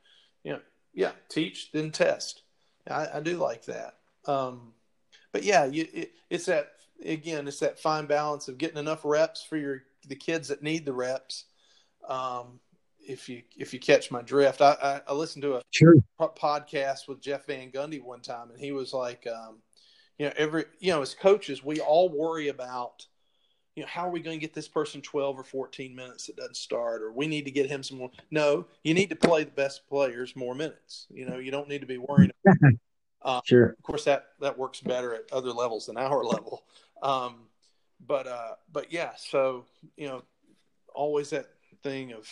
you 0.44 0.52
know, 0.52 0.60
yeah, 0.92 1.12
teach 1.28 1.72
then 1.72 1.90
test. 1.90 2.42
I, 2.90 3.08
I 3.14 3.20
do 3.20 3.36
like 3.36 3.64
that. 3.66 3.96
Um, 4.26 4.72
but 5.32 5.44
yeah, 5.44 5.64
you, 5.64 5.86
it, 5.92 6.12
it's 6.30 6.46
that 6.46 6.72
again, 7.04 7.48
it's 7.48 7.60
that 7.60 7.78
fine 7.78 8.06
balance 8.06 8.48
of 8.48 8.58
getting 8.58 8.78
enough 8.78 9.04
reps 9.04 9.42
for 9.42 9.56
your 9.56 9.82
the 10.08 10.16
kids 10.16 10.48
that 10.48 10.62
need 10.62 10.84
the 10.84 10.92
reps 10.92 11.44
um, 12.08 12.60
if 13.06 13.28
you 13.28 13.42
if 13.56 13.72
you 13.72 13.80
catch 13.80 14.10
my 14.10 14.22
drift, 14.22 14.60
I, 14.60 14.76
I, 14.82 15.00
I 15.08 15.12
listened 15.12 15.42
to 15.42 15.56
a 15.56 15.62
sure. 15.70 15.94
podcast 16.20 17.08
with 17.08 17.20
Jeff 17.20 17.46
Van 17.46 17.70
Gundy 17.70 18.02
one 18.02 18.20
time, 18.20 18.50
and 18.50 18.60
he 18.60 18.72
was 18.72 18.92
like, 18.92 19.26
um, 19.26 19.58
you 20.18 20.26
know, 20.26 20.32
every 20.36 20.64
you 20.80 20.92
know, 20.92 21.02
as 21.02 21.14
coaches, 21.14 21.64
we 21.64 21.80
all 21.80 22.08
worry 22.08 22.48
about, 22.48 23.06
you 23.74 23.82
know, 23.82 23.88
how 23.88 24.06
are 24.06 24.10
we 24.10 24.20
going 24.20 24.38
to 24.38 24.40
get 24.40 24.54
this 24.54 24.68
person 24.68 25.00
twelve 25.00 25.38
or 25.38 25.44
fourteen 25.44 25.94
minutes 25.94 26.26
that 26.26 26.36
doesn't 26.36 26.56
start, 26.56 27.02
or 27.02 27.12
we 27.12 27.26
need 27.26 27.44
to 27.44 27.50
get 27.50 27.70
him 27.70 27.82
some 27.82 27.98
more. 27.98 28.10
No, 28.30 28.66
you 28.84 28.94
need 28.94 29.10
to 29.10 29.16
play 29.16 29.44
the 29.44 29.50
best 29.50 29.88
players 29.88 30.36
more 30.36 30.54
minutes. 30.54 31.06
You 31.10 31.26
know, 31.26 31.38
you 31.38 31.50
don't 31.50 31.68
need 31.68 31.80
to 31.80 31.86
be 31.86 31.98
worrying. 31.98 32.30
um, 33.22 33.40
sure. 33.44 33.70
Of 33.70 33.82
course, 33.82 34.04
that 34.04 34.26
that 34.40 34.58
works 34.58 34.80
better 34.80 35.14
at 35.14 35.32
other 35.32 35.50
levels 35.50 35.86
than 35.86 35.96
our 35.96 36.24
level. 36.24 36.64
Um, 37.02 37.46
but 38.06 38.26
uh, 38.26 38.54
but 38.72 38.92
yeah, 38.92 39.12
so 39.16 39.64
you 39.96 40.08
know, 40.08 40.22
always 40.94 41.30
that 41.30 41.46
thing 41.82 42.12
of 42.12 42.28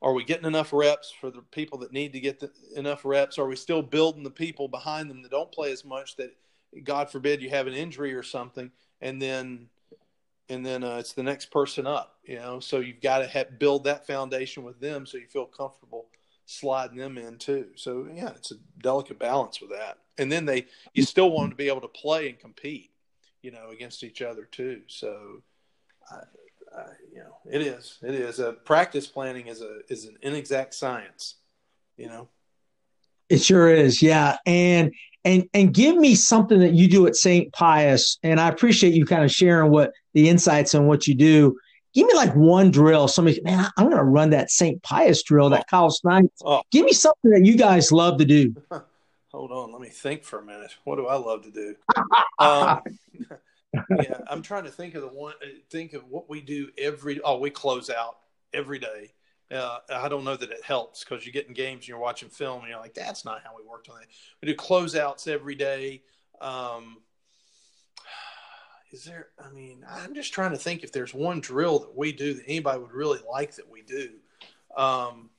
are 0.00 0.12
we 0.12 0.24
getting 0.24 0.46
enough 0.46 0.72
reps 0.72 1.12
for 1.20 1.30
the 1.30 1.42
people 1.42 1.78
that 1.78 1.92
need 1.92 2.12
to 2.12 2.20
get 2.20 2.38
the, 2.38 2.50
enough 2.76 3.04
reps? 3.04 3.38
Are 3.38 3.46
we 3.46 3.56
still 3.56 3.82
building 3.82 4.22
the 4.22 4.30
people 4.30 4.68
behind 4.68 5.10
them 5.10 5.22
that 5.22 5.30
don't 5.30 5.50
play 5.50 5.72
as 5.72 5.84
much 5.84 6.16
that 6.16 6.36
God 6.84 7.10
forbid 7.10 7.42
you 7.42 7.50
have 7.50 7.66
an 7.66 7.74
injury 7.74 8.14
or 8.14 8.22
something 8.22 8.70
and 9.00 9.20
then 9.20 9.68
and 10.50 10.64
then 10.64 10.82
uh, 10.82 10.96
it's 10.96 11.12
the 11.12 11.22
next 11.22 11.50
person 11.50 11.86
up, 11.86 12.16
you 12.24 12.36
know. 12.36 12.58
So 12.58 12.80
you've 12.80 13.02
got 13.02 13.18
to 13.18 13.26
have, 13.26 13.58
build 13.58 13.84
that 13.84 14.06
foundation 14.06 14.64
with 14.64 14.80
them 14.80 15.04
so 15.04 15.18
you 15.18 15.26
feel 15.26 15.44
comfortable 15.44 16.06
sliding 16.46 16.96
them 16.96 17.18
in 17.18 17.36
too. 17.36 17.66
So 17.76 18.08
yeah, 18.12 18.30
it's 18.30 18.50
a 18.50 18.56
delicate 18.82 19.18
balance 19.18 19.60
with 19.60 19.70
that. 19.70 19.98
And 20.16 20.32
then 20.32 20.46
they 20.46 20.66
you 20.94 21.02
still 21.02 21.30
want 21.30 21.44
them 21.44 21.50
to 21.50 21.56
be 21.56 21.68
able 21.68 21.82
to 21.82 21.88
play 21.88 22.28
and 22.28 22.38
compete, 22.38 22.90
you 23.42 23.50
know, 23.50 23.68
against 23.70 24.02
each 24.02 24.22
other 24.22 24.44
too. 24.44 24.80
So 24.86 25.42
I, 26.10 26.16
uh, 26.76 26.86
you 27.12 27.18
know, 27.18 27.36
it 27.50 27.60
is. 27.60 27.98
It 28.02 28.14
is. 28.14 28.38
A 28.38 28.52
practice 28.52 29.06
planning 29.06 29.46
is 29.46 29.60
a 29.60 29.80
is 29.88 30.06
an 30.06 30.16
inexact 30.22 30.74
science. 30.74 31.36
You 31.96 32.08
know. 32.08 32.28
It 33.28 33.42
sure 33.42 33.68
is. 33.68 34.00
Yeah, 34.00 34.38
and 34.46 34.94
and 35.28 35.48
and 35.52 35.74
give 35.74 35.96
me 35.96 36.14
something 36.14 36.58
that 36.60 36.72
you 36.72 36.88
do 36.88 37.06
at 37.06 37.14
St. 37.14 37.52
Pius, 37.52 38.18
and 38.22 38.40
I 38.40 38.48
appreciate 38.48 38.94
you 38.94 39.04
kind 39.04 39.22
of 39.22 39.30
sharing 39.30 39.70
what 39.70 39.92
the 40.14 40.28
insights 40.28 40.74
on 40.74 40.86
what 40.86 41.06
you 41.06 41.14
do. 41.14 41.58
Give 41.94 42.06
me 42.06 42.14
like 42.14 42.34
one 42.34 42.70
drill. 42.70 43.08
Somebody, 43.08 43.40
man, 43.42 43.70
I'm 43.76 43.86
going 43.86 43.96
to 43.96 44.04
run 44.04 44.30
that 44.30 44.50
St. 44.50 44.82
Pius 44.82 45.22
drill, 45.22 45.50
that 45.50 45.66
oh. 45.68 45.70
Kyle 45.70 45.90
Snyder. 45.90 46.28
Oh. 46.44 46.62
Give 46.70 46.84
me 46.84 46.92
something 46.92 47.30
that 47.30 47.44
you 47.44 47.56
guys 47.56 47.92
love 47.92 48.18
to 48.18 48.24
do. 48.24 48.54
Hold 49.32 49.52
on, 49.52 49.72
let 49.72 49.82
me 49.82 49.88
think 49.88 50.24
for 50.24 50.38
a 50.38 50.44
minute. 50.44 50.74
What 50.84 50.96
do 50.96 51.06
I 51.06 51.16
love 51.16 51.42
to 51.42 51.50
do? 51.50 51.76
um, 52.38 52.80
yeah, 53.90 54.20
I'm 54.28 54.40
trying 54.40 54.64
to 54.64 54.70
think 54.70 54.94
of 54.94 55.02
the 55.02 55.08
one. 55.08 55.34
Think 55.70 55.92
of 55.92 56.08
what 56.08 56.30
we 56.30 56.40
do 56.40 56.68
every. 56.78 57.20
Oh, 57.22 57.38
we 57.38 57.50
close 57.50 57.90
out 57.90 58.16
every 58.54 58.78
day. 58.78 59.12
Uh, 59.50 59.78
I 59.90 60.08
don't 60.08 60.24
know 60.24 60.36
that 60.36 60.50
it 60.50 60.62
helps 60.62 61.04
because 61.04 61.24
you're 61.24 61.32
getting 61.32 61.54
games 61.54 61.80
and 61.80 61.88
you're 61.88 61.98
watching 61.98 62.28
film 62.28 62.60
and 62.60 62.68
you're 62.68 62.80
like, 62.80 62.94
that's 62.94 63.24
not 63.24 63.40
how 63.42 63.50
we 63.56 63.66
worked 63.66 63.88
on 63.88 64.00
it. 64.02 64.08
We 64.42 64.48
do 64.48 64.54
closeouts 64.54 65.26
every 65.26 65.54
day. 65.54 66.02
Um, 66.40 66.98
is 68.90 69.04
there? 69.04 69.28
I 69.42 69.50
mean, 69.50 69.84
I'm 69.88 70.14
just 70.14 70.32
trying 70.32 70.52
to 70.52 70.56
think 70.58 70.82
if 70.82 70.92
there's 70.92 71.12
one 71.12 71.40
drill 71.40 71.78
that 71.80 71.96
we 71.96 72.12
do 72.12 72.34
that 72.34 72.44
anybody 72.46 72.78
would 72.78 72.92
really 72.92 73.20
like 73.30 73.54
that 73.56 73.70
we 73.70 73.82
do. 73.82 74.10
Um, 74.76 75.30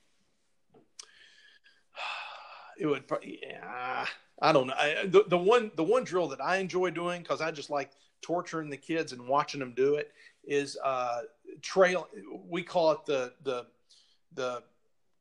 it 2.80 2.86
would. 2.86 3.04
Yeah, 3.24 4.06
I 4.42 4.52
don't 4.52 4.68
know. 4.68 4.76
I, 4.78 5.06
the, 5.06 5.24
the 5.28 5.38
one 5.38 5.72
the 5.76 5.84
one 5.84 6.04
drill 6.04 6.28
that 6.30 6.42
I 6.42 6.58
enjoy 6.58 6.92
doing 6.92 7.22
because 7.22 7.42
I 7.42 7.52
just 7.52 7.70
like 7.70 7.92
torturing 8.22 8.70
the 8.70 8.78
kids 8.78 9.14
and 9.14 9.28
watching 9.28 9.60
them 9.60 9.74
do 9.76 9.96
it 9.96 10.12
is 10.44 10.78
uh, 10.84 11.22
trail. 11.62 12.08
We 12.48 12.64
call 12.64 12.92
it 12.92 13.06
the 13.06 13.34
the 13.44 13.66
the 14.34 14.64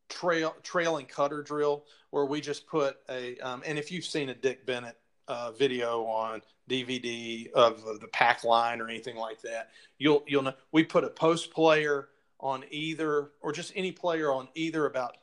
trail 0.09 0.55
trailing 0.63 1.07
cutter 1.07 1.43
drill, 1.43 1.85
where 2.11 2.25
we 2.25 2.41
just 2.41 2.67
put 2.67 2.97
a. 3.09 3.39
Um, 3.39 3.63
and 3.67 3.79
if 3.79 3.91
you've 3.91 4.05
seen 4.05 4.29
a 4.29 4.35
Dick 4.35 4.67
Bennett 4.67 4.97
uh, 5.29 5.53
video 5.53 6.05
on 6.05 6.43
DVD 6.69 7.51
of 7.53 7.83
the 8.01 8.09
pack 8.09 8.45
line 8.45 8.81
or 8.81 8.89
anything 8.89 9.17
like 9.17 9.41
that, 9.43 9.71
you'll 9.99 10.25
you'll 10.27 10.43
know 10.43 10.55
we 10.73 10.85
put 10.85 11.05
a 11.05 11.11
post 11.11 11.53
player 11.53 12.09
on 12.41 12.65
either 12.71 13.31
or 13.41 13.53
just 13.53 13.73
any 13.75 13.93
player 13.93 14.33
on 14.33 14.49
either 14.55 14.87
about 14.87 15.17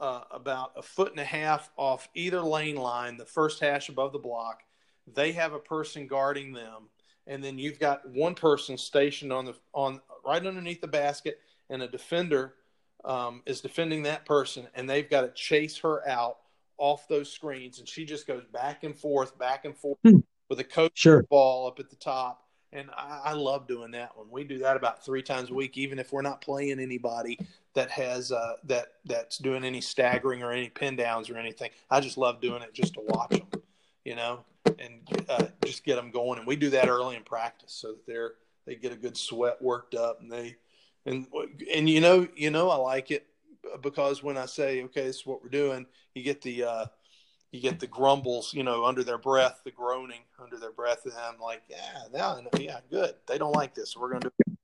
uh, 0.00 0.22
about 0.30 0.72
a 0.76 0.82
foot 0.82 1.10
and 1.10 1.20
a 1.20 1.24
half 1.24 1.70
off 1.76 2.08
either 2.14 2.40
lane 2.40 2.76
line, 2.76 3.16
the 3.16 3.24
first 3.24 3.60
hash 3.60 3.88
above 3.88 4.12
the 4.12 4.18
block. 4.18 4.62
They 5.12 5.32
have 5.32 5.52
a 5.52 5.58
person 5.58 6.06
guarding 6.06 6.52
them, 6.52 6.88
and 7.26 7.42
then 7.42 7.58
you've 7.58 7.78
got 7.78 8.08
one 8.08 8.34
person 8.34 8.76
stationed 8.76 9.32
on 9.32 9.44
the 9.44 9.54
on 9.72 10.00
right 10.24 10.44
underneath 10.44 10.80
the 10.80 10.88
basket, 10.88 11.40
and 11.70 11.82
a 11.82 11.88
defender 11.88 12.54
um, 13.04 13.42
is 13.46 13.60
defending 13.60 14.04
that 14.04 14.24
person, 14.24 14.66
and 14.74 14.88
they've 14.88 15.08
got 15.08 15.22
to 15.22 15.30
chase 15.30 15.78
her 15.78 16.06
out 16.08 16.38
off 16.78 17.06
those 17.08 17.30
screens, 17.30 17.78
and 17.78 17.88
she 17.88 18.04
just 18.04 18.26
goes 18.26 18.44
back 18.52 18.84
and 18.84 18.96
forth, 18.96 19.38
back 19.38 19.64
and 19.64 19.76
forth 19.76 19.98
hmm. 20.04 20.18
with 20.48 20.60
a 20.60 20.64
coach 20.64 20.92
sure. 20.94 21.22
ball 21.24 21.66
up 21.66 21.78
at 21.78 21.90
the 21.90 21.96
top. 21.96 22.40
And 22.72 22.90
I, 22.96 23.20
I, 23.26 23.32
love 23.34 23.68
doing 23.68 23.92
that 23.92 24.16
one. 24.16 24.26
We 24.28 24.42
do 24.42 24.58
that 24.58 24.76
about 24.76 25.04
three 25.04 25.22
times 25.22 25.48
a 25.50 25.54
week, 25.54 25.78
even 25.78 26.00
if 26.00 26.12
we're 26.12 26.22
not 26.22 26.40
playing 26.40 26.80
anybody 26.80 27.38
that 27.74 27.88
has 27.90 28.32
uh, 28.32 28.54
that 28.64 28.94
that's 29.04 29.38
doing 29.38 29.62
any 29.62 29.80
staggering 29.80 30.42
or 30.42 30.50
any 30.50 30.70
pin 30.70 30.96
downs 30.96 31.30
or 31.30 31.36
anything. 31.36 31.70
I 31.88 32.00
just 32.00 32.18
love 32.18 32.40
doing 32.40 32.62
it 32.62 32.74
just 32.74 32.94
to 32.94 33.00
watch 33.00 33.30
them, 33.30 33.62
you 34.04 34.16
know, 34.16 34.44
and 34.66 35.26
uh, 35.28 35.46
just 35.64 35.84
get 35.84 35.94
them 35.94 36.10
going. 36.10 36.40
And 36.40 36.48
we 36.48 36.56
do 36.56 36.70
that 36.70 36.88
early 36.88 37.14
in 37.14 37.22
practice 37.22 37.72
so 37.72 37.92
that 37.92 38.06
they're 38.08 38.32
they 38.66 38.74
get 38.74 38.92
a 38.92 38.96
good 38.96 39.16
sweat 39.16 39.62
worked 39.62 39.94
up 39.94 40.20
and 40.20 40.32
they 40.32 40.56
and 41.06 41.26
and 41.72 41.88
you 41.88 42.00
know 42.00 42.26
you 42.34 42.50
know 42.50 42.70
I 42.70 42.76
like 42.76 43.10
it 43.10 43.26
because 43.82 44.22
when 44.22 44.36
I 44.36 44.46
say 44.46 44.82
okay 44.84 45.04
this 45.04 45.16
is 45.16 45.26
what 45.26 45.42
we're 45.42 45.48
doing, 45.48 45.86
you 46.14 46.22
get 46.22 46.42
the 46.42 46.64
uh, 46.64 46.86
you 47.54 47.60
get 47.60 47.78
the 47.78 47.86
grumbles, 47.86 48.52
you 48.52 48.64
know, 48.64 48.84
under 48.84 49.04
their 49.04 49.16
breath, 49.16 49.60
the 49.64 49.70
groaning 49.70 50.22
under 50.42 50.58
their 50.58 50.72
breath, 50.72 51.04
and 51.04 51.14
I'm 51.14 51.38
like, 51.38 51.62
yeah, 51.68 52.02
now, 52.12 52.40
yeah, 52.58 52.80
good. 52.90 53.14
They 53.28 53.38
don't 53.38 53.52
like 53.52 53.76
this. 53.76 53.92
So 53.92 54.00
we're 54.00 54.18
to 54.18 54.30
do. 54.46 54.56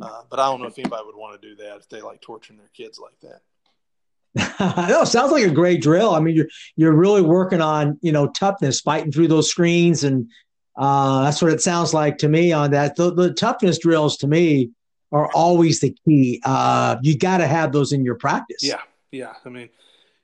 Uh, 0.00 0.22
but 0.30 0.40
I 0.40 0.46
don't 0.46 0.62
know 0.62 0.66
if 0.66 0.78
anybody 0.78 1.02
would 1.04 1.16
want 1.16 1.40
to 1.40 1.48
do 1.48 1.54
that 1.56 1.76
if 1.76 1.88
they 1.90 2.00
like 2.00 2.22
torturing 2.22 2.58
their 2.58 2.70
kids 2.74 2.98
like 2.98 3.20
that. 3.20 4.88
no, 4.88 5.04
sounds 5.04 5.32
like 5.32 5.44
a 5.44 5.50
great 5.50 5.82
drill. 5.82 6.14
I 6.14 6.20
mean, 6.20 6.34
you're 6.34 6.48
you're 6.76 6.94
really 6.94 7.22
working 7.22 7.60
on 7.60 7.98
you 8.00 8.10
know 8.10 8.28
toughness, 8.28 8.80
fighting 8.80 9.12
through 9.12 9.28
those 9.28 9.50
screens, 9.50 10.02
and 10.02 10.30
uh, 10.76 11.24
that's 11.24 11.42
what 11.42 11.52
it 11.52 11.60
sounds 11.60 11.92
like 11.92 12.16
to 12.18 12.28
me. 12.28 12.52
On 12.52 12.70
that, 12.70 12.96
the, 12.96 13.12
the 13.12 13.34
toughness 13.34 13.78
drills 13.78 14.16
to 14.18 14.26
me 14.26 14.70
are 15.14 15.30
always 15.32 15.80
the 15.80 15.96
key. 16.04 16.42
Uh, 16.44 16.96
you 17.02 17.16
got 17.16 17.38
to 17.38 17.46
have 17.46 17.72
those 17.72 17.92
in 17.92 18.04
your 18.04 18.16
practice. 18.16 18.62
Yeah, 18.62 18.80
yeah. 19.12 19.34
I 19.44 19.48
mean, 19.48 19.70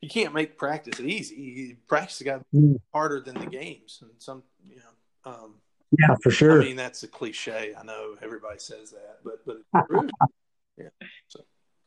you 0.00 0.08
can't 0.08 0.34
make 0.34 0.58
practice 0.58 0.98
easy. 0.98 1.78
Practice 1.86 2.20
got 2.22 2.42
mm. 2.52 2.74
harder 2.92 3.20
than 3.20 3.38
the 3.38 3.46
games, 3.46 4.00
and 4.02 4.10
some 4.18 4.42
you 4.68 4.76
know. 4.76 5.30
Um, 5.32 5.54
yeah, 5.98 6.16
for 6.22 6.30
sure. 6.30 6.60
I 6.60 6.64
mean, 6.64 6.76
that's 6.76 7.04
a 7.04 7.08
cliche. 7.08 7.72
I 7.78 7.84
know 7.84 8.16
everybody 8.20 8.58
says 8.58 8.90
that, 8.90 9.18
but 9.24 9.46
but 9.46 9.58
it's 9.58 9.86
true. 9.88 10.08
yeah. 10.76 11.06
So. 11.28 11.40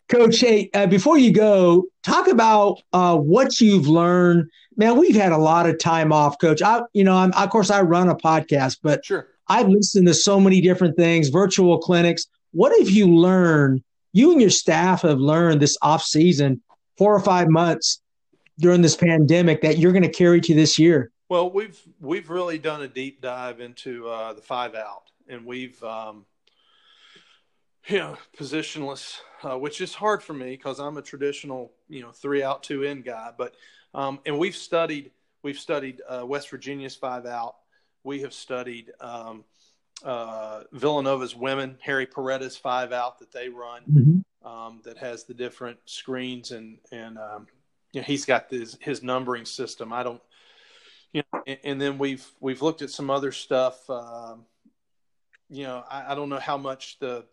Coach, 0.10 0.40
hey, 0.40 0.70
uh, 0.74 0.86
before 0.86 1.18
you 1.18 1.34
go, 1.34 1.86
talk 2.04 2.28
about 2.28 2.82
uh, 2.94 3.18
what 3.18 3.60
you've 3.60 3.88
learned. 3.88 4.50
Man, 4.78 4.98
we've 4.98 5.16
had 5.16 5.32
a 5.32 5.38
lot 5.38 5.68
of 5.68 5.80
time 5.80 6.14
off, 6.14 6.38
Coach. 6.40 6.62
I, 6.62 6.82
you 6.94 7.04
know, 7.04 7.18
I'm 7.18 7.34
of 7.34 7.50
course 7.50 7.70
I 7.70 7.82
run 7.82 8.08
a 8.08 8.16
podcast, 8.16 8.80
but 8.82 9.04
sure, 9.04 9.28
I've 9.48 9.68
listened 9.68 10.08
to 10.08 10.14
so 10.14 10.40
many 10.40 10.62
different 10.62 10.96
things, 10.96 11.30
virtual 11.30 11.80
clinics. 11.80 12.28
What 12.54 12.78
have 12.80 12.90
you 12.90 13.08
learned? 13.08 13.84
You 14.14 14.32
and 14.32 14.40
your 14.40 14.52
staff 14.52 15.02
have 15.02 15.20
learned 15.20 15.60
this 15.62 15.76
off 15.82 16.04
season, 16.04 16.62
four 16.98 17.14
or 17.14 17.20
five 17.20 17.50
months 17.50 18.02
during 18.60 18.82
this 18.82 18.96
pandemic 18.96 19.62
that 19.62 19.80
you're 19.80 19.92
going 19.92 20.04
to 20.04 20.12
carry 20.12 20.40
to 20.42 20.54
this 20.54 20.78
year. 20.78 21.12
Well, 21.30 21.52
we've 21.52 21.82
we've 22.00 22.30
really 22.30 22.60
done 22.60 22.84
a 22.84 22.88
deep 22.88 23.22
dive 23.22 23.60
into 23.60 24.08
uh, 24.08 24.34
the 24.34 24.42
five 24.42 24.76
out, 24.76 25.10
and 25.28 25.46
we've 25.46 25.84
um, 25.84 26.26
you 27.88 27.98
know 27.98 28.18
positionless, 28.38 29.20
uh, 29.42 29.58
which 29.58 29.82
is 29.82 29.96
hard 29.96 30.22
for 30.22 30.34
me 30.34 30.52
because 30.52 30.80
I'm 30.80 30.98
a 30.98 31.02
traditional 31.02 31.72
you 31.90 32.02
know 32.02 32.12
three 32.12 32.44
out 32.44 32.62
two 32.62 32.84
in 32.84 33.02
guy. 33.02 33.32
But 33.36 33.56
um, 33.96 34.20
and 34.28 34.38
we've 34.38 34.56
studied 34.56 35.10
we've 35.42 35.58
studied 35.58 36.02
uh, 36.08 36.24
West 36.24 36.52
Virginia's 36.52 36.96
five 36.96 37.26
out. 37.26 37.56
We 38.04 38.22
have 38.22 38.34
studied 38.34 38.92
um, 39.00 39.44
uh, 40.04 40.64
Villanova's 40.74 41.36
women, 41.36 41.78
Harry 41.82 42.06
Perretta's 42.06 42.58
five 42.58 42.92
out 42.92 43.20
that 43.20 43.32
they 43.32 43.50
run, 43.50 43.84
mm-hmm. 43.90 44.48
um, 44.48 44.82
that 44.84 44.98
has 44.98 45.24
the 45.24 45.34
different 45.34 45.80
screens 45.86 46.52
and 46.52 46.78
and 46.92 47.18
um, 47.18 47.48
you 47.94 48.02
know, 48.02 48.06
he's 48.06 48.26
got 48.26 48.50
this 48.50 48.78
his 48.82 49.04
numbering 49.04 49.46
system. 49.46 49.94
I 49.94 50.04
don't 50.04 50.22
you 51.14 51.22
know, 51.32 51.44
and, 51.46 51.60
and, 51.64 51.82
then 51.82 51.98
we've 51.98 52.26
we've 52.40 52.62
looked 52.62 52.82
at 52.82 52.90
some 52.90 53.10
other 53.10 53.32
stuff. 53.32 53.88
Um, 53.90 54.46
you 55.50 55.64
know, 55.64 55.84
I, 55.90 56.12
I, 56.12 56.16
don't 56.16 56.30
know 56.30 56.40
how 56.40 56.58
much 56.58 56.98
the 57.00 57.26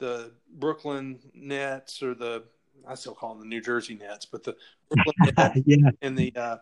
the 0.00 0.32
Brooklyn 0.52 1.20
Nets 1.34 2.02
or 2.02 2.14
the 2.14 2.44
I 2.86 2.96
still 2.96 3.14
call 3.14 3.34
them 3.34 3.40
the 3.40 3.48
New 3.48 3.60
Jersey 3.60 3.94
Nets, 3.94 4.26
but 4.26 4.42
the 4.42 4.56
Brooklyn 4.90 5.34
Nets 5.36 5.60
yeah. 5.66 5.90
and 6.02 6.18
the 6.18 6.32
uh, 6.34 6.56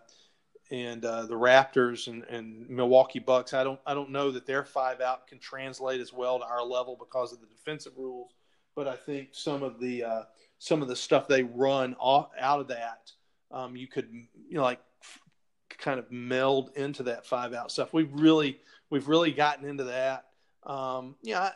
and 0.71 1.05
uh, 1.05 1.27
the 1.27 1.35
Raptors 1.35 2.09
and, 2.09 2.25
and 2.25 2.69
Milwaukee 2.69 3.19
Bucks. 3.19 3.55
I 3.55 3.65
don't 3.65 3.81
I 3.87 3.95
don't 3.95 4.11
know 4.11 4.31
that 4.33 4.47
their 4.47 4.65
five 4.65 5.01
out 5.01 5.27
can 5.27 5.39
translate 5.39 6.01
as 6.01 6.13
well 6.13 6.39
to 6.39 6.45
our 6.45 6.65
level 6.65 6.97
because 6.99 7.33
of 7.33 7.41
the 7.41 7.47
defensive 7.47 7.93
rules. 7.97 8.33
But 8.75 8.89
I 8.89 8.97
think 8.97 9.29
some 9.33 9.63
of 9.63 9.81
the 9.81 10.05
uh, 10.05 10.23
some 10.59 10.83
of 10.83 10.89
the 10.89 10.97
stuff 10.97 11.29
they 11.29 11.43
run 11.43 11.97
off, 11.99 12.31
out 12.39 12.61
of 12.61 12.69
that, 12.69 13.11
um, 13.51 13.77
you 13.77 13.87
could 13.87 14.09
you 14.13 14.57
know 14.57 14.63
like 14.63 14.81
kind 15.79 15.99
of 15.99 16.11
meld 16.11 16.71
into 16.77 17.03
that 17.05 17.27
five 17.27 17.53
out 17.53 17.71
stuff. 17.71 17.93
We've 17.93 18.13
really 18.13 18.59
we've 18.91 19.09
really 19.09 19.33
gotten 19.33 19.69
into 19.69 19.85
that. 19.85 20.27
Um, 20.65 21.17
yeah, 21.23 21.41
I, 21.41 21.53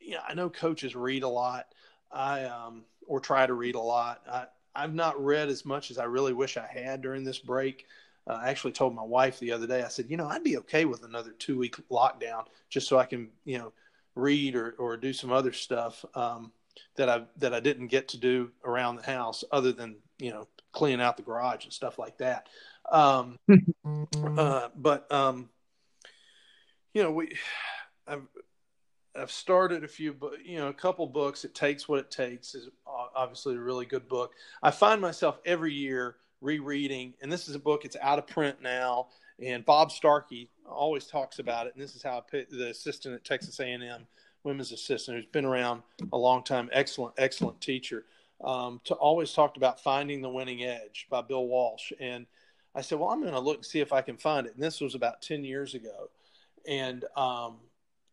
yeah, 0.00 0.20
I 0.26 0.34
know 0.34 0.48
coaches 0.48 0.96
read 0.96 1.22
a 1.22 1.28
lot. 1.28 1.66
I 2.10 2.44
um, 2.44 2.84
or 3.06 3.20
try 3.20 3.46
to 3.46 3.54
read 3.54 3.74
a 3.74 3.80
lot. 3.80 4.22
I, 4.30 4.46
I've 4.78 4.94
not 4.94 5.22
read 5.22 5.48
as 5.48 5.64
much 5.64 5.90
as 5.90 5.98
I 5.98 6.04
really 6.04 6.32
wish 6.32 6.56
I 6.56 6.66
had 6.66 7.02
during 7.02 7.24
this 7.24 7.38
break. 7.38 7.86
Uh, 8.28 8.34
I 8.34 8.50
actually 8.50 8.72
told 8.72 8.94
my 8.94 9.02
wife 9.02 9.38
the 9.40 9.52
other 9.52 9.66
day. 9.66 9.82
I 9.82 9.88
said, 9.88 10.06
you 10.08 10.16
know, 10.16 10.28
I'd 10.28 10.44
be 10.44 10.58
okay 10.58 10.84
with 10.84 11.02
another 11.02 11.32
two 11.32 11.58
week 11.58 11.76
lockdown 11.90 12.44
just 12.70 12.86
so 12.86 12.98
I 12.98 13.04
can, 13.04 13.30
you 13.44 13.58
know, 13.58 13.72
read 14.14 14.54
or, 14.54 14.76
or 14.78 14.96
do 14.96 15.12
some 15.12 15.32
other 15.32 15.52
stuff 15.52 16.04
um, 16.14 16.52
that 16.96 17.08
I 17.08 17.22
that 17.38 17.52
I 17.52 17.60
didn't 17.60 17.88
get 17.88 18.08
to 18.08 18.18
do 18.18 18.50
around 18.64 18.96
the 18.96 19.02
house, 19.02 19.44
other 19.50 19.72
than 19.72 19.96
you 20.18 20.30
know 20.30 20.46
cleaning 20.72 21.00
out 21.00 21.16
the 21.16 21.22
garage 21.22 21.64
and 21.64 21.72
stuff 21.72 21.98
like 21.98 22.18
that. 22.18 22.48
Um, 22.90 23.38
uh, 24.36 24.68
but 24.76 25.10
um, 25.10 25.48
you 26.94 27.02
know, 27.02 27.10
we 27.10 27.36
I've 28.06 28.22
I've 29.18 29.30
started 29.30 29.84
a 29.84 29.88
few, 29.88 30.14
you 30.44 30.58
know, 30.58 30.68
a 30.68 30.74
couple 30.74 31.06
books. 31.06 31.44
It 31.44 31.54
takes 31.54 31.88
what 31.88 31.98
it 31.98 32.10
takes 32.10 32.54
is 32.54 32.68
obviously 32.86 33.56
a 33.56 33.60
really 33.60 33.86
good 33.86 34.08
book. 34.08 34.32
I 34.62 34.70
find 34.70 35.00
myself 35.00 35.38
every 35.44 35.72
year 35.72 36.16
rereading, 36.40 37.14
and 37.20 37.30
this 37.30 37.48
is 37.48 37.54
a 37.54 37.58
book. 37.58 37.84
It's 37.84 37.96
out 38.00 38.18
of 38.18 38.26
print 38.26 38.62
now, 38.62 39.08
and 39.42 39.64
Bob 39.64 39.90
Starkey 39.90 40.48
always 40.66 41.06
talks 41.06 41.38
about 41.38 41.66
it. 41.66 41.74
And 41.74 41.82
this 41.82 41.96
is 41.96 42.02
how 42.02 42.24
the 42.30 42.70
assistant 42.70 43.14
at 43.14 43.24
Texas 43.24 43.58
A&M, 43.60 44.06
women's 44.44 44.72
assistant, 44.72 45.16
who's 45.16 45.26
been 45.26 45.44
around 45.44 45.82
a 46.12 46.18
long 46.18 46.42
time. 46.44 46.68
Excellent, 46.72 47.14
excellent 47.18 47.60
teacher. 47.60 48.04
Um, 48.44 48.80
to 48.84 48.94
always 48.94 49.32
talked 49.32 49.56
about 49.56 49.82
finding 49.82 50.22
the 50.22 50.28
winning 50.28 50.62
edge 50.62 51.08
by 51.10 51.22
Bill 51.22 51.46
Walsh, 51.46 51.92
and 51.98 52.24
I 52.74 52.82
said, 52.82 53.00
well, 53.00 53.08
I'm 53.08 53.20
going 53.20 53.32
to 53.32 53.40
look 53.40 53.56
and 53.56 53.66
see 53.66 53.80
if 53.80 53.92
I 53.92 54.02
can 54.02 54.16
find 54.16 54.46
it. 54.46 54.54
And 54.54 54.62
this 54.62 54.80
was 54.80 54.94
about 54.94 55.22
10 55.22 55.44
years 55.44 55.74
ago. 55.74 56.10
And, 56.68 57.04
um, 57.16 57.56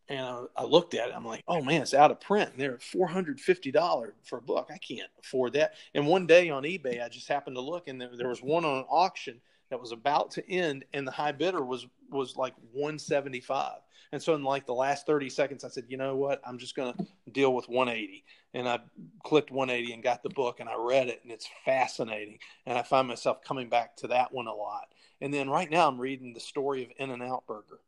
and 0.09 0.47
I, 0.55 0.63
looked 0.63 0.93
at 0.93 1.09
it. 1.09 1.15
I'm 1.15 1.25
like, 1.25 1.43
oh 1.47 1.61
man, 1.61 1.81
it's 1.81 1.93
out 1.93 2.11
of 2.11 2.19
print. 2.19 2.51
And 2.51 2.59
they're 2.59 2.77
$450 2.77 4.11
for 4.23 4.37
a 4.37 4.41
book. 4.41 4.69
I 4.71 4.77
can't 4.77 5.09
afford 5.19 5.53
that. 5.53 5.73
And 5.93 6.05
one 6.05 6.27
day 6.27 6.49
on 6.49 6.63
eBay, 6.63 7.03
I 7.03 7.09
just 7.09 7.27
happened 7.27 7.55
to 7.55 7.61
look 7.61 7.87
and 7.87 7.99
there, 7.99 8.11
there 8.15 8.29
was 8.29 8.41
one 8.41 8.65
on 8.65 8.79
an 8.79 8.85
auction 8.89 9.41
that 9.69 9.79
was 9.79 9.91
about 9.91 10.31
to 10.31 10.49
end 10.49 10.85
and 10.93 11.07
the 11.07 11.11
high 11.11 11.31
bidder 11.31 11.63
was, 11.63 11.87
was 12.11 12.35
like 12.35 12.53
175. 12.73 13.79
And 14.11 14.21
so 14.21 14.35
in 14.35 14.43
like 14.43 14.65
the 14.65 14.73
last 14.73 15.07
30 15.07 15.29
seconds, 15.29 15.63
I 15.63 15.69
said, 15.69 15.85
you 15.89 15.97
know 15.97 16.15
what? 16.15 16.39
I'm 16.45 16.59
just 16.59 16.75
going 16.75 16.93
to 16.93 17.05
deal 17.31 17.53
with 17.53 17.67
180. 17.67 18.23
And 18.53 18.69
I 18.69 18.79
clicked 19.23 19.51
180 19.51 19.93
and 19.93 20.03
got 20.03 20.23
the 20.23 20.29
book 20.29 20.59
and 20.59 20.69
I 20.69 20.75
read 20.77 21.07
it 21.07 21.19
and 21.23 21.31
it's 21.31 21.49
fascinating. 21.65 22.37
And 22.65 22.77
I 22.77 22.83
find 22.83 23.07
myself 23.07 23.41
coming 23.43 23.69
back 23.69 23.97
to 23.97 24.07
that 24.07 24.31
one 24.31 24.47
a 24.47 24.53
lot. 24.53 24.89
And 25.19 25.33
then 25.33 25.49
right 25.49 25.69
now 25.69 25.87
I'm 25.87 25.99
reading 25.99 26.33
the 26.33 26.39
story 26.39 26.83
of 26.83 26.91
In-N-Out 26.97 27.45
Burger. 27.47 27.79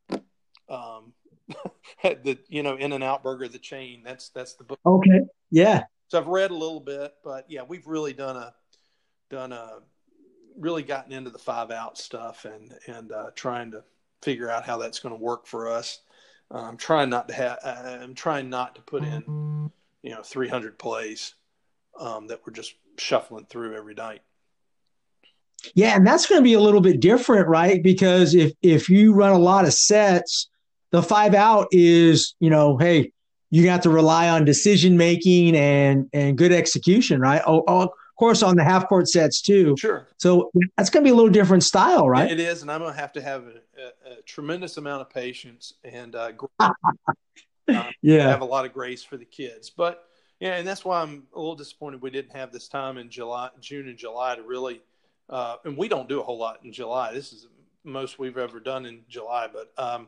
Um, 0.70 1.14
the, 2.04 2.38
you 2.48 2.64
know, 2.64 2.76
in 2.76 2.94
and 2.94 3.04
out 3.04 3.24
Burger, 3.24 3.48
the 3.48 3.60
chain, 3.60 4.02
that's, 4.04 4.30
that's 4.30 4.54
the 4.54 4.64
book. 4.64 4.80
Okay. 4.86 5.22
Yeah. 5.52 5.84
So 6.10 6.20
I've 6.20 6.28
read 6.28 6.52
a 6.52 6.56
little 6.56 6.80
bit, 6.80 7.14
but 7.24 7.46
yeah, 7.50 7.62
we've 7.68 7.86
really 7.88 8.14
done 8.14 8.36
a, 8.38 8.54
done 9.30 9.52
a, 9.52 9.80
really 10.58 10.84
gotten 10.84 11.12
into 11.12 11.30
the 11.30 11.40
five 11.40 11.72
out 11.72 11.98
stuff 11.98 12.46
and, 12.46 12.74
and 12.88 13.12
uh, 13.12 13.32
trying 13.36 13.72
to 13.72 13.84
figure 14.22 14.50
out 14.50 14.66
how 14.66 14.78
that's 14.78 15.00
going 15.00 15.16
to 15.16 15.22
work 15.22 15.46
for 15.46 15.72
us. 15.72 16.02
I'm 16.50 16.78
trying 16.78 17.10
not 17.10 17.28
to 17.28 17.34
have. 17.34 17.60
I'm 17.64 18.16
trying 18.16 18.50
not 18.50 18.76
to 18.76 18.82
put 18.82 19.04
in, 19.04 19.70
you 20.02 20.12
know, 20.12 20.22
300 20.24 20.80
plays 20.80 21.34
um, 22.00 22.28
that 22.28 22.42
we're 22.46 22.54
just 22.54 22.76
shuffling 22.98 23.46
through 23.46 23.76
every 23.76 23.94
night. 23.94 24.22
Yeah, 25.74 25.96
and 25.96 26.06
that's 26.06 26.28
going 26.28 26.40
to 26.40 26.44
be 26.44 26.54
a 26.54 26.60
little 26.60 26.82
bit 26.82 27.00
different, 27.00 27.48
right? 27.48 27.82
Because 27.82 28.34
if 28.34 28.54
if 28.62 28.90
you 28.90 29.14
run 29.14 29.34
a 29.34 29.40
lot 29.40 29.66
of 29.66 29.74
sets, 29.74 30.50
the 30.92 31.04
five 31.04 31.34
out 31.34 31.68
is, 31.72 32.36
you 32.40 32.50
know, 32.50 32.78
hey, 32.78 33.12
you 33.50 33.70
have 33.70 33.82
to 33.82 33.90
rely 33.90 34.30
on 34.30 34.46
decision 34.46 34.98
making 34.98 35.56
and 35.56 36.10
and 36.14 36.38
good 36.38 36.52
execution, 36.52 37.22
right? 37.22 37.42
Oh, 37.46 37.64
oh, 37.68 37.82
of 37.82 37.92
course, 38.18 38.44
on 38.44 38.56
the 38.56 38.64
half 38.64 38.88
court 38.88 39.08
sets 39.08 39.42
too. 39.42 39.76
Sure. 39.78 40.08
So 40.18 40.52
that's 40.76 40.90
going 40.90 41.04
to 41.04 41.08
be 41.08 41.12
a 41.12 41.16
little 41.16 41.32
different 41.32 41.64
style, 41.64 42.10
right? 42.10 42.30
It 42.30 42.40
is, 42.40 42.62
and 42.62 42.72
I'm 42.72 42.82
going 42.82 42.94
to 42.94 43.00
have 43.00 43.14
to 43.14 43.22
have 43.22 43.44
a, 43.44 44.12
a, 44.12 44.20
a 44.20 44.22
tremendous 44.24 44.78
amount 44.78 45.02
of 45.02 45.10
patience 45.10 45.74
and 45.84 46.16
uh, 46.16 46.32
yeah, 48.02 48.28
have 48.28 48.42
a 48.42 48.46
lot 48.46 48.66
of 48.66 48.74
grace 48.74 49.04
for 49.04 49.18
the 49.18 49.26
kids. 49.26 49.70
But 49.70 50.04
yeah, 50.40 50.56
and 50.56 50.68
that's 50.68 50.84
why 50.84 51.02
I'm 51.02 51.24
a 51.34 51.40
little 51.40 51.56
disappointed 51.56 52.02
we 52.02 52.10
didn't 52.10 52.36
have 52.36 52.52
this 52.52 52.68
time 52.68 52.98
in 52.98 53.10
July, 53.10 53.50
June, 53.62 53.88
and 53.88 53.98
July 53.98 54.36
to 54.36 54.44
really. 54.44 54.82
Uh, 55.30 55.58
and 55.66 55.76
we 55.76 55.90
don't 55.90 56.08
do 56.08 56.22
a 56.22 56.24
whole 56.24 56.38
lot 56.38 56.60
in 56.64 56.72
July. 56.72 57.14
This 57.14 57.34
is 57.34 57.48
most 57.88 58.20
we've 58.20 58.38
ever 58.38 58.60
done 58.60 58.86
in 58.86 59.02
July, 59.10 59.48
but 59.52 59.72
um, 59.78 60.08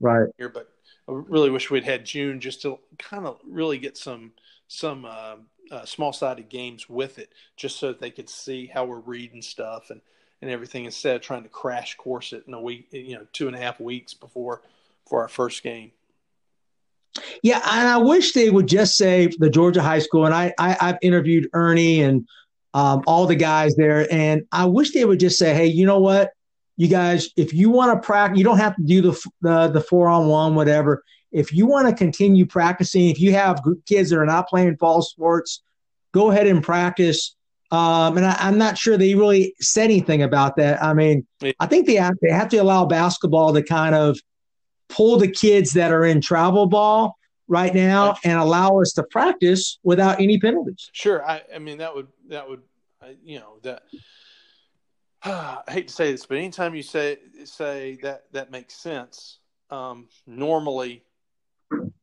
right 0.00 0.28
here. 0.38 0.48
But 0.48 0.68
I 1.08 1.12
really 1.12 1.50
wish 1.50 1.70
we'd 1.70 1.84
had 1.84 2.04
June 2.04 2.40
just 2.40 2.62
to 2.62 2.78
kind 2.98 3.26
of 3.26 3.38
really 3.46 3.78
get 3.78 3.96
some 3.96 4.32
some 4.68 5.04
uh, 5.04 5.36
uh, 5.70 5.84
small 5.84 6.12
sided 6.12 6.48
games 6.48 6.88
with 6.88 7.18
it, 7.18 7.32
just 7.56 7.78
so 7.78 7.88
that 7.88 8.00
they 8.00 8.10
could 8.10 8.28
see 8.28 8.66
how 8.66 8.84
we're 8.84 9.00
reading 9.00 9.42
stuff 9.42 9.90
and 9.90 10.00
and 10.42 10.50
everything 10.50 10.84
instead 10.86 11.16
of 11.16 11.22
trying 11.22 11.42
to 11.42 11.48
crash 11.48 11.96
course 11.96 12.32
it 12.32 12.44
in 12.46 12.54
a 12.54 12.60
week, 12.60 12.88
you 12.92 13.14
know, 13.14 13.26
two 13.32 13.46
and 13.46 13.56
a 13.56 13.58
half 13.58 13.78
weeks 13.78 14.14
before 14.14 14.62
for 15.06 15.20
our 15.20 15.28
first 15.28 15.62
game. 15.62 15.92
Yeah, 17.42 17.60
and 17.64 17.88
I 17.88 17.98
wish 17.98 18.32
they 18.32 18.50
would 18.50 18.68
just 18.68 18.96
say 18.96 19.28
the 19.38 19.50
Georgia 19.50 19.82
high 19.82 19.98
school. 19.98 20.26
And 20.26 20.34
I, 20.34 20.54
I 20.58 20.72
have 20.80 20.98
interviewed 21.02 21.48
Ernie 21.52 22.02
and 22.02 22.26
um, 22.72 23.02
all 23.06 23.26
the 23.26 23.36
guys 23.36 23.74
there, 23.76 24.10
and 24.12 24.46
I 24.52 24.66
wish 24.66 24.92
they 24.92 25.04
would 25.04 25.20
just 25.20 25.38
say, 25.38 25.52
hey, 25.52 25.66
you 25.66 25.86
know 25.86 25.98
what, 25.98 26.30
you 26.80 26.88
guys, 26.88 27.28
if 27.36 27.52
you 27.52 27.68
want 27.68 27.92
to 27.92 28.06
practice, 28.06 28.38
you 28.38 28.44
don't 28.44 28.56
have 28.56 28.74
to 28.74 28.82
do 28.82 29.02
the 29.02 29.30
the, 29.42 29.68
the 29.68 29.82
four 29.82 30.08
on 30.08 30.28
one, 30.28 30.54
whatever. 30.54 31.04
If 31.30 31.52
you 31.52 31.66
want 31.66 31.86
to 31.88 31.94
continue 31.94 32.46
practicing, 32.46 33.10
if 33.10 33.20
you 33.20 33.34
have 33.34 33.60
kids 33.84 34.08
that 34.08 34.18
are 34.18 34.24
not 34.24 34.48
playing 34.48 34.78
fall 34.78 35.02
sports, 35.02 35.62
go 36.12 36.30
ahead 36.30 36.46
and 36.46 36.62
practice. 36.62 37.36
Um, 37.70 38.16
and 38.16 38.24
I, 38.24 38.48
am 38.48 38.56
not 38.56 38.78
sure 38.78 38.96
they 38.96 39.14
really 39.14 39.54
said 39.60 39.84
anything 39.84 40.22
about 40.22 40.56
that. 40.56 40.82
I 40.82 40.94
mean, 40.94 41.26
I 41.60 41.66
think 41.66 41.86
they 41.86 41.96
have, 41.96 42.14
they 42.22 42.32
have 42.32 42.48
to 42.48 42.56
allow 42.56 42.86
basketball 42.86 43.52
to 43.52 43.62
kind 43.62 43.94
of 43.94 44.18
pull 44.88 45.18
the 45.18 45.30
kids 45.30 45.72
that 45.74 45.92
are 45.92 46.06
in 46.06 46.22
travel 46.22 46.66
ball 46.66 47.18
right 47.46 47.74
now 47.74 48.16
and 48.24 48.38
allow 48.38 48.80
us 48.80 48.94
to 48.94 49.02
practice 49.02 49.78
without 49.82 50.18
any 50.18 50.38
penalties. 50.38 50.88
Sure. 50.92 51.22
I, 51.28 51.42
I 51.54 51.58
mean, 51.58 51.76
that 51.76 51.94
would, 51.94 52.08
that 52.30 52.48
would, 52.48 52.62
you 53.22 53.38
know, 53.38 53.58
that, 53.64 53.82
I 55.24 55.62
hate 55.68 55.88
to 55.88 55.94
say 55.94 56.12
this, 56.12 56.26
but 56.26 56.38
anytime 56.38 56.74
you 56.74 56.82
say, 56.82 57.18
say 57.44 57.98
that, 58.02 58.24
that 58.32 58.50
makes 58.50 58.74
sense, 58.74 59.38
um, 59.70 60.08
normally 60.26 61.04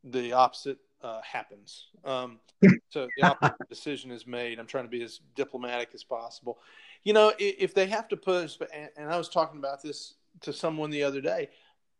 the 0.04 0.32
opposite 0.32 0.78
uh, 1.02 1.20
happens. 1.22 1.86
Um, 2.04 2.38
so 2.90 3.08
the 3.16 3.26
opposite 3.26 3.56
decision 3.68 4.10
is 4.10 4.26
made. 4.26 4.58
I'm 4.58 4.66
trying 4.66 4.84
to 4.84 4.90
be 4.90 5.02
as 5.02 5.20
diplomatic 5.34 5.90
as 5.94 6.04
possible. 6.04 6.58
You 7.04 7.12
know, 7.12 7.32
if, 7.38 7.56
if 7.58 7.74
they 7.74 7.86
have 7.86 8.08
to 8.08 8.16
push, 8.16 8.56
and, 8.74 8.88
and 8.96 9.10
I 9.10 9.18
was 9.18 9.28
talking 9.28 9.58
about 9.58 9.82
this 9.82 10.14
to 10.42 10.52
someone 10.52 10.90
the 10.90 11.02
other 11.02 11.20
day, 11.20 11.48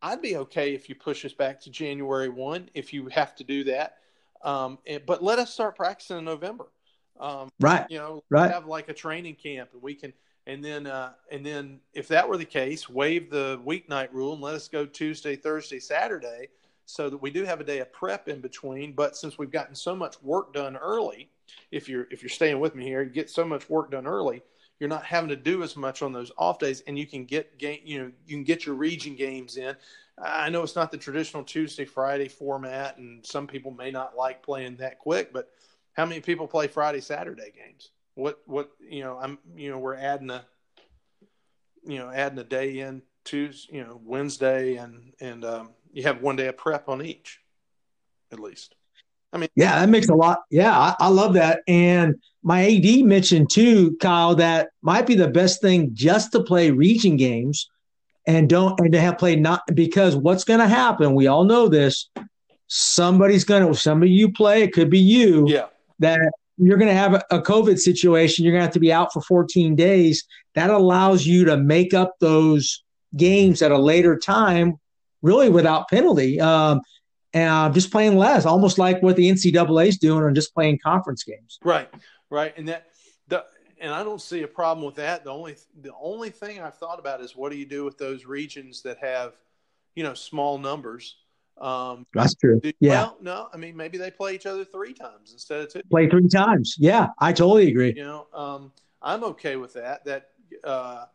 I'd 0.00 0.22
be 0.22 0.36
okay 0.36 0.74
if 0.74 0.88
you 0.88 0.94
push 0.94 1.24
us 1.24 1.32
back 1.32 1.60
to 1.62 1.70
January 1.70 2.28
one 2.28 2.70
if 2.74 2.92
you 2.92 3.08
have 3.08 3.34
to 3.36 3.44
do 3.44 3.64
that. 3.64 3.96
Um, 4.42 4.78
and, 4.86 5.04
but 5.04 5.22
let 5.22 5.38
us 5.38 5.52
start 5.52 5.76
practicing 5.76 6.18
in 6.18 6.24
November. 6.24 6.66
Um, 7.18 7.50
right. 7.58 7.86
You 7.90 7.98
know, 7.98 8.22
right. 8.30 8.50
have 8.50 8.66
like 8.66 8.88
a 8.88 8.94
training 8.94 9.34
camp, 9.34 9.70
and 9.72 9.82
we 9.82 9.94
can, 9.94 10.12
and 10.48 10.64
then, 10.64 10.88
uh, 10.88 11.12
and 11.30 11.46
then 11.46 11.78
if 11.94 12.08
that 12.08 12.28
were 12.28 12.36
the 12.36 12.44
case, 12.44 12.88
waive 12.88 13.30
the 13.30 13.60
weeknight 13.64 14.08
rule 14.12 14.32
and 14.32 14.42
let 14.42 14.56
us 14.56 14.66
go 14.66 14.84
Tuesday, 14.84 15.36
Thursday, 15.36 15.78
Saturday, 15.78 16.48
so 16.86 17.08
that 17.08 17.18
we 17.18 17.30
do 17.30 17.44
have 17.44 17.60
a 17.60 17.64
day 17.64 17.78
of 17.78 17.92
prep 17.92 18.28
in 18.28 18.40
between. 18.40 18.92
But 18.92 19.16
since 19.16 19.38
we've 19.38 19.50
gotten 19.52 19.76
so 19.76 19.94
much 19.94 20.20
work 20.22 20.52
done 20.52 20.76
early, 20.76 21.30
if 21.70 21.88
you're 21.88 22.08
if 22.10 22.22
you're 22.22 22.28
staying 22.30 22.58
with 22.58 22.74
me 22.74 22.84
here, 22.84 23.02
you 23.02 23.10
get 23.10 23.30
so 23.30 23.44
much 23.44 23.70
work 23.70 23.92
done 23.92 24.06
early 24.06 24.42
you're 24.78 24.88
not 24.88 25.04
having 25.04 25.28
to 25.28 25.36
do 25.36 25.62
as 25.62 25.76
much 25.76 26.02
on 26.02 26.12
those 26.12 26.30
off 26.38 26.58
days, 26.58 26.82
and 26.86 26.98
you 26.98 27.06
can 27.06 27.24
get 27.24 27.58
game, 27.58 27.80
you 27.84 27.98
know, 27.98 28.12
you 28.26 28.36
can 28.36 28.44
get 28.44 28.64
your 28.64 28.76
region 28.76 29.16
games 29.16 29.56
in. 29.56 29.74
I 30.22 30.48
know 30.48 30.62
it's 30.62 30.76
not 30.76 30.90
the 30.90 30.98
traditional 30.98 31.44
Tuesday 31.44 31.84
Friday 31.84 32.28
format, 32.28 32.96
and 32.98 33.24
some 33.24 33.46
people 33.46 33.70
may 33.70 33.90
not 33.90 34.16
like 34.16 34.42
playing 34.42 34.76
that 34.76 34.98
quick. 34.98 35.32
But 35.32 35.50
how 35.94 36.06
many 36.06 36.20
people 36.20 36.46
play 36.46 36.68
Friday 36.68 37.00
Saturday 37.00 37.52
games? 37.54 37.90
What 38.18 38.40
what 38.46 38.70
you 38.80 39.04
know? 39.04 39.16
I'm 39.16 39.38
you 39.54 39.70
know 39.70 39.78
we're 39.78 39.94
adding 39.94 40.30
a 40.30 40.44
you 41.86 41.98
know 41.98 42.10
adding 42.10 42.40
a 42.40 42.44
day 42.44 42.80
in 42.80 43.02
Tuesday, 43.24 43.76
you 43.76 43.84
know 43.84 44.00
Wednesday, 44.04 44.74
and 44.74 45.12
and 45.20 45.44
um, 45.44 45.70
you 45.92 46.02
have 46.02 46.20
one 46.20 46.34
day 46.34 46.48
of 46.48 46.56
prep 46.56 46.88
on 46.88 47.00
each, 47.00 47.38
at 48.32 48.40
least. 48.40 48.74
I 49.32 49.38
mean, 49.38 49.48
yeah, 49.54 49.78
that 49.78 49.88
makes 49.88 50.08
a 50.08 50.16
lot. 50.16 50.40
Yeah, 50.50 50.76
I, 50.76 50.96
I, 50.98 51.08
love 51.08 51.34
that. 51.34 51.60
And 51.68 52.16
my 52.42 52.66
AD 52.66 53.04
mentioned 53.04 53.50
too, 53.52 53.96
Kyle, 54.00 54.34
that 54.34 54.70
might 54.82 55.06
be 55.06 55.14
the 55.14 55.28
best 55.28 55.60
thing 55.60 55.90
just 55.92 56.32
to 56.32 56.42
play 56.42 56.72
region 56.72 57.16
games 57.16 57.68
and 58.26 58.48
don't 58.48 58.80
and 58.80 58.90
to 58.94 59.00
have 59.00 59.18
played 59.18 59.40
not 59.40 59.62
because 59.74 60.16
what's 60.16 60.42
going 60.42 60.60
to 60.60 60.66
happen? 60.66 61.14
We 61.14 61.28
all 61.28 61.44
know 61.44 61.68
this. 61.68 62.10
Somebody's 62.66 63.44
going 63.44 63.64
to 63.64 63.78
somebody 63.78 64.10
you 64.10 64.32
play. 64.32 64.64
It 64.64 64.72
could 64.72 64.90
be 64.90 64.98
you. 64.98 65.46
Yeah. 65.46 65.66
That 66.00 66.32
you're 66.58 66.78
going 66.78 66.90
to 66.90 66.94
have 66.94 67.14
a 67.30 67.40
COVID 67.40 67.78
situation. 67.78 68.44
You're 68.44 68.52
going 68.52 68.60
to 68.60 68.66
have 68.66 68.74
to 68.74 68.80
be 68.80 68.92
out 68.92 69.12
for 69.12 69.22
14 69.22 69.76
days. 69.76 70.24
That 70.54 70.70
allows 70.70 71.26
you 71.26 71.44
to 71.46 71.56
make 71.56 71.94
up 71.94 72.14
those 72.20 72.82
games 73.16 73.62
at 73.62 73.70
a 73.70 73.78
later 73.78 74.18
time, 74.18 74.78
really 75.22 75.48
without 75.48 75.88
penalty. 75.88 76.40
Um, 76.40 76.80
and 77.34 77.74
just 77.74 77.92
playing 77.92 78.16
less, 78.16 78.46
almost 78.46 78.78
like 78.78 79.02
what 79.02 79.16
the 79.16 79.30
NCAA 79.30 79.88
is 79.88 79.98
doing 79.98 80.24
on 80.24 80.34
just 80.34 80.54
playing 80.54 80.78
conference 80.82 81.24
games. 81.24 81.58
Right, 81.62 81.88
right, 82.30 82.54
and 82.56 82.68
that 82.68 82.86
the 83.28 83.44
and 83.80 83.92
I 83.92 84.02
don't 84.02 84.20
see 84.20 84.42
a 84.42 84.48
problem 84.48 84.84
with 84.84 84.96
that. 84.96 85.24
The 85.24 85.30
only 85.30 85.56
the 85.80 85.92
only 86.00 86.30
thing 86.30 86.60
I've 86.60 86.76
thought 86.76 86.98
about 86.98 87.20
is 87.20 87.36
what 87.36 87.52
do 87.52 87.58
you 87.58 87.66
do 87.66 87.84
with 87.84 87.98
those 87.98 88.24
regions 88.24 88.82
that 88.82 88.98
have, 88.98 89.34
you 89.94 90.02
know, 90.02 90.14
small 90.14 90.58
numbers. 90.58 91.16
Um, 91.60 92.06
That's 92.14 92.34
true. 92.34 92.60
Do, 92.60 92.72
yeah. 92.80 93.02
Well, 93.02 93.16
no, 93.20 93.48
I 93.52 93.56
mean 93.56 93.76
maybe 93.76 93.98
they 93.98 94.10
play 94.10 94.34
each 94.34 94.46
other 94.46 94.64
three 94.64 94.94
times 94.94 95.32
instead 95.32 95.62
of 95.62 95.72
two. 95.72 95.80
Play 95.90 96.08
three 96.08 96.28
times. 96.28 96.76
Yeah, 96.78 97.08
I 97.18 97.32
totally 97.32 97.68
agree. 97.68 97.94
You 97.96 98.04
know, 98.04 98.26
um, 98.32 98.72
I'm 99.02 99.24
okay 99.24 99.56
with 99.56 99.72
that. 99.74 100.04
That 100.04 100.30
uh, 100.62 101.06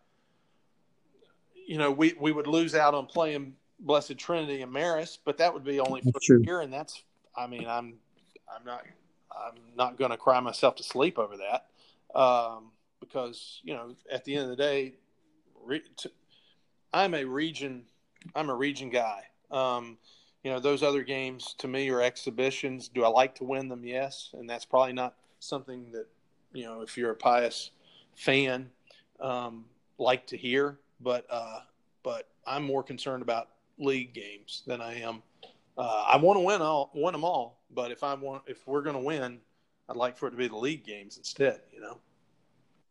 you 1.67 1.77
know, 1.77 1.91
we 1.91 2.13
we 2.19 2.31
would 2.31 2.47
lose 2.47 2.75
out 2.75 2.93
on 2.93 3.05
playing 3.05 3.53
Blessed 3.79 4.17
Trinity 4.17 4.61
and 4.61 4.73
Marist, 4.73 5.19
but 5.25 5.37
that 5.37 5.53
would 5.53 5.63
be 5.63 5.79
only 5.79 6.01
for 6.01 6.11
that's 6.13 6.29
a 6.29 6.39
year, 6.41 6.61
and 6.61 6.73
that's 6.73 7.03
I 7.35 7.47
mean 7.47 7.67
I'm 7.67 7.95
I'm 8.53 8.65
not 8.65 8.83
I'm 9.31 9.59
not 9.75 9.97
going 9.97 10.11
to 10.11 10.17
cry 10.17 10.39
myself 10.39 10.75
to 10.77 10.83
sleep 10.83 11.17
over 11.17 11.35
that 11.37 12.19
um, 12.19 12.71
because 12.99 13.61
you 13.63 13.73
know 13.73 13.95
at 14.11 14.25
the 14.25 14.35
end 14.35 14.43
of 14.43 14.49
the 14.49 14.55
day, 14.55 14.93
re, 15.63 15.81
to, 15.97 16.11
I'm 16.93 17.13
a 17.13 17.23
region 17.23 17.83
I'm 18.35 18.49
a 18.49 18.55
region 18.55 18.89
guy. 18.89 19.23
Um, 19.51 19.97
you 20.43 20.51
know 20.51 20.59
those 20.59 20.83
other 20.83 21.03
games 21.03 21.55
to 21.59 21.67
me 21.67 21.89
are 21.89 22.01
exhibitions. 22.01 22.89
Do 22.89 23.03
I 23.03 23.07
like 23.07 23.35
to 23.35 23.43
win 23.43 23.69
them? 23.69 23.83
Yes, 23.83 24.31
and 24.33 24.49
that's 24.49 24.65
probably 24.65 24.93
not 24.93 25.15
something 25.39 25.91
that 25.91 26.07
you 26.53 26.65
know 26.65 26.81
if 26.81 26.97
you're 26.97 27.11
a 27.11 27.15
Pius 27.15 27.71
fan 28.15 28.69
um, 29.19 29.65
like 29.97 30.27
to 30.27 30.37
hear. 30.37 30.77
But 30.99 31.25
uh, 31.29 31.59
but 32.03 32.27
I'm 32.45 32.63
more 32.63 32.83
concerned 32.83 33.21
about 33.23 33.49
league 33.77 34.13
games 34.13 34.63
than 34.67 34.81
I 34.81 34.99
am. 35.01 35.23
Uh, 35.77 36.05
I 36.07 36.17
want 36.17 36.37
to 36.37 36.41
win 36.41 36.61
all, 36.61 36.91
win 36.93 37.13
them 37.13 37.23
all, 37.23 37.59
but 37.73 37.91
if 37.91 38.03
I 38.03 38.13
want, 38.13 38.43
if 38.45 38.67
we're 38.67 38.83
going 38.83 38.95
to 38.95 39.01
win, 39.01 39.39
I'd 39.89 39.95
like 39.95 40.17
for 40.17 40.27
it 40.27 40.31
to 40.31 40.37
be 40.37 40.47
the 40.47 40.55
league 40.55 40.85
games 40.85 41.17
instead. 41.17 41.61
You 41.73 41.81
know. 41.81 41.97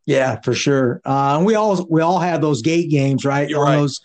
Yeah, 0.04 0.40
for 0.40 0.52
sure. 0.52 1.00
Uh, 1.04 1.42
we 1.44 1.54
all 1.54 1.86
we 1.88 2.00
all 2.00 2.18
have 2.18 2.40
those 2.40 2.62
gate 2.62 2.90
games, 2.90 3.24
right? 3.24 3.48
You're 3.48 3.62
right. 3.62 3.76
Those 3.76 4.00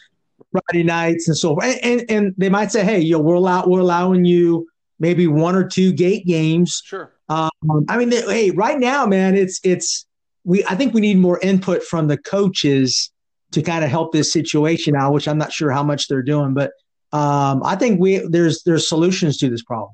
Friday 0.52 0.84
nights 0.84 1.28
and 1.28 1.38
so 1.38 1.50
forth. 1.50 1.66
And, 1.66 1.80
and, 1.84 2.12
and 2.12 2.36
they 2.38 2.50
might 2.50 2.72
say, 2.72 2.84
hey, 2.84 3.00
you 3.00 3.14
know, 3.14 3.20
we're 3.20 3.36
allow, 3.36 3.66
we're 3.66 3.80
allowing 3.80 4.26
you 4.26 4.68
maybe 5.00 5.28
one 5.28 5.56
or 5.56 5.68
two 5.68 5.92
gate 5.92 6.26
games. 6.26 6.82
Sure. 6.86 7.14
Um, 7.30 7.50
I 7.90 7.98
mean, 7.98 8.10
they, 8.10 8.22
hey, 8.22 8.52
right 8.52 8.80
now, 8.80 9.06
man, 9.06 9.36
it's 9.36 9.60
it's 9.64 10.06
we. 10.44 10.64
I 10.66 10.76
think 10.76 10.94
we 10.94 11.02
need 11.02 11.18
more 11.18 11.40
input 11.42 11.84
from 11.84 12.08
the 12.08 12.18
coaches 12.18 13.12
to 13.52 13.62
kind 13.62 13.84
of 13.84 13.90
help 13.90 14.14
this 14.14 14.32
situation 14.32 14.96
out, 14.96 15.14
which 15.14 15.28
I'm 15.28 15.38
not 15.38 15.52
sure 15.52 15.72
how 15.72 15.84
much 15.84 16.08
they're 16.08 16.24
doing, 16.24 16.54
but 16.54 16.72
um, 17.12 17.62
I 17.64 17.76
think 17.76 18.00
we 18.00 18.26
there's 18.30 18.64
there's 18.64 18.88
solutions 18.88 19.38
to 19.38 19.50
this 19.50 19.64
problem. 19.64 19.94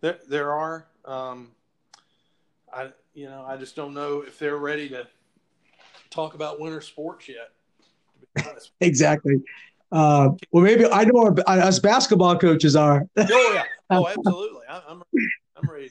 There 0.00 0.18
there 0.28 0.52
are. 0.52 0.86
Um, 1.04 1.52
I 2.72 2.90
you 3.14 3.26
know 3.26 3.44
I 3.46 3.56
just 3.56 3.76
don't 3.76 3.94
know 3.94 4.22
if 4.26 4.38
they're 4.38 4.58
ready 4.58 4.88
to 4.88 5.06
talk 6.10 6.34
about 6.34 6.60
winter 6.60 6.80
sports 6.80 7.28
yet. 7.28 7.50
exactly. 8.80 9.40
Uh, 9.92 10.30
well, 10.50 10.64
maybe 10.64 10.86
I 10.86 11.04
know 11.04 11.20
our, 11.20 11.34
us 11.46 11.78
basketball 11.78 12.38
coaches 12.38 12.74
are. 12.74 13.06
oh 13.16 13.52
yeah. 13.54 13.64
Oh, 13.90 14.08
absolutely. 14.16 14.62
I, 14.68 14.82
I'm 14.88 15.02
I'm 15.56 15.70
ready. 15.70 15.90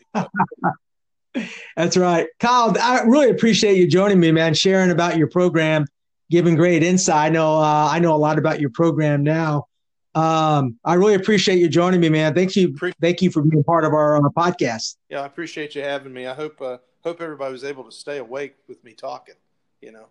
That's 1.78 1.96
right, 1.96 2.28
Kyle. 2.40 2.76
I 2.82 3.02
really 3.04 3.30
appreciate 3.30 3.78
you 3.78 3.88
joining 3.88 4.20
me, 4.20 4.32
man. 4.32 4.54
Sharing 4.54 4.92
about 4.92 5.18
your 5.18 5.28
program 5.28 5.86
giving 6.32 6.56
great 6.56 6.82
insight. 6.82 7.16
I 7.16 7.30
know 7.30 7.58
uh, 7.58 7.90
I 7.92 8.00
know 8.00 8.16
a 8.16 8.18
lot 8.18 8.40
about 8.40 8.60
your 8.60 8.72
program 8.72 9.22
now. 9.22 9.68
Um, 10.16 10.78
I 10.84 10.96
really 10.96 11.14
appreciate 11.14 11.60
you 11.60 11.70
joining 11.70 12.00
me, 12.00 12.10
man. 12.10 12.34
Thank 12.34 12.56
you, 12.56 12.76
thank 13.00 13.22
you 13.22 13.32
for 13.32 13.42
being 13.42 13.64
part 13.64 13.86
of 13.86 13.94
our, 13.94 14.16
our 14.16 14.30
podcast. 14.32 14.98
Yeah, 15.10 15.22
I 15.22 15.26
appreciate 15.26 15.76
you 15.76 15.84
having 15.84 16.12
me. 16.12 16.28
I 16.28 16.34
hope 16.34 16.60
uh, 16.62 16.78
hope 17.04 17.22
everybody 17.22 17.52
was 17.52 17.64
able 17.64 17.84
to 17.84 17.92
stay 17.92 18.18
awake 18.18 18.56
with 18.68 18.84
me 18.84 18.94
talking. 18.94 19.36
You 19.82 19.92
know, 19.92 20.08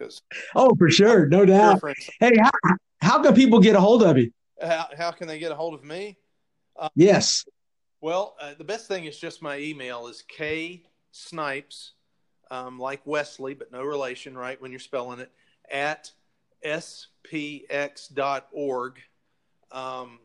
because 0.00 0.22
oh, 0.54 0.74
for 0.76 0.90
sure, 0.90 1.26
no 1.26 1.44
doubt. 1.44 1.82
Hey, 2.18 2.36
how, 2.38 2.50
how 3.00 3.22
can 3.22 3.34
people 3.34 3.60
get 3.60 3.76
a 3.76 3.80
hold 3.80 4.02
of 4.02 4.16
you? 4.18 4.32
How, 4.60 4.88
how 4.96 5.10
can 5.10 5.28
they 5.28 5.38
get 5.38 5.52
a 5.52 5.54
hold 5.54 5.74
of 5.74 5.84
me? 5.84 6.16
Uh, 6.78 6.88
yes. 6.94 7.44
Well, 8.00 8.34
uh, 8.40 8.54
the 8.56 8.64
best 8.64 8.88
thing 8.88 9.04
is 9.04 9.18
just 9.18 9.42
my 9.42 9.58
email 9.58 10.06
is 10.06 10.22
k 10.26 10.82
snipes, 11.12 11.92
um, 12.50 12.78
like 12.78 13.02
Wesley, 13.04 13.52
but 13.54 13.70
no 13.70 13.82
relation, 13.82 14.36
right? 14.36 14.60
When 14.60 14.70
you're 14.70 14.80
spelling 14.80 15.20
it 15.20 15.30
at 15.70 16.10
spx.org. 16.64 16.92
Um, 19.72 20.18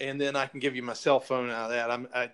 and 0.00 0.20
then 0.20 0.34
I 0.36 0.46
can 0.46 0.58
give 0.60 0.74
you 0.74 0.82
my 0.82 0.94
cell 0.94 1.20
phone 1.20 1.50
out 1.50 1.64
of 1.64 1.70
that. 1.70 1.90
I'm, 1.90 2.08
I, 2.14 2.30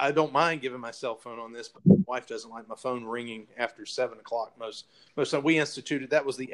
I 0.00 0.12
don't 0.12 0.32
mind 0.32 0.62
giving 0.62 0.80
my 0.80 0.90
cell 0.90 1.14
phone 1.14 1.38
on 1.38 1.52
this, 1.52 1.68
but 1.68 1.84
my 1.84 1.96
wife 2.06 2.26
doesn't 2.26 2.50
like 2.50 2.66
my 2.66 2.74
phone 2.74 3.04
ringing 3.04 3.46
after 3.58 3.84
seven 3.84 4.18
o'clock. 4.18 4.54
Most 4.58 4.86
most 5.16 5.30
time 5.30 5.42
we 5.42 5.58
instituted 5.58 6.10
that 6.10 6.24
was 6.24 6.36
the 6.36 6.52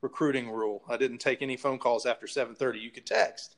recruiting 0.00 0.50
rule. 0.50 0.82
I 0.88 0.96
didn't 0.96 1.18
take 1.18 1.42
any 1.42 1.56
phone 1.56 1.78
calls 1.78 2.06
after 2.06 2.26
seven 2.26 2.54
thirty. 2.54 2.80
You 2.80 2.90
could 2.90 3.06
text, 3.06 3.56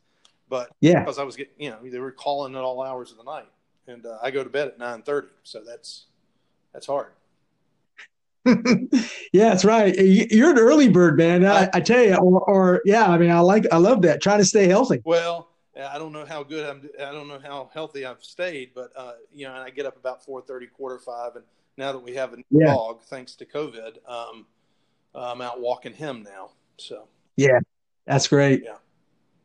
but 0.49 0.71
yeah, 0.81 1.01
because 1.01 1.19
I 1.19 1.23
was 1.23 1.37
getting 1.37 1.55
you 1.59 1.71
know 1.71 1.79
they 1.83 1.99
were 1.99 2.13
calling 2.13 2.57
at 2.57 2.63
all 2.63 2.83
hours 2.83 3.13
of 3.13 3.17
the 3.19 3.25
night, 3.25 3.49
and 3.87 4.05
uh, 4.05 4.19
I 4.23 4.31
go 4.31 4.43
to 4.43 4.51
bed 4.51 4.69
at 4.69 4.79
nine 4.79 5.03
thirty, 5.03 5.29
so 5.45 5.63
that's 5.65 6.07
that's 6.73 6.87
hard. 6.87 7.13
yeah, 9.33 9.49
that's 9.51 9.65
right. 9.65 9.95
You're 9.97 10.51
an 10.51 10.59
early 10.59 10.91
bird, 10.91 11.17
man. 11.17 11.47
I, 11.47 11.71
I 11.73 11.81
tell 11.81 12.03
you, 12.03 12.15
or, 12.17 12.43
or, 12.43 12.83
yeah, 12.85 13.07
I 13.07 13.17
mean, 13.17 13.31
I 13.31 13.41
like, 13.41 13.65
I 13.73 13.79
love 13.79 14.03
that. 14.03 14.21
Trying 14.21 14.41
to 14.41 14.45
stay 14.45 14.67
healthy. 14.67 15.01
Well, 15.03 15.49
I 15.77 15.99
don't 15.99 16.13
know 16.13 16.25
how 16.25 16.43
good 16.43 16.65
I'm. 16.65 16.89
I 17.01 17.13
don't 17.13 17.29
know 17.29 17.41
how 17.43 17.71
healthy 17.75 18.05
I've 18.05 18.23
stayed, 18.23 18.71
but 18.75 18.93
uh, 18.97 19.15
you 19.33 19.47
know, 19.47 19.55
I 19.55 19.71
get 19.71 19.87
up 19.87 19.97
about 19.97 20.25
four 20.25 20.41
thirty, 20.41 20.67
quarter 20.67 20.99
five, 20.99 21.37
and 21.37 21.45
now 21.77 21.93
that 21.93 21.99
we 21.99 22.15
have 22.15 22.33
a 22.33 22.37
yeah. 22.51 22.67
dog, 22.67 23.03
thanks 23.03 23.35
to 23.37 23.45
COVID, 23.45 23.97
um, 24.09 24.47
I'm 25.15 25.41
out 25.41 25.61
walking 25.61 25.93
him 25.93 26.23
now. 26.23 26.51
So 26.77 27.09
yeah, 27.37 27.59
that's 28.07 28.29
great. 28.29 28.63
Yeah, 28.65 28.77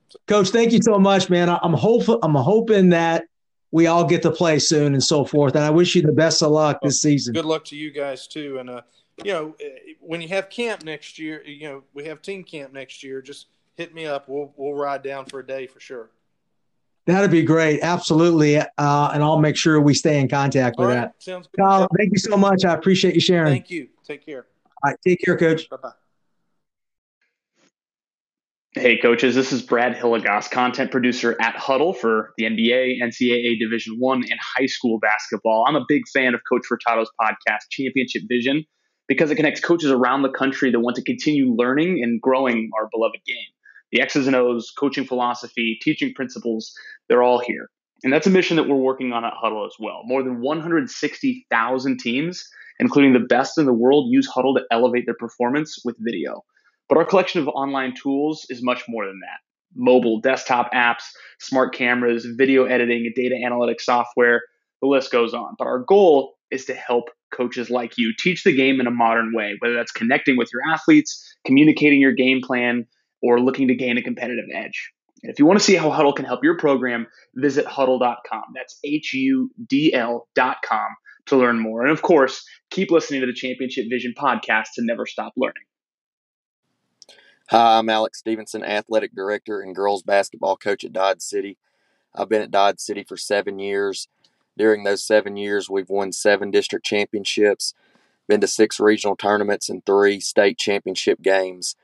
so, 0.09 0.19
Coach, 0.27 0.49
thank 0.49 0.71
you 0.71 0.79
so 0.81 0.97
much, 0.97 1.29
man. 1.29 1.49
I'm 1.49 1.73
hopeful. 1.73 2.19
I'm 2.23 2.35
hoping 2.35 2.89
that 2.89 3.25
we 3.71 3.87
all 3.87 4.03
get 4.03 4.21
to 4.23 4.31
play 4.31 4.59
soon 4.59 4.93
and 4.93 5.03
so 5.03 5.23
forth. 5.23 5.55
And 5.55 5.63
I 5.63 5.69
wish 5.69 5.95
you 5.95 6.01
the 6.01 6.11
best 6.11 6.41
of 6.41 6.51
luck 6.51 6.79
this 6.81 7.01
season. 7.01 7.33
Good 7.33 7.45
luck 7.45 7.65
to 7.65 7.75
you 7.75 7.91
guys 7.91 8.27
too. 8.27 8.57
And 8.59 8.69
uh, 8.69 8.81
you 9.23 9.33
know, 9.33 9.55
when 9.99 10.21
you 10.21 10.27
have 10.29 10.49
camp 10.49 10.83
next 10.83 11.19
year, 11.19 11.43
you 11.45 11.67
know, 11.67 11.83
we 11.93 12.05
have 12.05 12.21
team 12.21 12.43
camp 12.43 12.73
next 12.73 13.03
year. 13.03 13.21
Just 13.21 13.47
hit 13.75 13.93
me 13.93 14.05
up. 14.05 14.27
We'll 14.27 14.53
we'll 14.57 14.73
ride 14.73 15.03
down 15.03 15.25
for 15.25 15.39
a 15.39 15.45
day 15.45 15.67
for 15.67 15.79
sure. 15.79 16.09
That'd 17.09 17.31
be 17.31 17.41
great. 17.41 17.79
Absolutely. 17.81 18.57
Uh, 18.59 18.65
and 18.77 19.23
I'll 19.23 19.39
make 19.39 19.57
sure 19.57 19.81
we 19.81 19.95
stay 19.95 20.19
in 20.19 20.27
contact 20.27 20.77
with 20.77 20.89
right. 20.89 20.95
that. 20.95 21.15
Sounds 21.17 21.47
good. 21.47 21.63
Kyle, 21.63 21.87
thank 21.97 22.11
you 22.11 22.19
so 22.19 22.37
much. 22.37 22.63
I 22.63 22.73
appreciate 22.75 23.15
you 23.15 23.19
sharing. 23.19 23.51
Thank 23.51 23.71
you. 23.71 23.87
Take 24.05 24.23
care. 24.23 24.45
All 24.83 24.91
right. 24.91 24.99
Take 25.05 25.19
care, 25.25 25.35
coach. 25.35 25.67
Bye 25.71 25.77
bye. 25.81 25.89
Hey, 28.73 28.99
coaches. 28.99 29.33
This 29.33 29.51
is 29.51 29.63
Brad 29.63 29.95
Hilligoss, 29.95 30.51
content 30.51 30.91
producer 30.91 31.35
at 31.41 31.55
Hudl 31.55 31.97
for 31.97 32.33
the 32.37 32.43
NBA, 32.43 33.01
NCAA 33.01 33.57
Division 33.57 33.95
One, 33.97 34.21
and 34.29 34.39
high 34.39 34.67
school 34.67 34.99
basketball. 34.99 35.65
I'm 35.67 35.75
a 35.75 35.85
big 35.87 36.03
fan 36.13 36.35
of 36.35 36.41
Coach 36.47 36.61
Furtado's 36.71 37.09
podcast, 37.19 37.61
Championship 37.71 38.21
Vision, 38.29 38.63
because 39.07 39.31
it 39.31 39.35
connects 39.35 39.61
coaches 39.61 39.89
around 39.89 40.21
the 40.21 40.29
country 40.29 40.69
that 40.69 40.79
want 40.79 40.95
to 40.97 41.03
continue 41.03 41.55
learning 41.55 42.03
and 42.03 42.21
growing 42.21 42.69
our 42.79 42.87
beloved 42.91 43.17
game 43.25 43.47
the 43.91 44.01
X's 44.01 44.27
and 44.27 44.35
O's, 44.35 44.71
coaching 44.77 45.05
philosophy, 45.05 45.77
teaching 45.81 46.13
principles, 46.13 46.73
they're 47.07 47.23
all 47.23 47.39
here. 47.39 47.69
And 48.03 48.13
that's 48.13 48.27
a 48.27 48.31
mission 48.31 48.55
that 48.57 48.67
we're 48.67 48.75
working 48.75 49.11
on 49.11 49.25
at 49.25 49.33
Hudl 49.43 49.65
as 49.65 49.73
well. 49.79 50.01
More 50.05 50.23
than 50.23 50.41
160,000 50.41 51.99
teams, 51.99 52.47
including 52.79 53.13
the 53.13 53.19
best 53.19 53.57
in 53.57 53.65
the 53.65 53.73
world, 53.73 54.07
use 54.09 54.29
Hudl 54.29 54.55
to 54.55 54.63
elevate 54.71 55.05
their 55.05 55.15
performance 55.15 55.79
with 55.83 55.97
video. 55.99 56.43
But 56.87 56.97
our 56.97 57.05
collection 57.05 57.41
of 57.41 57.47
online 57.49 57.93
tools 58.01 58.45
is 58.49 58.63
much 58.63 58.83
more 58.87 59.05
than 59.05 59.19
that. 59.19 59.39
Mobile, 59.75 60.21
desktop 60.21 60.71
apps, 60.73 61.03
smart 61.39 61.75
cameras, 61.75 62.25
video 62.25 62.65
editing, 62.65 63.11
data 63.15 63.35
analytics 63.35 63.81
software, 63.81 64.41
the 64.81 64.87
list 64.87 65.11
goes 65.11 65.33
on. 65.33 65.55
But 65.57 65.67
our 65.67 65.79
goal 65.79 66.35
is 66.51 66.65
to 66.65 66.73
help 66.73 67.09
coaches 67.31 67.69
like 67.69 67.97
you 67.97 68.13
teach 68.17 68.43
the 68.43 68.55
game 68.55 68.79
in 68.79 68.87
a 68.87 68.91
modern 68.91 69.33
way, 69.35 69.55
whether 69.59 69.75
that's 69.75 69.91
connecting 69.91 70.37
with 70.37 70.49
your 70.51 70.61
athletes, 70.73 71.23
communicating 71.45 72.01
your 72.01 72.13
game 72.13 72.41
plan, 72.41 72.87
or 73.21 73.39
looking 73.39 73.67
to 73.67 73.75
gain 73.75 73.97
a 73.97 74.01
competitive 74.01 74.45
edge. 74.53 74.91
And 75.23 75.31
if 75.31 75.39
you 75.39 75.45
want 75.45 75.59
to 75.59 75.65
see 75.65 75.75
how 75.75 75.89
Hudl 75.89 76.15
can 76.15 76.25
help 76.25 76.43
your 76.43 76.57
program, 76.57 77.07
visit 77.35 77.65
hudl.com. 77.65 78.43
That's 78.55 78.79
H 78.83 79.13
U 79.13 79.51
D 79.67 79.93
L.com 79.93 80.87
to 81.27 81.37
learn 81.37 81.59
more. 81.59 81.83
And 81.83 81.91
of 81.91 82.01
course, 82.01 82.43
keep 82.71 82.91
listening 82.91 83.21
to 83.21 83.27
the 83.27 83.33
Championship 83.33 83.85
Vision 83.89 84.13
podcast 84.17 84.67
to 84.75 84.85
never 84.85 85.05
stop 85.05 85.33
learning. 85.35 85.63
Hi, 87.49 87.79
I'm 87.79 87.89
Alex 87.89 88.19
Stevenson, 88.19 88.63
athletic 88.63 89.15
director 89.15 89.61
and 89.61 89.75
girls 89.75 90.03
basketball 90.03 90.55
coach 90.55 90.83
at 90.83 90.93
Dodge 90.93 91.21
City. 91.21 91.57
I've 92.15 92.29
been 92.29 92.41
at 92.41 92.51
Dodge 92.51 92.79
City 92.79 93.03
for 93.03 93.17
seven 93.17 93.59
years. 93.59 94.07
During 94.57 94.83
those 94.83 95.03
seven 95.03 95.35
years, 95.35 95.69
we've 95.69 95.89
won 95.89 96.11
seven 96.11 96.51
district 96.51 96.85
championships, 96.85 97.73
been 98.27 98.41
to 98.41 98.47
six 98.47 98.79
regional 98.79 99.15
tournaments, 99.15 99.69
and 99.69 99.85
three 99.85 100.19
state 100.19 100.57
championship 100.57 101.21
games. 101.21 101.75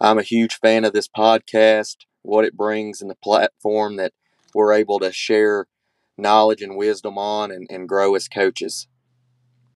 I'm 0.00 0.18
a 0.18 0.22
huge 0.22 0.54
fan 0.54 0.84
of 0.84 0.92
this 0.92 1.08
podcast, 1.08 1.96
what 2.22 2.44
it 2.44 2.56
brings, 2.56 3.02
and 3.02 3.10
the 3.10 3.16
platform 3.16 3.96
that 3.96 4.12
we're 4.54 4.72
able 4.72 4.98
to 5.00 5.12
share 5.12 5.66
knowledge 6.16 6.62
and 6.62 6.76
wisdom 6.76 7.18
on 7.18 7.50
and, 7.50 7.66
and 7.70 7.88
grow 7.88 8.14
as 8.14 8.28
coaches. 8.28 8.88